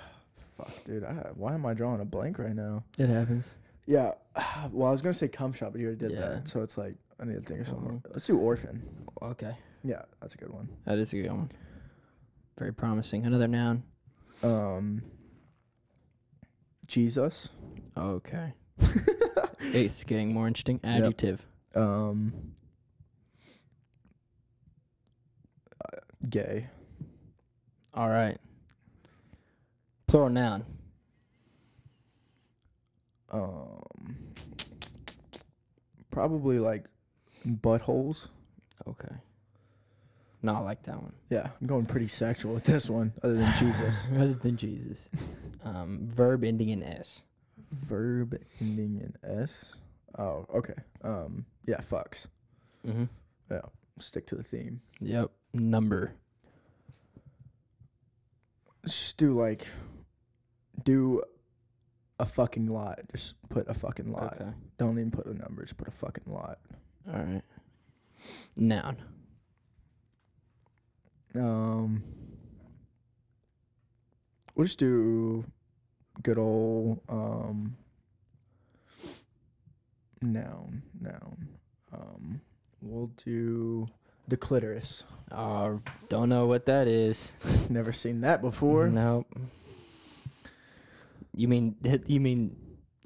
Fuck, 0.57 0.71
dude. 0.85 1.03
I, 1.03 1.11
why 1.35 1.53
am 1.53 1.65
I 1.65 1.73
drawing 1.73 1.99
a 1.99 2.05
blank 2.05 2.39
right 2.39 2.55
now? 2.55 2.85
it 2.97 3.09
happens. 3.09 3.53
Yeah. 3.85 4.11
Well, 4.71 4.87
I 4.87 4.91
was 4.91 5.01
gonna 5.01 5.13
say 5.13 5.27
cum 5.27 5.51
shot, 5.51 5.73
but 5.73 5.81
you 5.81 5.87
already 5.87 5.99
did 6.07 6.11
Yeah. 6.11 6.19
that. 6.29 6.47
So 6.47 6.61
it's 6.61 6.77
like 6.77 6.95
I 7.19 7.25
need 7.25 7.35
to 7.35 7.41
think 7.41 7.59
of 7.61 7.67
something. 7.67 7.97
Uh-huh. 7.97 8.09
Let's 8.13 8.27
do 8.27 8.37
orphan. 8.37 8.81
Okay. 9.21 9.55
Yeah, 9.83 10.03
that's 10.21 10.35
a 10.35 10.37
good 10.37 10.51
one. 10.53 10.69
That 10.85 10.97
is 10.99 11.11
a 11.11 11.17
good 11.17 11.31
one. 11.31 11.51
Very 12.57 12.73
promising. 12.73 13.25
Another 13.25 13.49
noun. 13.49 13.83
Um. 14.41 15.01
Jesus. 16.87 17.49
Okay. 17.97 18.53
it's 19.59 20.03
getting 20.03 20.33
more 20.33 20.47
interesting. 20.47 20.79
Adjective. 20.83 21.45
Um. 21.75 22.33
uh, 25.83 25.97
Gay. 26.29 26.67
All 27.93 28.09
right. 28.09 28.37
Plural 30.07 30.29
noun. 30.29 30.65
Um, 33.31 33.83
probably 36.11 36.59
like 36.59 36.85
buttholes. 37.45 38.27
Okay. 38.87 39.15
No, 40.45 40.53
I 40.53 40.59
like 40.59 40.83
that 40.83 41.01
one. 41.01 41.13
Yeah, 41.31 41.49
I'm 41.59 41.65
going 41.65 41.87
pretty 41.87 42.07
sexual 42.07 42.53
with 42.53 42.65
this 42.65 42.87
one, 42.87 43.11
other 43.23 43.33
than 43.33 43.51
Jesus. 43.57 44.07
Other 44.15 44.35
than 44.35 44.57
Jesus. 44.57 45.09
Um, 45.63 46.01
verb 46.03 46.43
ending 46.43 46.69
in 46.69 46.83
S. 46.83 47.23
Verb 47.71 48.37
ending 48.61 48.97
in 48.97 49.15
S. 49.27 49.77
Oh, 50.19 50.45
okay. 50.53 50.75
Um, 51.03 51.45
yeah, 51.65 51.77
fucks. 51.77 52.27
Mm-hmm. 52.87 53.05
Stick 53.99 54.27
to 54.27 54.35
the 54.35 54.43
theme. 54.43 54.81
Yep. 54.99 55.31
Number. 55.53 56.13
Let's 58.83 58.99
just 58.99 59.17
do 59.17 59.39
like, 59.39 59.65
do 60.83 61.23
a 62.19 62.25
fucking 62.27 62.67
lot. 62.67 62.99
Just 63.11 63.35
put 63.49 63.67
a 63.67 63.73
fucking 63.73 64.11
lot. 64.11 64.37
Okay. 64.39 64.51
Don't 64.77 64.99
even 64.99 65.09
put 65.09 65.25
a 65.25 65.33
number. 65.33 65.63
Just 65.63 65.77
put 65.77 65.87
a 65.87 65.91
fucking 65.91 66.31
lot. 66.31 66.59
All 67.11 67.19
right. 67.19 67.41
Noun. 68.57 68.97
Um, 71.35 72.03
we'll 74.55 74.65
just 74.65 74.79
do 74.79 75.45
good 76.23 76.37
old 76.37 76.99
um 77.09 77.75
noun 80.21 80.81
noun. 80.99 81.47
Um, 81.93 82.41
we'll 82.81 83.11
do 83.23 83.87
the 84.27 84.37
clitoris. 84.37 85.03
Uh, 85.31 85.75
don't 86.09 86.29
know 86.29 86.45
what 86.45 86.65
that 86.65 86.87
is. 86.87 87.31
Never 87.69 87.91
seen 87.91 88.21
that 88.21 88.41
before. 88.41 88.87
Nope. 88.87 89.27
You 91.33 91.47
mean 91.47 91.75
you 92.07 92.19
mean 92.19 92.55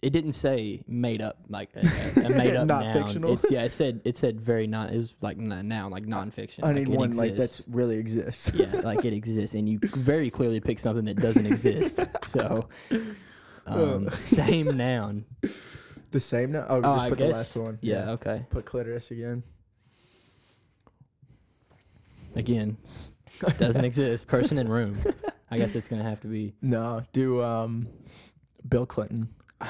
it 0.02 0.12
didn't 0.12 0.32
say 0.34 0.82
made 0.88 1.22
up 1.22 1.38
like 1.50 1.70
a, 1.76 1.80
a- 1.80 2.26
a 2.26 2.30
made 2.30 2.56
up 2.58 2.68
Not 2.68 2.86
noun. 2.86 2.94
fictional? 3.04 3.34
It's 3.34 3.52
yeah. 3.52 3.64
It 3.64 3.72
said 3.74 4.02
it 4.06 4.16
said 4.16 4.40
very 4.40 4.66
non. 4.68 4.90
It 4.90 4.98
was 4.98 5.16
like 5.22 5.38
n- 5.38 5.68
noun 5.68 5.92
like 5.92 6.06
nonfiction. 6.06 6.64
I 6.64 6.68
like 6.68 6.76
need 6.76 6.90
it 6.90 6.98
one 6.98 7.12
like 7.18 7.32
exists. 7.32 7.58
that's 7.66 7.68
really 7.76 7.98
exists. 7.98 8.52
yeah, 8.56 8.68
like 8.84 9.04
it 9.06 9.14
exists, 9.14 9.56
and 9.56 9.68
you 9.68 9.80
very 9.82 10.30
clearly 10.30 10.60
pick 10.60 10.80
something 10.80 11.06
that 11.06 11.18
doesn't 11.18 11.46
exist. 11.46 12.00
So, 12.28 12.70
um, 13.66 14.10
same 14.14 14.78
noun. 14.78 15.26
the 16.12 16.20
same 16.20 16.52
now. 16.52 16.66
Oh, 16.70 16.78
Oh, 16.78 16.94
just 16.94 17.06
I 17.06 17.10
put 17.10 17.18
guess. 17.18 17.28
the 17.32 17.34
last 17.38 17.56
one. 17.56 17.80
Yeah. 17.82 18.12
Okay. 18.12 18.46
Put 18.52 18.66
clitoris 18.66 19.10
again. 19.12 19.42
Again, 22.36 22.78
doesn't 23.58 23.84
exist. 23.84 24.28
Person 24.28 24.60
in 24.60 24.68
room. 24.68 24.98
I 25.50 25.58
guess 25.58 25.76
it's 25.76 25.88
gonna 25.88 26.04
have 26.04 26.22
to 26.22 26.28
be. 26.28 26.54
No, 26.62 27.02
do 27.14 27.42
um, 27.42 27.88
Bill 28.70 28.86
Clinton 28.86 29.28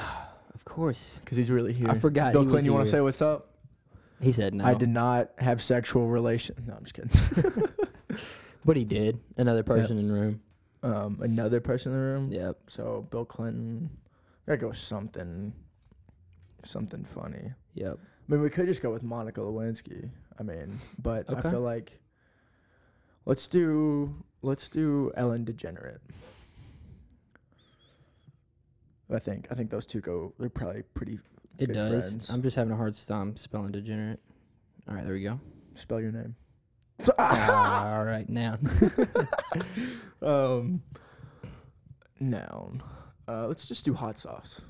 Of 0.54 0.64
course. 0.64 1.20
because 1.24 1.36
he's 1.36 1.50
really 1.50 1.72
here. 1.72 1.88
I 1.90 1.94
forgot. 1.98 2.32
Bill 2.32 2.42
he 2.42 2.46
was 2.46 2.52
Clinton, 2.52 2.66
you 2.66 2.72
want 2.74 2.84
to 2.86 2.90
here. 2.90 2.98
say 2.98 3.00
what's 3.02 3.22
up? 3.22 3.54
He 4.20 4.30
said 4.32 4.54
no. 4.54 4.64
I 4.64 4.74
did 4.74 4.88
not 4.90 5.30
have 5.38 5.62
sexual 5.62 6.06
relation. 6.06 6.54
No, 6.66 6.74
I'm 6.74 6.84
just 6.84 6.94
kidding. 6.94 7.68
But 8.62 8.76
he 8.76 8.84
did. 8.84 9.18
Another 9.38 9.62
person 9.62 9.96
in 9.98 10.06
the 10.08 10.12
room. 10.12 10.40
um, 10.82 11.18
another 11.22 11.60
person 11.60 11.92
in 11.92 11.98
the 11.98 12.04
room. 12.04 12.30
Yep. 12.30 12.58
So 12.68 13.06
Bill 13.10 13.24
Clinton. 13.24 13.88
Gotta 14.46 14.58
go 14.58 14.68
with 14.68 14.76
something, 14.76 15.54
something 16.62 17.04
funny. 17.04 17.52
Yep. 17.74 17.98
I 17.98 18.32
mean, 18.32 18.42
we 18.42 18.50
could 18.50 18.66
just 18.66 18.82
go 18.82 18.90
with 18.92 19.02
Monica 19.02 19.40
Lewinsky. 19.40 20.10
I 20.38 20.42
mean, 20.42 20.78
but 20.98 21.24
I 21.30 21.38
Okay. 21.38 21.50
feel 21.50 21.60
like 21.62 22.00
let's 23.24 23.46
do 23.48 24.14
let's 24.42 24.68
do 24.68 25.10
Ellen 25.16 25.46
DeGenerate. 25.46 25.98
I 29.12 29.18
think 29.18 29.48
I 29.50 29.54
think 29.54 29.70
those 29.70 29.86
two 29.86 30.00
go. 30.00 30.32
They're 30.38 30.48
probably 30.48 30.82
pretty. 30.94 31.18
It 31.58 31.66
Good 31.66 31.72
does. 31.74 32.08
friends. 32.08 32.30
I'm 32.30 32.42
just 32.42 32.56
having 32.56 32.72
a 32.72 32.76
hard 32.76 32.94
time 33.06 33.36
spelling 33.36 33.72
degenerate. 33.72 34.20
All 34.88 34.94
right, 34.94 35.04
there 35.04 35.14
we 35.14 35.22
go. 35.22 35.38
Spell 35.76 36.00
your 36.00 36.12
name. 36.12 36.34
All 37.18 38.04
right, 38.04 38.26
now. 38.28 38.58
um, 40.22 40.82
noun. 42.18 42.82
Uh, 43.28 43.46
let's 43.46 43.66
just 43.68 43.84
do 43.84 43.94
hot 43.94 44.18
sauce. 44.18 44.60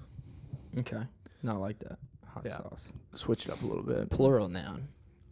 okay. 0.78 1.02
not 1.42 1.60
like 1.60 1.78
that. 1.80 1.98
Hot 2.26 2.42
Yeah. 2.44 2.56
sauce. 2.58 2.92
Switch 3.14 3.46
it 3.46 3.52
up 3.52 3.62
a 3.62 3.66
little 3.66 3.82
bit. 3.82 4.10
Plural 4.10 4.48
noun. 4.48 4.88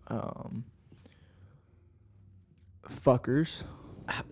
Um, 0.09 0.65
fuckers. 2.89 3.63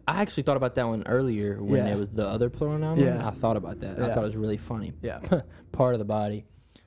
I 0.09 0.23
actually 0.23 0.43
thought 0.45 0.57
about 0.57 0.75
that 0.77 0.87
one 0.87 1.03
earlier 1.07 1.63
when 1.63 1.87
Yeah. 1.87 1.93
it 1.93 1.99
was 1.99 2.09
the 2.09 2.27
other 2.27 2.49
plural 2.49 2.79
noun. 2.79 2.99
Yeah. 2.99 3.27
I 3.27 3.31
thought 3.33 3.57
about 3.57 3.81
that. 3.81 4.01
I 4.01 4.09
thought 4.15 4.23
it 4.23 4.27
was 4.27 4.37
really 4.37 4.57
funny. 4.57 4.93
Yeah. 5.03 5.21
Part 5.73 5.95
of 5.95 5.99
the 5.99 6.05
body. 6.05 6.45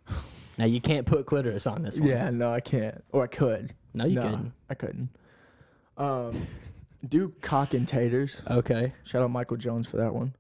Now 0.58 0.66
you 0.66 0.82
can't 0.82 1.06
put 1.06 1.26
clitoris 1.26 1.66
on 1.68 1.84
this 1.84 1.98
one. 1.98 2.10
Yeah. 2.10 2.30
No, 2.32 2.52
I 2.52 2.60
can't. 2.60 3.02
Or 3.14 3.24
I 3.24 3.28
could. 3.28 3.74
No, 3.94 4.06
you 4.06 4.16
Nah, 4.16 4.22
couldn't. 4.24 4.52
I 4.70 4.74
couldn't. 4.74 5.10
Um, 5.98 6.42
do 7.08 7.34
cock 7.42 7.74
and 7.74 7.88
taters. 7.88 8.42
Okay. 8.50 8.92
Shout 9.06 9.22
out 9.24 9.32
Michael 9.32 9.56
Jones 9.56 9.88
for 9.88 9.96
that 9.98 10.14
one. 10.14 10.36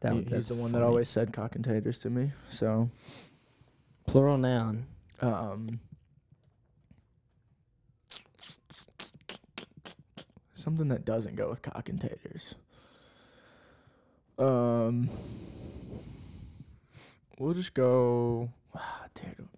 That 0.00 0.14
He- 0.14 0.22
he's 0.22 0.48
the 0.48 0.54
one 0.54 0.72
that 0.72 0.82
always 0.82 1.08
said 1.10 1.34
cock 1.34 1.54
and 1.54 1.62
taters 1.62 1.98
to 1.98 2.08
me. 2.10 2.32
So, 2.48 2.88
plural 4.06 4.38
noun. 4.38 4.86
um, 5.20 5.80
something 10.68 10.88
that 10.88 11.04
doesn't 11.06 11.34
go 11.34 11.48
with 11.48 11.62
cock 11.62 11.88
and 11.88 11.98
taters. 12.00 12.54
Um, 14.38 15.08
we'll 17.38 17.54
just 17.54 17.72
go. 17.74 18.50
Ah, 18.74 19.06
dude, 19.14 19.48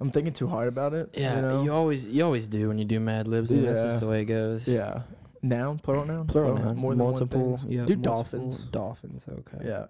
I'm 0.00 0.10
thinking 0.10 0.32
too 0.32 0.48
hard 0.48 0.66
about 0.68 0.94
it. 0.94 1.10
Yeah, 1.14 1.36
you 1.36 1.42
know? 1.66 1.74
always 1.74 2.06
you 2.08 2.24
always 2.24 2.48
do 2.48 2.68
when 2.68 2.78
you 2.78 2.84
do 2.86 2.98
Mad 3.00 3.28
Libs. 3.28 3.52
I 3.52 3.56
mean, 3.56 3.66
that's 3.66 3.80
just 3.80 4.00
the 4.00 4.08
way 4.08 4.22
it 4.22 4.26
goes. 4.26 4.66
yeah. 4.66 5.02
Noun, 5.42 5.78
plural 5.78 6.06
noun, 6.06 6.26
Plural 6.26 6.56
noun. 6.56 6.74
more 6.78 6.92
than 6.92 6.98
multiple. 6.98 7.50
one 7.50 7.58
thing. 7.58 7.70
Yeah. 7.72 7.84
do 7.84 7.96
dolphins. 7.96 8.64
Dolphins. 8.64 9.24
Okay. 9.28 9.58
Yeah. 9.68 9.84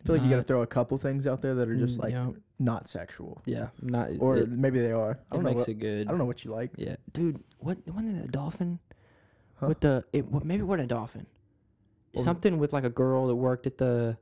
I 0.00 0.06
feel 0.06 0.14
like 0.14 0.24
you 0.24 0.30
got 0.30 0.36
to 0.36 0.42
throw 0.44 0.62
a 0.62 0.66
couple 0.66 0.96
things 0.96 1.26
out 1.26 1.42
there 1.42 1.54
that 1.56 1.68
are 1.68 1.76
just 1.76 1.98
Mm, 1.98 2.02
like 2.04 2.12
yeah. 2.12 2.30
not 2.58 2.88
sexual, 2.88 3.42
Yeah. 3.44 3.66
Not. 3.82 4.08
or 4.18 4.38
it, 4.38 4.48
maybe 4.48 4.80
they 4.80 4.92
are. 4.92 5.10
I 5.10 5.12
it 5.12 5.18
don't 5.34 5.42
know. 5.42 5.48
makes 5.50 5.58
What, 5.58 5.68
it 5.68 5.74
good. 5.74 6.06
I 6.06 6.10
don't 6.10 6.18
know 6.18 6.24
what 6.24 6.42
you 6.42 6.52
like. 6.52 6.70
Yeah, 6.76 6.96
dude. 7.12 7.38
What? 7.58 7.76
Wasn't 7.86 8.16
it 8.18 8.24
a 8.24 8.28
dolphin? 8.28 8.78
Huh? 9.60 9.66
With 9.68 9.80
the 9.80 10.04
it, 10.12 10.24
maybe 10.44 10.62
what 10.62 10.78
a 10.80 10.86
dolphin? 10.86 11.26
Well, 12.14 12.24
Something 12.24 12.58
with 12.58 12.72
like 12.72 12.84
a 12.84 12.90
girl 12.90 13.26
that 13.26 13.34
worked 13.36 13.66
at 13.66 13.76
the 13.78 14.16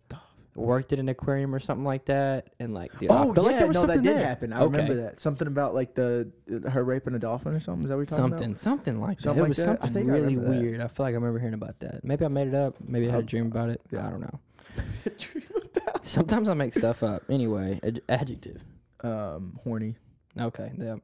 worked 0.55 0.95
at 0.95 0.99
an 0.99 1.09
aquarium 1.11 1.55
or 1.55 1.59
something 1.59 1.85
like 1.85 2.07
that, 2.07 2.49
and 2.59 2.73
like 2.73 2.99
dude, 2.99 3.11
I 3.11 3.23
Oh 3.23 3.35
feel 3.35 3.45
yeah, 3.45 3.51
like 3.51 3.59
there 3.59 3.67
was 3.69 3.75
no, 3.75 3.81
something 3.83 3.97
that 3.99 4.03
did 4.03 4.17
there. 4.17 4.25
happen. 4.27 4.53
I 4.55 4.65
remember 4.65 4.95
that. 4.95 5.21
Something 5.21 5.47
about 5.47 5.75
like 5.75 5.95
the 5.95 6.31
her 6.71 6.83
raping 6.83 7.15
a 7.15 7.19
dolphin 7.19 7.53
or 7.55 7.61
something. 7.61 7.85
Is 7.85 7.91
that 7.91 7.97
what 7.97 8.01
you're 8.01 8.07
talking 8.07 8.31
Something, 8.31 8.51
about? 8.53 8.59
something 8.61 9.01
like 9.01 9.21
Something 9.21 9.43
that. 9.43 9.49
like 9.51 9.59
it 9.59 9.61
was 9.61 9.67
that? 9.67 9.79
I 9.83 9.87
something 9.87 9.93
think 9.93 10.11
I 10.11 10.13
really 10.15 10.35
that. 10.37 10.49
weird. 10.49 10.81
I 10.81 10.89
feel 10.89 11.05
like 11.07 11.13
I 11.13 11.17
remember 11.17 11.39
hearing 11.39 11.55
about 11.55 11.79
that. 11.81 12.03
Maybe 12.05 12.25
I 12.25 12.29
made 12.29 12.49
it 12.49 12.55
up. 12.55 12.77
Maybe 12.81 13.09
I 13.09 13.11
had 13.11 13.21
a 13.21 13.23
Uh, 13.25 13.27
dream 13.27 13.47
about 13.47 13.69
it. 13.69 13.83
yeah. 13.93 14.07
I 14.07 14.11
don't 14.11 14.21
know. 14.23 14.41
Sometimes 16.03 16.49
I 16.49 16.55
make 16.55 16.73
stuff 16.75 17.03
up. 17.03 17.23
Anyway, 17.29 17.79
ad- 17.83 18.01
adjective. 18.09 18.63
um, 19.03 19.59
horny. 19.63 19.97
Okay. 20.39 20.73
Yep. 20.79 21.01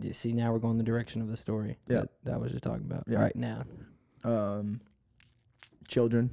You 0.00 0.12
see, 0.12 0.32
now 0.32 0.52
we're 0.52 0.58
going 0.58 0.78
the 0.78 0.84
direction 0.84 1.22
of 1.22 1.28
the 1.28 1.36
story. 1.36 1.78
Yeah. 1.88 2.00
That, 2.00 2.08
that 2.24 2.34
I 2.34 2.36
was 2.38 2.52
just 2.52 2.64
talking 2.64 2.84
about. 2.84 3.04
Yeah. 3.06 3.20
Right 3.20 3.36
now. 3.36 3.64
Um, 4.24 4.80
children, 5.88 6.30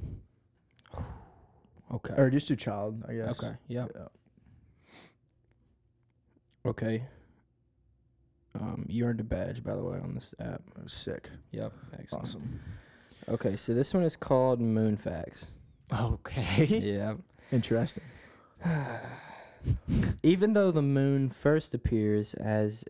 Okay. 1.92 2.14
or 2.16 2.30
just 2.30 2.50
a 2.50 2.56
child. 2.56 3.04
I 3.08 3.14
guess. 3.14 3.42
Okay. 3.42 3.54
Yep. 3.68 3.92
Yeah. 3.94 4.06
Okay. 6.66 7.04
Um, 8.58 8.86
you 8.88 9.04
earned 9.06 9.20
a 9.20 9.24
badge, 9.24 9.62
by 9.64 9.74
the 9.74 9.82
way, 9.82 9.98
on 9.98 10.14
this 10.14 10.34
app. 10.40 10.62
Sick. 10.86 11.30
Yep. 11.52 11.72
Excellent. 11.98 12.22
Awesome. 12.24 12.60
Okay, 13.28 13.56
so 13.56 13.72
this 13.72 13.94
one 13.94 14.02
is 14.02 14.16
called 14.16 14.60
Moon 14.60 14.96
Facts. 14.96 15.46
Okay. 15.92 16.64
yeah. 16.82 17.14
Interesting. 17.50 18.04
Even 20.22 20.52
though 20.54 20.70
the 20.70 20.82
moon 20.82 21.30
first 21.30 21.72
appears 21.74 22.34
as 22.34 22.84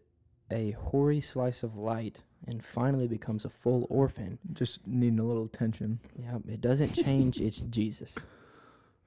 a 0.52 0.72
hoary 0.72 1.20
slice 1.20 1.62
of 1.62 1.76
light 1.76 2.20
and 2.46 2.64
finally 2.64 3.06
becomes 3.08 3.44
a 3.44 3.48
full 3.50 3.86
orphan, 3.90 4.38
Just 4.52 4.86
needing 4.86 5.18
a 5.18 5.24
little 5.24 5.44
attention. 5.44 6.00
yep, 6.18 6.42
it 6.48 6.60
doesn't 6.60 6.92
change 6.94 7.40
its 7.40 7.58
Jesus. 7.70 8.14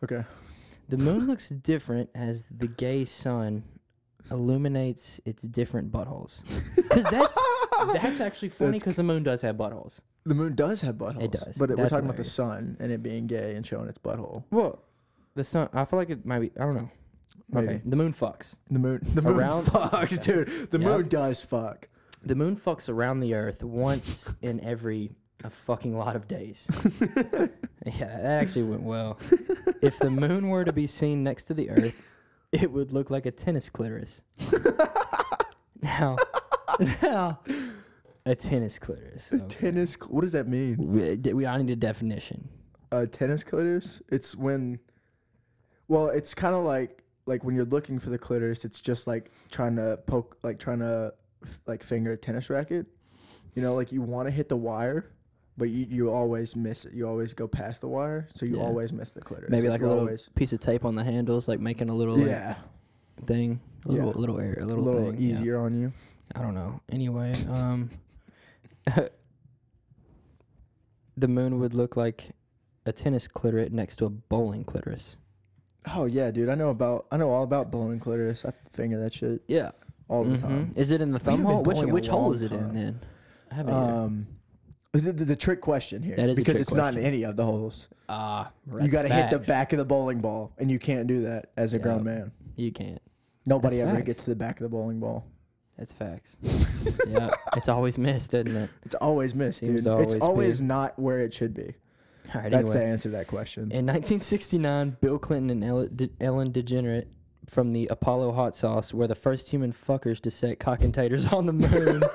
Okay. 0.03 0.23
The 0.89 0.97
moon 0.97 1.25
looks 1.27 1.49
different 1.49 2.09
as 2.15 2.45
the 2.49 2.67
gay 2.67 3.05
sun 3.05 3.63
illuminates 4.31 5.19
its 5.25 5.43
different 5.43 5.91
buttholes. 5.91 6.41
Because 6.75 7.05
that's 7.05 7.37
that's 7.93 8.19
actually 8.19 8.49
funny 8.59 8.79
because 8.79 8.95
the 8.95 9.03
moon 9.03 9.23
does 9.23 9.41
have 9.41 9.55
buttholes. 9.55 9.99
The 10.25 10.33
moon 10.35 10.55
does 10.55 10.81
have 10.81 10.95
buttholes. 10.95 11.23
It 11.23 11.31
does. 11.31 11.57
But 11.57 11.69
we're 11.69 11.75
That's 11.75 11.91
talking 11.91 12.05
about 12.05 12.17
the 12.17 12.23
hilarious. 12.23 12.31
sun 12.33 12.77
and 12.79 12.91
it 12.91 13.03
being 13.03 13.27
gay 13.27 13.55
and 13.55 13.65
showing 13.65 13.87
its 13.87 13.97
butthole. 13.99 14.43
Well, 14.51 14.79
the 15.35 15.43
sun. 15.43 15.69
I 15.73 15.85
feel 15.85 15.99
like 15.99 16.09
it 16.09 16.25
might 16.25 16.39
be. 16.39 16.51
I 16.59 16.63
don't 16.65 16.75
know. 16.75 16.89
Maybe. 17.49 17.67
Okay, 17.67 17.81
the 17.85 17.95
moon 17.95 18.11
fucks. 18.13 18.55
The 18.71 18.79
moon. 18.79 18.99
The 19.13 19.21
moon 19.21 19.35
Around- 19.37 19.65
fucks, 19.67 20.21
dude. 20.23 20.71
The 20.71 20.79
Yep. 20.79 20.87
moon 20.89 21.07
does 21.07 21.41
fuck. 21.41 21.87
The 22.23 22.35
moon 22.35 22.55
fucks 22.57 22.89
around 22.89 23.19
the 23.19 23.35
Earth 23.35 23.63
once 23.63 24.33
in 24.41 24.59
every 24.61 25.11
a 25.43 25.49
fucking 25.49 25.95
lot 25.95 26.15
of 26.15 26.27
days. 26.27 26.67
yeah, 27.85 28.17
that 28.17 28.41
actually 28.41 28.63
went 28.63 28.81
well. 28.81 29.19
if 29.81 29.99
the 29.99 30.09
moon 30.09 30.49
were 30.49 30.65
to 30.65 30.73
be 30.73 30.87
seen 30.87 31.23
next 31.23 31.43
to 31.45 31.53
the 31.53 31.69
Earth, 31.69 31.93
it 32.51 32.71
would 32.71 32.91
look 32.91 33.11
like 33.11 33.27
a 33.27 33.31
tennis 33.31 33.69
clitoris. 33.69 34.21
now, 35.81 36.15
now, 37.01 37.39
a 38.25 38.35
tennis 38.35 38.79
clitoris. 38.79 39.31
A 39.31 39.35
okay. 39.35 39.45
tennis. 39.47 39.91
cl- 39.93 40.07
What 40.09 40.21
does 40.21 40.31
that 40.31 40.47
mean? 40.47 40.77
We, 40.77 41.33
we 41.33 41.45
I 41.45 41.57
need 41.61 41.69
a 41.69 41.75
definition. 41.75 42.49
A 42.91 43.05
tennis 43.05 43.43
clitoris. 43.43 44.01
It's 44.09 44.35
when. 44.35 44.79
Well, 45.87 46.07
it's 46.07 46.33
kind 46.33 46.55
of 46.55 46.63
like 46.65 47.03
like 47.25 47.43
when 47.43 47.55
you're 47.55 47.65
looking 47.65 47.99
for 47.99 48.09
the 48.09 48.17
clitoris. 48.17 48.65
It's 48.65 48.81
just 48.81 49.07
like 49.07 49.31
trying 49.49 49.75
to 49.77 49.97
poke, 50.05 50.37
like 50.43 50.59
trying 50.59 50.79
to 50.79 51.13
f- 51.43 51.59
like 51.65 51.83
finger 51.83 52.11
a 52.13 52.17
tennis 52.17 52.49
racket. 52.49 52.85
You 53.55 53.61
know, 53.61 53.73
like 53.75 53.91
you 53.91 54.01
want 54.01 54.27
to 54.27 54.31
hit 54.31 54.49
the 54.49 54.57
wire, 54.57 55.09
but 55.57 55.69
you, 55.69 55.85
you 55.89 56.11
always 56.11 56.55
miss 56.55 56.85
it. 56.85 56.93
You 56.93 57.07
always 57.07 57.33
go 57.33 57.47
past 57.47 57.81
the 57.81 57.87
wire, 57.87 58.27
so 58.35 58.45
you 58.45 58.57
Yeah. 58.57 58.63
always 58.63 58.91
miss 58.93 59.11
the 59.11 59.21
clitoris. 59.21 59.49
Maybe 59.49 59.69
like 59.69 59.81
a 59.81 59.85
little 59.87 60.01
always, 60.01 60.29
piece 60.35 60.51
of 60.53 60.59
tape 60.59 60.83
on 60.85 60.95
the 60.95 61.03
handles, 61.03 61.47
like 61.47 61.59
making 61.59 61.89
a 61.89 61.95
little 61.95 62.17
like, 62.17 62.27
yeah, 62.27 62.55
thing, 63.25 63.59
a 63.85 63.89
little 63.91 64.07
Yeah. 64.11 64.17
little 64.19 64.39
air, 64.39 64.57
a 64.59 64.63
a 64.63 64.65
little, 64.65 64.83
little 64.83 65.11
thing. 65.11 65.21
yeah. 65.21 65.29
easier 65.29 65.59
on 65.61 65.73
you. 65.79 65.93
I 66.35 66.41
don't 66.41 66.53
know. 66.55 66.81
Anyway, 66.91 67.33
um, 67.49 67.89
the 71.17 71.27
moon 71.27 71.59
would 71.59 71.73
look 71.73 71.95
like 71.95 72.31
a 72.85 72.91
tennis 72.91 73.27
clitoris 73.27 73.71
next 73.71 73.95
to 73.97 74.05
a 74.05 74.09
bowling 74.09 74.63
clitoris. 74.63 75.17
Oh 75.95 76.05
yeah, 76.05 76.31
dude. 76.31 76.49
I 76.49 76.55
know 76.55 76.69
about. 76.69 77.05
I 77.11 77.17
know 77.17 77.29
all 77.29 77.43
about 77.43 77.71
bowling 77.71 77.99
clitoris. 77.99 78.45
I 78.45 78.51
finger 78.71 78.97
that 78.99 79.13
shit 79.13 79.41
Yeah, 79.47 79.71
all 80.07 80.23
the 80.23 80.37
Mhm. 80.37 80.41
time. 80.41 80.73
Is 80.75 80.91
it 80.91 81.01
in 81.01 81.11
the 81.11 81.19
thumb 81.19 81.43
hole? 81.43 81.61
Which 81.63 81.75
bowling 81.75 81.83
in 81.83 81.89
a 81.89 81.93
which 81.93 82.07
hole 82.07 82.33
is 82.33 82.41
it 82.41 82.51
in 82.51 82.73
then? 82.73 82.99
I 83.51 83.55
haven't. 83.55 83.73
Um, 83.73 84.27
is 84.93 85.05
it 85.05 85.17
the, 85.17 85.25
the 85.25 85.35
trick 85.35 85.61
question 85.61 86.01
here? 86.01 86.15
That 86.15 86.29
is 86.29 86.37
a 86.37 86.41
because 86.41 86.59
it's 86.59 86.73
not 86.73 86.95
in 86.95 87.03
any 87.03 87.23
of 87.23 87.35
the 87.35 87.45
holes. 87.45 87.89
Ah, 88.09 88.51
you 88.81 88.87
got 88.87 89.03
to 89.03 89.13
hit 89.13 89.29
the 89.29 89.39
back 89.39 89.73
of 89.73 89.79
the 89.79 89.85
bowling 89.85 90.19
ball, 90.19 90.51
and 90.57 90.71
you 90.71 90.79
can't 90.79 91.05
do 91.07 91.21
that 91.23 91.51
as 91.57 91.73
a 91.73 91.79
grown 91.79 92.03
man. 92.03 92.31
You 92.55 92.71
can't. 92.71 93.01
Nobody 93.45 93.77
That's 93.77 93.87
ever 93.87 93.95
facts. 93.97 94.05
gets 94.07 94.23
to 94.23 94.29
the 94.31 94.35
back 94.35 94.59
of 94.59 94.63
the 94.63 94.69
bowling 94.69 94.99
ball. 94.99 95.25
That's 95.77 95.91
facts. 95.91 96.37
yeah, 97.07 97.29
it's 97.57 97.67
always 97.67 97.97
missed, 97.99 98.33
isn't 98.33 98.55
it? 98.55 98.69
It's 98.85 98.95
always 98.95 99.35
missed, 99.35 99.59
Seems 99.59 99.83
dude. 99.83 99.85
to 99.85 99.97
it's 99.99 100.13
always 100.15 100.21
always 100.23 100.61
be. 100.61 100.67
not 100.67 100.97
where 100.97 101.19
it 101.19 101.33
should 101.33 101.53
be. 101.53 101.75
All 102.33 102.41
right. 102.41 102.49
That's 102.51 102.69
anyway. 102.71 102.85
the 102.85 102.91
answer 102.91 103.09
to 103.09 103.17
that 103.17 103.27
question. 103.27 103.63
In 103.63 103.85
1969, 103.85 104.97
Bill 105.01 105.19
Clinton 105.19 105.49
and 105.51 105.63
Ellen, 105.63 105.95
De- 105.95 106.09
Ellen 106.21 106.51
DeGenerate 106.51 107.05
from 107.47 107.71
the 107.71 107.87
Apollo 107.87 108.31
hot 108.33 108.55
sauce 108.55 108.93
were 108.93 109.07
the 109.07 109.15
first 109.15 109.49
human 109.49 109.71
fuckers 109.71 110.19
to 110.21 110.31
set 110.31 110.59
cock 110.59 110.81
and 110.83 110.93
taters 110.93 111.27
on 111.27 111.45
the 111.45 111.53
moon. 111.53 112.01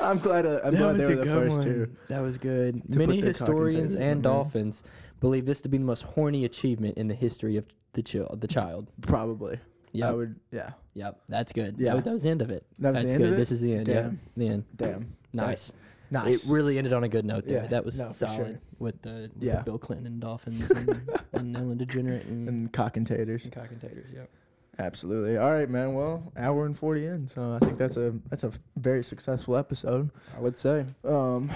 I'm 0.00 0.18
glad. 0.18 0.46
Uh, 0.46 0.60
I'm 0.64 0.74
glad 0.74 0.96
they 0.98 1.06
were 1.06 1.14
the 1.16 1.26
first 1.26 1.58
one. 1.58 1.66
two. 1.66 1.96
That 2.08 2.20
was 2.20 2.38
good. 2.38 2.82
To 2.92 2.98
Many 2.98 3.06
put 3.06 3.06
the 3.06 3.16
cock 3.16 3.22
and 3.22 3.26
historians 3.26 3.92
taters 3.94 3.96
on 3.96 4.02
and 4.02 4.10
the 4.22 4.28
moon. 4.28 4.34
dolphins 4.36 4.82
believe 5.20 5.46
this 5.46 5.60
to 5.62 5.68
be 5.68 5.78
the 5.78 5.84
most 5.84 6.02
horny 6.02 6.44
achievement 6.44 6.98
in 6.98 7.08
the 7.08 7.14
history 7.14 7.56
of 7.56 7.66
the 7.92 8.02
child. 8.02 8.40
The 8.40 8.48
child. 8.48 8.88
Probably. 9.02 9.54
I 9.54 9.58
Yep. 9.94 10.14
would. 10.14 10.40
Yeah. 10.50 10.70
Yep. 10.94 11.20
That's 11.28 11.52
good. 11.52 11.76
Yeah. 11.78 11.90
That, 11.90 11.94
was- 11.96 12.04
that 12.04 12.12
was 12.14 12.22
the 12.22 12.30
end 12.30 12.42
of 12.42 12.50
it. 12.50 12.64
That 12.78 12.90
was 12.90 12.98
That's 13.00 13.10
the 13.12 13.14
end 13.14 13.22
good. 13.24 13.28
of 13.28 13.34
it. 13.34 13.36
This 13.38 13.50
is 13.50 13.60
the 13.60 13.74
end. 13.74 13.88
Yeah. 13.88 13.94
Damn. 14.02 14.20
The 14.36 14.48
end. 14.48 14.64
Damn. 14.76 15.12
Nice. 15.32 15.72
Nice. 16.12 16.44
It 16.46 16.52
really 16.52 16.76
ended 16.78 16.92
on 16.92 17.04
a 17.04 17.08
good 17.08 17.24
note 17.24 17.46
there. 17.46 17.62
Yeah, 17.62 17.68
That 17.68 17.84
was 17.84 17.98
no, 17.98 18.08
for 18.08 18.14
solid 18.26 18.36
sure. 18.36 18.60
with 18.78 19.00
the, 19.02 19.30
with 19.34 19.42
Yeah. 19.42 19.56
the 19.56 19.62
Bill 19.64 19.78
Clinton 19.78 20.06
and 20.06 20.20
Dolphins 20.20 20.70
and, 20.70 20.88
and 21.32 21.56
Ellen 21.56 21.78
DeGenerate 21.78 22.26
and, 22.28 22.48
and 22.48 22.72
cock 22.72 22.96
and 22.98 23.06
taters. 23.06 23.44
and 23.44 23.52
cock 23.52 23.68
and 23.70 23.80
taters. 23.80 24.06
Absolutely. 24.78 25.36
All 25.38 25.52
right, 25.52 25.68
man. 25.68 25.94
Well, 25.94 26.32
hour 26.36 26.64
and 26.66 26.76
forty 26.78 27.06
in, 27.06 27.28
so 27.28 27.52
I 27.60 27.64
think 27.64 27.76
that's 27.76 27.96
a 27.98 28.14
that's 28.30 28.44
a 28.44 28.52
very 28.76 29.04
successful 29.04 29.56
episode. 29.56 30.10
I 30.34 30.40
would 30.40 30.56
say. 30.56 30.86
Um, 31.04 31.50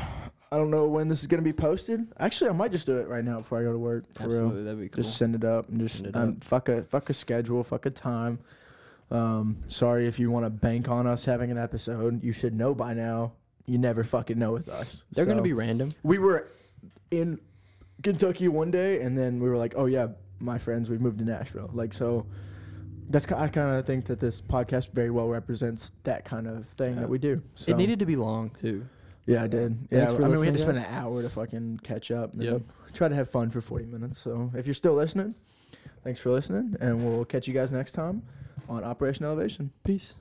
I 0.52 0.56
don't 0.58 0.70
know 0.70 0.86
when 0.86 1.08
this 1.08 1.22
is 1.22 1.26
gonna 1.26 1.40
be 1.42 1.52
posted. 1.52 2.06
Actually, 2.20 2.50
I 2.50 2.52
might 2.52 2.72
just 2.72 2.84
do 2.86 2.98
it 2.98 3.08
right 3.08 3.24
now 3.24 3.38
before 3.40 3.58
I 3.58 3.62
go 3.62 3.72
to 3.72 3.78
work. 3.78 4.04
For 4.14 4.24
Absolutely. 4.24 4.56
real. 4.56 4.64
That'd 4.64 4.80
be 4.80 4.88
cool. 4.90 5.02
Just 5.02 5.16
send 5.16 5.34
it 5.34 5.44
up 5.44 5.68
and 5.70 5.78
just 5.78 5.96
Send 5.96 6.06
it 6.08 6.16
um, 6.16 6.28
up. 6.36 6.44
fuck 6.44 6.68
a 6.68 6.82
fuck 6.82 7.08
a 7.08 7.14
schedule, 7.14 7.64
fuck 7.64 7.86
a 7.86 7.90
time. 7.90 8.38
Um, 9.10 9.58
sorry 9.68 10.06
if 10.06 10.18
you 10.18 10.30
want 10.30 10.44
to 10.44 10.50
bank 10.50 10.88
on 10.90 11.06
us 11.06 11.24
having 11.24 11.50
an 11.50 11.58
episode. 11.58 12.22
You 12.22 12.32
should 12.32 12.54
know 12.54 12.74
by 12.74 12.92
now. 12.92 13.32
You 13.66 13.78
never 13.78 14.04
fucking 14.04 14.38
know 14.38 14.52
with 14.52 14.68
us. 14.68 15.02
They're 15.12 15.24
going 15.24 15.36
to 15.38 15.42
be 15.42 15.52
random. 15.52 15.94
We 16.02 16.18
were 16.18 16.48
in 17.10 17.40
Kentucky 18.02 18.48
one 18.48 18.70
day, 18.70 19.00
and 19.02 19.16
then 19.18 19.40
we 19.40 19.48
were 19.48 19.56
like, 19.56 19.74
"Oh 19.76 19.86
yeah, 19.86 20.08
my 20.38 20.58
friends, 20.58 20.88
we've 20.88 21.00
moved 21.00 21.18
to 21.18 21.24
Nashville." 21.24 21.70
Like 21.72 21.92
so. 21.94 22.26
That's 23.08 23.24
ki- 23.24 23.36
I 23.36 23.46
kind 23.46 23.76
of 23.76 23.86
think 23.86 24.04
that 24.06 24.18
this 24.18 24.40
podcast 24.40 24.92
very 24.92 25.12
well 25.12 25.28
represents 25.28 25.92
that 26.02 26.24
kind 26.24 26.48
of 26.48 26.66
thing 26.70 26.94
Yeah. 26.94 27.02
that 27.02 27.08
we 27.08 27.18
do. 27.18 27.40
So, 27.54 27.70
It 27.70 27.76
needed 27.76 28.00
to 28.00 28.04
be 28.04 28.16
long, 28.16 28.50
too. 28.50 28.84
yeah, 29.26 29.44
I 29.44 29.46
did. 29.46 29.78
Thanks 29.90 30.10
Yeah, 30.10 30.16
for 30.16 30.24
I 30.24 30.28
mean, 30.28 30.40
we 30.40 30.46
had 30.46 30.56
to 30.56 30.60
spend 30.60 30.78
an 30.78 30.86
hour 30.86 31.22
to 31.22 31.28
fucking 31.28 31.78
catch 31.84 32.10
up. 32.10 32.32
And 32.34 32.42
Yep. 32.42 32.62
Try 32.94 33.06
to 33.06 33.14
have 33.14 33.30
fun 33.30 33.50
for 33.50 33.60
40 33.60 33.86
minutes. 33.86 34.18
So 34.20 34.50
if 34.56 34.66
you're 34.66 34.74
still 34.74 34.94
listening, 34.94 35.36
thanks 36.02 36.18
for 36.18 36.32
listening, 36.32 36.74
and 36.80 37.06
we'll 37.06 37.24
catch 37.24 37.46
you 37.46 37.54
guys 37.54 37.70
next 37.70 37.92
time 37.92 38.22
on 38.68 38.82
Operation 38.82 39.24
Elevation. 39.24 39.70
Peace. 39.84 40.14